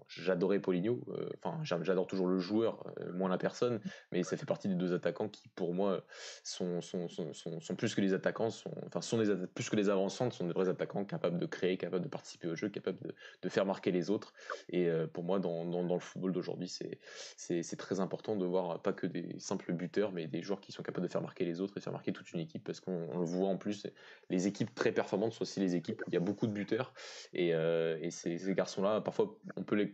j'adorais 0.08 0.58
Poligno, 0.58 1.00
euh, 1.08 1.28
enfin 1.42 1.58
j'adore 1.62 2.06
toujours 2.06 2.26
le 2.26 2.38
joueur, 2.38 2.84
euh, 3.00 3.12
moins 3.12 3.28
la 3.28 3.38
personne, 3.38 3.80
mais 4.12 4.22
ça 4.22 4.36
fait 4.36 4.46
partie 4.46 4.68
des 4.68 4.74
deux 4.74 4.92
attaquants 4.92 5.28
qui 5.28 5.48
pour 5.48 5.74
moi 5.74 6.04
sont, 6.42 6.80
sont, 6.80 7.08
sont, 7.08 7.32
sont 7.32 7.74
plus 7.74 7.94
que 7.94 8.00
les 8.00 8.14
attaquants, 8.14 8.50
sont, 8.50 8.72
enfin 8.86 9.00
sont 9.00 9.18
des, 9.18 9.34
plus 9.54 9.68
que 9.68 9.76
les 9.76 9.88
avançantes, 9.88 10.32
sont 10.32 10.46
des 10.46 10.52
vrais 10.52 10.68
attaquants 10.68 11.04
capables 11.04 11.38
de 11.38 11.46
créer, 11.46 11.76
capables 11.76 12.04
de 12.04 12.08
participer 12.08 12.48
au 12.48 12.56
jeu, 12.56 12.68
capables 12.68 12.98
de, 13.42 13.48
faire 13.48 13.66
marquer 13.66 13.90
les 13.90 14.10
autres. 14.10 14.32
Et 14.68 14.88
euh, 14.88 15.06
pour 15.06 15.24
moi 15.24 15.38
dans, 15.40 15.64
dans, 15.64 15.94
le 15.94 16.00
football 16.00 16.32
d'aujourd'hui 16.32 16.68
c'est, 16.68 17.76
très 17.76 18.00
important 18.00 18.36
de 18.36 18.44
voir 18.44 18.82
pas 18.82 18.92
que 18.92 19.06
des 19.06 19.38
simples 19.38 19.72
buteurs, 19.72 20.12
mais 20.12 20.26
des 20.26 20.42
joueurs 20.42 20.60
qui 20.60 20.72
sont 20.72 20.82
capables 20.82 21.06
de 21.06 21.12
faire 21.12 21.22
marquer 21.22 21.44
les 21.44 21.60
autres 21.60 21.76
et 21.76 21.80
faire 21.80 21.92
marquer 21.92 22.12
toute 22.12 22.32
une 22.32 22.40
équipe, 22.40 22.64
parce 22.64 22.80
qu'on 22.80 23.18
le 23.18 23.24
voit 23.24 23.48
en 23.48 23.56
plus, 23.56 23.86
les 24.28 24.46
équipes 24.46 24.74
très 24.74 24.92
performantes 24.92 25.32
sont 25.32 25.42
aussi 25.42 25.60
les 25.60 25.74
équipes 25.74 26.02
où 26.02 26.10
il 26.10 26.14
y 26.14 26.16
a 26.16 26.20
beaucoup 26.20 26.46
de 26.46 26.52
buteurs, 26.52 26.92
et, 27.32 27.48
et 27.48 28.10
ces 28.10 28.54
garçons-là, 28.54 29.00
parfois 29.00 29.36
on 29.56 29.62
peut 29.62 29.76
les 29.76 29.89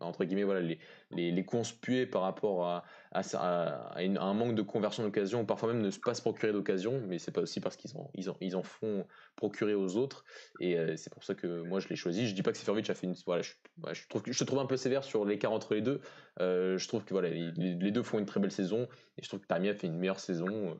entre 0.00 0.24
guillemets, 0.24 0.44
voilà, 0.44 0.60
les, 0.60 0.78
les, 1.10 1.30
les 1.30 2.06
par 2.06 2.22
rapport 2.22 2.66
à, 2.66 2.84
un 3.12 4.34
manque 4.34 4.54
de 4.54 4.62
conversion 4.62 5.02
d'occasion, 5.02 5.44
parfois 5.44 5.72
même 5.72 5.82
ne 5.82 5.90
pas 5.90 6.14
se 6.14 6.22
procurer 6.22 6.52
d'occasion, 6.52 7.02
mais 7.06 7.18
c'est 7.18 7.30
pas 7.30 7.42
aussi 7.42 7.60
parce 7.60 7.76
qu'ils 7.76 8.56
en, 8.56 8.62
font 8.62 9.06
procurer 9.36 9.74
aux 9.74 9.96
autres, 9.96 10.24
et 10.60 10.78
euh, 10.78 10.96
c'est 10.96 11.12
pour 11.12 11.24
ça 11.24 11.34
que 11.34 11.62
moi 11.62 11.80
je 11.80 11.88
l'ai 11.88 11.96
choisi. 11.96 12.26
Je 12.26 12.34
dis 12.34 12.42
pas 12.42 12.52
que 12.52 12.58
Seferovic 12.58 12.88
a 12.90 12.94
fait 12.94 13.06
une. 13.06 13.14
Voilà, 13.26 13.42
je, 13.42 14.08
trouve, 14.08 14.22
trouve 14.22 14.58
un 14.58 14.66
peu 14.66 14.76
sévère 14.76 15.04
sur 15.04 15.24
l'écart 15.24 15.52
entre 15.52 15.74
les 15.74 15.82
deux. 15.82 16.00
Euh, 16.40 16.78
je 16.78 16.88
trouve 16.88 17.04
que 17.04 17.12
voilà, 17.12 17.28
les, 17.28 17.90
deux 17.90 18.02
font 18.02 18.18
une 18.18 18.26
très 18.26 18.40
belle 18.40 18.52
saison, 18.52 18.88
et 19.18 19.22
je 19.22 19.28
trouve 19.28 19.40
que 19.40 19.46
Tarmi 19.46 19.68
a 19.68 19.74
fait 19.74 19.86
une 19.86 19.98
meilleure 19.98 20.20
saison. 20.20 20.78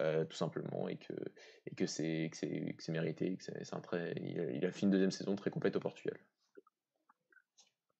Euh, 0.00 0.24
tout 0.26 0.36
simplement 0.36 0.86
et 0.88 0.96
que 0.96 1.86
c'est 1.86 2.30
que 2.30 2.38
c'est 2.78 2.92
mérité 2.92 3.36
c'est 3.40 3.74
un 3.74 3.80
très 3.80 4.14
il 4.20 4.38
a, 4.38 4.50
il 4.52 4.64
a 4.64 4.70
fait 4.70 4.82
une 4.82 4.90
deuxième 4.90 5.10
saison 5.10 5.34
très 5.34 5.50
complète 5.50 5.74
au 5.74 5.80
Portugal 5.80 6.16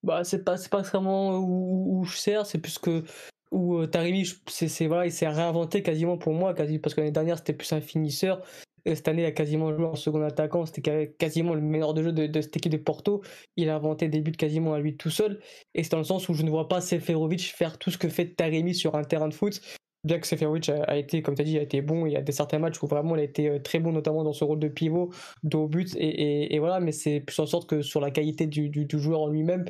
bah, 0.02 0.24
c'est 0.24 0.44
pas, 0.44 0.56
c'est 0.56 0.70
pas 0.70 0.82
vraiment 0.82 1.36
où, 1.38 2.00
où 2.00 2.04
je 2.04 2.16
sers, 2.16 2.46
c'est 2.46 2.58
plus 2.58 2.78
que 2.78 3.04
où 3.50 3.76
euh, 3.78 3.86
Tarimi, 3.86 4.28
c'est, 4.46 4.86
voilà, 4.86 5.06
il 5.06 5.12
s'est 5.12 5.28
réinventé 5.28 5.82
quasiment 5.82 6.18
pour 6.18 6.34
moi, 6.34 6.54
quasi, 6.54 6.78
parce 6.78 6.94
que 6.94 7.00
l'année 7.00 7.12
dernière 7.12 7.38
c'était 7.38 7.54
plus 7.54 7.72
un 7.72 7.80
finisseur. 7.80 8.42
Et 8.84 8.94
cette 8.94 9.08
année, 9.08 9.22
il 9.22 9.26
a 9.26 9.32
quasiment 9.32 9.74
joué 9.74 9.84
en 9.84 9.96
second 9.96 10.22
attaquant. 10.22 10.64
C'était 10.64 11.14
quasiment 11.18 11.54
le 11.54 11.60
meilleur 11.60 11.92
de 11.92 12.02
jeu 12.02 12.12
de, 12.12 12.40
cette 12.40 12.56
équipe 12.56 12.72
de 12.72 12.78
Porto. 12.78 13.22
Il 13.56 13.68
a 13.68 13.74
inventé 13.74 14.08
des 14.08 14.20
buts 14.20 14.32
quasiment 14.32 14.72
à 14.72 14.80
lui 14.80 14.96
tout 14.96 15.10
seul. 15.10 15.40
Et 15.74 15.82
c'est 15.82 15.90
dans 15.90 15.98
le 15.98 16.04
sens 16.04 16.28
où 16.30 16.34
je 16.34 16.42
ne 16.42 16.48
vois 16.48 16.68
pas 16.68 16.80
Seferovic 16.80 17.52
faire 17.54 17.76
tout 17.78 17.90
ce 17.90 17.98
que 17.98 18.08
fait 18.08 18.34
Tarimi 18.34 18.74
sur 18.74 18.94
un 18.94 19.04
terrain 19.04 19.28
de 19.28 19.34
foot 19.34 19.60
bien 20.08 20.18
que 20.18 20.26
Seferovic 20.26 20.68
a, 20.70 20.96
été, 20.96 21.22
comme 21.22 21.36
tu 21.36 21.42
as 21.42 21.44
dit, 21.44 21.58
a 21.58 21.62
été 21.62 21.80
bon, 21.82 22.06
il 22.06 22.12
y 22.12 22.16
a 22.16 22.22
des 22.22 22.32
certains 22.32 22.58
matchs 22.58 22.82
où 22.82 22.86
vraiment 22.86 23.14
il 23.14 23.20
a 23.20 23.24
été 23.24 23.48
euh, 23.48 23.58
très 23.60 23.78
bon, 23.78 23.92
notamment 23.92 24.24
dans 24.24 24.32
ce 24.32 24.42
rôle 24.42 24.58
de 24.58 24.68
pivot, 24.68 25.10
de 25.44 25.66
but, 25.66 25.94
et, 25.96 26.58
voilà, 26.58 26.80
mais 26.80 26.92
c'est 26.92 27.20
plus 27.20 27.38
en 27.38 27.46
sorte 27.46 27.68
que 27.68 27.82
sur 27.82 28.00
la 28.00 28.10
qualité 28.10 28.46
du, 28.46 28.88
joueur 28.92 29.20
en 29.20 29.28
lui-même, 29.28 29.66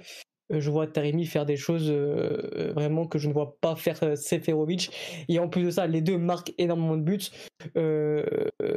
euh, 0.52 0.60
je 0.60 0.70
vois 0.70 0.86
Taremi 0.86 1.26
faire 1.26 1.44
des 1.44 1.56
choses 1.56 1.90
euh, 1.90 2.72
vraiment 2.74 3.06
que 3.06 3.18
je 3.18 3.28
ne 3.28 3.34
vois 3.34 3.58
pas 3.60 3.76
faire 3.76 3.98
Seferovic. 4.16 4.90
Et 5.28 5.38
en 5.38 5.48
plus 5.48 5.64
de 5.64 5.70
ça, 5.70 5.86
les 5.86 6.00
deux 6.00 6.16
marquent 6.16 6.54
énormément 6.56 6.96
de 6.96 7.02
buts. 7.02 7.30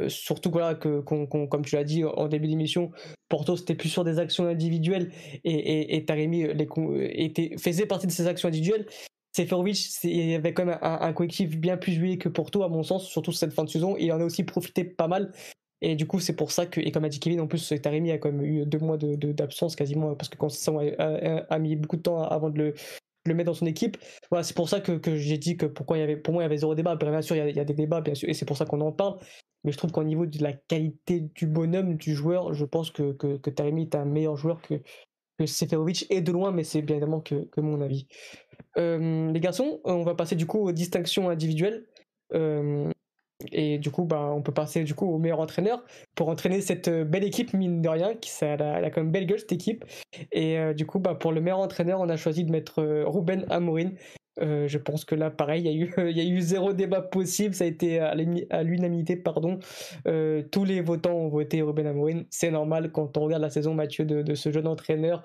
surtout 0.10 0.52
voilà, 0.52 0.76
que, 0.76 1.00
comme 1.00 1.66
tu 1.66 1.76
l'as 1.76 1.86
dit 1.86 2.04
en 2.04 2.28
début 2.28 2.48
d'émission, 2.48 2.92
Porto 3.30 3.56
c'était 3.56 3.76
plus 3.76 3.90
sur 3.90 4.04
des 4.04 4.20
actions 4.20 4.46
individuelles 4.48 5.12
et, 5.46 5.96
et, 5.96 6.06
Taremi 6.06 6.44
était, 6.44 7.56
faisait 7.58 7.86
partie 7.86 8.08
de 8.08 8.12
ces 8.12 8.28
actions 8.28 8.50
individuelles. 8.50 8.88
Seferovic, 9.34 10.04
il 10.04 10.36
avait 10.36 10.54
quand 10.54 10.66
même 10.66 10.80
un, 10.82 11.14
collectif 11.14 11.58
bien 11.58 11.78
plus 11.78 11.94
joué 11.94 12.18
que 12.18 12.30
Porto, 12.30 12.64
à 12.64 12.70
mon 12.70 12.84
sens, 12.84 13.08
surtout 13.08 13.32
cette 13.32 13.54
fin 13.54 13.64
de 13.64 13.70
saison. 13.70 13.96
Il 13.98 14.12
en 14.12 14.20
a 14.20 14.26
aussi 14.26 14.44
profité 14.44 14.84
pas 14.84 15.08
mal. 15.08 15.32
Et 15.82 15.96
du 15.96 16.06
coup, 16.06 16.20
c'est 16.20 16.36
pour 16.36 16.52
ça 16.52 16.66
que, 16.66 16.80
et 16.80 16.92
comme 16.92 17.06
a 17.06 17.10
dit 17.10 17.20
Kevin, 17.20 17.42
en 17.42 17.48
plus, 17.48 17.74
Taremi 17.82 18.12
a 18.12 18.18
quand 18.18 18.32
même 18.32 18.44
eu 18.44 18.66
deux 18.66 18.78
mois 18.78 18.98
d'absence 18.98 19.74
de, 19.74 19.78
quasiment, 19.78 20.16
parce 20.16 20.30
que 20.30 20.38
quand 20.38 20.50
ça 20.50 20.72
a, 21.00 21.60
mis 21.60 21.76
beaucoup 21.76 21.98
de 21.98 22.02
temps 22.04 22.22
avant 22.22 22.50
de 22.50 22.58
le, 22.60 22.74
le 23.26 23.34
mettre 23.34 23.48
dans 23.48 23.56
son 23.56 23.66
équipe. 23.66 23.98
Voilà, 24.30 24.44
c'est 24.44 24.56
pour 24.56 24.70
ça 24.70 24.80
que, 24.82 25.16
j'ai 25.16 25.38
dit 25.38 25.58
que 25.58 25.66
pourquoi 25.66 25.98
il 25.98 26.02
y 26.02 26.04
avait, 26.04 26.18
pour 26.18 26.34
moi, 26.34 26.44
il 26.44 26.46
y 26.46 26.48
avait 26.48 26.58
zéro 26.58 26.76
débat. 26.76 26.96
Bien 26.96 27.22
sûr, 27.22 27.36
il 27.36 27.56
y 27.56 27.60
a, 27.60 27.66
des 27.66 27.74
débats, 27.74 28.02
bien 28.02 28.16
sûr, 28.16 28.30
et 28.30 28.34
c'est 28.34 28.46
pour 28.46 28.58
ça 28.58 28.66
qu'on 28.66 28.82
en 28.82 28.92
parle. 28.92 29.18
Mais 29.64 29.72
je 29.72 29.78
trouve 29.78 29.92
qu'au 29.92 30.04
niveau 30.04 30.26
de 30.26 30.42
la 30.42 30.54
qualité 30.54 31.22
du 31.22 31.48
bonhomme, 31.48 31.96
du 31.96 32.16
joueur, 32.16 32.54
je 32.54 32.66
pense 32.66 32.92
que, 32.92 33.14
que, 33.14 33.50
Taremi 33.50 33.84
est 33.84 33.96
un 33.96 34.06
meilleur 34.06 34.36
joueur 34.36 34.62
que, 34.62 34.82
que 35.38 35.46
Seferovic, 35.46 36.06
et 36.10 36.22
de 36.22 36.32
loin, 36.32 36.52
mais 36.52 36.64
c'est 36.64 36.82
bien 36.82 36.98
évidemment 36.98 37.22
que 37.22 37.62
mon 37.62 37.82
avis. 37.82 38.08
Euh, 38.78 39.32
les 39.32 39.40
garçons, 39.40 39.80
on 39.84 40.04
va 40.04 40.16
passer 40.16 40.36
du 40.36 40.46
coup 40.46 40.60
aux 40.60 40.72
distinctions 40.72 41.30
individuelles. 41.30 41.86
Euh, 42.34 42.90
et 43.52 43.80
du 43.80 43.90
coup, 43.90 44.06
bah, 44.06 44.32
on 44.34 44.42
peut 44.42 44.54
passer 44.54 44.84
du 44.84 44.94
coup 44.94 45.08
au 45.08 45.18
meilleur 45.18 45.40
entraîneur 45.40 45.84
pour 46.16 46.30
entraîner 46.30 46.62
cette 46.62 46.88
euh, 46.88 47.04
belle 47.04 47.24
équipe, 47.24 47.54
mine 47.54 47.82
de 47.82 47.90
rien, 47.90 48.16
qui 48.16 48.30
ça, 48.30 48.48
elle, 48.48 48.62
a, 48.62 48.90
quand 48.92 49.02
même 49.02 49.12
belle 49.12 49.26
gueule 49.26 49.40
cette 49.40 49.52
équipe. 49.52 49.84
Et 50.32 50.58
du 50.76 50.86
coup, 50.86 51.00
bah, 51.00 51.16
pour 51.16 51.32
le 51.32 51.42
meilleur 51.42 51.60
entraîneur, 51.60 52.00
on 52.00 52.10
a 52.10 52.18
choisi 52.18 52.44
de 52.44 52.52
mettre 52.52 52.84
Ruben 53.06 53.46
Amorin, 53.50 53.92
Euh, 54.40 54.68
je 54.68 54.78
pense 54.78 55.06
que 55.06 55.16
là, 55.16 55.30
pareil, 55.30 55.64
il 55.66 55.68
y, 55.68 56.02
a 56.02 56.10
y 56.10 56.20
a 56.22 56.24
eu 56.24 56.42
zéro 56.42 56.74
débat 56.74 57.02
possible. 57.02 57.54
Ça 57.54 57.66
a 57.66 57.68
été 57.68 58.00
à 58.00 58.64
l'unanimité, 58.64 59.16
pardon. 59.16 59.60
Euh, 60.08 60.44
tous 60.52 60.64
les 60.64 60.82
votants 60.82 61.14
ont 61.14 61.30
voté 61.30 61.62
Ruben 61.62 61.86
Amorim. 61.88 62.26
C'est 62.30 62.52
normal 62.52 62.92
quand 62.92 63.18
on 63.18 63.22
regarde 63.22 63.42
la 63.42 63.50
saison, 63.50 63.74
Mathieu, 63.74 64.06
de 64.06 64.36
ce 64.36 64.52
jeune 64.52 64.68
entraîneur. 64.68 65.24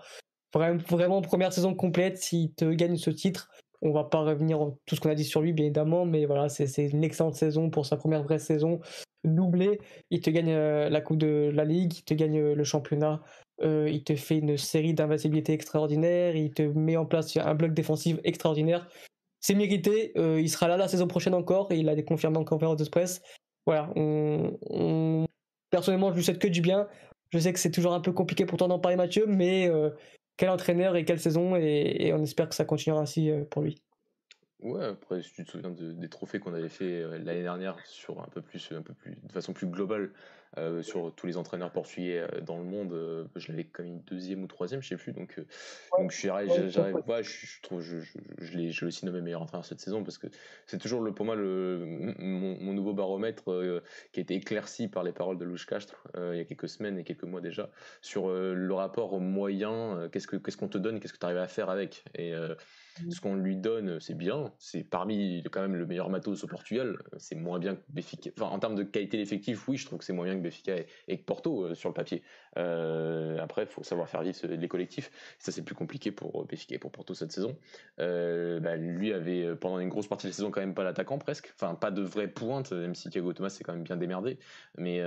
Vraiment, 0.55 1.21
première 1.21 1.53
saison 1.53 1.75
complète, 1.75 2.19
s'il 2.19 2.55
te 2.55 2.65
gagne 2.65 2.97
ce 2.97 3.11
titre, 3.11 3.51
on 3.83 3.93
va 3.93 4.05
pas 4.05 4.21
revenir 4.21 4.61
en 4.61 4.79
tout 4.87 4.97
ce 4.97 5.01
qu'on 5.01 5.11
a 5.11 5.15
dit 5.15 5.25
sur 5.25 5.43
lui, 5.43 5.53
bien 5.53 5.67
évidemment, 5.67 6.07
mais 6.07 6.25
voilà, 6.25 6.49
c'est 6.49 6.87
une 6.87 7.05
excellente 7.05 7.35
saison 7.35 7.71
pour 7.71 7.85
sa 7.85 7.97
première 7.97 8.23
vraie 8.23 8.39
saison. 8.39 8.81
Doublé, 9.25 9.81
il 10.11 10.21
te 10.21 10.31
gagne 10.31 10.53
euh, 10.53 10.89
la 10.89 11.01
Coupe 11.01 11.19
de 11.19 11.51
la 11.53 11.65
Ligue, 11.65 11.97
il 11.99 12.05
te 12.05 12.15
gagne 12.15 12.53
le 12.53 12.65
championnat, 12.65 13.23
euh, 13.63 13.89
il 13.91 14.05
te 14.05 14.15
fait 14.15 14.39
une 14.39 14.57
série 14.57 14.95
d'invincibilité 14.95 15.53
extraordinaire, 15.53 16.37
il 16.37 16.53
te 16.53 16.63
met 16.63 16.97
en 16.97 17.07
place 17.07 17.37
un 17.37 17.55
bloc 17.55 17.75
défensif 17.75 18.19
extraordinaire. 18.25 18.89
C'est 19.41 19.55
mérité, 19.55 20.13
euh, 20.17 20.41
il 20.41 20.49
sera 20.49 20.69
là 20.69 20.77
la 20.77 20.89
saison 20.89 21.07
prochaine 21.07 21.35
encore, 21.35 21.73
il 21.73 21.89
a 21.89 21.95
des 21.95 22.05
confirmés 22.05 22.39
en 22.39 22.45
conférence 22.45 22.77
de 22.77 22.89
presse. 22.89 23.21
Voilà, 23.67 23.93
personnellement, 25.71 26.11
je 26.13 26.17
lui 26.17 26.25
souhaite 26.25 26.39
que 26.39 26.49
du 26.49 26.61
bien. 26.61 26.87
Je 27.33 27.39
sais 27.39 27.53
que 27.53 27.59
c'est 27.59 27.71
toujours 27.71 27.93
un 27.93 28.01
peu 28.01 28.13
compliqué 28.13 28.47
pour 28.47 28.59
toi 28.59 28.69
d'en 28.69 28.79
parler, 28.79 28.97
Mathieu, 28.97 29.27
mais 29.27 29.69
euh, 29.69 29.91
quel 30.37 30.51
entraîneur 30.51 30.97
et 30.97 31.05
quelle 31.05 31.21
saison, 31.21 31.57
et 31.57 32.13
on 32.13 32.23
espère 32.23 32.49
que 32.49 32.55
ça 32.55 32.65
continuera 32.65 33.01
ainsi 33.01 33.31
pour 33.51 33.63
lui. 33.63 33.81
Ouais, 34.61 34.85
après, 34.85 35.23
si 35.23 35.33
tu 35.33 35.45
te 35.45 35.51
souviens 35.51 35.71
des 35.71 36.09
trophées 36.09 36.41
qu'on 36.41 36.55
avait 36.55 36.71
fait 36.71 37.03
euh, 37.03 37.19
l'année 37.19 37.43
dernière 37.43 37.79
sur 37.85 38.23
un 38.23 38.29
peu 38.29 38.41
plus, 38.41 38.71
de 38.73 39.33
façon 39.33 39.53
plus 39.53 39.67
globale, 39.67 40.13
euh, 40.59 40.83
sur 40.83 41.13
tous 41.15 41.27
les 41.27 41.37
entraîneurs 41.37 41.71
portugais 41.71 42.21
euh, 42.21 42.41
dans 42.41 42.59
le 42.59 42.65
monde, 42.65 43.29
je 43.37 43.51
l'avais 43.51 43.65
comme 43.65 43.87
une 43.87 44.01
deuxième 44.03 44.43
ou 44.43 44.47
troisième, 44.47 44.83
je 44.83 44.89
sais 44.89 44.97
plus. 44.97 45.13
Donc, 45.13 45.41
donc 45.99 46.13
je 46.13 46.23
j'arrive, 46.23 46.51
je, 46.71 47.63
trouve, 47.63 47.83
je, 47.83 48.01
je, 48.01 48.19
je 48.39 48.57
l'ai, 48.57 48.85
aussi 48.85 49.05
nommé 49.07 49.21
meilleur 49.21 49.43
entraîneur 49.43 49.65
cette 49.65 49.81
saison 49.81 50.03
parce 50.03 50.19
que 50.19 50.27
c'est 50.67 50.79
toujours 50.79 51.01
le, 51.01 51.13
pour 51.13 51.27
moi 51.27 51.35
le, 51.35 51.85
mon, 52.19 52.73
nouveau 52.73 52.93
baromètre 52.93 53.45
qui 54.13 54.21
a 54.21 54.23
été 54.23 54.35
éclairci 54.35 54.89
par 54.89 55.03
les 55.03 55.13
paroles 55.13 55.39
de 55.39 55.45
Louche 55.45 55.67
Castre 55.67 56.07
il 56.17 56.37
y 56.37 56.41
a 56.41 56.45
quelques 56.45 56.69
semaines 56.69 56.99
et 56.99 57.05
quelques 57.05 57.25
mois 57.25 57.41
déjà 57.41 57.71
sur 58.01 58.29
le 58.29 58.73
rapport 58.75 59.19
moyen, 59.21 60.09
qu'est-ce 60.13 60.27
que, 60.27 60.37
qu'est-ce 60.37 60.57
qu'on 60.57 60.69
te 60.69 60.79
donne, 60.79 61.01
qu'est-ce 61.01 61.13
que 61.13 61.19
tu 61.19 61.27
arrives 61.27 61.39
à 61.39 61.49
faire 61.49 61.71
avec. 61.71 62.05
Et. 62.15 62.35
Ce 63.11 63.21
qu'on 63.21 63.35
lui 63.35 63.57
donne, 63.57 64.01
c'est 64.01 64.15
bien. 64.15 64.53
C'est 64.59 64.83
parmi 64.83 65.43
quand 65.51 65.61
même 65.61 65.77
le 65.77 65.87
meilleur 65.87 66.09
matos 66.09 66.45
au 66.45 66.47
Portugal. 66.47 66.99
C'est 67.19 67.35
moins 67.35 67.59
bien 67.59 67.77
que 67.77 67.83
Béfica. 67.89 68.31
Enfin, 68.39 68.51
en 68.51 68.59
termes 68.59 68.75
de 68.75 68.83
qualité 68.83 69.19
d'effectif, 69.19 69.69
oui, 69.69 69.77
je 69.77 69.87
trouve 69.87 69.99
que 69.99 70.05
c'est 70.05 70.13
moins 70.13 70.25
bien 70.25 70.37
que 70.37 70.41
Béfica 70.41 70.77
et, 71.09 71.19
que 71.19 71.25
Porto 71.25 71.65
euh, 71.65 71.75
sur 71.75 71.89
le 71.89 71.95
papier. 71.95 72.23
Euh, 72.57 73.39
après, 73.39 73.63
il 73.63 73.69
faut 73.69 73.83
savoir 73.83 74.09
faire 74.09 74.23
vivre 74.23 74.47
les 74.47 74.69
collectifs. 74.69 75.11
Ça, 75.39 75.53
c'est 75.53 75.63
plus 75.63 75.75
compliqué 75.75 76.11
pour 76.11 76.45
Béfica 76.47 76.75
et 76.75 76.79
pour 76.79 76.91
Porto 76.91 77.15
cette 77.15 77.33
saison. 77.33 77.57
Euh, 78.01 78.61
bah, 78.61 78.77
lui 78.77 79.13
avait 79.13 79.55
pendant 79.57 79.79
une 79.79 79.89
grosse 79.89 80.09
partie 80.09 80.27
de 80.27 80.31
la 80.31 80.35
saison 80.35 80.51
quand 80.51 80.61
même 80.61 80.75
pas 80.75 80.85
l'attaquant 80.85 81.19
presque. 81.19 81.53
Enfin, 81.55 81.75
pas 81.75 81.91
de 81.91 82.03
vraie 82.03 82.29
pointe, 82.29 82.73
même 82.73 82.95
si 82.95 83.11
Thiago 83.11 83.33
Thomas 83.33 83.51
s'est 83.51 83.65
quand 83.65 83.75
même 83.75 83.85
bien 83.85 83.97
démerdé. 83.97 84.39
Mais 84.79 85.03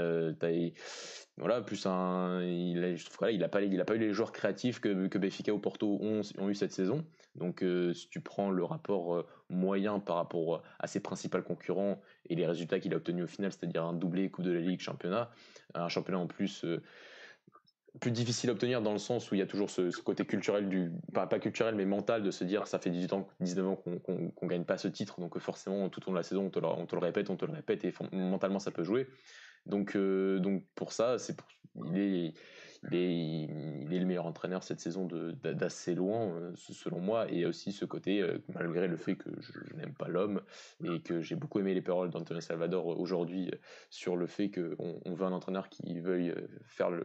voilà, 1.39 1.61
plus 1.61 1.85
un, 1.85 2.41
il 2.43 2.83
a 2.83 3.47
pas, 3.49 3.61
il 3.61 3.79
a 3.79 3.85
pas 3.85 3.95
eu 3.95 3.99
les 3.99 4.13
joueurs 4.13 4.33
créatifs 4.33 4.79
que, 4.79 5.07
que 5.07 5.51
ou 5.51 5.59
Porto 5.59 5.97
ont, 6.01 6.49
eu 6.49 6.55
cette 6.55 6.73
saison. 6.73 7.05
Donc, 7.35 7.63
euh, 7.63 7.93
si 7.93 8.09
tu 8.09 8.19
prends 8.19 8.51
le 8.51 8.63
rapport 8.63 9.15
euh, 9.15 9.27
moyen 9.49 9.99
par 9.99 10.17
rapport 10.17 10.61
à 10.79 10.87
ses 10.87 10.99
principaux 10.99 11.41
concurrents 11.41 12.01
et 12.29 12.35
les 12.35 12.45
résultats 12.45 12.79
qu'il 12.79 12.93
a 12.93 12.97
obtenus 12.97 13.23
au 13.23 13.27
final, 13.27 13.51
c'est-à-dire 13.53 13.85
un 13.85 13.93
doublé 13.93 14.29
Coupe 14.29 14.43
de 14.43 14.51
la 14.51 14.59
Ligue, 14.59 14.81
championnat, 14.81 15.31
un 15.73 15.87
championnat 15.87 16.19
en 16.19 16.27
plus 16.27 16.65
euh, 16.65 16.81
plus 18.01 18.11
difficile 18.11 18.49
à 18.49 18.53
obtenir 18.53 18.81
dans 18.81 18.93
le 18.93 18.99
sens 18.99 19.31
où 19.31 19.35
il 19.35 19.39
y 19.39 19.41
a 19.41 19.47
toujours 19.47 19.69
ce, 19.69 19.97
côté 20.01 20.25
culturel 20.25 20.67
du 20.69 20.91
pas, 21.13 21.27
culturel 21.39 21.75
mais 21.75 21.85
mental 21.85 22.21
de 22.21 22.31
se 22.31 22.43
dire 22.43 22.67
ça 22.67 22.77
fait 22.77 22.91
18 22.91 23.13
ans 23.13 23.27
19 23.39 23.67
ans 23.67 23.75
qu'on 23.75 24.29
qu 24.29 24.47
gagne 24.47 24.63
pas 24.63 24.77
ce 24.77 24.87
titre 24.87 25.19
donc 25.19 25.37
forcément 25.39 25.89
tout 25.89 25.99
au 26.03 26.05
long 26.07 26.13
de 26.13 26.19
la 26.19 26.23
saison 26.23 26.45
on 26.45 26.85
te 26.85 26.95
le 26.95 27.01
répète 27.01 27.29
on 27.31 27.35
te 27.35 27.45
le 27.45 27.51
répète 27.51 27.83
et 27.85 27.93
mentalement 28.11 28.59
ça 28.59 28.69
peut 28.71 28.83
jouer 28.83 29.07
donc 29.65 29.95
donc 29.97 30.63
pour 30.75 30.91
ça 30.91 31.17
c'est 31.17 31.35
il 31.85 31.97
est 31.97 32.33
il 32.91 33.93
est, 33.93 33.99
le 33.99 34.05
meilleur 34.05 34.25
entraîneur 34.25 34.63
cette 34.63 34.79
saison 34.79 35.07
d'assez 35.43 35.95
loin, 35.95 36.27
euh, 36.27 36.51
selon 36.55 36.99
moi. 36.99 37.29
Et 37.31 37.45
aussi 37.45 37.71
ce 37.71 37.85
côté, 37.85 38.21
euh, 38.21 38.37
malgré 38.53 38.87
le 38.87 38.95
fait 38.95 39.15
que 39.15 39.29
je, 39.41 39.75
n'aime 39.75 39.93
pas 39.93 40.07
l'homme 40.07 40.41
et 40.83 41.01
que 41.01 41.21
j'ai 41.21 41.35
beaucoup 41.35 41.59
aimé 41.59 41.73
les 41.73 41.81
paroles 41.81 42.09
d'Antonio 42.09 42.41
Salvador 42.41 42.87
aujourd'hui 42.87 43.49
euh, 43.53 43.57
sur 43.89 44.15
le 44.15 44.27
fait 44.27 44.49
qu'on 44.49 45.01
on 45.03 45.13
veut 45.13 45.25
un 45.25 45.33
entraîneur 45.33 45.69
qui 45.69 45.99
veuille 45.99 46.33
faire, 46.65 46.89
le, 46.89 47.03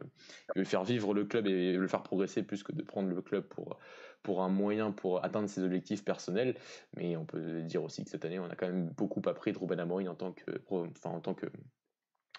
faire 0.65 0.85
vivre 0.85 1.13
le 1.15 1.25
club 1.25 1.47
et 1.47 1.73
le 1.73 1.89
faire 1.89 2.03
progresser 2.03 2.43
plus 2.43 2.63
que 2.63 2.73
de 2.73 2.83
prendre 2.83 3.09
le 3.09 3.23
club 3.23 3.45
pour 3.45 3.79
pour 4.23 4.43
un 4.43 4.49
moyen 4.49 4.91
pour 4.91 5.23
atteindre 5.23 5.51
ses 5.51 5.63
objectifs 5.63 6.03
personnels. 6.03 6.55
Mais 6.97 7.15
on 7.17 7.27
peut 7.27 7.61
dire 7.63 7.83
aussi 7.83 8.05
que 8.05 8.11
cette 8.11 8.25
année, 8.25 8.39
on 8.39 8.47
a 8.47 8.57
quand 8.57 8.67
même 8.67 8.89
beaucoup 8.89 9.21
appris 9.27 9.53
de 9.53 9.59
Ruben 9.59 9.79
Amorim 9.79 10.09
en 10.09 10.15
tant 10.15 10.33
que, 10.33 10.51
enfin, 10.71 11.11
en 11.11 11.21
tant 11.21 11.35
que 11.35 11.47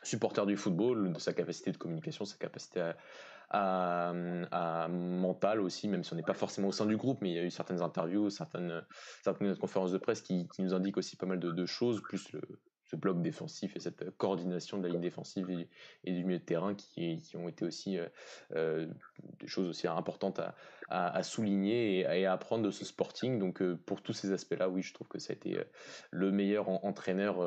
supporter 0.06 0.46
du 0.46 0.58
football, 0.58 1.14
de 1.14 1.20
sa 1.20 1.34
capacité 1.34 1.72
de 1.72 1.78
communication, 1.78 2.26
sa 2.26 2.38
capacité 2.38 2.92
à, 3.50 4.14
à, 4.52 4.88
mental 4.88 5.62
aussi, 5.62 5.88
même 5.88 6.04
si 6.04 6.14
on 6.14 6.16
n'est 6.16 6.24
pas 6.24 6.34
forcément 6.34 6.70
au 6.70 6.72
sein 6.72 6.86
du 6.86 6.98
groupe, 6.98 7.20
mais 7.22 7.30
il 7.30 7.36
y 7.36 7.40
a 7.40 7.44
eu 7.44 7.52
certaines 7.52 7.82
interviews, 7.82 8.30
certaines, 8.30 8.84
certaines 9.24 9.56
conférences 9.58 9.92
de 9.92 9.98
presse 9.98 10.22
qui, 10.22 10.48
nous 10.60 10.74
indiquent 10.74 10.98
aussi 10.98 11.16
pas 11.16 11.26
mal 11.26 11.40
de, 11.40 11.66
choses, 11.66 12.02
plus 12.02 12.32
le, 12.32 12.42
ce 12.86 12.96
bloc 12.96 13.22
défensif 13.22 13.76
et 13.76 13.80
cette 13.80 14.12
coordination 14.18 14.78
de 14.78 14.84
la 14.84 14.90
ligne 14.90 15.02
défensive 15.02 15.50
et, 16.04 16.12
du 16.12 16.24
milieu 16.24 16.40
de 16.40 16.44
terrain 16.44 16.76
qui, 16.76 17.22
ont 17.36 17.48
été 17.48 17.66
aussi 17.66 17.98
euh, 17.98 18.08
euh, 18.56 18.88
des 19.40 19.48
choses 19.48 19.68
aussi 19.68 19.88
importantes 19.88 20.40
à, 20.40 20.56
à, 20.90 21.24
souligner 21.24 22.00
et 22.00 22.26
à, 22.26 22.34
apprendre 22.34 22.64
de 22.64 22.72
ce 22.72 22.86
Sporting. 22.86 23.40
Donc 23.40 23.62
euh, 23.62 23.76
pour 23.86 24.02
tous 24.02 24.14
ces 24.14 24.32
aspects-là, 24.32 24.70
oui, 24.70 24.82
je 24.82 24.94
trouve 24.94 25.08
que 25.08 25.20
ça 25.20 25.34
a 25.34 25.36
été 25.36 25.60
le 26.12 26.32
meilleur 26.32 26.70
entraîneur 26.86 27.40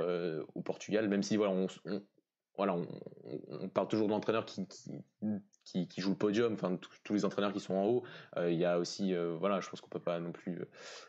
au 0.54 0.62
Portugal, 0.62 1.08
même 1.08 1.22
si 1.22 1.36
voilà, 1.36 1.52
on, 1.52 1.66
voilà, 2.58 2.74
on, 2.74 3.68
parle 3.68 3.86
toujours 3.86 4.08
d'entraîneurs 4.08 4.44
qui, 4.44 4.66
jouent 5.96 6.10
le 6.10 6.16
podium, 6.16 6.54
enfin 6.54 6.76
tous 7.04 7.14
les 7.14 7.24
entraîneurs 7.24 7.52
qui 7.52 7.60
sont 7.60 7.74
en 7.74 7.84
haut. 7.84 8.02
Euh, 8.36 8.50
il 8.50 8.58
y 8.58 8.64
a 8.64 8.80
aussi, 8.80 9.14
euh, 9.14 9.36
voilà, 9.38 9.60
je 9.60 9.70
pense 9.70 9.80
qu'on 9.80 9.88
peut 9.88 10.00
pas 10.00 10.18
non 10.18 10.32
plus 10.32 10.64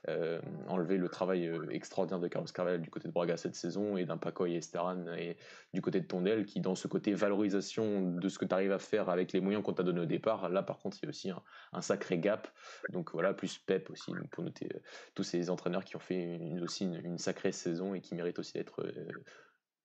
euh, 0.10 0.40
enlever 0.68 0.98
le 0.98 1.10
travail 1.10 1.52
extraordinaire 1.72 2.20
de 2.20 2.28
Carlos 2.28 2.48
Carvalho 2.54 2.78
du 2.78 2.92
côté 2.92 3.08
de 3.08 3.14
Braga 3.14 3.36
cette 3.36 3.56
saison 3.56 3.98
et 3.98 4.06
d'un 4.06 4.18
Paco 4.18 4.46
et 4.46 4.54
Esteran 4.54 5.08
et 5.18 5.38
du 5.74 5.82
côté 5.82 6.00
de 6.00 6.06
Tondel 6.06 6.46
qui 6.46 6.62
dans 6.62 6.76
ce 6.76 6.88
côté 6.88 7.16
valorisation 7.16 8.12
de 8.12 8.30
ce 8.30 8.38
que 8.38 8.46
tu 8.46 8.54
arrives 8.54 8.72
à 8.72 8.80
faire 8.80 9.10
avec 9.10 9.34
les 9.34 9.42
moyens 9.42 9.64
qu'on 9.64 9.74
t'a 9.74 9.84
donné 9.84 10.02
au 10.02 10.06
départ. 10.06 10.50
Là, 10.50 10.62
par 10.62 10.78
contre, 10.78 10.98
il 11.02 11.06
y 11.06 11.08
a 11.08 11.10
aussi 11.10 11.32
un, 11.74 11.82
sacré 11.82 12.20
gap. 12.20 12.48
Donc 12.90 13.12
voilà, 13.14 13.34
plus 13.34 13.58
Pep 13.58 13.90
aussi 13.90 14.12
pour 14.30 14.44
noter 14.44 14.70
tous 15.16 15.24
ces 15.24 15.50
entraîneurs 15.50 15.84
qui 15.84 15.96
ont 15.96 16.00
fait 16.00 16.40
aussi 16.62 16.84
une, 16.84 17.18
sacrée 17.18 17.52
saison 17.52 17.96
et 17.96 18.02
qui 18.02 18.14
méritent 18.14 18.38
aussi 18.38 18.54
d'être 18.54 18.86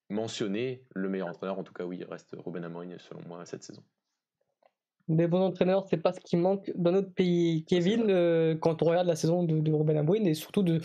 mentionné 0.08 0.82
le 0.94 1.08
meilleur 1.08 1.28
entraîneur. 1.28 1.58
En 1.58 1.64
tout 1.64 1.72
cas, 1.72 1.84
oui, 1.84 1.98
il 2.00 2.04
reste 2.04 2.34
Ruben 2.44 2.64
Amorim 2.64 2.98
selon 2.98 3.20
moi 3.26 3.44
cette 3.46 3.62
saison. 3.62 3.82
Des 5.08 5.26
bons 5.26 5.42
entraîneurs, 5.42 5.86
c'est 5.88 5.98
pas 5.98 6.12
ce 6.12 6.20
qui 6.20 6.36
manque 6.36 6.72
dans 6.76 6.92
notre 6.92 7.12
pays. 7.12 7.64
Kevin, 7.66 8.06
euh, 8.08 8.54
quand 8.56 8.82
on 8.82 8.86
regarde 8.86 9.06
la 9.06 9.16
saison 9.16 9.42
de, 9.42 9.60
de 9.60 9.72
Ruben 9.72 9.96
Amorim 9.98 10.26
et 10.26 10.34
surtout 10.34 10.62
de, 10.62 10.80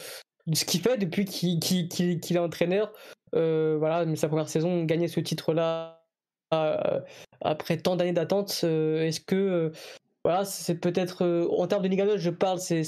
ce 0.53 0.65
qu'il 0.65 0.81
fait 0.81 0.97
depuis 0.97 1.23
qu'il 1.25 2.35
est 2.35 2.39
entraîneur, 2.39 2.91
euh, 3.35 3.77
voilà, 3.77 4.05
mais 4.05 4.17
sa 4.17 4.27
première 4.27 4.49
saison, 4.49 4.83
gagner 4.83 5.07
ce 5.07 5.21
titre-là 5.21 6.03
euh, 6.53 6.99
après 7.41 7.77
tant 7.77 7.95
d'années 7.95 8.11
d'attente, 8.11 8.49
est-ce 8.63 9.21
que 9.21 9.71
voilà, 10.25 10.43
c'est 10.43 10.75
peut-être 10.75 11.23
euh, 11.23 11.47
en 11.57 11.65
termes 11.67 11.81
de 11.81 11.87
Liga 11.87 12.05
je 12.17 12.29
parle, 12.29 12.59
c'est 12.59 12.83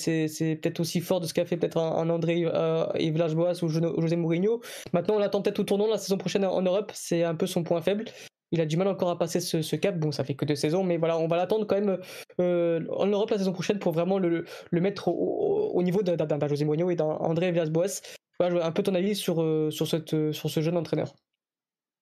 peut-être 0.61 0.81
aussi 0.81 0.99
fort 0.99 1.21
de 1.21 1.27
ce 1.27 1.33
qu'a 1.33 1.45
fait 1.45 1.55
peut-être 1.55 1.77
un, 1.77 2.09
André 2.09 2.43
euh, 2.45 2.85
Yves 2.99 3.35
Boas 3.35 3.63
ou 3.63 3.69
José 3.69 4.15
Mourinho. 4.17 4.61
Maintenant, 4.91 5.15
on 5.15 5.19
l'attend 5.19 5.41
peut-être 5.41 5.59
au 5.59 5.63
tournant 5.63 5.87
la 5.87 5.97
saison 5.97 6.17
prochaine 6.17 6.43
en 6.43 6.61
Europe, 6.61 6.91
c'est 6.93 7.23
un 7.23 7.35
peu 7.35 7.47
son 7.47 7.63
point 7.63 7.81
faible. 7.81 8.05
Il 8.53 8.59
a 8.59 8.65
du 8.65 8.75
mal 8.75 8.89
encore 8.89 9.09
à 9.09 9.17
passer 9.17 9.39
ce, 9.39 9.75
cap. 9.77 9.97
Bon, 9.97 10.11
ça 10.11 10.25
fait 10.25 10.35
que 10.35 10.43
deux 10.43 10.55
saisons, 10.55 10.83
mais 10.83 10.97
voilà, 10.97 11.17
on 11.17 11.27
va 11.27 11.37
l'attendre 11.37 11.65
quand 11.65 11.75
même 11.75 11.99
euh, 12.41 12.85
en 12.91 13.07
Europe 13.07 13.29
la 13.29 13.37
saison 13.37 13.53
prochaine 13.53 13.79
pour 13.79 13.93
vraiment 13.93 14.19
le, 14.19 14.43
le 14.69 14.81
mettre 14.81 15.07
au, 15.07 15.81
niveau 15.81 16.03
d'un 16.03 16.47
José 16.49 16.65
Mourinho 16.65 16.89
et 16.89 16.97
d'un 16.97 17.05
André 17.05 17.53
Villas-Boas. 17.53 18.01
Voilà, 18.39 18.65
un 18.65 18.71
peu 18.73 18.83
ton 18.83 18.93
avis 18.93 19.15
sur, 19.15 19.41
euh, 19.41 19.71
sur, 19.71 19.87
cette, 19.87 20.33
sur 20.33 20.49
ce 20.49 20.59
jeune 20.59 20.75
entraîneur. 20.75 21.13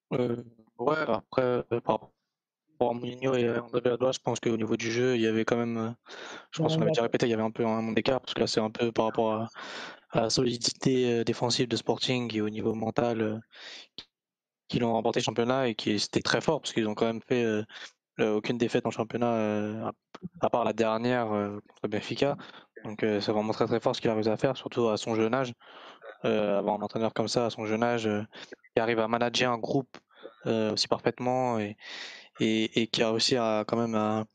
ouais, 0.09 0.97
après, 1.07 1.63
par 1.83 2.09
pour 2.79 2.95
Mourinho 2.95 3.35
et 3.35 3.49
André 3.59 3.81
je 3.83 4.19
pense 4.19 4.39
qu'au 4.39 4.57
niveau 4.57 4.77
du 4.77 4.89
jeu, 4.89 5.15
il 5.15 5.21
y 5.21 5.27
avait 5.27 5.43
quand 5.43 5.57
même, 5.57 5.77
euh, 5.77 5.89
je 6.51 6.61
pense 6.61 6.75
qu'on 6.75 6.81
avait 6.81 6.91
déjà 6.91 7.03
répété, 7.03 7.27
il 7.27 7.29
y 7.29 7.33
avait 7.33 7.43
un 7.43 7.51
peu 7.51 7.65
un 7.65 7.81
monde 7.81 7.93
d'écart, 7.93 8.21
parce 8.21 8.33
que 8.33 8.39
là, 8.39 8.47
c'est 8.47 8.61
un 8.61 8.71
peu 8.71 8.91
par 8.91 9.05
rapport 9.05 9.33
à, 9.33 9.47
la 10.13 10.29
solidité 10.29 11.19
euh, 11.19 11.23
défensive 11.23 11.67
de 11.67 11.75
Sporting 11.75 12.33
et 12.35 12.41
au 12.41 12.49
niveau 12.49 12.73
mental 12.73 13.21
euh, 13.21 13.37
qu'ils 14.69 14.83
ont 14.83 14.93
remporté 14.93 15.19
le 15.19 15.25
championnat 15.25 15.67
et 15.67 15.75
qui 15.75 15.99
c'était 15.99 16.21
très 16.21 16.41
fort, 16.41 16.61
parce 16.61 16.73
qu'ils 16.73 16.87
ont 16.87 16.95
quand 16.95 17.05
même 17.05 17.21
fait 17.21 17.45
aucune 18.19 18.57
défaite 18.57 18.85
en 18.85 18.91
championnat, 18.91 19.91
à 20.41 20.49
part 20.49 20.63
la 20.65 20.73
dernière 20.73 21.27
contre 21.27 21.87
Benfica. 21.87 22.37
Donc 22.83 22.99
c'est 23.01 23.31
vraiment 23.31 23.53
très 23.53 23.65
très 23.65 23.79
fort 23.79 23.95
ce 23.95 24.01
qu'il 24.01 24.09
arrive 24.11 24.27
à 24.27 24.37
faire, 24.37 24.57
surtout 24.57 24.89
à 24.89 24.97
son 24.97 25.15
jeune 25.15 25.33
âge. 25.33 25.53
avoir 26.23 26.75
un 26.75 26.83
entraîneur 26.83 27.13
comme 27.13 27.27
ça 27.27 27.47
à 27.47 27.49
son 27.49 27.65
jeune 27.65 27.81
âge, 27.81 28.09
qui 28.75 28.79
arrive 28.79 28.99
à 28.99 29.07
manager 29.07 29.51
un 29.51 29.57
groupe 29.57 29.97
aussi 30.45 30.87
parfaitement 30.87 31.59
et, 31.59 31.77
et, 32.39 32.87
qui 32.87 33.03
a 33.03 33.11
aussi 33.11 33.35
quand 33.35 33.77
même 33.77 33.95
à, 33.95 34.25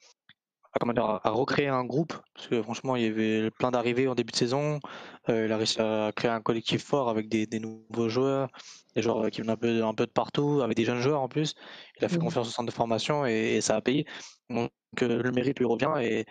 recréer 1.31 1.69
un 1.69 1.85
groupe, 1.85 2.15
parce 2.35 2.49
que 2.49 2.63
franchement, 2.63 2.97
il 2.97 3.03
y 3.03 3.07
avait 3.07 3.51
plein 3.51 3.71
d'arrivées 3.71 4.09
en 4.09 4.15
début 4.15 4.33
de 4.33 4.37
saison. 4.37 4.81
il 5.29 5.53
a 5.53 5.57
réussi 5.57 5.81
à 5.81 6.13
créer 6.15 6.31
un 6.31 6.41
collectif 6.41 6.85
fort 6.85 7.09
avec 7.09 7.29
des, 7.29 7.61
nouveaux 7.61 8.09
joueurs, 8.09 8.49
des 8.97 9.03
joueurs 9.03 9.31
qui 9.31 9.41
viennent 9.41 9.51
un 9.51 9.57
peu, 9.57 9.85
un 9.85 9.95
peu 9.95 10.07
de 10.07 10.13
partout, 10.13 10.61
avec 10.63 10.77
des 10.77 10.85
jeunes 10.85 11.01
joueurs 11.01 11.23
en 11.23 11.29
plus. 11.29 11.55
Il 12.01 12.05
a 12.05 12.09
fait 12.09 12.17
mmh. 12.17 12.21
confiance 12.21 12.49
au 12.49 12.51
centre 12.51 12.67
de 12.67 12.75
formation 12.75 13.25
et, 13.27 13.61
ça 13.61 13.77
a 13.77 13.81
payé. 13.81 14.07
Donc 14.51 14.71
le 15.01 15.31
mérite 15.31 15.59
lui 15.59 15.67
revient 15.67 15.93
et, 16.01 16.27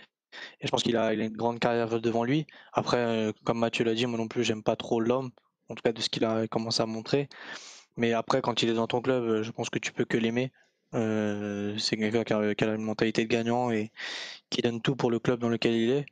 je 0.64 0.70
pense 0.70 0.84
qu'il 0.84 0.98
a, 0.98 1.14
une 1.14 1.30
grande 1.30 1.60
carrière 1.60 2.02
devant 2.02 2.24
lui. 2.24 2.48
Après, 2.74 3.32
comme 3.44 3.60
Mathieu 3.60 3.86
l'a 3.86 3.94
dit, 3.94 4.06
moi 4.06 4.18
non 4.18 4.28
plus, 4.28 4.44
j'aime 4.44 4.64
pas 4.64 4.76
trop 4.76 5.00
l'homme, 5.00 5.32
en 5.70 5.76
tout 5.76 5.82
cas 5.84 5.92
de 5.92 6.02
ce 6.02 6.10
qu'il 6.10 6.26
a 6.26 6.48
commencé 6.48 6.82
à 6.82 6.86
montrer. 6.86 7.30
Mais 7.98 8.14
après, 8.14 8.42
quand 8.42 8.64
il 8.64 8.70
est 8.70 8.74
dans 8.74 8.88
ton 8.88 9.02
club, 9.02 9.44
je 9.44 9.52
pense 9.52 9.70
que 9.70 9.80
tu 9.80 9.94
peux 9.94 10.06
que 10.06 10.18
l'aimer. 10.18 10.52
Euh, 10.94 11.78
c'est 11.78 11.98
quelqu'un 11.98 12.24
qui, 12.24 12.64
a, 12.64 12.74
une 12.74 12.84
mentalité 12.84 13.24
de 13.24 13.30
gagnant 13.30 13.72
et 13.72 13.92
qui 14.50 14.62
donne 14.62 14.82
tout 14.82 14.96
pour 14.96 15.12
le 15.12 15.20
club 15.20 15.40
dans 15.40 15.50
lequel 15.50 15.74
il 15.74 15.90
est. 15.92 16.06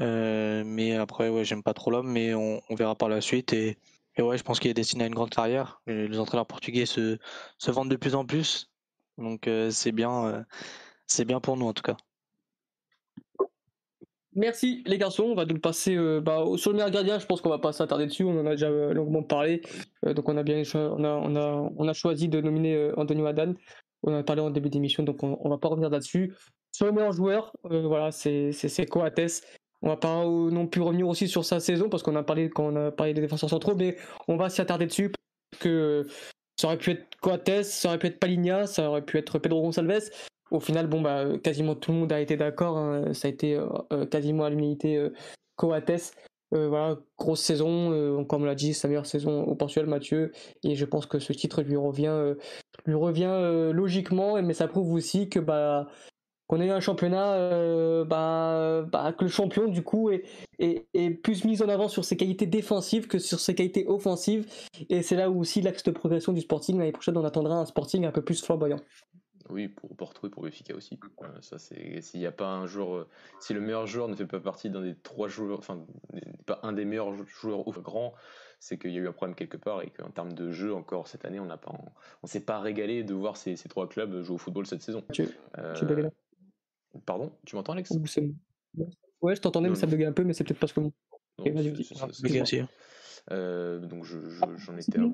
Euh, 0.00 0.62
mais 0.66 0.94
après, 0.96 1.28
ouais, 1.28 1.44
j'aime 1.44 1.62
pas 1.62 1.74
trop 1.74 1.90
l'homme, 1.90 2.10
mais 2.10 2.34
on, 2.34 2.60
verra 2.70 2.94
par 2.94 3.08
la 3.08 3.20
suite. 3.20 3.52
Et, 3.52 3.78
ouais, 4.18 4.36
je 4.36 4.42
pense 4.42 4.60
qu'il 4.60 4.70
est 4.70 4.74
destiné 4.74 5.04
à 5.04 5.06
une 5.06 5.14
grande 5.14 5.30
carrière. 5.30 5.80
Les 5.86 6.18
entraîneurs 6.18 6.46
portugais 6.46 6.86
se, 6.86 7.18
se 7.58 7.70
vendent 7.70 7.90
de 7.90 7.96
plus 7.96 8.14
en 8.14 8.26
plus. 8.26 8.70
Donc 9.18 9.48
euh, 9.48 9.70
c'est 9.70 9.92
bien, 9.92 10.44
c'est 11.06 11.24
bien 11.24 11.40
pour 11.40 11.56
nous 11.56 11.66
en 11.66 11.72
tout 11.72 11.82
cas. 11.82 11.96
Merci 14.34 14.82
les 14.84 14.98
garçons, 14.98 15.22
on 15.22 15.34
va 15.34 15.46
donc 15.46 15.62
passer 15.62 15.96
bah, 16.20 16.44
sur 16.56 16.70
le 16.70 16.76
meilleur 16.76 16.90
gardien, 16.90 17.18
je 17.18 17.24
pense 17.24 17.40
qu'on 17.40 17.48
va 17.48 17.58
pas 17.58 17.72
s'attarder 17.72 18.04
dessus, 18.04 18.24
on 18.24 18.38
en 18.38 18.44
a 18.44 18.50
déjà 18.50 18.68
longuement 18.68 19.22
parlé. 19.22 19.62
donc 20.02 20.28
on 20.28 20.36
a 20.36 20.42
bien 20.42 20.62
on 20.74 21.04
a, 21.04 21.08
on 21.08 21.36
a, 21.36 21.72
on 21.74 21.88
a 21.88 21.92
choisi 21.94 22.28
de 22.28 22.42
nominer 22.42 22.92
Antonio 22.98 23.24
Adan. 23.24 23.54
On 24.06 24.14
en 24.14 24.18
a 24.18 24.22
parlé 24.22 24.40
en 24.40 24.50
début 24.50 24.70
d'émission, 24.70 25.02
donc 25.02 25.22
on, 25.22 25.38
ne 25.44 25.50
va 25.50 25.58
pas 25.58 25.68
revenir 25.68 25.90
là-dessus. 25.90 26.34
Sur 26.72 26.86
le 26.86 26.92
meilleur 26.92 27.12
joueur, 27.12 27.52
euh, 27.70 27.86
voilà, 27.86 28.12
c'est 28.12 28.86
Coates. 28.88 29.42
On 29.82 29.88
va 29.88 29.96
pas 29.96 30.24
non 30.24 30.66
plus 30.66 30.80
revenir 30.80 31.06
aussi 31.06 31.28
sur 31.28 31.44
sa 31.44 31.60
saison 31.60 31.88
parce 31.88 32.02
qu'on 32.02 32.16
a 32.16 32.22
parlé 32.22 32.48
quand 32.48 32.64
on 32.64 32.76
a 32.76 32.90
parlé 32.90 33.12
des 33.14 33.20
défenseurs 33.20 33.50
centraux, 33.50 33.74
mais 33.74 33.96
on 34.26 34.36
va 34.36 34.48
s'y 34.48 34.60
attarder 34.60 34.86
dessus 34.86 35.10
parce 35.10 35.62
que 35.62 36.06
ça 36.58 36.68
aurait 36.68 36.78
pu 36.78 36.92
être 36.92 37.16
Coates, 37.20 37.64
ça 37.64 37.88
aurait 37.88 37.98
pu 37.98 38.06
être 38.06 38.18
Paligna, 38.18 38.66
ça 38.66 38.88
aurait 38.88 39.04
pu 39.04 39.18
être 39.18 39.38
Pedro 39.38 39.62
Gonçalves. 39.62 40.10
Au 40.50 40.60
final, 40.60 40.86
bon 40.86 41.02
bah 41.02 41.26
quasiment 41.42 41.74
tout 41.74 41.92
le 41.92 41.98
monde 41.98 42.12
a 42.12 42.20
été 42.20 42.36
d'accord. 42.36 42.78
Hein. 42.78 43.12
Ça 43.12 43.28
a 43.28 43.30
été 43.30 43.56
euh, 43.56 43.66
euh, 43.92 44.06
quasiment 44.06 44.44
à 44.44 44.50
l'unité 44.50 45.10
Coates. 45.56 46.14
Voilà, 46.68 46.96
grosse 47.18 47.40
saison, 47.40 48.24
comme 48.24 48.42
on 48.42 48.46
l'a 48.46 48.54
dit, 48.54 48.74
sa 48.74 48.88
meilleure 48.88 49.06
saison 49.06 49.44
au 49.44 49.54
Portugal, 49.54 49.86
Mathieu. 49.86 50.32
Et 50.62 50.74
je 50.74 50.84
pense 50.84 51.06
que 51.06 51.18
ce 51.18 51.32
titre 51.32 51.62
lui 51.62 51.76
revient 51.76 52.34
euh, 52.88 53.72
logiquement, 53.72 54.40
mais 54.42 54.54
ça 54.54 54.68
prouve 54.68 54.92
aussi 54.92 55.28
que 55.28 55.40
bah 55.40 55.88
qu'on 56.48 56.60
ait 56.60 56.70
un 56.70 56.78
championnat 56.78 57.32
euh, 57.32 58.04
bah, 58.04 58.86
bah, 58.92 59.12
que 59.12 59.24
le 59.24 59.30
champion 59.30 59.66
du 59.66 59.82
coup 59.82 60.10
est, 60.10 60.22
est, 60.60 61.10
plus 61.10 61.44
mis 61.44 61.60
en 61.60 61.68
avant 61.68 61.88
sur 61.88 62.04
ses 62.04 62.16
qualités 62.16 62.46
défensives 62.46 63.08
que 63.08 63.18
sur 63.18 63.40
ses 63.40 63.56
qualités 63.56 63.84
offensives 63.88 64.46
et 64.88 65.02
c'est 65.02 65.16
là 65.16 65.28
où 65.28 65.40
aussi 65.40 65.60
l'axe 65.60 65.82
de 65.82 65.90
progression 65.90 66.32
du 66.32 66.42
Sporting 66.42 66.78
l'année 66.78 66.92
prochaine 66.92 67.16
on 67.16 67.24
attendra 67.24 67.56
un 67.56 67.66
Sporting 67.66 68.04
un 68.04 68.12
peu 68.12 68.22
plus 68.22 68.44
flamboyant. 68.44 68.78
Oui, 69.48 69.68
pour 69.68 69.94
Porto 69.96 70.26
et 70.26 70.30
pour 70.30 70.42
Benfica 70.42 70.74
aussi. 70.74 70.98
Euh, 71.22 71.26
ça, 71.40 71.58
c'est 71.58 72.00
s'il 72.00 72.20
n'y 72.20 72.26
a 72.26 72.32
pas 72.32 72.48
un 72.48 72.66
joueur, 72.66 73.06
si 73.40 73.54
le 73.54 73.60
meilleur 73.60 73.86
joueur 73.86 74.08
ne 74.08 74.14
fait 74.14 74.26
pas 74.26 74.40
partie 74.40 74.70
d'un 74.70 74.82
des 74.82 74.94
trois 74.94 75.28
joueurs, 75.28 75.58
enfin 75.58 75.84
pas 76.46 76.60
un 76.62 76.72
des 76.72 76.84
meilleurs 76.84 77.12
joueurs 77.26 77.64
grands, 77.80 78.14
c'est 78.58 78.78
qu'il 78.78 78.92
y 78.92 78.98
a 78.98 79.00
eu 79.00 79.08
un 79.08 79.12
problème 79.12 79.36
quelque 79.36 79.56
part 79.56 79.82
et 79.82 79.90
qu'en 79.90 80.10
termes 80.10 80.32
de 80.32 80.50
jeu, 80.50 80.74
encore 80.74 81.08
cette 81.08 81.24
année, 81.24 81.38
on 81.38 81.46
n'a 81.46 81.56
pas, 81.56 81.72
on, 82.22 82.26
s'est 82.26 82.40
pas 82.40 82.60
régalé 82.60 83.04
de 83.04 83.14
voir 83.14 83.36
ces, 83.36 83.56
ces, 83.56 83.68
trois 83.68 83.88
clubs 83.88 84.22
jouer 84.22 84.34
au 84.34 84.38
football 84.38 84.66
cette 84.66 84.82
saison. 84.82 85.04
Tu, 85.12 85.28
euh, 85.58 86.10
Pardon, 87.04 87.32
tu 87.44 87.56
m'entends, 87.56 87.72
Alex? 87.72 87.92
Ouais, 89.20 89.36
je 89.36 89.40
t'entendais, 89.40 89.68
mais 89.68 89.74
ça 89.74 89.86
buguait 89.86 90.06
un 90.06 90.12
peu, 90.12 90.24
mais 90.24 90.32
c'est 90.32 90.44
peut-être 90.44 90.60
parce 90.60 90.72
que. 90.72 90.80
Euh, 93.32 93.80
donc 93.80 94.04
j'en 94.04 94.76
étais 94.76 94.98
un. 94.98 95.12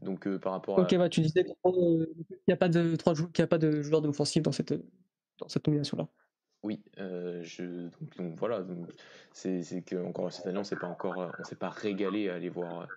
Donc 0.00 0.26
euh, 0.26 0.38
par 0.38 0.52
rapport 0.52 0.78
à. 0.78 0.82
Ok, 0.82 0.94
bah, 0.96 1.08
tu 1.08 1.20
disais 1.20 1.44
qu'il 1.44 1.54
n'y 2.48 2.54
a 2.54 2.56
pas 2.56 2.68
de 2.68 2.96
trois 2.96 3.14
qu'il 3.14 3.44
a 3.44 3.46
pas 3.46 3.58
de 3.58 3.82
joueurs 3.82 4.02
d'offensive 4.02 4.42
dans 4.42 4.52
cette 4.52 4.74
dans 5.38 5.48
cette 5.48 5.66
nomination 5.66 5.96
là. 5.96 6.08
Oui, 6.64 6.82
euh, 6.98 7.42
je, 7.42 7.90
donc, 8.16 8.38
voilà, 8.38 8.64
c'est 9.32 9.84
que 9.84 10.02
encore 10.02 10.32
cette 10.32 10.46
année 10.46 10.58
on 10.58 10.64
s'est 10.64 10.76
pas 10.76 10.86
encore, 10.86 11.30
on 11.38 11.44
s'est 11.44 11.56
pas 11.56 11.68
régalé 11.68 12.30
à 12.30 12.36
aller 12.36 12.48
voir, 12.48 12.88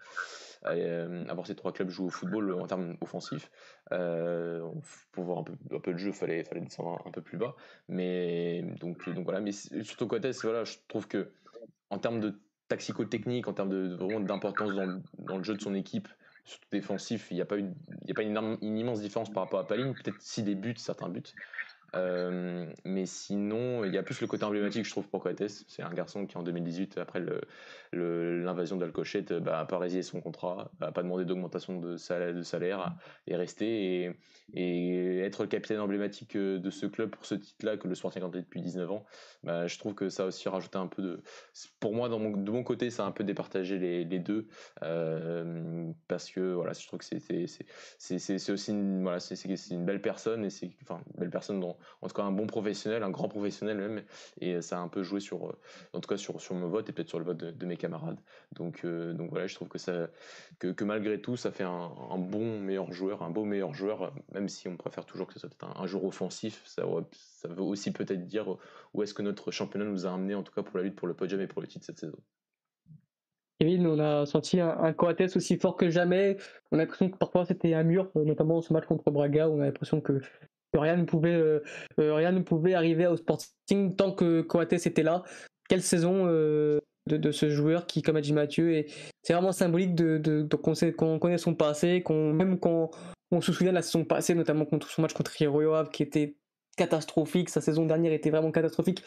euh, 0.67 1.25
à, 1.27 1.33
voir 1.33 1.45
ces 1.45 1.53
trois 1.53 1.73
clubs 1.73 1.89
jouer 1.89 2.05
au 2.05 2.09
football 2.09 2.53
en 2.53 2.65
termes 2.65 2.95
offensifs. 3.01 3.51
Euh, 3.91 4.65
pour 5.11 5.25
voir 5.25 5.39
un 5.39 5.43
peu, 5.43 5.53
un 5.75 5.79
peu 5.81 5.91
de 5.91 5.97
jeu, 5.97 6.13
fallait, 6.13 6.45
fallait 6.45 6.61
descendre 6.61 7.03
un, 7.05 7.11
peu 7.11 7.21
plus 7.21 7.37
bas. 7.37 7.57
Mais 7.89 8.61
donc, 8.79 9.09
donc 9.09 9.25
voilà, 9.25 9.41
mais 9.41 9.51
surtout 9.51 10.07
côté, 10.07 10.31
voilà, 10.43 10.63
je 10.63 10.77
trouve 10.87 11.09
que 11.09 11.33
en 11.89 11.99
termes 11.99 12.21
de 12.21 12.39
taxico-technique, 12.69 13.49
en 13.49 13.53
termes 13.53 13.69
de, 13.69 13.95
vraiment 13.95 14.21
d'importance 14.21 14.73
dans, 14.73 15.01
dans, 15.19 15.37
le 15.37 15.43
jeu 15.43 15.55
de 15.55 15.61
son 15.61 15.73
équipe, 15.73 16.07
surtout 16.47 16.67
défensif, 16.71 17.27
il 17.29 17.35
n'y 17.35 17.41
a 17.41 17.45
pas, 17.45 17.57
une, 17.57 17.75
y 18.05 18.11
a 18.11 18.15
pas 18.15 18.23
une, 18.23 18.57
immense 18.61 19.01
différence 19.01 19.31
par 19.31 19.43
rapport 19.43 19.59
à 19.59 19.67
Paline. 19.67 19.95
Peut-être 19.95 20.21
si 20.21 20.43
des 20.43 20.55
buts, 20.55 20.75
certains 20.77 21.09
buts. 21.09 21.23
Euh, 21.95 22.65
mais 22.85 23.05
sinon, 23.05 23.85
il 23.85 23.93
y 23.93 23.97
a 23.97 24.03
plus 24.03 24.19
le 24.21 24.27
côté 24.27 24.43
emblématique, 24.43 24.85
je 24.85 24.91
trouve, 24.91 25.07
pour 25.07 25.23
Coates. 25.23 25.47
C'est 25.67 25.81
un 25.81 25.93
garçon 25.93 26.25
qui, 26.25 26.37
en 26.37 26.43
2018, 26.43 26.97
après 26.97 27.19
l'invasion 27.93 28.75
le, 28.75 28.81
d'Alcochette, 28.81 29.33
bah, 29.33 29.59
a 29.59 29.65
pas 29.65 29.77
résilié 29.77 30.03
son 30.03 30.21
contrat, 30.21 30.71
n'a 30.81 30.91
pas 30.91 31.03
demandé 31.03 31.25
d'augmentation 31.25 31.79
de 31.79 31.97
salaire, 31.97 32.33
de 32.33 32.41
salaire, 32.41 32.95
est 33.27 33.35
resté. 33.35 34.15
Et, 34.53 35.19
être 35.19 35.43
le 35.43 35.49
capitaine 35.49 35.79
emblématique 35.79 36.35
euh, 36.37 36.57
de 36.57 36.69
ce 36.69 36.85
club 36.85 37.09
pour 37.09 37.25
ce 37.25 37.35
titre-là, 37.35 37.75
que 37.75 37.87
le 37.87 37.95
Sporting 37.95 38.23
a 38.23 38.29
depuis 38.29 38.61
19 38.61 38.91
ans, 38.91 39.05
bah, 39.43 39.67
je 39.67 39.77
trouve 39.77 39.93
que 39.93 40.09
ça 40.09 40.23
a 40.23 40.25
aussi 40.27 40.47
rajouté 40.47 40.77
un 40.77 40.87
peu 40.87 41.01
de. 41.01 41.21
Pour 41.79 41.93
moi, 41.93 42.09
de 42.09 42.15
mon 42.15 42.63
côté, 42.63 42.89
ça 42.89 43.03
a 43.03 43.07
un 43.07 43.11
peu 43.11 43.23
départagé 43.23 43.77
les, 43.77 44.05
les 44.05 44.19
deux. 44.19 44.47
Euh, 44.83 45.91
parce 46.07 46.29
que, 46.29 46.53
voilà, 46.53 46.73
je 46.73 46.85
trouve 46.87 46.99
que 46.99 47.05
c'est 47.05 48.51
aussi 48.51 48.71
une, 48.71 49.03
voilà, 49.03 49.19
c'est 49.19 49.71
une 49.71 49.85
belle 49.85 50.01
personne, 50.01 50.45
et 50.45 50.49
c'est 50.49 50.69
enfin, 50.81 51.01
belle 51.17 51.29
personne 51.29 51.59
en 52.01 52.07
tout 52.07 52.13
cas 52.13 52.23
un 52.23 52.31
bon 52.31 52.47
professionnel, 52.47 53.03
un 53.03 53.09
grand 53.09 53.27
professionnel 53.27 53.77
même, 53.77 54.03
et 54.41 54.61
ça 54.61 54.77
a 54.77 54.81
un 54.81 54.87
peu 54.87 55.03
joué 55.03 55.19
sur, 55.19 55.47
euh, 55.47 55.59
en 55.93 55.99
tout 55.99 56.07
cas 56.07 56.17
sur, 56.17 56.37
mon 56.51 56.67
vote 56.67 56.89
et 56.89 56.91
peut-être 56.91 57.09
sur 57.09 57.19
le 57.19 57.25
vote 57.25 57.37
de, 57.37 57.65
mes 57.65 57.77
camarades. 57.77 58.19
Donc, 58.53 58.81
euh, 58.85 59.13
donc 59.13 59.29
voilà, 59.29 59.47
je 59.47 59.55
trouve 59.55 59.67
que, 59.67 59.77
ça, 59.77 60.09
que, 60.59 60.83
malgré 60.83 61.21
tout, 61.21 61.35
ça 61.35 61.51
fait 61.51 61.63
un, 61.63 62.17
bon 62.17 62.59
meilleur 62.59 62.91
joueur, 62.91 63.23
un 63.23 63.29
beau 63.29 63.45
meilleur 63.45 63.73
joueur, 63.73 64.13
même 64.33 64.49
si 64.49 64.67
on 64.67 64.77
préfère 64.77 65.05
toujours 65.05 65.27
que 65.27 65.33
ce 65.33 65.39
soit 65.39 65.49
un, 65.61 65.81
un 65.81 65.87
joueur 65.87 66.05
offensif, 66.05 66.63
ça, 66.65 66.83
veut 66.85 67.61
aussi 67.61 67.91
peut-être 67.91 68.25
dire 68.25 68.57
où 68.93 69.03
est-ce 69.03 69.13
que 69.13 69.21
notre 69.21 69.51
championnat 69.51 69.85
nous 69.85 70.05
a 70.05 70.13
amené, 70.13 70.35
en 70.35 70.43
tout 70.43 70.53
cas 70.53 70.63
pour 70.63 70.77
la 70.77 70.83
lutte 70.83 70.95
pour 70.95 71.07
le 71.07 71.13
podium 71.13 71.41
et 71.41 71.47
pour 71.47 71.61
le 71.61 71.67
titre 71.67 71.85
cette 71.85 71.99
saison. 71.99 72.17
Kevin, 73.59 73.87
on 73.87 73.99
a 73.99 74.25
senti 74.27 74.59
un, 74.59 74.69
un 74.69 74.93
Coates 74.93 75.35
aussi 75.35 75.57
fort 75.57 75.77
que 75.77 75.89
jamais. 75.89 76.37
On 76.71 76.75
a 76.77 76.81
l'impression 76.81 77.09
que 77.09 77.17
parfois 77.17 77.43
c'était 77.45 77.73
un 77.73 77.83
mur, 77.83 78.11
notamment 78.13 78.61
ce 78.61 78.71
match 78.71 78.85
contre 78.85 79.09
Braga, 79.09 79.49
on 79.49 79.59
a 79.61 79.65
l'impression 79.65 79.99
que 79.99 80.21
rien 80.79 80.97
ne 80.97 81.03
pouvait, 81.03 81.33
euh, 81.33 81.59
euh, 81.99 82.13
rien 82.13 82.31
ne 82.31 82.41
pouvait 82.41 82.73
arriver 82.73 83.07
au 83.07 83.15
Sporting 83.15 83.95
tant 83.95 84.11
que 84.11 84.41
Coates 84.41 84.73
était 84.73 85.03
là. 85.03 85.23
Quelle 85.69 85.81
saison 85.81 86.25
euh, 86.27 86.79
de, 87.07 87.31
ce 87.31 87.49
joueur 87.49 87.85
qui, 87.85 88.01
comme 88.01 88.15
a 88.15 88.21
dit 88.21 88.33
Mathieu, 88.33 88.85
c'est 89.21 89.33
vraiment 89.33 89.51
symbolique 89.51 89.95
de, 89.95 90.47
qu'on, 90.91 91.19
connaît 91.19 91.37
son 91.37 91.55
passé, 91.55 92.03
même 92.09 92.59
quand 92.59 92.91
on 93.31 93.41
se 93.41 93.51
souvient 93.51 93.71
de 93.71 93.75
la 93.75 93.81
saison 93.81 94.05
passée, 94.05 94.35
notamment 94.35 94.65
contre 94.65 94.89
son 94.89 95.01
match 95.01 95.13
contre 95.13 95.31
Havre 95.41 95.89
qui 95.89 96.03
était 96.03 96.37
catastrophique. 96.77 97.49
Sa 97.49 97.61
saison 97.61 97.85
dernière 97.85 98.13
était 98.13 98.29
vraiment 98.29 98.51
catastrophique 98.51 99.03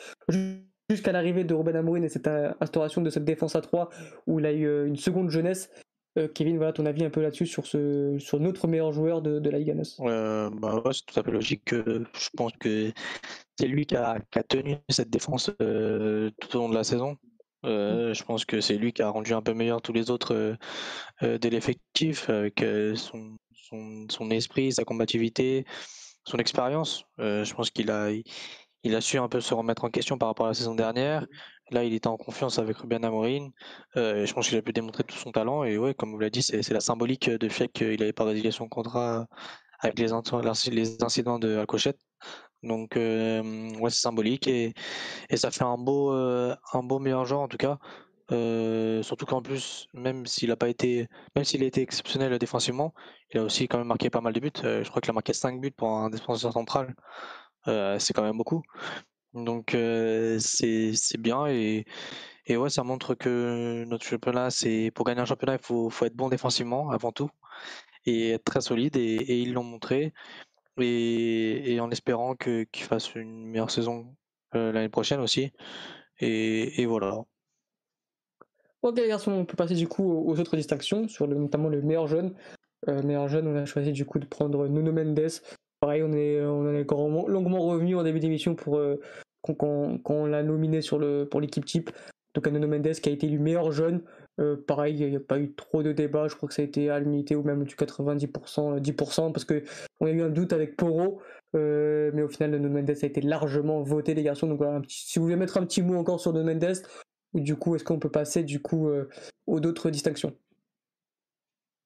jusqu'à 0.90 1.12
l'arrivée 1.12 1.44
de 1.44 1.54
Robin 1.54 1.74
Amorin 1.74 2.02
et 2.02 2.08
cette 2.08 2.28
instauration 2.60 3.00
de 3.00 3.10
cette 3.10 3.24
défense 3.24 3.54
à 3.54 3.60
3 3.60 3.90
où 4.26 4.40
il 4.40 4.46
a 4.46 4.52
eu 4.52 4.86
une 4.86 4.96
seconde 4.96 5.30
jeunesse. 5.30 5.70
Euh, 6.18 6.26
Kevin, 6.26 6.56
voilà 6.56 6.72
ton 6.72 6.86
avis 6.86 7.04
un 7.04 7.10
peu 7.10 7.22
là-dessus 7.22 7.46
sur, 7.46 8.40
notre 8.40 8.66
meilleur 8.66 8.92
joueur 8.92 9.22
de, 9.22 9.48
la 9.48 9.58
Liga 9.58 9.74
euh, 10.00 10.50
bah 10.50 10.82
C'est 10.92 11.06
tout 11.06 11.20
à 11.20 11.22
fait 11.22 11.30
logique. 11.30 11.72
je 11.72 12.28
pense 12.36 12.52
que 12.58 12.92
c'est 13.58 13.68
lui 13.68 13.86
qui 13.86 13.94
a, 13.94 14.18
tenu 14.48 14.76
cette 14.88 15.10
défense 15.10 15.50
euh, 15.62 16.30
tout 16.40 16.56
au 16.56 16.60
long 16.60 16.68
de 16.68 16.74
la 16.74 16.84
saison. 16.84 17.16
Euh, 17.64 18.12
je 18.12 18.24
pense 18.24 18.44
que 18.44 18.60
c'est 18.60 18.76
lui 18.76 18.92
qui 18.92 19.02
a 19.02 19.10
rendu 19.10 19.34
un 19.34 19.42
peu 19.42 19.54
meilleur 19.54 19.82
tous 19.82 19.92
les 19.92 20.10
autres 20.10 20.56
de 21.22 21.48
l'effectif 21.48 22.28
avec 22.28 22.64
son, 22.96 24.30
esprit, 24.30 24.72
sa 24.72 24.84
combativité, 24.84 25.64
son 26.24 26.38
expérience. 26.38 27.04
je 27.18 27.54
pense 27.54 27.70
qu'il 27.70 27.90
a, 27.92 28.10
il 28.82 28.94
a 28.94 29.00
su 29.00 29.18
un 29.18 29.28
peu 29.28 29.40
se 29.40 29.54
remettre 29.54 29.84
en 29.84 29.90
question 29.90 30.18
par 30.18 30.28
rapport 30.28 30.46
à 30.46 30.50
la 30.50 30.54
saison 30.54 30.74
dernière. 30.74 31.26
Là, 31.70 31.84
il 31.84 31.94
était 31.94 32.08
en 32.08 32.16
confiance 32.16 32.58
avec 32.58 32.76
Ruben 32.78 33.04
Amorim. 33.04 33.50
Euh, 33.96 34.26
je 34.26 34.34
pense 34.34 34.48
qu'il 34.48 34.58
a 34.58 34.62
pu 34.62 34.72
démontrer 34.72 35.04
tout 35.04 35.16
son 35.16 35.32
talent. 35.32 35.64
Et 35.64 35.78
ouais, 35.78 35.94
comme 35.94 36.12
vous 36.12 36.18
l'avez 36.18 36.30
dit, 36.30 36.42
c'est 36.42 36.70
la 36.70 36.80
symbolique 36.80 37.30
de 37.30 37.48
fait 37.48 37.68
qu'il 37.68 38.00
n'avait 38.00 38.12
pas 38.12 38.24
résilié 38.24 38.50
son 38.50 38.68
contrat 38.68 39.26
avec 39.80 39.98
les, 39.98 40.12
incidents 40.12 41.38
de 41.38 41.56
Alcochette. 41.56 41.98
Donc, 42.62 42.96
euh, 42.96 43.70
c'est 43.88 44.00
symbolique 44.00 44.46
et, 44.46 44.74
ça 45.34 45.50
fait 45.50 45.64
un 45.64 45.78
beau, 45.78 46.12
euh, 46.12 46.54
un 46.72 46.82
beau 46.82 46.98
meilleur 46.98 47.32
en 47.32 47.48
tout 47.48 47.56
cas. 47.56 47.78
Euh, 48.32 49.02
surtout 49.02 49.26
qu'en 49.26 49.42
plus, 49.42 49.88
même 49.92 50.24
s'il 50.26 50.52
a 50.52 50.56
pas 50.56 50.68
été, 50.68 51.08
même 51.34 51.44
s'il 51.44 51.62
a 51.64 51.66
été 51.66 51.82
exceptionnel 51.82 52.38
défensivement, 52.38 52.94
il 53.32 53.40
a 53.40 53.42
aussi 53.44 53.66
quand 53.66 53.78
même 53.78 53.88
marqué 53.88 54.08
pas 54.10 54.20
mal 54.20 54.32
de 54.32 54.40
buts. 54.40 54.52
je 54.62 54.88
crois 54.88 55.00
qu'il 55.00 55.10
a 55.10 55.14
marqué 55.14 55.32
5 55.32 55.60
buts 55.60 55.72
pour 55.72 55.88
un 55.88 56.10
défenseur 56.10 56.52
central. 56.52 56.94
c'est 57.66 58.12
quand 58.14 58.22
même 58.22 58.36
beaucoup. 58.36 58.62
Donc 59.34 59.76
c'est 60.38 61.18
bien 61.18 61.46
et, 61.46 61.84
et 62.46 62.56
ouais, 62.56 62.70
ça 62.70 62.82
montre 62.82 63.14
que 63.14 63.84
notre 63.86 64.04
championnat, 64.04 64.50
c'est 64.50 64.90
pour 64.94 65.04
gagner 65.04 65.20
un 65.20 65.24
championnat, 65.24 65.54
il 65.54 65.64
faut, 65.64 65.88
faut 65.90 66.04
être 66.04 66.16
bon 66.16 66.28
défensivement 66.28 66.90
avant 66.90 67.12
tout 67.12 67.30
et 68.06 68.30
être 68.30 68.44
très 68.44 68.60
solide 68.60 68.96
et, 68.96 69.40
ils 69.40 69.52
l'ont 69.52 69.64
montré. 69.64 70.12
Et, 70.78 71.78
en 71.80 71.90
espérant 71.90 72.34
qu'ils 72.34 72.66
fassent 72.74 73.14
une 73.14 73.46
meilleure 73.46 73.70
saison 73.70 74.14
l'année 74.52 74.88
prochaine 74.88 75.20
aussi. 75.20 75.52
Et, 76.18 76.80
et 76.80 76.86
voilà. 76.86 77.24
Ok, 78.82 78.96
garçon, 79.06 79.32
on 79.32 79.44
peut 79.44 79.56
passer 79.56 79.74
du 79.74 79.88
coup 79.88 80.10
aux 80.10 80.40
autres 80.40 80.56
distinctions, 80.56 81.06
sur 81.06 81.28
notamment 81.28 81.68
le 81.68 81.82
meilleur 81.82 82.06
jeune. 82.06 82.34
Euh, 82.88 83.02
meilleur 83.02 83.28
jeune, 83.28 83.46
on 83.46 83.56
a 83.56 83.66
choisi 83.66 83.92
du 83.92 84.06
coup 84.06 84.18
de 84.18 84.24
prendre 84.24 84.66
Nuno 84.68 84.90
Mendes. 84.90 85.42
Pareil, 85.80 86.02
on 86.02 86.12
est, 86.12 86.40
on 86.42 86.60
en 86.60 86.74
est 86.74 86.86
longuement 87.28 87.60
revenu 87.60 87.96
en 87.96 88.02
début 88.02 88.20
d'émission 88.20 88.54
pour 88.54 88.76
euh, 88.76 89.00
l'a 90.28 90.42
nominé 90.42 90.82
sur 90.82 90.98
le, 90.98 91.24
pour 91.24 91.40
l'équipe 91.40 91.64
type. 91.64 91.90
Donc 92.34 92.46
Nuno 92.46 92.68
Mendes 92.68 92.92
qui 92.92 93.08
a 93.08 93.12
été 93.12 93.26
élu 93.26 93.38
meilleur 93.38 93.72
jeune. 93.72 94.02
Euh, 94.40 94.56
pareil, 94.56 94.96
il 94.98 95.10
n'y 95.10 95.16
a 95.16 95.20
pas 95.20 95.38
eu 95.38 95.52
trop 95.54 95.82
de 95.82 95.92
débats. 95.92 96.28
Je 96.28 96.36
crois 96.36 96.48
que 96.48 96.54
ça 96.54 96.62
a 96.62 96.64
été 96.64 96.90
à 96.90 97.00
l'unité 97.00 97.34
ou 97.34 97.42
même 97.42 97.64
du 97.64 97.74
90%, 97.74 98.78
10% 98.78 99.32
parce 99.32 99.44
que 99.44 99.64
on 100.00 100.06
a 100.06 100.10
eu 100.10 100.22
un 100.22 100.28
doute 100.28 100.52
avec 100.52 100.76
Poro. 100.76 101.20
mais 101.54 102.22
au 102.22 102.28
final, 102.28 102.52
Nuno 102.52 102.68
Mendes 102.68 102.90
a 102.90 103.06
été 103.06 103.20
largement 103.20 103.82
voté, 103.82 104.14
les 104.14 104.22
garçons. 104.22 104.46
Donc 104.46 104.58
voilà, 104.58 104.80
si 104.86 105.18
vous 105.18 105.24
voulez 105.24 105.36
mettre 105.36 105.56
un 105.56 105.64
petit 105.64 105.82
mot 105.82 105.96
encore 105.96 106.20
sur 106.20 106.32
Nuno 106.32 106.44
Mendes, 106.44 106.82
du 107.34 107.56
coup, 107.56 107.74
est-ce 107.74 107.84
qu'on 107.84 107.98
peut 107.98 108.10
passer 108.10 108.42
du 108.42 108.60
coup 108.60 108.88
euh, 108.88 109.08
aux 109.46 109.60
d'autres 109.60 109.90
distinctions? 109.90 110.34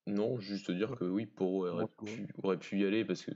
Non, 0.07 0.39
juste 0.39 0.71
dire 0.71 0.95
que 0.97 1.05
oui, 1.05 1.25
Poro 1.25 1.67
aurait, 1.67 2.59
pu, 2.59 2.79
y 2.79 2.85
aller 2.85 3.07
parce 3.07 3.25
que, 3.25 3.31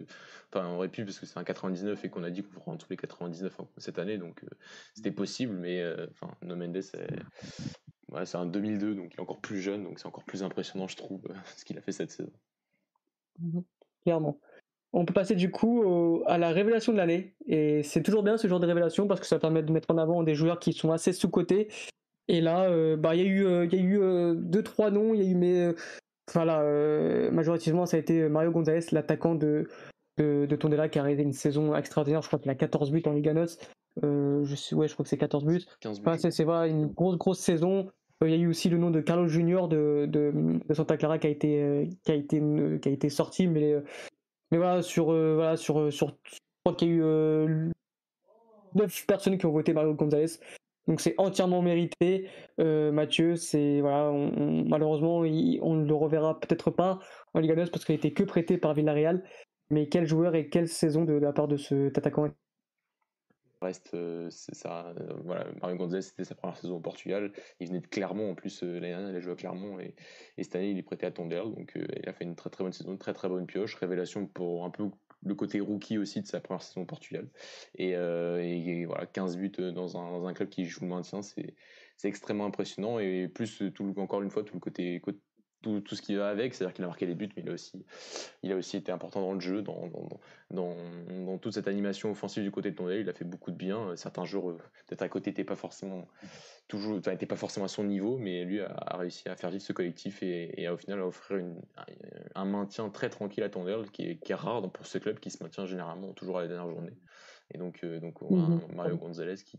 enfin, 0.52 0.68
aurait 0.74 0.90
pu 0.90 1.04
parce 1.04 1.18
que 1.18 1.24
c'est 1.24 1.38
un 1.38 1.44
99 1.44 2.04
et 2.04 2.10
qu'on 2.10 2.22
a 2.22 2.30
dit 2.30 2.42
qu'on 2.42 2.60
prend 2.60 2.76
tous 2.76 2.90
les 2.90 2.96
99 2.98 3.58
cette 3.78 3.98
année, 3.98 4.18
donc 4.18 4.44
euh, 4.44 4.48
c'était 4.94 5.10
possible, 5.10 5.54
mais 5.54 5.80
euh, 5.80 6.06
enfin, 6.10 6.34
No 6.42 6.56
Mendes, 6.56 6.82
c'est 6.82 8.36
un 8.36 8.46
2002, 8.46 8.94
donc 8.94 9.14
il 9.14 9.16
est 9.16 9.20
encore 9.20 9.40
plus 9.40 9.60
jeune, 9.60 9.84
donc 9.84 9.98
c'est 9.98 10.06
encore 10.06 10.24
plus 10.24 10.42
impressionnant, 10.42 10.88
je 10.88 10.96
trouve, 10.96 11.22
ce 11.56 11.64
qu'il 11.64 11.78
a 11.78 11.80
fait 11.80 11.92
cette 11.92 12.10
saison. 12.10 12.32
Mmh 13.38 13.60
Clairement. 14.02 14.38
On 14.92 15.04
peut 15.04 15.12
passer 15.12 15.34
du 15.34 15.50
coup 15.50 16.22
à 16.26 16.38
la 16.38 16.50
révélation 16.50 16.92
de 16.92 16.98
l'année, 16.98 17.34
et 17.46 17.82
c'est 17.82 18.02
toujours 18.02 18.22
bien 18.22 18.38
ce 18.38 18.46
genre 18.46 18.60
de 18.60 18.66
révélation 18.66 19.06
parce 19.06 19.20
que 19.20 19.26
ça 19.26 19.38
permet 19.38 19.62
de 19.62 19.72
mettre 19.72 19.90
en 19.90 19.98
avant 19.98 20.22
des 20.22 20.34
joueurs 20.34 20.58
qui 20.58 20.72
sont 20.72 20.92
assez 20.92 21.12
sous-cotés 21.12 21.68
et 22.28 22.42
là, 22.42 22.70
euh, 22.70 22.96
bah, 22.96 23.14
il 23.14 23.22
y 23.22 23.24
a 23.24 23.26
eu, 23.26 23.46
euh, 23.46 23.66
y 23.66 23.74
a 23.74 23.78
eu 23.78 24.36
deux, 24.36 24.62
trois 24.62 24.90
noms. 24.90 25.14
Il 25.14 25.22
y 25.22 25.26
a 25.26 25.30
eu, 25.30 25.34
mais 25.34 25.74
voilà, 26.32 27.30
majoritairement, 27.30 27.86
ça 27.86 27.96
a 27.96 28.00
été 28.00 28.28
Mario 28.28 28.50
Gonzalez, 28.50 28.86
l'attaquant 28.92 29.34
de, 29.34 29.68
de, 30.16 30.46
de, 30.46 30.56
Tondela, 30.56 30.88
qui 30.88 30.98
a 30.98 31.02
réalisé 31.02 31.22
une 31.22 31.32
saison 31.32 31.74
extraordinaire. 31.74 32.22
Je 32.22 32.28
crois 32.28 32.38
qu'il 32.38 32.50
a 32.50 32.54
14 32.54 32.90
buts 32.90 33.02
en 33.06 33.12
Liga 33.12 33.34
NOS. 33.34 33.58
je, 34.02 34.74
ouais, 34.74 34.88
je 34.88 34.92
crois 34.92 35.04
que 35.04 35.08
c'est 35.08 35.18
14 35.18 35.44
buts. 35.44 35.64
c'est 36.30 36.44
vrai, 36.44 36.70
une 36.70 36.86
grosse, 36.86 37.16
grosse 37.16 37.40
saison. 37.40 37.90
Il 38.24 38.30
y 38.30 38.34
a 38.34 38.36
eu 38.36 38.48
aussi 38.48 38.68
le 38.68 38.78
nom 38.78 38.90
de 38.90 39.00
Carlos 39.00 39.28
Junior 39.28 39.68
de, 39.68 40.06
de, 40.08 40.32
de 40.68 40.74
Santa 40.74 40.96
Clara 40.96 41.18
qui 41.18 41.28
a 41.28 41.30
été, 41.30 41.88
qui 42.04 42.10
a 42.10 42.14
été, 42.14 42.42
qui 42.82 42.88
a 42.88 42.92
été 42.92 43.08
sorti. 43.10 43.46
Mais, 43.46 43.74
mais 44.50 44.58
voilà, 44.58 44.82
sur, 44.82 45.06
voilà, 45.06 45.56
sur, 45.56 45.92
sur, 45.92 46.16
je 46.24 46.38
crois 46.64 46.74
qu'il 46.74 46.88
y 46.88 46.90
a 46.92 46.94
eu 46.94 47.70
9 48.74 49.06
personnes 49.06 49.38
qui 49.38 49.46
ont 49.46 49.52
voté 49.52 49.72
Mario 49.72 49.94
Gonzalez. 49.94 50.38
Donc 50.88 51.02
c'est 51.02 51.14
entièrement 51.18 51.60
mérité. 51.60 52.28
Euh, 52.58 52.90
Mathieu, 52.90 53.36
c'est 53.36 53.82
malheureusement, 53.82 55.18
on 55.18 55.74
ne 55.74 55.86
le 55.86 55.94
reverra 55.94 56.40
peut-être 56.40 56.70
pas 56.70 56.98
en 57.34 57.40
Liga 57.40 57.54
9 57.54 57.70
parce 57.70 57.84
qu'il 57.84 57.94
été 57.94 58.12
que 58.12 58.24
prêté 58.24 58.56
par 58.56 58.74
Villarreal. 58.74 59.22
Mais 59.70 59.88
quel 59.88 60.06
joueur 60.06 60.34
et 60.34 60.48
quelle 60.48 60.66
saison 60.66 61.04
de, 61.04 61.12
la 61.12 61.32
part 61.32 61.46
de 61.46 61.58
cet 61.58 61.98
attaquant 61.98 62.30
reste, 63.60 63.90
euh, 63.94 64.30
c'est 64.30 64.54
ça. 64.54 64.94
Euh, 65.00 65.14
voilà, 65.24 65.44
Mario 65.60 65.76
Gonzalez, 65.76 66.02
c'était 66.02 66.22
sa 66.24 66.36
première 66.36 66.56
saison 66.56 66.76
au 66.76 66.80
Portugal. 66.80 67.32
Il 67.58 67.66
venait 67.66 67.80
de 67.80 67.88
Clermont 67.88 68.30
en 68.30 68.34
plus. 68.36 68.62
l'année 68.62 68.90
dernière, 68.90 69.10
il 69.10 69.16
a 69.16 69.20
joué 69.20 69.32
à 69.32 69.34
Clermont 69.34 69.80
et, 69.80 69.94
cette 70.38 70.54
année, 70.54 70.70
il 70.70 70.78
est 70.78 70.82
prêté 70.82 71.06
à 71.06 71.10
Tondel. 71.10 71.42
Donc, 71.42 71.72
il 71.74 72.08
a 72.08 72.12
fait 72.12 72.24
une 72.24 72.36
très 72.36 72.50
très 72.50 72.62
bonne 72.62 72.72
saison, 72.72 72.92
une 72.92 72.98
très 72.98 73.12
très 73.12 73.28
bonne 73.28 73.46
pioche. 73.46 73.74
Révélation 73.74 74.26
pour 74.26 74.64
un 74.64 74.70
peu 74.70 74.84
le 75.24 75.34
côté 75.34 75.60
rookie 75.60 75.98
aussi 75.98 76.20
de 76.20 76.26
sa 76.26 76.40
première 76.40 76.62
saison 76.62 76.82
au 76.82 76.86
Portugal. 76.86 77.28
Et, 77.74 77.96
euh, 77.96 78.84
voilà, 78.86 79.06
15 79.06 79.36
buts 79.36 79.52
dans 79.58 79.96
un, 79.96 80.10
dans 80.12 80.26
un, 80.26 80.34
club 80.34 80.48
qui 80.48 80.64
joue 80.64 80.82
le 80.82 80.88
maintien, 80.88 81.22
c'est 81.22 81.54
extrêmement 82.04 82.46
impressionnant. 82.46 82.98
Et 82.98 83.28
plus, 83.28 83.62
tout, 83.74 83.94
encore 83.98 84.22
une 84.22 84.30
fois, 84.30 84.44
tout 84.44 84.54
le 84.54 84.60
côté, 84.60 85.02
tout, 85.62 85.80
tout, 85.80 85.94
ce 85.96 86.02
qui 86.02 86.14
va 86.14 86.28
avec, 86.28 86.54
c'est-à-dire 86.54 86.74
qu'il 86.74 86.84
a 86.84 86.88
marqué 86.88 87.06
les 87.06 87.14
buts, 87.14 87.28
mais 87.36 87.42
il 87.42 87.48
a 87.48 87.52
aussi, 87.52 87.84
il 88.42 88.52
a 88.52 88.56
aussi 88.56 88.76
été 88.76 88.92
important 88.92 89.20
dans 89.20 89.32
le 89.32 89.40
jeu, 89.40 89.62
dans, 89.62 89.88
dans, 90.50 90.76
dans, 91.10 91.38
toute 91.38 91.54
cette 91.54 91.68
animation 91.68 92.10
offensive 92.10 92.44
du 92.44 92.50
côté 92.50 92.70
de 92.70 92.76
Tondel. 92.76 93.00
Il 93.00 93.08
a 93.08 93.12
fait 93.12 93.24
beaucoup 93.24 93.50
de 93.50 93.56
bien. 93.56 93.96
Certains 93.96 94.24
joueurs, 94.24 94.48
euh, 94.48 94.58
peut-être 94.86 95.02
à 95.02 95.08
côté, 95.08 95.30
n'étaient 95.30 95.44
pas 95.44 95.56
forcément 95.56 96.06
toujours, 96.68 96.96
n'était 96.96 97.26
pas 97.26 97.36
forcément 97.36 97.66
à 97.66 97.68
son 97.68 97.84
niveau, 97.84 98.18
mais 98.18 98.44
lui 98.44 98.60
a, 98.60 98.96
réussi 98.96 99.28
à 99.28 99.36
faire 99.36 99.50
vivre 99.50 99.62
ce 99.62 99.72
collectif 99.72 100.22
et, 100.22 100.60
et 100.60 100.68
au 100.68 100.76
final 100.76 101.00
à 101.00 101.06
offrir 101.06 101.38
une, 101.38 101.60
un 102.34 102.44
maintien 102.44 102.90
très 102.90 103.08
tranquille 103.08 103.42
à 103.42 103.48
Tondel, 103.48 103.90
qui 103.90 104.02
est, 104.02 104.16
qui 104.16 104.32
est 104.32 104.36
rare 104.36 104.70
pour 104.70 104.86
ce 104.86 104.98
club 104.98 105.18
qui 105.18 105.30
se 105.30 105.42
maintient 105.42 105.64
généralement 105.64 106.12
toujours 106.12 106.38
à 106.38 106.42
la 106.42 106.48
dernière 106.48 106.68
journée. 106.68 106.96
Et 107.54 107.58
donc, 107.58 107.80
euh, 107.82 107.98
donc 107.98 108.20
on 108.20 108.44
a 108.44 108.48
mhm. 108.48 108.60
Mario 108.74 108.96
Gonzalez 108.96 109.36
qui, 109.36 109.58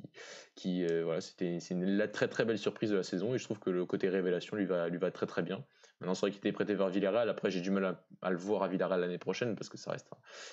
qui 0.56 0.86
euh, 0.86 1.03
voilà, 1.03 1.22
c'était 1.22 1.60
c'est 1.60 1.73
une 1.73 2.07
très 2.11 2.27
très 2.27 2.45
belle 2.45 2.60
surprise 2.60 2.91
de 2.91 2.95
la 2.95 3.03
saison 3.03 3.34
et 3.34 3.40
je 3.40 3.44
trouve 3.44 3.60
que 3.60 3.72
le 3.72 3.86
côté 3.86 4.10
révélation 4.10 4.56
lui 4.56 4.65
va, 4.65 4.88
lui 4.90 4.99
va 4.99 5.10
très 5.10 5.26
très 5.26 5.41
bien. 5.41 5.64
Maintenant, 6.00 6.14
c'est 6.14 6.22
vrai 6.22 6.32
qu'il 6.32 6.40
était 6.40 6.54
prêté 6.54 6.76
vers 6.76 6.88
Villarreal. 6.88 7.28
Après, 7.28 7.52
j'ai 7.52 7.60
du 7.60 7.72
mal 7.72 7.98
à, 8.22 8.32
le 8.32 8.38
voir 8.38 8.64
à 8.64 8.70
Villarreal 8.70 9.02
l'année 9.02 9.18
prochaine 9.18 9.56
parce 9.56 9.68
que 9.68 9.78
ça 9.78 9.92
reste. 9.92 10.10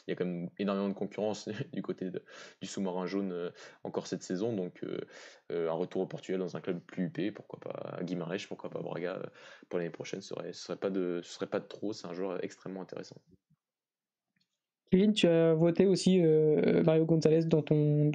Il 0.06 0.10
y 0.10 0.12
a 0.12 0.16
quand 0.16 0.24
même 0.24 0.50
énormément 0.58 0.88
de 0.88 0.94
concurrence 0.94 1.48
du 1.72 1.82
côté 1.82 2.10
du 2.60 2.66
sous-marin 2.66 3.06
jaune 3.06 3.30
euh, 3.32 3.50
encore 3.84 4.08
cette 4.08 4.24
saison. 4.24 4.52
Donc, 4.54 4.82
euh, 4.82 4.98
euh, 5.52 5.70
un 5.70 5.74
retour 5.74 6.02
au 6.02 6.06
Portugal 6.06 6.40
dans 6.40 6.56
un 6.56 6.60
club 6.60 6.80
plus 6.80 7.04
huppé, 7.04 7.30
pourquoi 7.30 7.60
pas 7.60 8.02
Guimarães, 8.02 8.46
pourquoi 8.48 8.70
pas 8.70 8.80
Braga 8.80 9.22
pour 9.68 9.78
l'année 9.78 9.90
prochaine, 9.90 10.20
ce 10.20 10.34
serait, 10.34 10.52
serait 10.52 10.78
pas 10.78 10.90
de, 10.90 11.20
ce 11.22 11.32
serait 11.32 11.46
pas 11.46 11.60
de 11.60 11.66
trop. 11.66 11.92
C'est 11.92 12.08
un 12.08 12.12
joueur 12.12 12.42
extrêmement 12.42 12.82
intéressant. 12.82 13.16
Kevin, 14.90 15.12
tu 15.12 15.28
as 15.28 15.54
voté 15.54 15.86
aussi 15.86 16.20
Mario 16.20 17.04
Gonzalez 17.04 17.44
dans 17.44 17.62
ton, 17.62 18.10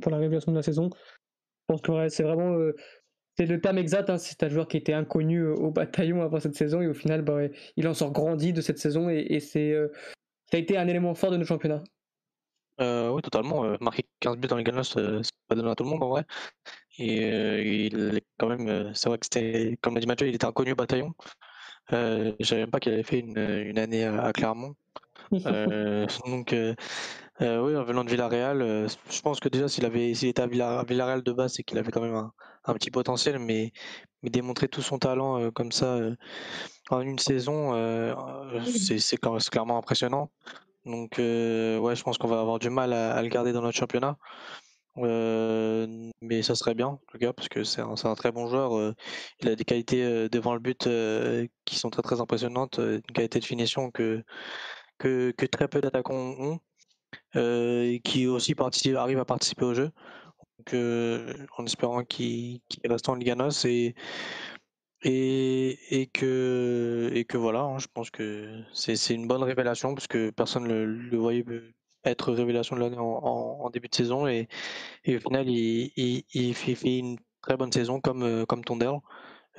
pour 0.00 0.10
la 0.12 0.18
révélation 0.18 0.52
de 0.52 0.56
la 0.56 0.62
saison. 0.62 0.90
Je 0.92 1.74
pense 1.74 1.80
que 1.80 2.08
c'est 2.08 2.22
vraiment 2.22 2.56
c'est 3.38 3.46
le 3.46 3.60
terme 3.60 3.78
exact, 3.78 4.10
hein, 4.10 4.18
c'est 4.18 4.42
un 4.42 4.48
joueur 4.48 4.66
qui 4.66 4.76
était 4.76 4.92
inconnu 4.92 5.38
euh, 5.38 5.54
au 5.54 5.70
bataillon 5.70 6.22
avant 6.22 6.40
cette 6.40 6.56
saison 6.56 6.80
et 6.80 6.88
au 6.88 6.94
final, 6.94 7.22
bah, 7.22 7.42
il 7.76 7.86
en 7.86 7.94
sort 7.94 8.10
grandi 8.10 8.52
de 8.52 8.60
cette 8.60 8.80
saison 8.80 9.08
et, 9.08 9.38
c'est, 9.38 9.70
euh, 9.70 9.92
ça 10.50 10.56
a 10.56 10.60
été 10.60 10.76
un 10.76 10.88
élément 10.88 11.14
fort 11.14 11.30
de 11.30 11.36
notre 11.36 11.46
championnat. 11.46 11.84
Euh, 12.80 13.10
oui, 13.10 13.22
totalement. 13.22 13.76
marquer 13.80 14.04
15 14.20 14.38
buts 14.38 14.48
dans 14.48 14.56
les 14.56 14.64
Ganos, 14.64 14.92
c'est 14.92 15.32
pas 15.46 15.54
donné 15.54 15.70
à 15.70 15.76
tout 15.76 15.84
le 15.84 15.90
monde 15.90 16.02
en 16.02 16.08
vrai. 16.08 16.24
Et 16.98 17.86
il 17.86 18.16
est 18.16 18.24
quand 18.38 18.48
même, 18.48 18.92
c'est 18.94 19.08
vrai 19.08 19.18
que 19.18 19.26
c'était, 19.26 19.78
comme 19.82 19.94
l'a 19.94 20.00
dit 20.00 20.08
Mathieu, 20.08 20.26
il 20.26 20.34
était 20.34 20.46
inconnu 20.46 20.72
au 20.72 20.76
bataillon. 20.76 21.12
je 21.90 22.34
savais 22.42 22.62
même 22.62 22.70
pas 22.70 22.80
qu'il 22.80 22.92
avait 22.92 23.04
fait 23.04 23.20
une, 23.20 23.38
une 23.38 23.78
année 23.78 24.04
à, 24.04 24.32
Clermont. 24.32 24.74
donc, 25.30 26.52
oui, 26.52 27.76
en 27.76 27.84
venant 27.84 28.02
de 28.02 28.10
Villarreal, 28.10 28.88
je 29.10 29.20
pense 29.22 29.38
que 29.38 29.48
déjà 29.48 29.68
s'il 29.68 29.84
avait, 29.84 30.14
s'il 30.14 30.28
était 30.28 30.42
à 30.42 30.46
Villarreal 30.48 31.22
de 31.22 31.32
base, 31.32 31.54
c'est 31.54 31.62
qu'il 31.62 31.78
avait 31.78 31.92
quand 31.92 32.00
même 32.00 32.16
un, 32.16 32.32
un 32.64 32.74
petit 32.74 32.90
potentiel, 32.90 33.38
mais, 33.38 33.72
mais 34.22 34.30
démontrer 34.30 34.68
tout 34.68 34.82
son 34.82 34.98
talent 34.98 35.40
euh, 35.40 35.50
comme 35.50 35.72
ça 35.72 35.86
euh, 35.86 36.14
en 36.90 37.00
une 37.00 37.18
saison, 37.18 37.74
euh, 37.74 38.14
c'est 38.64 39.16
clairement 39.18 39.78
impressionnant. 39.78 40.30
Donc, 40.86 41.18
ouais, 41.18 41.94
je 41.96 42.02
pense 42.02 42.16
qu'on 42.18 42.28
va 42.28 42.40
avoir 42.40 42.58
du 42.58 42.70
mal 42.70 42.92
à, 42.94 43.20
le 43.22 43.28
garder 43.28 43.52
dans 43.52 43.60
notre 43.60 43.76
championnat. 43.76 44.16
mais 44.96 46.42
ça 46.42 46.54
serait 46.54 46.74
bien, 46.74 46.88
en 46.88 47.00
tout 47.12 47.18
cas, 47.18 47.32
parce 47.34 47.48
que 47.48 47.62
c'est 47.62 47.82
un, 47.82 47.94
un, 48.02 48.14
très 48.14 48.32
bon 48.32 48.46
joueur. 48.48 48.94
il 49.40 49.48
a 49.48 49.54
des 49.54 49.64
qualités 49.64 50.28
devant 50.30 50.54
le 50.54 50.60
but 50.60 50.88
qui 51.66 51.76
sont 51.76 51.90
très 51.90 52.02
très 52.02 52.20
impressionnantes, 52.22 52.78
une 52.78 53.02
qualité 53.02 53.38
de 53.38 53.44
finition 53.44 53.90
que, 53.90 54.24
que, 54.98 55.30
que 55.32 55.44
très 55.44 55.68
peu 55.68 55.82
d'attaquants 55.82 56.14
ont, 56.14 56.58
et 57.34 58.00
qui 58.02 58.26
aussi 58.26 58.54
participe, 58.54 58.96
arrive 58.96 59.18
à 59.18 59.26
participer 59.26 59.66
au 59.66 59.74
jeu 59.74 59.90
en 60.72 61.64
espérant 61.66 62.04
qu'il 62.04 62.60
reste 62.84 63.08
en 63.08 63.14
Liga 63.14 63.34
NOS 63.34 63.64
et, 63.66 63.94
et, 65.02 66.06
que, 66.06 67.36
voilà, 67.36 67.60
hein, 67.60 67.78
je 67.78 67.86
pense 67.92 68.10
que 68.10 68.62
c'est 68.72 69.14
une 69.14 69.28
bonne 69.28 69.42
révélation 69.42 69.94
parce 69.94 70.06
que 70.06 70.30
personne 70.30 70.64
ne 70.64 70.84
le, 70.84 71.16
voyait 71.16 71.44
être 72.04 72.32
révélation 72.32 72.76
de 72.76 72.80
l'année 72.80 72.98
en, 72.98 73.70
début 73.70 73.88
de 73.88 73.94
saison 73.94 74.26
et, 74.26 74.48
au 75.06 75.20
final 75.20 75.48
il, 75.48 76.54
fait, 76.54 76.98
une 76.98 77.18
très 77.42 77.56
bonne 77.56 77.72
saison 77.72 78.00
comme, 78.00 78.46
comme 78.46 78.64
Tondel. 78.64 78.98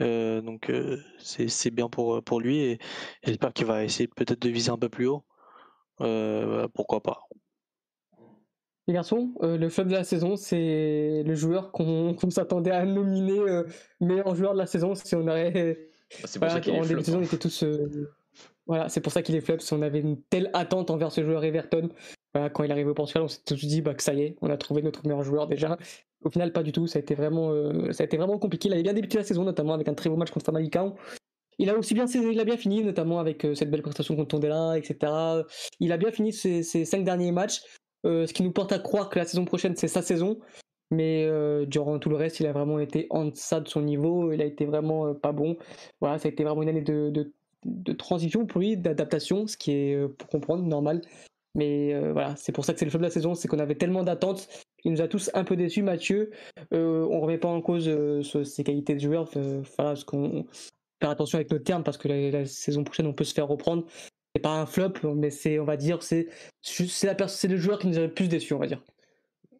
Euh, 0.01 0.41
donc 0.41 0.69
euh, 0.69 0.97
c'est 1.17 1.71
bien 1.71 1.89
pour, 1.89 2.39
lui 2.39 2.59
et, 2.59 2.79
j'espère 3.23 3.53
qu'il 3.53 3.65
va 3.65 3.83
essayer 3.83 4.07
peut-être 4.07 4.41
de 4.41 4.49
viser 4.49 4.71
un 4.71 4.77
peu 4.77 4.89
plus 4.89 5.07
haut. 5.07 5.25
Euh, 6.01 6.67
pourquoi 6.73 7.01
pas. 7.01 7.27
Les 8.89 8.95
garçons, 8.95 9.35
euh, 9.43 9.55
le 9.55 9.69
flop 9.69 9.83
de 9.83 9.91
la 9.91 10.03
saison, 10.03 10.35
c'est 10.35 11.21
le 11.23 11.35
joueur 11.35 11.71
qu'on 11.71 12.17
s'attendait 12.31 12.71
à 12.71 12.85
nominer 12.85 13.37
euh, 13.37 13.63
meilleur 14.01 14.33
joueur 14.33 14.53
de 14.53 14.57
la 14.57 14.65
saison 14.65 14.95
si 14.95 15.13
on 15.13 15.27
aurait. 15.27 15.51
Bah, 15.51 16.25
c'est 16.25 16.39
pour 16.39 16.49
ça 16.49 16.59
qu'il 16.59 16.73
est 16.73 16.83
flop. 16.83 17.03
Saison, 17.03 17.19
on 17.19 17.21
était 17.21 17.37
tous, 17.37 17.61
euh, 17.61 18.09
Voilà, 18.65 18.89
c'est 18.89 18.99
pour 18.99 19.13
ça 19.13 19.21
qu'il 19.21 19.35
est 19.35 19.41
flop. 19.41 19.59
Si 19.59 19.75
on 19.75 19.83
avait 19.83 19.99
une 19.99 20.19
telle 20.23 20.49
attente 20.53 20.89
envers 20.89 21.11
ce 21.11 21.23
joueur 21.23 21.43
Everton, 21.43 21.89
quand 22.33 22.63
il 22.63 22.71
est 22.71 22.73
arrivé 22.73 22.89
au 22.89 22.95
Portugal, 22.95 23.21
on 23.21 23.27
s'est 23.27 23.41
tous 23.45 23.63
dit 23.63 23.81
bah, 23.81 23.93
que 23.93 24.01
ça 24.01 24.15
y 24.15 24.23
est, 24.23 24.37
on 24.41 24.49
a 24.49 24.57
trouvé 24.57 24.81
notre 24.81 25.05
meilleur 25.05 25.21
joueur 25.21 25.45
déjà. 25.45 25.77
Au 26.23 26.31
final, 26.31 26.51
pas 26.51 26.63
du 26.63 26.71
tout. 26.71 26.87
Ça 26.87 26.97
a 26.97 27.01
été 27.03 27.13
vraiment, 27.13 27.53
ça 27.91 28.01
a 28.01 28.05
été 28.05 28.17
vraiment 28.17 28.39
compliqué. 28.39 28.69
Il 28.69 28.73
avait 28.73 28.81
bien 28.81 28.93
débuté 28.93 29.19
la 29.19 29.23
saison, 29.23 29.43
notamment 29.43 29.75
avec 29.75 29.87
un 29.87 29.93
très 29.93 30.09
beau 30.09 30.15
match 30.15 30.31
contre 30.31 30.47
Famalicão. 30.47 30.95
Il 31.59 31.69
a 31.69 31.77
aussi 31.77 31.93
bien, 31.93 32.05
il 32.07 32.39
a 32.39 32.45
bien 32.45 32.57
fini, 32.57 32.83
notamment 32.83 33.19
avec 33.19 33.45
cette 33.53 33.69
belle 33.69 33.83
prestation 33.83 34.15
contre 34.15 34.29
Tondela, 34.29 34.79
etc. 34.79 35.43
Il 35.79 35.91
a 35.91 35.97
bien 35.97 36.09
fini 36.09 36.33
ses, 36.33 36.63
cinq 36.63 37.03
derniers 37.03 37.31
matchs, 37.31 37.61
ce 38.03 38.31
qui 38.31 38.43
nous 38.43 38.51
porte 38.51 38.71
à 38.71 38.79
croire 38.79 39.09
que 39.09 39.19
la 39.19 39.25
saison 39.25 39.45
prochaine 39.45 39.75
c'est 39.75 39.87
sa 39.87 40.01
saison. 40.01 40.39
Mais 40.91 41.29
durant 41.67 41.99
tout 41.99 42.09
le 42.09 42.15
reste, 42.15 42.39
il 42.39 42.47
a 42.47 42.51
vraiment 42.51 42.79
été 42.79 43.05
en 43.11 43.25
deçà 43.25 43.59
de 43.59 43.67
son 43.67 43.81
niveau. 43.81 44.31
Il 44.31 44.41
a 44.41 44.45
été 44.45 44.65
vraiment 44.65 45.13
pas 45.13 45.31
bon. 45.31 45.55
Voilà, 46.01 46.17
ça 46.17 46.27
a 46.27 46.31
été 46.31 46.43
vraiment 46.43 46.63
une 46.63 46.69
année 46.69 46.81
de, 46.81 47.11
de, 47.11 47.31
de 47.65 47.93
transition 47.93 48.47
pour 48.47 48.61
lui, 48.61 48.75
d'adaptation, 48.75 49.45
ce 49.45 49.55
qui 49.55 49.71
est 49.71 50.07
pour 50.17 50.27
comprendre 50.29 50.63
normal. 50.63 51.01
Mais 51.53 51.93
voilà, 52.11 52.35
c'est 52.37 52.51
pour 52.51 52.65
ça 52.65 52.73
que 52.73 52.79
c'est 52.79 52.85
le 52.85 52.91
flop 52.91 52.99
de 52.99 53.03
la 53.03 53.11
saison, 53.11 53.35
c'est 53.35 53.47
qu'on 53.47 53.59
avait 53.59 53.75
tellement 53.75 54.03
d'attentes. 54.03 54.47
Il 54.83 54.91
nous 54.91 55.01
a 55.01 55.07
tous 55.07 55.29
un 55.33 55.43
peu 55.43 55.55
déçus, 55.55 55.83
Mathieu. 55.83 56.31
Euh, 56.73 57.05
on 57.09 57.19
remet 57.19 57.37
pas 57.37 57.49
en 57.49 57.61
cause 57.61 57.89
ses 58.43 58.63
qualités 58.63 58.95
de 58.95 58.99
joueur. 58.99 59.29
voilà, 59.33 59.63
parce 59.77 60.03
qu'on 60.03 60.45
faire 61.01 61.09
attention 61.09 61.37
avec 61.37 61.51
nos 61.51 61.59
termes 61.59 61.83
parce 61.83 61.97
que 61.97 62.07
la, 62.07 62.45
saison 62.45 62.83
prochaine 62.83 63.07
on 63.07 63.13
peut 63.13 63.23
se 63.23 63.33
faire 63.33 63.47
reprendre. 63.47 63.85
C'est 64.35 64.41
pas 64.41 64.59
un 64.59 64.65
flop, 64.65 64.93
mais 65.15 65.31
c'est, 65.31 65.59
on 65.59 65.65
va 65.65 65.75
dire, 65.75 66.03
c'est, 66.03 66.27
c'est, 66.61 67.05
la 67.05 67.27
c'est 67.27 67.47
le 67.47 67.57
joueur 67.57 67.79
qui 67.79 67.87
nous 67.87 67.97
a 67.97 68.01
le 68.01 68.13
plus 68.13 68.27
déçus, 68.27 68.53
on 68.53 68.59
va 68.59 68.67
dire. 68.67 68.81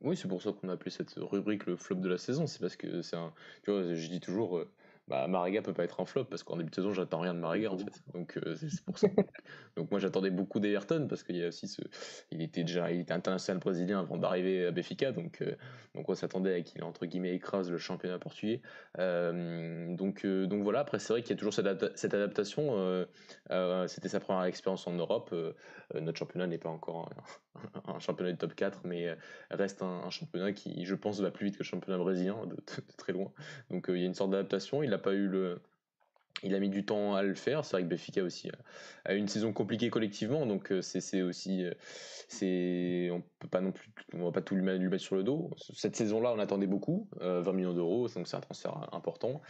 Oui, 0.01 0.15
c'est 0.15 0.27
pour 0.27 0.41
ça 0.41 0.51
qu'on 0.53 0.69
a 0.69 0.73
appelé 0.73 0.91
cette 0.91 1.13
rubrique 1.17 1.65
le 1.65 1.76
flop 1.76 1.97
de 1.97 2.07
la 2.07 2.17
saison. 2.17 2.47
C'est 2.47 2.59
parce 2.59 2.76
que 2.77 3.01
c'est 3.01 3.17
un. 3.17 3.34
Tu 3.63 3.71
vois, 3.71 3.93
je 3.93 4.07
dis 4.07 4.21
toujours, 4.21 4.57
euh, 4.57 4.71
bah, 5.10 5.27
Mariga 5.27 5.64
peut 5.64 5.73
pas 5.73 5.84
être 5.84 5.99
un 5.99 6.06
flop 6.06 6.26
parce 6.26 6.44
qu'en 6.44 6.56
début 6.56 6.69
de 6.69 6.76
saison, 6.76 6.94
j'attends 6.94 7.19
rien 7.19 7.34
de 7.34 7.40
Mariga 7.40 7.72
en 7.72 7.77
fait. 7.77 8.03
Donc 8.14 8.38
euh, 8.38 8.56
c'est 8.56 8.84
pour 8.84 8.99
ça. 8.99 9.07
Donc 9.76 9.90
moi 9.90 9.99
j'attendais 9.99 10.30
beaucoup 10.30 10.60
d'Everton 10.60 11.07
parce 11.10 11.23
qu'il 11.23 11.36
y 11.38 11.44
a 11.44 11.48
aussi 11.48 11.68
ce, 11.68 11.81
il 12.31 12.41
était 12.44 12.64
déjà, 12.64 12.91
il 12.91 12.99
était 13.02 13.14
international 13.14 13.60
brésilien 13.60 13.99
avant 14.02 14.18
d'arriver 14.18 14.68
à 14.68 14.72
Benfica, 14.72 15.11
donc 15.11 15.41
euh, 15.41 15.56
donc 15.95 16.10
on 16.10 16.15
s'attendait 16.15 16.53
à 16.53 16.61
qu'il 16.61 16.84
entre 16.84 17.06
guillemets 17.06 17.34
écrase 17.34 17.72
le 17.72 17.80
championnat 17.80 18.19
portugais. 18.19 18.61
Euh, 18.99 19.95
donc 19.95 20.26
donc 20.26 20.61
voilà. 20.61 20.81
Après 20.81 20.99
c'est 20.99 21.14
vrai 21.14 21.23
qu'il 21.23 21.31
y 21.31 21.34
a 21.34 21.38
toujours 21.38 21.53
cette, 21.53 21.98
cette 21.98 22.14
adaptation. 22.14 23.06
C'était 23.88 24.10
sa 24.10 24.19
première 24.19 24.44
expérience 24.44 24.86
en 24.86 24.94
Europe. 24.94 25.34
notre 25.95 26.18
championnat 26.18 26.45
n'est 26.45 26.60
pas 26.60 26.69
encore 26.69 27.10
un, 27.88 27.99
championnat 27.99 28.34
de 28.34 28.38
top 28.38 28.53
4, 28.53 28.81
mais 28.86 29.15
reste 29.49 29.81
un, 29.81 30.10
championnat 30.10 30.53
qui, 30.53 30.86
je 30.86 30.95
pense, 30.95 31.19
va 31.19 31.31
plus 31.31 31.45
vite 31.45 31.56
que 31.56 31.64
le 31.64 31.65
championnat 31.65 31.98
brésilien 31.98 32.38
de, 32.45 32.56
très 32.98 33.14
loin. 33.14 33.31
Donc 33.72 33.86
il 33.90 33.98
y 33.98 34.03
a 34.03 34.06
une 34.06 34.14
sorte 34.14 34.31
d'adaptation. 34.31 34.84
Il 34.84 34.94
pas 34.99 35.13
eu 35.13 35.27
le. 35.27 35.61
Il 36.41 36.55
a 36.55 36.59
mis 36.59 36.69
du 36.69 36.85
temps 36.85 37.15
à 37.15 37.23
le 37.23 37.34
faire. 37.34 37.65
C'est 37.65 37.76
vrai 37.76 37.84
que 37.84 37.89
Benfica 37.89 38.23
aussi 38.23 38.49
a 39.03 39.13
une 39.13 39.27
saison 39.27 39.51
compliquée 39.51 39.89
collectivement, 39.89 40.45
donc 40.45 40.71
euh, 40.71 40.81
c'est 40.81 41.21
aussi. 41.21 41.65
Euh, 41.65 41.73
c'est 42.27 43.09
on 43.11 43.21
peut 43.39 43.49
pas 43.49 43.61
non 43.61 43.71
plus. 43.71 43.89
On 44.13 44.23
va 44.23 44.31
pas 44.31 44.41
tout 44.41 44.55
lui 44.55 44.63
mettre, 44.63 44.97
sur 44.97 45.15
le 45.15 45.23
dos. 45.23 45.51
Cette 45.73 45.95
saison-là, 45.95 46.31
on 46.31 46.39
attendait 46.39 46.67
beaucoup, 46.67 47.09
20 47.19 47.26
euh, 47.26 47.53
millions 47.53 47.73
d'euros, 47.73 48.07
donc 48.07 48.27
c'est 48.27 48.38
un 48.38 48.41
transfert 48.41 48.88
important. 48.93 49.41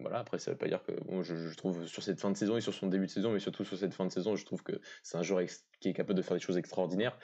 Voilà, 0.00 0.18
après, 0.18 0.38
ça 0.38 0.50
veut 0.50 0.56
pas 0.56 0.68
dire 0.68 0.82
que. 0.82 0.92
Je, 1.22 1.54
trouve 1.56 1.86
sur 1.86 2.02
cette 2.02 2.20
fin 2.20 2.30
de 2.30 2.36
saison 2.36 2.56
et 2.56 2.60
sur 2.60 2.74
son 2.74 2.86
début 2.86 3.06
de 3.06 3.10
saison, 3.10 3.32
mais 3.32 3.40
surtout 3.40 3.64
sur 3.64 3.76
cette 3.76 3.94
fin 3.94 4.06
de 4.06 4.12
saison, 4.12 4.36
je 4.36 4.44
trouve 4.44 4.62
que 4.62 4.80
c'est 5.02 5.16
un 5.18 5.22
joueur 5.22 5.42
qui 5.80 5.88
est 5.88 5.92
capable 5.92 6.16
de 6.16 6.22
faire 6.22 6.36
des 6.36 6.42
choses 6.42 6.56
extraordinaires. 6.56 7.18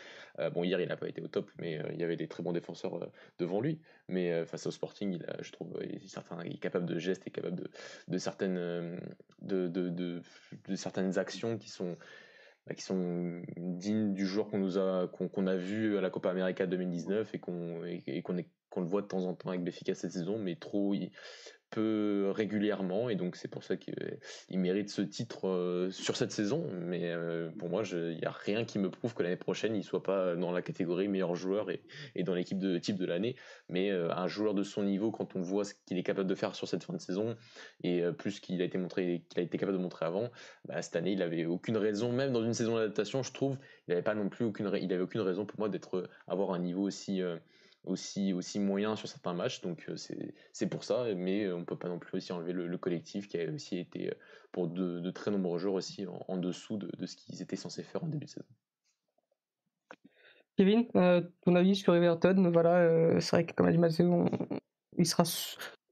bon, 0.53 0.65
hier, 0.65 0.81
il 0.81 0.89
n'a 0.89 0.97
pas 0.97 1.09
été 1.09 1.23
au 1.23 1.29
top, 1.29 1.51
mais 1.59 1.81
il 1.93 2.01
y 2.01 2.05
avait 2.05 2.17
des 2.17 2.29
très 2.29 2.43
bons 2.43 2.53
défenseurs 2.53 3.11
devant 3.39 3.61
lui. 3.61 3.81
Mais 4.09 4.45
face 4.45 4.67
au 4.67 4.71
Sporting, 4.71 5.13
il 5.13 5.27
je 5.41 5.53
trouve, 5.53 5.81
est, 5.83 6.01
il 6.45 6.55
est 6.55 6.59
capable 6.59 6.87
de 6.87 6.99
gestes, 6.99 7.27
est 7.27 7.31
capable 7.31 7.57
de, 7.57 7.71
de 8.09 8.19
certaines, 8.19 9.01
de, 9.41 9.69
de, 9.69 10.23
certaines 10.75 11.19
actions 11.19 11.59
qui 11.59 11.71
sont, 11.71 11.97
bah, 12.67 12.75
qui 12.75 12.83
sont 12.83 13.43
dignes 13.57 14.15
du 14.15 14.27
joueur 14.27 14.49
qu'on 14.49 14.59
nous 14.59 14.79
a, 14.79 15.09
qu'on 15.09 15.47
a 15.47 15.57
vu 15.57 15.97
à 15.97 16.01
la 16.01 16.11
Copa 16.11 16.31
América 16.31 16.67
2019 16.67 17.35
et 17.35 17.39
qu'on 17.39 17.85
et, 17.85 18.23
qu'on 18.23 18.81
le 18.81 18.87
voit 18.87 19.03
de 19.03 19.07
temps 19.07 19.25
en 19.25 19.35
temps 19.35 19.51
avec 19.51 19.63
Béfica 19.63 19.95
cette 19.95 20.13
saison, 20.13 20.39
mais 20.39 20.57
trop, 20.57 20.95
régulièrement 21.77 23.09
et 23.09 23.17
donc 23.17 23.37
c'est 23.37 23.49
pour 23.49 23.65
ça 23.65 23.77
qu'il 23.77 23.95
mérite 24.51 24.89
ce 24.91 25.03
titre 25.03 25.49
euh, 25.49 25.91
sur 25.91 26.17
cette 26.17 26.33
saison. 26.33 26.67
Mais 26.73 27.11
euh, 27.13 27.51
pour 27.59 27.69
moi, 27.69 27.83
il 27.91 28.19
n'y 28.19 28.25
a 28.25 28.31
rien 28.31 28.65
qui 28.65 28.79
me 28.79 28.91
prouve 28.91 29.15
que 29.15 29.23
l'année 29.23 29.37
prochaine 29.37 29.75
il 29.75 29.83
soit 29.83 30.03
pas 30.03 30.37
dans 30.37 30.53
la 30.53 30.63
catégorie 30.63 31.09
meilleur 31.09 31.35
joueur 31.35 31.69
et, 31.71 31.83
dans 32.23 32.35
l'équipe 32.35 32.59
de 32.59 32.79
type 32.79 32.97
de 32.97 33.07
l'année. 33.07 33.37
Mais 33.69 33.91
euh, 33.91 34.13
un 34.15 34.27
joueur 34.27 34.55
de 34.55 34.63
son 34.63 34.83
niveau, 34.83 35.11
quand 35.11 35.37
on 35.37 35.43
voit 35.43 35.65
ce 35.65 35.75
qu'il 35.87 35.99
est 35.99 36.03
capable 36.03 36.29
de 36.29 36.35
faire 36.35 36.55
sur 36.55 36.69
cette 36.69 36.85
fin 36.85 36.93
de 36.93 37.01
saison 37.01 37.37
et 37.83 38.03
plus 38.19 38.41
qu'il 38.41 38.61
a 38.63 38.65
été 38.65 38.79
montré, 38.79 39.25
qu'il 39.29 39.41
a 39.41 39.43
été 39.43 39.59
capable 39.59 39.79
de 39.79 39.83
montrer 39.83 40.07
avant, 40.07 40.31
bah, 40.67 40.81
cette 40.83 40.97
année 40.97 41.13
il 41.13 41.23
avait 41.23 41.47
aucune 41.47 41.77
raison, 41.77 42.13
même 42.13 42.33
dans 42.33 42.45
une 42.45 42.55
saison 42.55 42.77
d'adaptation, 42.77 43.23
je 43.23 43.33
trouve, 43.33 43.57
il 43.87 43.91
n'avait 43.91 44.03
pas 44.03 44.15
non 44.15 44.29
plus 44.29 44.45
aucune, 44.45 44.71
il 44.81 44.93
avait 44.93 45.03
aucune 45.03 45.21
raison 45.21 45.45
pour 45.47 45.59
moi 45.59 45.69
d'être 45.69 46.09
avoir 46.27 46.53
un 46.53 46.59
niveau 46.59 46.83
aussi 46.83 47.23
aussi, 47.85 48.33
aussi 48.33 48.59
moyen 48.59 48.97
sur 48.97 49.09
certains 49.09 49.35
matchs. 49.35 49.61
Donc 49.61 49.87
euh, 49.89 49.97
c'est 50.53 50.67
pour 50.67 50.85
ça, 50.85 51.07
mais 51.15 51.51
on 51.53 51.65
peut 51.65 51.77
pas 51.77 51.89
non 51.89 51.99
plus 51.99 52.17
aussi 52.17 52.33
enlever 52.33 52.53
le, 52.53 52.79
collectif 52.79 53.29
qui 53.29 53.39
a 53.39 53.51
aussi 53.51 53.79
été 53.79 54.11
euh, 54.11 54.15
pour 54.53 54.69
de, 54.69 55.11
très 55.11 55.31
nombreux 55.31 55.59
joueurs 55.59 55.75
aussi 55.75 56.07
en, 56.29 56.37
dessous 56.37 56.77
de, 56.77 57.07
ce 57.07 57.17
qu'ils 57.17 57.43
étaient 57.43 57.57
censés 57.57 57.83
faire 57.83 58.05
en 58.05 58.09
début 58.09 58.27
de 58.27 58.31
saison. 58.31 58.47
Kevin, 60.57 60.87
euh, 60.95 61.21
ton 61.43 61.57
avis 61.57 61.75
sur 61.75 61.95
Everton 61.95 62.51
Voilà, 62.53 63.21
c'est 63.21 63.31
vrai 63.37 63.47
que 63.47 63.55
comme 63.55 63.67
a 63.67 63.73
dit 63.73 63.79
Mathieu, 63.79 64.09
il 64.97 65.07
sera, 65.07 65.25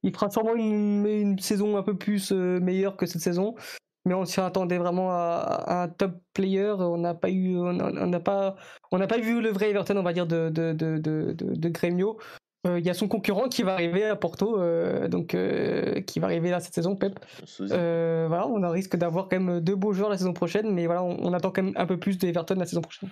il 0.05 0.13
fera 0.13 0.31
sûrement 0.31 0.55
une, 0.55 1.39
saison 1.41 1.77
un 1.77 1.83
peu 1.83 1.99
plus 1.99 2.31
meilleure 2.31 2.97
que 2.97 3.07
cette 3.07 3.23
saison 3.23 3.57
mais 4.05 4.15
on 4.15 4.25
s'y 4.25 4.41
attendait 4.41 4.79
vraiment 4.79 5.11
à, 5.13 5.83
un 5.83 5.89
top 5.89 6.13
player. 6.35 6.75
On 6.79 6.99
n'a 6.99 7.15
pas 7.15 7.31
eu, 7.31 7.57
on 7.57 7.73
n'a 7.73 8.21
pas, 8.21 8.57
on 8.91 8.99
n'a 8.99 9.07
pas 9.07 9.19
vu 9.19 9.41
le 9.41 9.51
vrai 9.51 9.71
Everton, 9.71 9.97
on 9.97 10.03
va 10.03 10.13
dire 10.13 10.27
de 10.27 10.49
de 10.51 10.73
de 10.73 10.99
de, 10.99 11.35
de 11.35 11.69
Grêmio. 11.69 12.19
Euh, 12.67 12.79
il 12.79 12.87
y 12.87 12.91
a 12.91 12.95
son 12.95 13.09
concurrent 13.09 13.49
qui 13.49 13.65
va 13.65 13.73
arriver 13.73 14.05
à 14.05 14.15
Porto, 14.15 14.61
euh, 14.61 15.09
donc 15.09 15.35
euh, 15.35 16.01
qui 16.03 16.21
va 16.21 16.29
arriver 16.29 16.51
là 16.51 16.61
cette 16.61 16.75
saison, 16.75 16.95
Pep. 16.95 17.19
voilà, 17.59 18.47
on 18.47 18.63
a 18.63 18.71
risque 18.71 18.97
d'avoir 18.97 19.29
quand 19.29 19.41
même 19.41 19.61
deux 19.61 19.75
beaux 19.75 19.93
joueurs 19.93 20.11
la 20.11 20.19
saison 20.19 20.33
prochaine, 20.33 20.73
mais 20.73 20.87
voilà, 20.87 21.03
on, 21.03 21.33
attend 21.33 21.51
quand 21.51 21.63
même 21.63 21.73
un 21.77 21.87
peu 21.87 21.99
plus 21.99 22.19
d'Everton 22.19 22.55
la 22.57 22.67
saison 22.67 22.81
prochaine. 22.81 23.09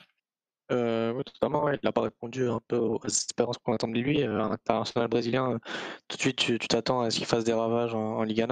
Oui, 0.71 1.25
totalement, 1.25 1.69
il 1.71 1.79
n'a 1.83 1.93
pas 1.93 2.03
répondu 2.03 2.49
un 2.49 2.61
peu 2.69 2.77
aux 2.77 3.05
espérances 3.07 3.59
qu'on 3.59 3.75
attendait 3.75 4.01
de 4.01 4.05
lui. 4.05 4.23
Un 4.23 4.51
international 4.53 5.09
brésilien, 5.09 5.59
tout 6.09 6.17
de 6.17 6.23
suite, 6.23 6.37
tu 6.39 6.59
t'attends 6.59 7.01
à 7.01 7.11
ce 7.11 7.19
qu'il 7.19 7.27
fasse 7.27 7.45
des 7.45 7.53
ravages 7.53 7.95
en, 7.95 8.19
en 8.19 8.23
Liga. 8.23 8.47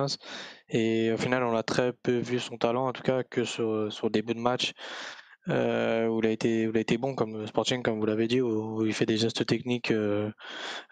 Et 0.70 1.12
au 1.12 1.16
final, 1.16 1.44
on 1.44 1.56
a 1.56 1.62
très 1.62 1.92
peu 1.92 2.18
vu 2.18 2.38
son 2.38 2.58
talent, 2.58 2.88
en 2.88 2.92
tout 2.92 3.02
cas 3.02 3.22
que 3.22 3.44
sur, 3.44 3.92
sur 3.92 4.06
le 4.06 4.12
début 4.12 4.34
de 4.34 4.40
match, 4.40 4.72
euh, 5.48 6.06
où, 6.08 6.20
il 6.20 6.26
a 6.26 6.30
été, 6.30 6.66
où 6.66 6.70
il 6.70 6.76
a 6.76 6.80
été 6.80 6.98
bon 6.98 7.14
comme 7.14 7.46
Sporting, 7.46 7.82
comme 7.82 7.98
vous 8.00 8.06
l'avez 8.06 8.28
dit, 8.28 8.40
où, 8.40 8.84
il 8.84 8.92
fait 8.92 9.06
des 9.06 9.16
gestes 9.16 9.46
techniques 9.46 9.90
euh, 9.90 10.30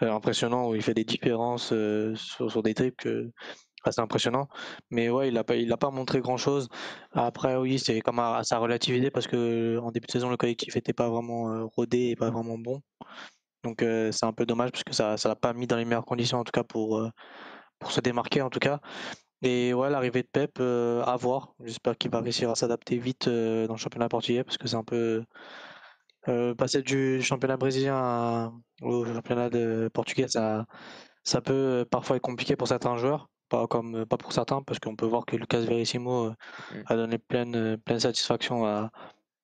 euh, 0.02 0.12
impressionnants, 0.12 0.68
où 0.68 0.74
il 0.74 0.82
fait 0.82 0.94
des 0.94 1.04
différences 1.04 1.68
sur, 2.14 2.50
sur, 2.50 2.62
des 2.62 2.74
dribbles 2.74 3.32
assez 3.88 4.00
impressionnants. 4.00 4.48
Mais 4.90 5.08
ouais, 5.10 5.28
il 5.28 5.34
n'a 5.34 5.44
pas, 5.44 5.56
il 5.56 5.72
a 5.72 5.76
pas 5.76 5.90
montré 5.90 6.20
grand-chose. 6.20 6.68
Après, 7.12 7.56
oui, 7.56 7.78
c'est 7.78 8.00
comme 8.00 8.18
à, 8.18 8.42
sa 8.44 8.58
relativité 8.58 9.10
parce 9.10 9.26
que 9.26 9.78
en 9.78 9.90
début 9.90 10.06
de 10.06 10.12
saison, 10.12 10.30
le 10.30 10.36
collectif 10.36 10.74
n'était 10.74 10.92
pas 10.92 11.08
vraiment 11.08 11.66
rodé 11.76 12.10
et 12.10 12.16
pas 12.16 12.30
vraiment 12.30 12.58
bon. 12.58 12.80
Donc 13.64 13.78
c'est 13.80 14.24
un 14.24 14.32
peu 14.32 14.46
dommage 14.46 14.70
parce 14.70 14.84
que 14.84 14.92
ça 14.92 15.14
ne 15.14 15.28
l'a 15.28 15.36
pas 15.36 15.52
mis 15.52 15.66
dans 15.66 15.76
les 15.76 15.84
meilleures 15.84 16.04
conditions, 16.04 16.38
en 16.38 16.44
tout 16.44 16.52
cas 16.52 16.64
pour, 16.64 17.02
pour 17.78 17.92
se 17.92 18.00
démarquer, 18.00 18.42
en 18.42 18.50
tout 18.50 18.60
cas. 18.60 18.80
Et 19.42 19.74
ouais, 19.74 19.90
l'arrivée 19.90 20.22
de 20.22 20.28
Pep, 20.28 20.58
euh, 20.60 21.02
à 21.04 21.16
voir. 21.16 21.54
J'espère 21.64 21.96
qu'il 21.98 22.10
va 22.10 22.20
réussir 22.20 22.50
à 22.50 22.54
s'adapter 22.54 22.98
vite 22.98 23.28
euh, 23.28 23.66
dans 23.66 23.74
le 23.74 23.78
championnat 23.78 24.08
portugais 24.08 24.44
parce 24.44 24.56
que 24.58 24.66
c'est 24.66 24.76
un 24.76 24.84
peu 24.84 25.24
euh, 26.28 26.54
passer 26.54 26.82
du 26.82 27.22
championnat 27.22 27.56
brésilien 27.56 28.52
au 28.82 29.04
championnat 29.04 29.50
de 29.50 29.88
portugais, 29.92 30.28
ça, 30.28 30.66
ça 31.24 31.40
peut 31.40 31.86
parfois 31.90 32.16
être 32.16 32.22
compliqué 32.22 32.56
pour 32.56 32.68
certains 32.68 32.96
joueurs, 32.96 33.28
pas 33.48 33.66
comme 33.66 34.06
pas 34.06 34.16
pour 34.16 34.32
certains, 34.32 34.62
parce 34.62 34.78
qu'on 34.78 34.96
peut 34.96 35.06
voir 35.06 35.24
que 35.26 35.36
Lucas 35.36 35.60
Verissimo 35.60 36.30
mmh. 36.30 36.34
a 36.86 36.96
donné 36.96 37.18
pleine, 37.18 37.76
pleine 37.78 38.00
satisfaction 38.00 38.66
à, 38.66 38.90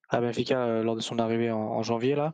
à 0.08 0.20
Benfica 0.20 0.82
lors 0.82 0.96
de 0.96 1.00
son 1.00 1.18
arrivée 1.18 1.50
en, 1.50 1.82
janvier 1.82 2.14
là, 2.14 2.32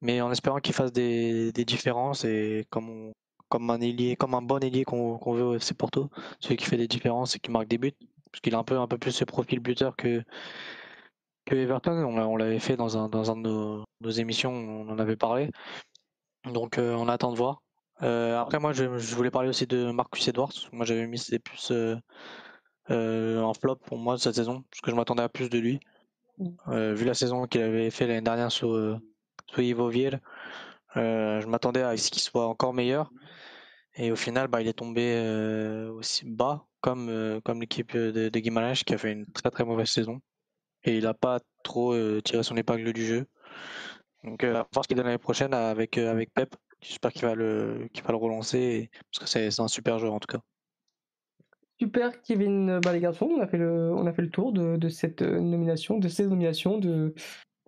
mais 0.00 0.20
en 0.20 0.30
espérant 0.30 0.58
qu'il 0.58 0.74
fasse 0.74 0.92
des, 0.92 1.52
des 1.52 1.64
différences 1.64 2.24
et 2.24 2.66
comme 2.70 2.88
on, 2.88 3.12
comme 3.50 3.68
un 3.70 3.80
ailier, 3.80 4.16
comme 4.16 4.34
un 4.34 4.42
bon 4.42 4.62
ailier 4.62 4.84
qu'on 4.84 5.18
veut 5.34 5.44
au 5.44 5.54
FC 5.54 5.74
Porto, 5.74 6.08
celui 6.38 6.56
qui 6.56 6.64
fait 6.64 6.76
des 6.76 6.88
différences 6.88 7.36
et 7.36 7.40
qui 7.40 7.50
marque 7.50 7.68
des 7.68 7.78
buts, 7.78 7.92
parce 8.30 8.40
qu'il 8.40 8.54
a 8.54 8.58
un 8.58 8.64
peu, 8.64 8.78
un 8.78 8.86
peu 8.86 8.96
plus 8.96 9.12
ce 9.12 9.24
profil 9.24 9.58
buteur 9.60 9.96
que, 9.96 10.22
que 11.44 11.54
Everton. 11.56 11.92
On, 12.04 12.36
l'avait 12.36 12.60
fait 12.60 12.76
dans 12.76 12.96
un, 12.96 13.08
dans 13.08 13.30
un 13.30 13.36
de 13.36 13.82
nos, 14.00 14.10
émissions, 14.10 14.52
on 14.52 14.88
en 14.88 14.98
avait 14.98 15.16
parlé. 15.16 15.50
Donc 16.44 16.78
euh, 16.78 16.94
on 16.94 17.08
attend 17.08 17.32
de 17.32 17.36
voir. 17.36 17.60
Euh, 18.02 18.38
après 18.38 18.58
moi 18.58 18.72
je, 18.72 18.84
voulais 18.84 19.30
parler 19.30 19.48
aussi 19.48 19.66
de 19.66 19.90
Marcus 19.90 20.26
Edwards. 20.28 20.52
Moi 20.72 20.84
j'avais 20.84 21.06
mis 21.06 21.18
c'est 21.18 21.38
plus 21.38 21.70
euh, 21.70 21.96
un 22.88 23.54
flop 23.54 23.76
pour 23.76 23.98
moi 23.98 24.18
cette 24.18 24.34
saison, 24.34 24.64
parce 24.70 24.80
que 24.80 24.90
je 24.90 24.96
m'attendais 24.96 25.22
à 25.22 25.28
plus 25.28 25.50
de 25.50 25.58
lui. 25.58 25.80
Mm. 26.38 26.92
vu 26.94 27.04
la 27.04 27.14
saison 27.14 27.46
qu'il 27.46 27.60
avait 27.60 27.90
fait 27.90 28.06
l'année 28.06 28.22
dernière 28.22 28.50
sur, 28.50 28.70
sur 29.48 29.60
Ivo 29.60 29.90
je 29.92 31.46
m'attendais 31.46 31.82
à 31.82 31.96
ce 31.96 32.10
qu'il 32.10 32.22
soit 32.22 32.46
encore 32.46 32.72
meilleur. 32.72 33.10
Et 33.94 34.12
au 34.12 34.16
final, 34.16 34.48
bah, 34.48 34.62
il 34.62 34.68
est 34.68 34.72
tombé 34.72 35.14
euh, 35.16 35.90
aussi 35.92 36.24
bas, 36.24 36.66
comme, 36.80 37.08
euh, 37.08 37.40
comme 37.40 37.60
l'équipe 37.60 37.96
de, 37.96 38.28
de 38.28 38.38
Guimaraes 38.38 38.82
qui 38.86 38.94
a 38.94 38.98
fait 38.98 39.12
une 39.12 39.26
très 39.26 39.50
très 39.50 39.64
mauvaise 39.64 39.90
saison. 39.90 40.20
Et 40.84 40.96
il 40.96 41.04
n'a 41.04 41.14
pas 41.14 41.40
trop 41.62 41.94
tirer 42.22 42.42
son 42.42 42.56
épingle 42.56 42.92
du 42.92 43.04
jeu. 43.04 43.26
Donc, 44.24 44.44
à 44.44 44.66
voir 44.72 44.84
ce 44.84 44.88
qu'il 44.88 44.96
donne 44.96 45.06
l'année 45.06 45.18
prochaine 45.18 45.52
avec, 45.52 45.98
avec 45.98 46.32
Pep. 46.32 46.56
J'espère 46.82 47.12
qu'il 47.12 47.22
va, 47.22 47.34
le, 47.34 47.88
qu'il 47.92 48.02
va 48.04 48.10
le 48.10 48.16
relancer 48.16 48.90
parce 49.12 49.24
que 49.24 49.30
c'est, 49.30 49.60
un 49.60 49.68
super 49.68 49.98
joueur 49.98 50.14
en 50.14 50.20
tout 50.20 50.28
cas. 50.28 50.40
Super 51.78 52.20
Kevin, 52.22 52.80
bah 52.80 52.92
les 52.92 53.00
garçons, 53.00 53.26
on 53.26 53.40
a 53.40 53.46
fait 53.46 53.56
le, 53.56 53.92
on 53.94 54.06
a 54.06 54.12
fait 54.12 54.22
le 54.22 54.30
tour 54.30 54.52
de, 54.52 54.88
cette 54.88 55.22
nomination, 55.22 55.98
de 55.98 56.08
ces 56.08 56.26
nominations, 56.26 56.78
de, 56.78 57.14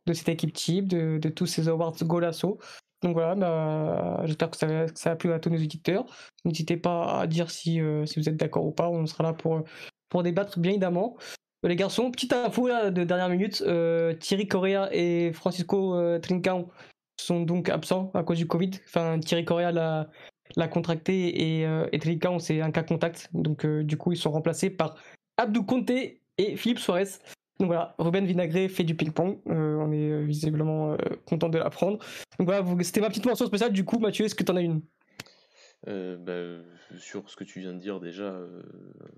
de 0.07 0.13
cette 0.13 0.29
équipe 0.29 0.53
type, 0.53 0.89
de, 0.89 1.19
de 1.19 1.29
tous 1.29 1.47
ces 1.47 1.69
awards 1.69 1.97
Golasso. 2.03 2.59
Donc 3.03 3.15
voilà, 3.15 3.35
bah, 3.35 4.21
j'espère 4.25 4.51
que 4.51 4.57
ça, 4.95 5.11
a 5.11 5.17
plu 5.17 5.33
à 5.33 5.41
tous 5.41 5.51
nos 5.51 5.57
éditeurs. 5.57 6.05
N'hésitez 6.45 6.77
pas 6.77 7.21
à 7.21 7.27
dire 7.27 7.51
si, 7.51 7.81
si 8.05 8.21
vous 8.21 8.29
êtes 8.29 8.37
d'accord 8.37 8.67
ou 8.67 8.73
pas, 8.73 8.89
on 8.91 9.07
sera 9.07 9.25
là 9.25 9.33
pour, 9.33 9.65
pour 10.09 10.23
débattre 10.23 10.59
bien 10.59 10.73
évidemment. 10.73 11.17
Euh, 11.65 11.69
les 11.69 11.77
garçons, 11.77 12.11
petite 12.11 12.33
info 12.33 12.69
là, 12.69 12.91
de 12.91 13.05
dernière 13.05 13.29
minute, 13.29 13.63
euh, 13.67 14.15
Thierry 14.15 14.47
Correa 14.47 14.89
et 14.93 15.33
Francisco 15.33 15.97
euh, 15.97 16.19
Trincão 16.19 16.69
sont 17.17 17.43
donc 17.43 17.69
absents 17.69 18.11
à 18.15 18.23
cause 18.23 18.39
du 18.39 18.47
Covid. 18.47 18.71
Enfin, 18.87 19.19
Thierry 19.21 19.45
Correa 19.45 19.73
l'a 19.73 20.69
contracté 20.69 21.59
et, 21.61 21.67
euh, 21.67 21.87
et 21.93 21.99
Trincão 21.99 22.39
c'est 22.39 22.61
un 22.61 22.71
cas 22.71 22.83
contact. 22.83 23.29
Donc 23.33 23.67
du 23.67 23.97
coup, 23.97 24.13
ils 24.13 24.19
sont 24.19 24.31
remplacés 24.31 24.71
par 24.71 24.97
Abdou 25.37 25.65
Conte 25.65 25.91
et 25.91 26.57
Philippe 26.57 26.79
Suarez. 26.79 27.09
Donc 27.61 27.69
voilà, 27.69 27.95
Ruben 27.99 28.25
Vinagré 28.27 28.69
fait 28.69 28.85
du 28.85 28.95
ping-pong. 28.95 29.39
on 29.47 29.93
est 29.93 30.23
visiblement 30.25 30.97
content 31.27 31.49
de 31.49 31.59
l'apprendre. 31.59 31.99
Donc 32.39 32.49
voilà, 32.49 32.65
c'était 32.83 33.01
ma 33.01 33.09
petite 33.09 33.27
mention 33.27 33.47
spéciale. 33.47 33.73
Du 33.73 33.85
coup, 33.85 33.99
Mathieu, 33.99 34.25
est-ce 34.25 34.35
que 34.35 34.43
tu 34.43 34.51
en 34.51 34.57
as 34.57 34.63
une? 34.63 34.83
Euh, 35.89 36.17
bah, 36.17 36.65
sur 36.97 37.29
ce 37.29 37.35
que 37.35 37.43
tu 37.43 37.59
viens 37.59 37.73
de 37.73 37.79
dire 37.79 37.99
déjà, 37.99 38.25
euh, 38.25 38.63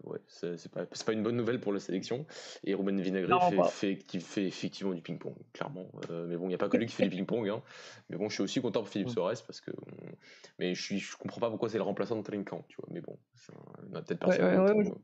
ouais, 0.04 0.18
c'est 0.26 0.70
pas, 0.72 0.86
pas, 0.86 1.12
une 1.12 1.22
bonne 1.22 1.36
nouvelle 1.36 1.60
pour 1.60 1.72
la 1.72 1.80
sélection. 1.80 2.24
Et 2.64 2.74
Ruben 2.74 2.98
Vinagre 3.00 3.70
fait, 3.70 3.96
fait, 3.96 4.20
fait, 4.20 4.46
effectivement 4.46 4.94
du 4.94 5.02
ping-pong, 5.02 5.34
clairement. 5.52 5.86
Euh, 6.10 6.26
mais 6.26 6.36
bon, 6.36 6.44
il 6.44 6.48
n'y 6.48 6.54
a 6.54 6.58
pas 6.58 6.70
que 6.70 6.78
lui 6.78 6.86
qui 6.86 6.94
fait 6.94 7.04
du 7.04 7.10
ping-pong. 7.10 7.48
Hein. 7.50 7.62
Mais 8.08 8.16
bon, 8.16 8.30
je 8.30 8.34
suis 8.34 8.42
aussi 8.42 8.62
content 8.62 8.80
pour 8.80 8.88
Philippe 8.88 9.10
Soares 9.10 9.42
parce 9.46 9.60
que. 9.60 9.72
Mais 10.58 10.74
je, 10.74 10.82
suis, 10.82 10.98
je 11.00 11.16
comprends 11.16 11.40
pas 11.40 11.50
pourquoi 11.50 11.68
c'est 11.68 11.78
le 11.78 11.84
remplaçant 11.84 12.16
de 12.16 12.22
Trinkan, 12.22 12.64
tu 12.68 12.76
vois. 12.76 12.88
Mais 12.90 13.00
bon, 13.00 13.18
on 13.92 13.96
a 13.96 14.02
peut-être 14.02 14.20
personne. 14.20 14.94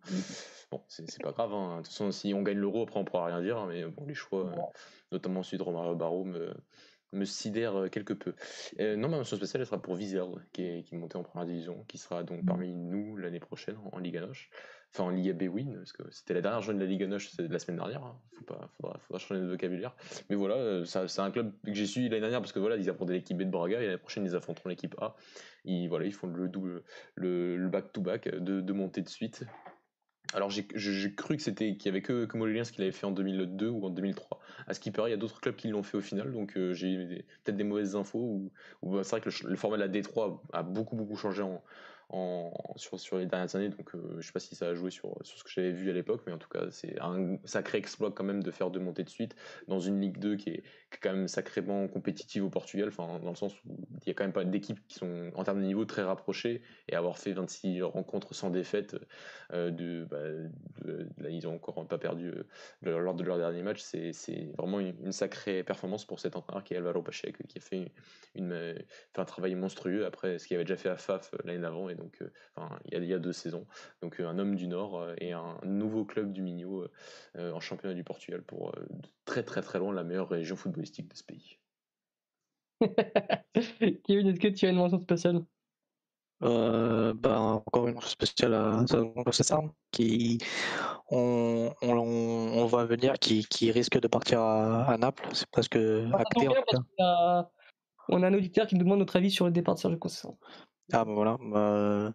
bon, 0.71 0.81
c'est 0.89 1.23
pas 1.23 1.33
grave. 1.33 1.53
Hein. 1.53 1.79
De 1.79 1.83
toute 1.83 1.89
façon, 1.89 2.11
si 2.11 2.33
on 2.33 2.43
gagne 2.43 2.59
l'euro, 2.59 2.85
après 2.85 2.99
on 2.99 3.05
pourra 3.05 3.27
rien 3.27 3.43
dire. 3.43 3.67
Mais 3.67 3.85
bon, 3.85 4.07
les 4.07 4.15
choix, 4.15 4.51
notamment 5.13 5.43
celui 5.43 5.59
de 5.59 5.63
Romario 5.63 5.95
Barreau, 5.95 6.25
me, 6.25 6.55
me 7.13 7.25
sidère 7.25 7.77
euh, 7.77 7.89
quelque 7.89 8.13
peu. 8.13 8.35
Euh, 8.79 8.97
non, 8.97 9.09
ma 9.09 9.19
mention 9.19 9.37
spéciale, 9.37 9.63
elle 9.63 9.67
sera 9.67 9.81
pour 9.81 9.95
Vizeur, 9.95 10.31
qui 10.53 10.63
est, 10.63 10.83
qui 10.85 10.95
est 10.95 10.99
monté 10.99 11.17
en 11.17 11.23
première 11.23 11.47
division, 11.47 11.85
qui 11.89 11.99
sera 11.99 12.23
donc 12.23 12.43
mmh. 12.43 12.47
parmi 12.47 12.75
nous 12.75 13.17
l'année 13.17 13.41
prochaine 13.41 13.77
en, 13.93 13.99
Ligue 13.99 14.15
Liga 14.15 14.27
Noche. 14.27 14.51
Enfin, 14.93 15.05
en 15.05 15.11
Liga 15.11 15.33
B-Win, 15.33 15.77
parce 15.77 15.93
que 15.93 16.03
c'était 16.11 16.35
la 16.35 16.41
dernière 16.41 16.63
journée 16.63 16.81
de 16.81 16.85
la 16.85 16.91
Liga 16.91 17.07
Noche 17.07 17.31
la 17.39 17.59
semaine 17.61 17.77
dernière. 17.77 18.03
Hein. 18.03 18.19
Faut 18.37 18.45
pas, 18.45 18.69
faudra, 18.77 18.99
faudra, 18.99 19.19
changer 19.21 19.41
de 19.41 19.47
vocabulaire. 19.47 19.95
Mais 20.29 20.37
voilà, 20.37 20.57
euh, 20.57 20.85
c'est 20.85 21.21
un 21.21 21.31
club 21.31 21.53
que 21.65 21.75
j'ai 21.75 21.87
suivi 21.87 22.09
l'année 22.09 22.23
dernière, 22.23 22.41
parce 22.41 22.53
que 22.53 22.59
voilà, 22.59 22.77
ils 22.77 22.91
affrontaient 22.91 23.13
l'équipe 23.13 23.37
B 23.37 23.43
de 23.43 23.51
Braga, 23.51 23.81
et 23.81 23.87
l'année 23.87 23.99
prochaine, 23.99 24.25
ils 24.25 24.35
affronteront 24.35 24.69
l'équipe 24.69 24.97
A. 25.01 25.15
Ils, 25.65 25.89
voilà, 25.89 26.07
ils 26.07 26.13
font 26.13 26.27
le 26.27 26.49
double, 26.49 26.83
le 27.15 27.69
back-to-back 27.69 28.29
de, 28.29 28.61
de 28.61 28.73
montée 28.73 29.03
de 29.03 29.09
suite. 29.09 29.45
Alors 30.33 30.51
j'ai 30.51 31.15
cru 31.15 31.37
que 31.37 31.43
c'était 31.43 31.75
qu'il 31.75 31.87
y 31.87 31.89
avait 31.89 32.03
que, 32.03 32.25
que 32.25 32.37
Molliens 32.37 32.63
qui 32.63 32.81
l'avait 32.81 32.93
fait 32.93 33.07
en 33.07 33.11
2002 33.11 33.69
ou 33.69 33.87
en 33.87 33.91
2003. 33.91 34.41
À 34.67 34.75
ce 34.75 34.81
qui 34.81 34.91
paraît, 34.91 35.11
il 35.11 35.13
y 35.13 35.15
a 35.15 35.19
d'autres 35.19 35.41
clubs 35.41 35.57
qui 35.57 35.69
l'ont 35.69 35.83
fait 35.83 35.97
au 35.97 36.01
final, 36.01 36.31
donc 36.33 36.57
euh, 36.57 36.73
j'ai 36.73 37.25
peut-être 37.43 37.57
des 37.57 37.65
mauvaises 37.65 37.97
infos. 37.97 38.51
Bah, 38.83 39.03
c'est 39.03 39.11
vrai 39.11 39.21
que 39.21 39.47
le, 39.47 39.57
format 39.57 39.77
de 39.77 39.83
la 39.83 39.89
D3 39.89 40.39
a 40.53 40.63
beaucoup 40.63 40.95
beaucoup 40.95 41.17
changé 41.17 41.43
sur, 42.77 43.19
les 43.19 43.27
dernières 43.27 43.55
années. 43.57 43.69
Donc, 43.69 43.95
euh, 43.95 44.17
je 44.21 44.27
sais 44.27 44.33
pas 44.33 44.41
si 44.41 44.55
ça 44.55 44.69
a 44.69 44.75
joué 44.75 44.91
sur, 44.91 45.17
sur 45.23 45.39
ce 45.39 45.45
que 45.45 45.51
j'avais 45.51 45.73
vu 45.73 45.91
à 45.91 45.93
l'époque, 45.93 46.23
mais 46.27 46.33
en 46.33 46.39
tout 46.39 46.49
cas, 46.49 46.67
c'est 46.71 47.01
un 47.01 47.37
sacré 47.45 47.79
exploit 47.79 48.11
quand 48.11 48.25
même 48.25 48.43
de 48.43 48.51
faire 48.51 48.71
deux 48.71 48.81
montées 48.81 49.05
de 49.05 49.11
suite 49.11 49.37
dans 49.69 49.81
une 49.81 50.01
Ligue 50.01 50.19
2 50.19 50.37
qui 50.37 50.51
est, 50.51 50.63
quand 51.03 51.13
même 51.13 51.29
sacrément 51.29 51.87
compétitive 51.89 52.45
au 52.45 52.51
Portugal, 52.51 52.89
enfin, 52.89 53.19
dans 53.21 53.31
le 53.31 53.37
sens 53.37 53.55
où 53.65 53.77
il 54.03 54.09
y 54.09 54.11
a 54.11 54.15
quand 54.15 54.25
même 54.25 54.33
pas 54.33 54.45
d'équipes 54.45 54.81
qui 54.89 54.95
sont 54.95 55.31
en 55.35 55.45
termes 55.45 55.61
de 55.61 55.67
niveau 55.67 55.85
très 55.85 56.03
rapprochées 56.03 56.63
et 56.89 56.97
avoir 56.97 57.19
fait 57.19 57.33
26 57.33 57.83
rencontres 57.83 58.35
sans 58.35 58.51
défaite, 58.51 58.97
euh, 59.53 59.71
de, 59.71 60.07
bah, 60.11 60.19
là, 61.19 61.31
ils 61.31 61.47
ont 61.47 61.55
encore 61.55 61.87
pas 61.87 61.99
perdu 61.99 62.33
euh, 62.87 62.99
lors 63.01 63.15
de 63.15 63.25
leur 63.25 63.39
dernier 63.39 63.63
match. 63.63 63.81
C'est 63.81 64.13
vraiment 64.57 64.81
une, 64.81 65.13
sacrée 65.13 65.65
performance 65.65 66.05
pour 66.05 66.21
cet 66.21 66.37
entraîneur 66.37 66.65
qui 66.65 66.75
est 66.75 66.77
Alvaro 66.77 67.03
Pacheco, 67.03 67.43
qui 67.49 67.59
a 67.59 67.61
fait, 67.61 67.93
une, 68.35 68.75
un 69.17 69.25
travail 69.25 69.55
monstrueux 69.55 70.07
après 70.07 70.39
ce 70.39 70.47
qu'il 70.47 70.57
avait 70.57 70.65
déjà 70.65 70.77
fait 70.77 70.89
à 70.89 70.97
FAF 70.97 71.35
l'année 71.45 71.59
d'avant 71.61 71.81
donc 71.95 72.23
euh, 72.23 72.63
il 72.91 73.05
y, 73.05 73.15
a, 73.15 73.19
deux 73.19 73.33
saisons. 73.33 73.67
Donc 74.03 74.21
euh, 74.21 74.29
un 74.29 74.39
homme 74.39 74.57
du 74.57 74.69
Nord 74.69 75.01
euh, 75.01 75.15
et 75.19 75.33
un 75.33 75.59
nouveau 75.65 76.05
club 76.05 76.33
du 76.33 76.43
Minho 76.43 76.87
en 77.39 77.61
championnat 77.61 77.95
du 77.95 78.05
Portugal 78.05 78.43
pour 78.43 78.73
très 79.25 79.43
très 79.43 79.63
très 79.63 79.79
loin 79.79 79.93
la 79.93 80.05
meilleure 80.05 80.29
région 80.29 80.57
footballistique 80.81 81.09
de 81.09 81.17
ce 81.17 81.25
pays. 81.25 81.59
Kevin, 84.05 84.29
est-ce 84.29 84.41
que 84.41 84.49
tu 84.49 84.67
as 84.67 84.71
une 84.71 84.77
mention 84.77 85.01
spéciale? 85.01 85.45
Bah, 86.41 87.39
encore 87.39 87.89
une 87.89 87.95
mention 87.95 88.09
spéciale 88.09 88.55
à 88.55 88.87
ça 89.33 89.61
qui 89.91 90.39
on, 91.11 91.71
on, 91.83 91.99
on, 91.99 92.65
voit 92.65 92.87
venir 92.87 93.19
qui, 93.19 93.45
qui, 93.45 93.71
risque 93.71 94.01
de 94.01 94.09
partir 94.09 94.41
à, 94.41 94.97
Naples 94.97 95.29
c'est 95.35 95.51
presque 95.51 95.77
acté 95.77 96.49
on, 98.09 98.23
a, 98.23 98.27
un 98.27 98.35
auditeur 98.35 98.67
qui 98.67 98.77
nous 98.77 98.85
demande 98.85 99.01
notre 99.01 99.17
avis 99.17 99.31
sur 99.31 99.45
le 99.45 99.51
départ 99.51 99.75
de 99.75 99.81
Sergio 99.81 99.99
Conceição 99.99 100.39
ah 100.93 101.05
bah 101.05 101.13
voilà. 101.13 101.37
Bah, 101.41 102.13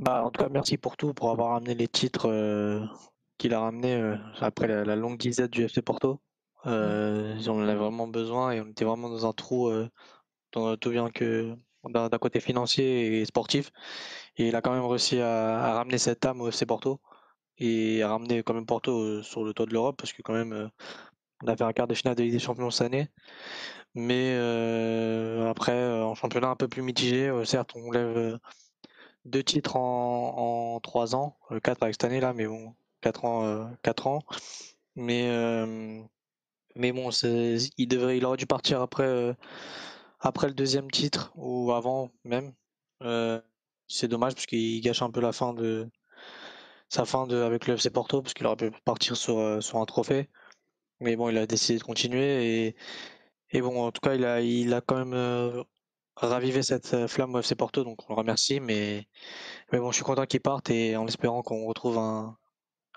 bah, 0.00 0.24
en 0.24 0.30
tout 0.30 0.42
cas, 0.42 0.48
merci 0.48 0.78
pour 0.78 0.96
tout, 0.96 1.12
pour 1.12 1.30
avoir 1.30 1.54
amené 1.54 1.74
les 1.74 1.86
titres 1.86 2.26
euh, 2.28 2.80
qu'il 3.36 3.52
a 3.52 3.60
ramenés 3.60 3.94
euh, 3.94 4.16
après 4.40 4.66
la, 4.66 4.96
longue 4.96 5.18
disette 5.18 5.50
du 5.50 5.64
FC 5.64 5.82
Porto. 5.82 6.20
Euh, 6.66 7.36
on 7.46 7.62
en 7.62 7.68
avait 7.68 7.74
vraiment 7.74 8.08
besoin 8.08 8.52
et 8.52 8.60
on 8.60 8.66
était 8.66 8.84
vraiment 8.84 9.08
dans 9.08 9.26
un 9.26 9.32
trou, 9.32 9.70
dans, 10.52 10.76
tout 10.76 10.90
bien 10.90 11.10
que 11.10 11.54
d'un 11.84 12.08
côté 12.18 12.40
financier 12.40 13.20
et 13.20 13.24
sportif. 13.24 13.70
Et 14.36 14.48
il 14.48 14.56
a 14.56 14.62
quand 14.62 14.72
même 14.72 14.84
réussi 14.84 15.20
à, 15.20 15.74
ramener 15.74 15.98
cette 15.98 16.24
âme 16.26 16.40
au 16.40 16.48
FC 16.48 16.66
Porto 16.66 17.00
et 17.58 18.02
à 18.02 18.08
ramener 18.08 18.42
quand 18.42 18.54
même 18.54 18.66
Porto 18.66 19.22
sur 19.22 19.44
le 19.44 19.54
toit 19.54 19.66
de 19.66 19.72
l'Europe 19.72 19.96
parce 19.98 20.12
que 20.12 20.22
quand 20.22 20.34
même 20.34 20.70
on 21.42 21.48
a 21.48 21.56
fait 21.56 21.64
un 21.64 21.72
quart 21.72 21.86
de 21.86 21.94
finale 21.94 22.14
de 22.16 22.22
Ligue 22.22 22.32
des 22.32 22.38
Champions 22.38 22.70
cette 22.70 22.86
année. 22.86 23.08
Mais 23.94 24.34
euh, 24.34 25.48
après, 25.50 25.72
euh, 25.72 26.04
en 26.04 26.14
championnat 26.14 26.48
un 26.48 26.56
peu 26.56 26.68
plus 26.68 26.82
mitigé, 26.82 27.28
euh, 27.28 27.44
certes, 27.44 27.72
on 27.74 27.90
lève 27.90 28.38
deux 29.24 29.42
titres 29.42 29.76
en, 29.76 30.74
en 30.76 30.80
trois 30.80 31.14
ans, 31.14 31.36
quatre 31.62 31.82
avec 31.82 31.94
cette 31.94 32.04
année 32.04 32.20
là, 32.20 32.32
mais 32.32 32.46
bon, 32.46 32.74
quatre 33.00 33.24
ans, 33.24 33.70
quatre 33.82 34.06
ans. 34.06 34.22
Mais 34.96 35.28
mais 36.76 36.92
bon, 36.92 37.10
il 37.10 37.68
il 37.78 38.24
aurait 38.24 38.36
dû 38.36 38.46
partir 38.46 38.80
après 38.80 39.36
après 40.20 40.48
le 40.48 40.54
deuxième 40.54 40.90
titre 40.90 41.32
ou 41.36 41.72
avant 41.72 42.10
même. 42.24 42.52
c'est 43.88 44.08
dommage 44.08 44.34
parce 44.34 44.46
qu'il 44.46 44.80
gâche 44.82 45.02
un 45.02 45.10
peu 45.10 45.20
la 45.20 45.32
fin 45.32 45.54
de 45.54 45.88
sa 46.88 47.04
fin 47.04 47.26
de 47.26 47.36
avec 47.42 47.66
le 47.66 47.74
FC 47.74 47.90
Porto 47.90 48.22
parce 48.22 48.34
qu'il 48.34 48.46
aurait 48.46 48.56
pu 48.56 48.70
partir 48.84 49.16
sur 49.16 49.62
sur 49.62 49.78
un 49.78 49.86
trophée. 49.86 50.28
Mais 51.00 51.16
bon, 51.16 51.30
il 51.30 51.38
a 51.38 51.46
décidé 51.46 51.78
de 51.78 51.84
continuer 51.84 52.66
et 52.66 52.76
et 53.52 53.60
bon, 53.62 53.84
en 53.84 53.92
tout 53.92 54.00
cas, 54.00 54.14
il 54.14 54.24
a, 54.24 54.40
il 54.40 54.72
a 54.74 54.80
quand 54.80 54.96
même 54.96 55.14
euh, 55.14 55.62
ravivé 56.16 56.62
cette 56.62 56.94
euh, 56.94 57.08
flamme 57.08 57.34
au 57.34 57.40
FC 57.40 57.56
Porto, 57.56 57.82
donc 57.84 58.08
on 58.08 58.14
le 58.14 58.18
remercie. 58.18 58.60
Mais, 58.60 59.06
mais 59.72 59.78
bon, 59.80 59.90
je 59.90 59.96
suis 59.96 60.04
content 60.04 60.26
qu'il 60.26 60.40
parte 60.40 60.70
et 60.70 60.96
en 60.96 61.06
espérant 61.08 61.42
qu'on 61.42 61.66
retrouve 61.66 61.98
un, 61.98 62.36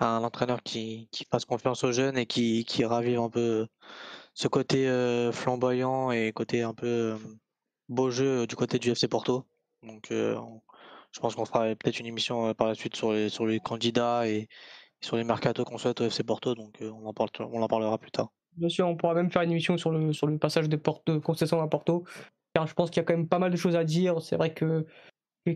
un 0.08 0.24
entraîneur 0.24 0.64
qui, 0.64 1.08
qui 1.12 1.26
fasse 1.26 1.46
confiance 1.46 1.84
aux 1.84 1.92
jeunes 1.92 2.18
et 2.18 2.26
qui, 2.26 2.66
qui 2.66 2.86
ravive 2.86 3.20
un 3.20 3.30
peu 3.30 3.68
ce 4.34 4.48
côté 4.48 4.88
euh, 4.88 5.32
flamboyant 5.32 6.12
et 6.12 6.32
côté 6.34 6.64
un 6.64 6.74
peu 6.74 7.18
beau 7.90 8.10
jeu 8.12 8.48
du 8.48 8.56
côté 8.56 8.80
du 8.80 8.92
FC 8.92 9.08
Porto. 9.08 9.46
Donc, 9.84 10.08
je 10.10 11.20
pense 11.20 11.36
qu'on 11.36 11.46
fera 11.46 11.66
peut-être 11.76 12.00
une 12.00 12.06
émission 12.06 12.54
par 12.54 12.68
la 12.68 12.76
suite 12.76 12.96
sur 12.96 13.12
les, 13.14 13.30
sur 13.30 13.46
les 13.46 13.60
candidats 13.60 14.28
et, 14.28 14.48
sur 15.04 15.18
les 15.18 15.24
mercato 15.24 15.64
qu'on 15.64 15.78
souhaite 15.78 16.02
au 16.02 16.06
FC 16.06 16.24
Porto. 16.24 16.56
Donc, 16.56 16.78
on 16.82 17.06
en, 17.06 17.14
parle, 17.14 17.30
on 17.40 17.62
en 17.62 17.68
parlera 17.68 17.98
plus 17.98 18.12
tard. 18.12 18.30
Bien 18.56 18.70
sûr, 18.70 18.88
on 18.88 18.96
pourra 18.96 19.14
même 19.14 19.32
faire 19.32 19.42
une 19.42 19.52
émission 19.52 19.78
sur 19.78 19.92
le, 19.92 20.14
sur 20.14 20.28
le 20.28 20.38
passage 20.38 20.70
de, 20.70 20.76
Porto, 20.76 21.14
de 21.14 21.56
à 21.56 21.68
Porto, 21.68 22.04
car 22.54 22.68
je 22.68 22.74
pense 22.74 22.90
qu'il 22.90 22.98
y 22.98 23.02
a 23.02 23.04
quand 23.04 23.16
même 23.16 23.28
pas 23.28 23.40
mal 23.40 23.52
de 23.52 23.58
choses 23.58 23.76
à 23.76 23.84
dire. 23.84 24.22
C'est 24.22 24.36
vrai 24.36 24.54
que 24.54 24.86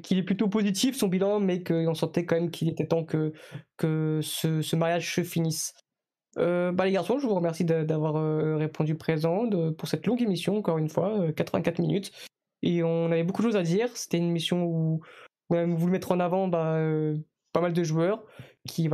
qu'il 0.02 0.18
est 0.18 0.24
plutôt 0.24 0.48
positif 0.48 0.98
son 0.98 1.08
bilan, 1.08 1.40
mais 1.40 1.64
qu'on 1.64 1.94
sentait 1.94 2.26
quand 2.26 2.36
même 2.36 2.52
qu'il 2.52 2.70
était 2.70 2.88
temps 2.88 3.04
que, 3.04 3.34
que 3.78 4.20
ce, 4.22 4.76
mariage 4.76 5.14
se 5.14 5.24
finisse. 5.24 5.74
Euh, 6.38 6.72
bah 6.72 6.86
les 6.86 6.92
garçons, 6.92 7.18
je 7.20 7.26
vous 7.26 7.34
remercie 7.34 7.66
d'avoir 7.66 8.18
euh, 8.18 8.58
répondu 8.58 8.96
présent 8.96 9.50
pour 9.78 9.88
cette 9.88 10.06
longue 10.06 10.22
émission, 10.22 10.58
encore 10.58 10.78
une 10.78 10.90
fois, 10.90 11.32
84 11.34 11.80
euh, 11.80 11.84
minutes. 11.84 12.12
Et 12.62 12.84
on 12.84 13.12
avait 13.12 13.24
beaucoup 13.24 13.42
de 13.42 13.48
choses 13.48 13.56
à 13.56 13.64
dire. 13.64 13.96
C'était 13.96 14.18
une 14.18 14.28
émission 14.28 14.64
où, 14.64 15.02
où 15.50 15.54
même 15.54 15.76
voulu 15.76 15.92
mettre 15.94 16.12
en 16.12 16.20
avant 16.20 16.48
bah, 16.48 16.80
pas 17.54 17.62
mal 17.62 17.74
de 17.74 17.84
joueurs 17.84 18.24
qui, 18.68 18.90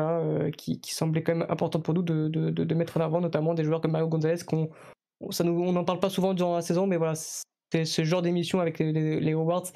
qui, 0.57 0.79
qui 0.79 0.93
semblait 0.93 1.23
quand 1.23 1.35
même 1.35 1.47
important 1.49 1.81
pour 1.81 1.93
nous 1.93 2.03
de, 2.03 2.29
de, 2.29 2.75
mettre 2.75 2.97
en 2.97 3.01
avant, 3.01 3.19
notamment 3.19 3.53
des 3.53 3.63
joueurs 3.63 3.81
comme 3.81 3.91
Mario 3.91 4.07
Gonzalez, 4.07 4.43
on 4.51 5.71
n'en 5.71 5.83
parle 5.83 5.99
pas 5.99 6.09
souvent 6.09 6.33
durant 6.33 6.55
la 6.55 6.61
saison, 6.61 6.87
mais 6.87 6.97
voilà, 6.97 7.13
c'est 7.15 7.85
ce 7.85 8.03
genre 8.03 8.21
d'émission 8.21 8.59
avec 8.59 8.79
les, 8.79 9.19
les, 9.19 9.31
awards 9.33 9.71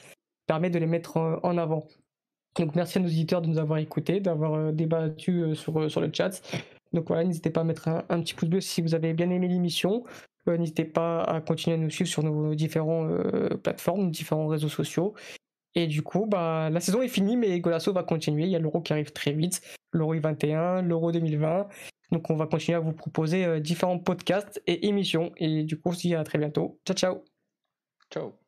permet 0.48 0.70
de 0.70 0.80
les 0.80 0.88
mettre 0.88 1.18
en 1.18 1.58
avant. 1.58 1.88
Donc 2.58 2.76
merci 2.76 2.98
à 2.98 3.02
nos 3.02 3.08
éditeurs 3.08 3.42
de 3.42 3.48
nous 3.48 3.60
avoir 3.60 3.80
écoutés, 3.80 4.20
d'avoir 4.20 4.54
euh, 4.56 4.72
débattu 4.72 5.44
euh, 5.44 5.56
sur, 5.56 5.90
sur 5.90 6.02
le 6.02 6.10
chat. 6.12 6.42
Donc 6.94 7.08
voilà, 7.08 7.24
n'hésitez 7.24 7.50
pas 7.50 7.62
à 7.62 7.64
mettre 7.64 7.88
un, 7.88 8.22
petit 8.22 8.34
pouce 8.34 8.50
bleu 8.50 8.62
si 8.62 8.82
vous 8.82 8.96
avez 8.96 9.14
bien 9.14 9.30
aimé 9.30 9.48
l'émission. 9.48 10.04
Euh, 10.48 10.58
n'hésitez 10.58 10.86
pas 10.86 11.24
à 11.24 11.42
continuer 11.42 11.76
à 11.76 11.80
nous 11.80 11.90
suivre 11.90 12.10
sur 12.10 12.24
nos 12.24 12.56
différentes 12.56 13.12
euh, 13.12 13.58
plateformes, 13.58 14.10
différents 14.12 14.48
réseaux 14.48 14.70
sociaux. 14.70 15.14
Et 15.76 15.86
du 15.86 16.02
coup, 16.02 16.26
bah, 16.26 16.70
la 16.72 16.80
saison 16.80 17.02
est 17.02 17.08
finie, 17.08 17.38
mais 17.38 17.60
Golasso 17.60 17.94
va 17.94 18.04
continuer. 18.04 18.46
Il 18.46 18.50
y 18.50 18.56
a 18.56 18.60
l'Euro 18.60 18.82
qui 18.82 18.94
arrive 18.94 19.12
très 19.12 19.34
vite, 19.34 19.62
l'Euro 19.92 20.16
21, 20.20 20.82
l'Euro 20.82 21.12
2020. 21.12 21.68
Donc 22.12 22.30
on 22.30 22.36
va 22.36 22.48
continuer 22.48 22.78
à 22.78 22.80
vous 22.80 22.94
proposer 22.94 23.60
différents 23.60 24.00
podcasts 24.00 24.62
et 24.66 24.88
émissions. 24.88 25.34
Et 25.38 25.64
du 25.64 25.78
coup, 25.78 25.90
on 25.90 25.92
se 25.92 26.00
dit 26.00 26.16
à 26.16 26.24
très 26.24 26.40
bientôt. 26.40 26.80
Ciao, 26.88 26.96
ciao. 26.96 27.24
Ciao. 28.12 28.47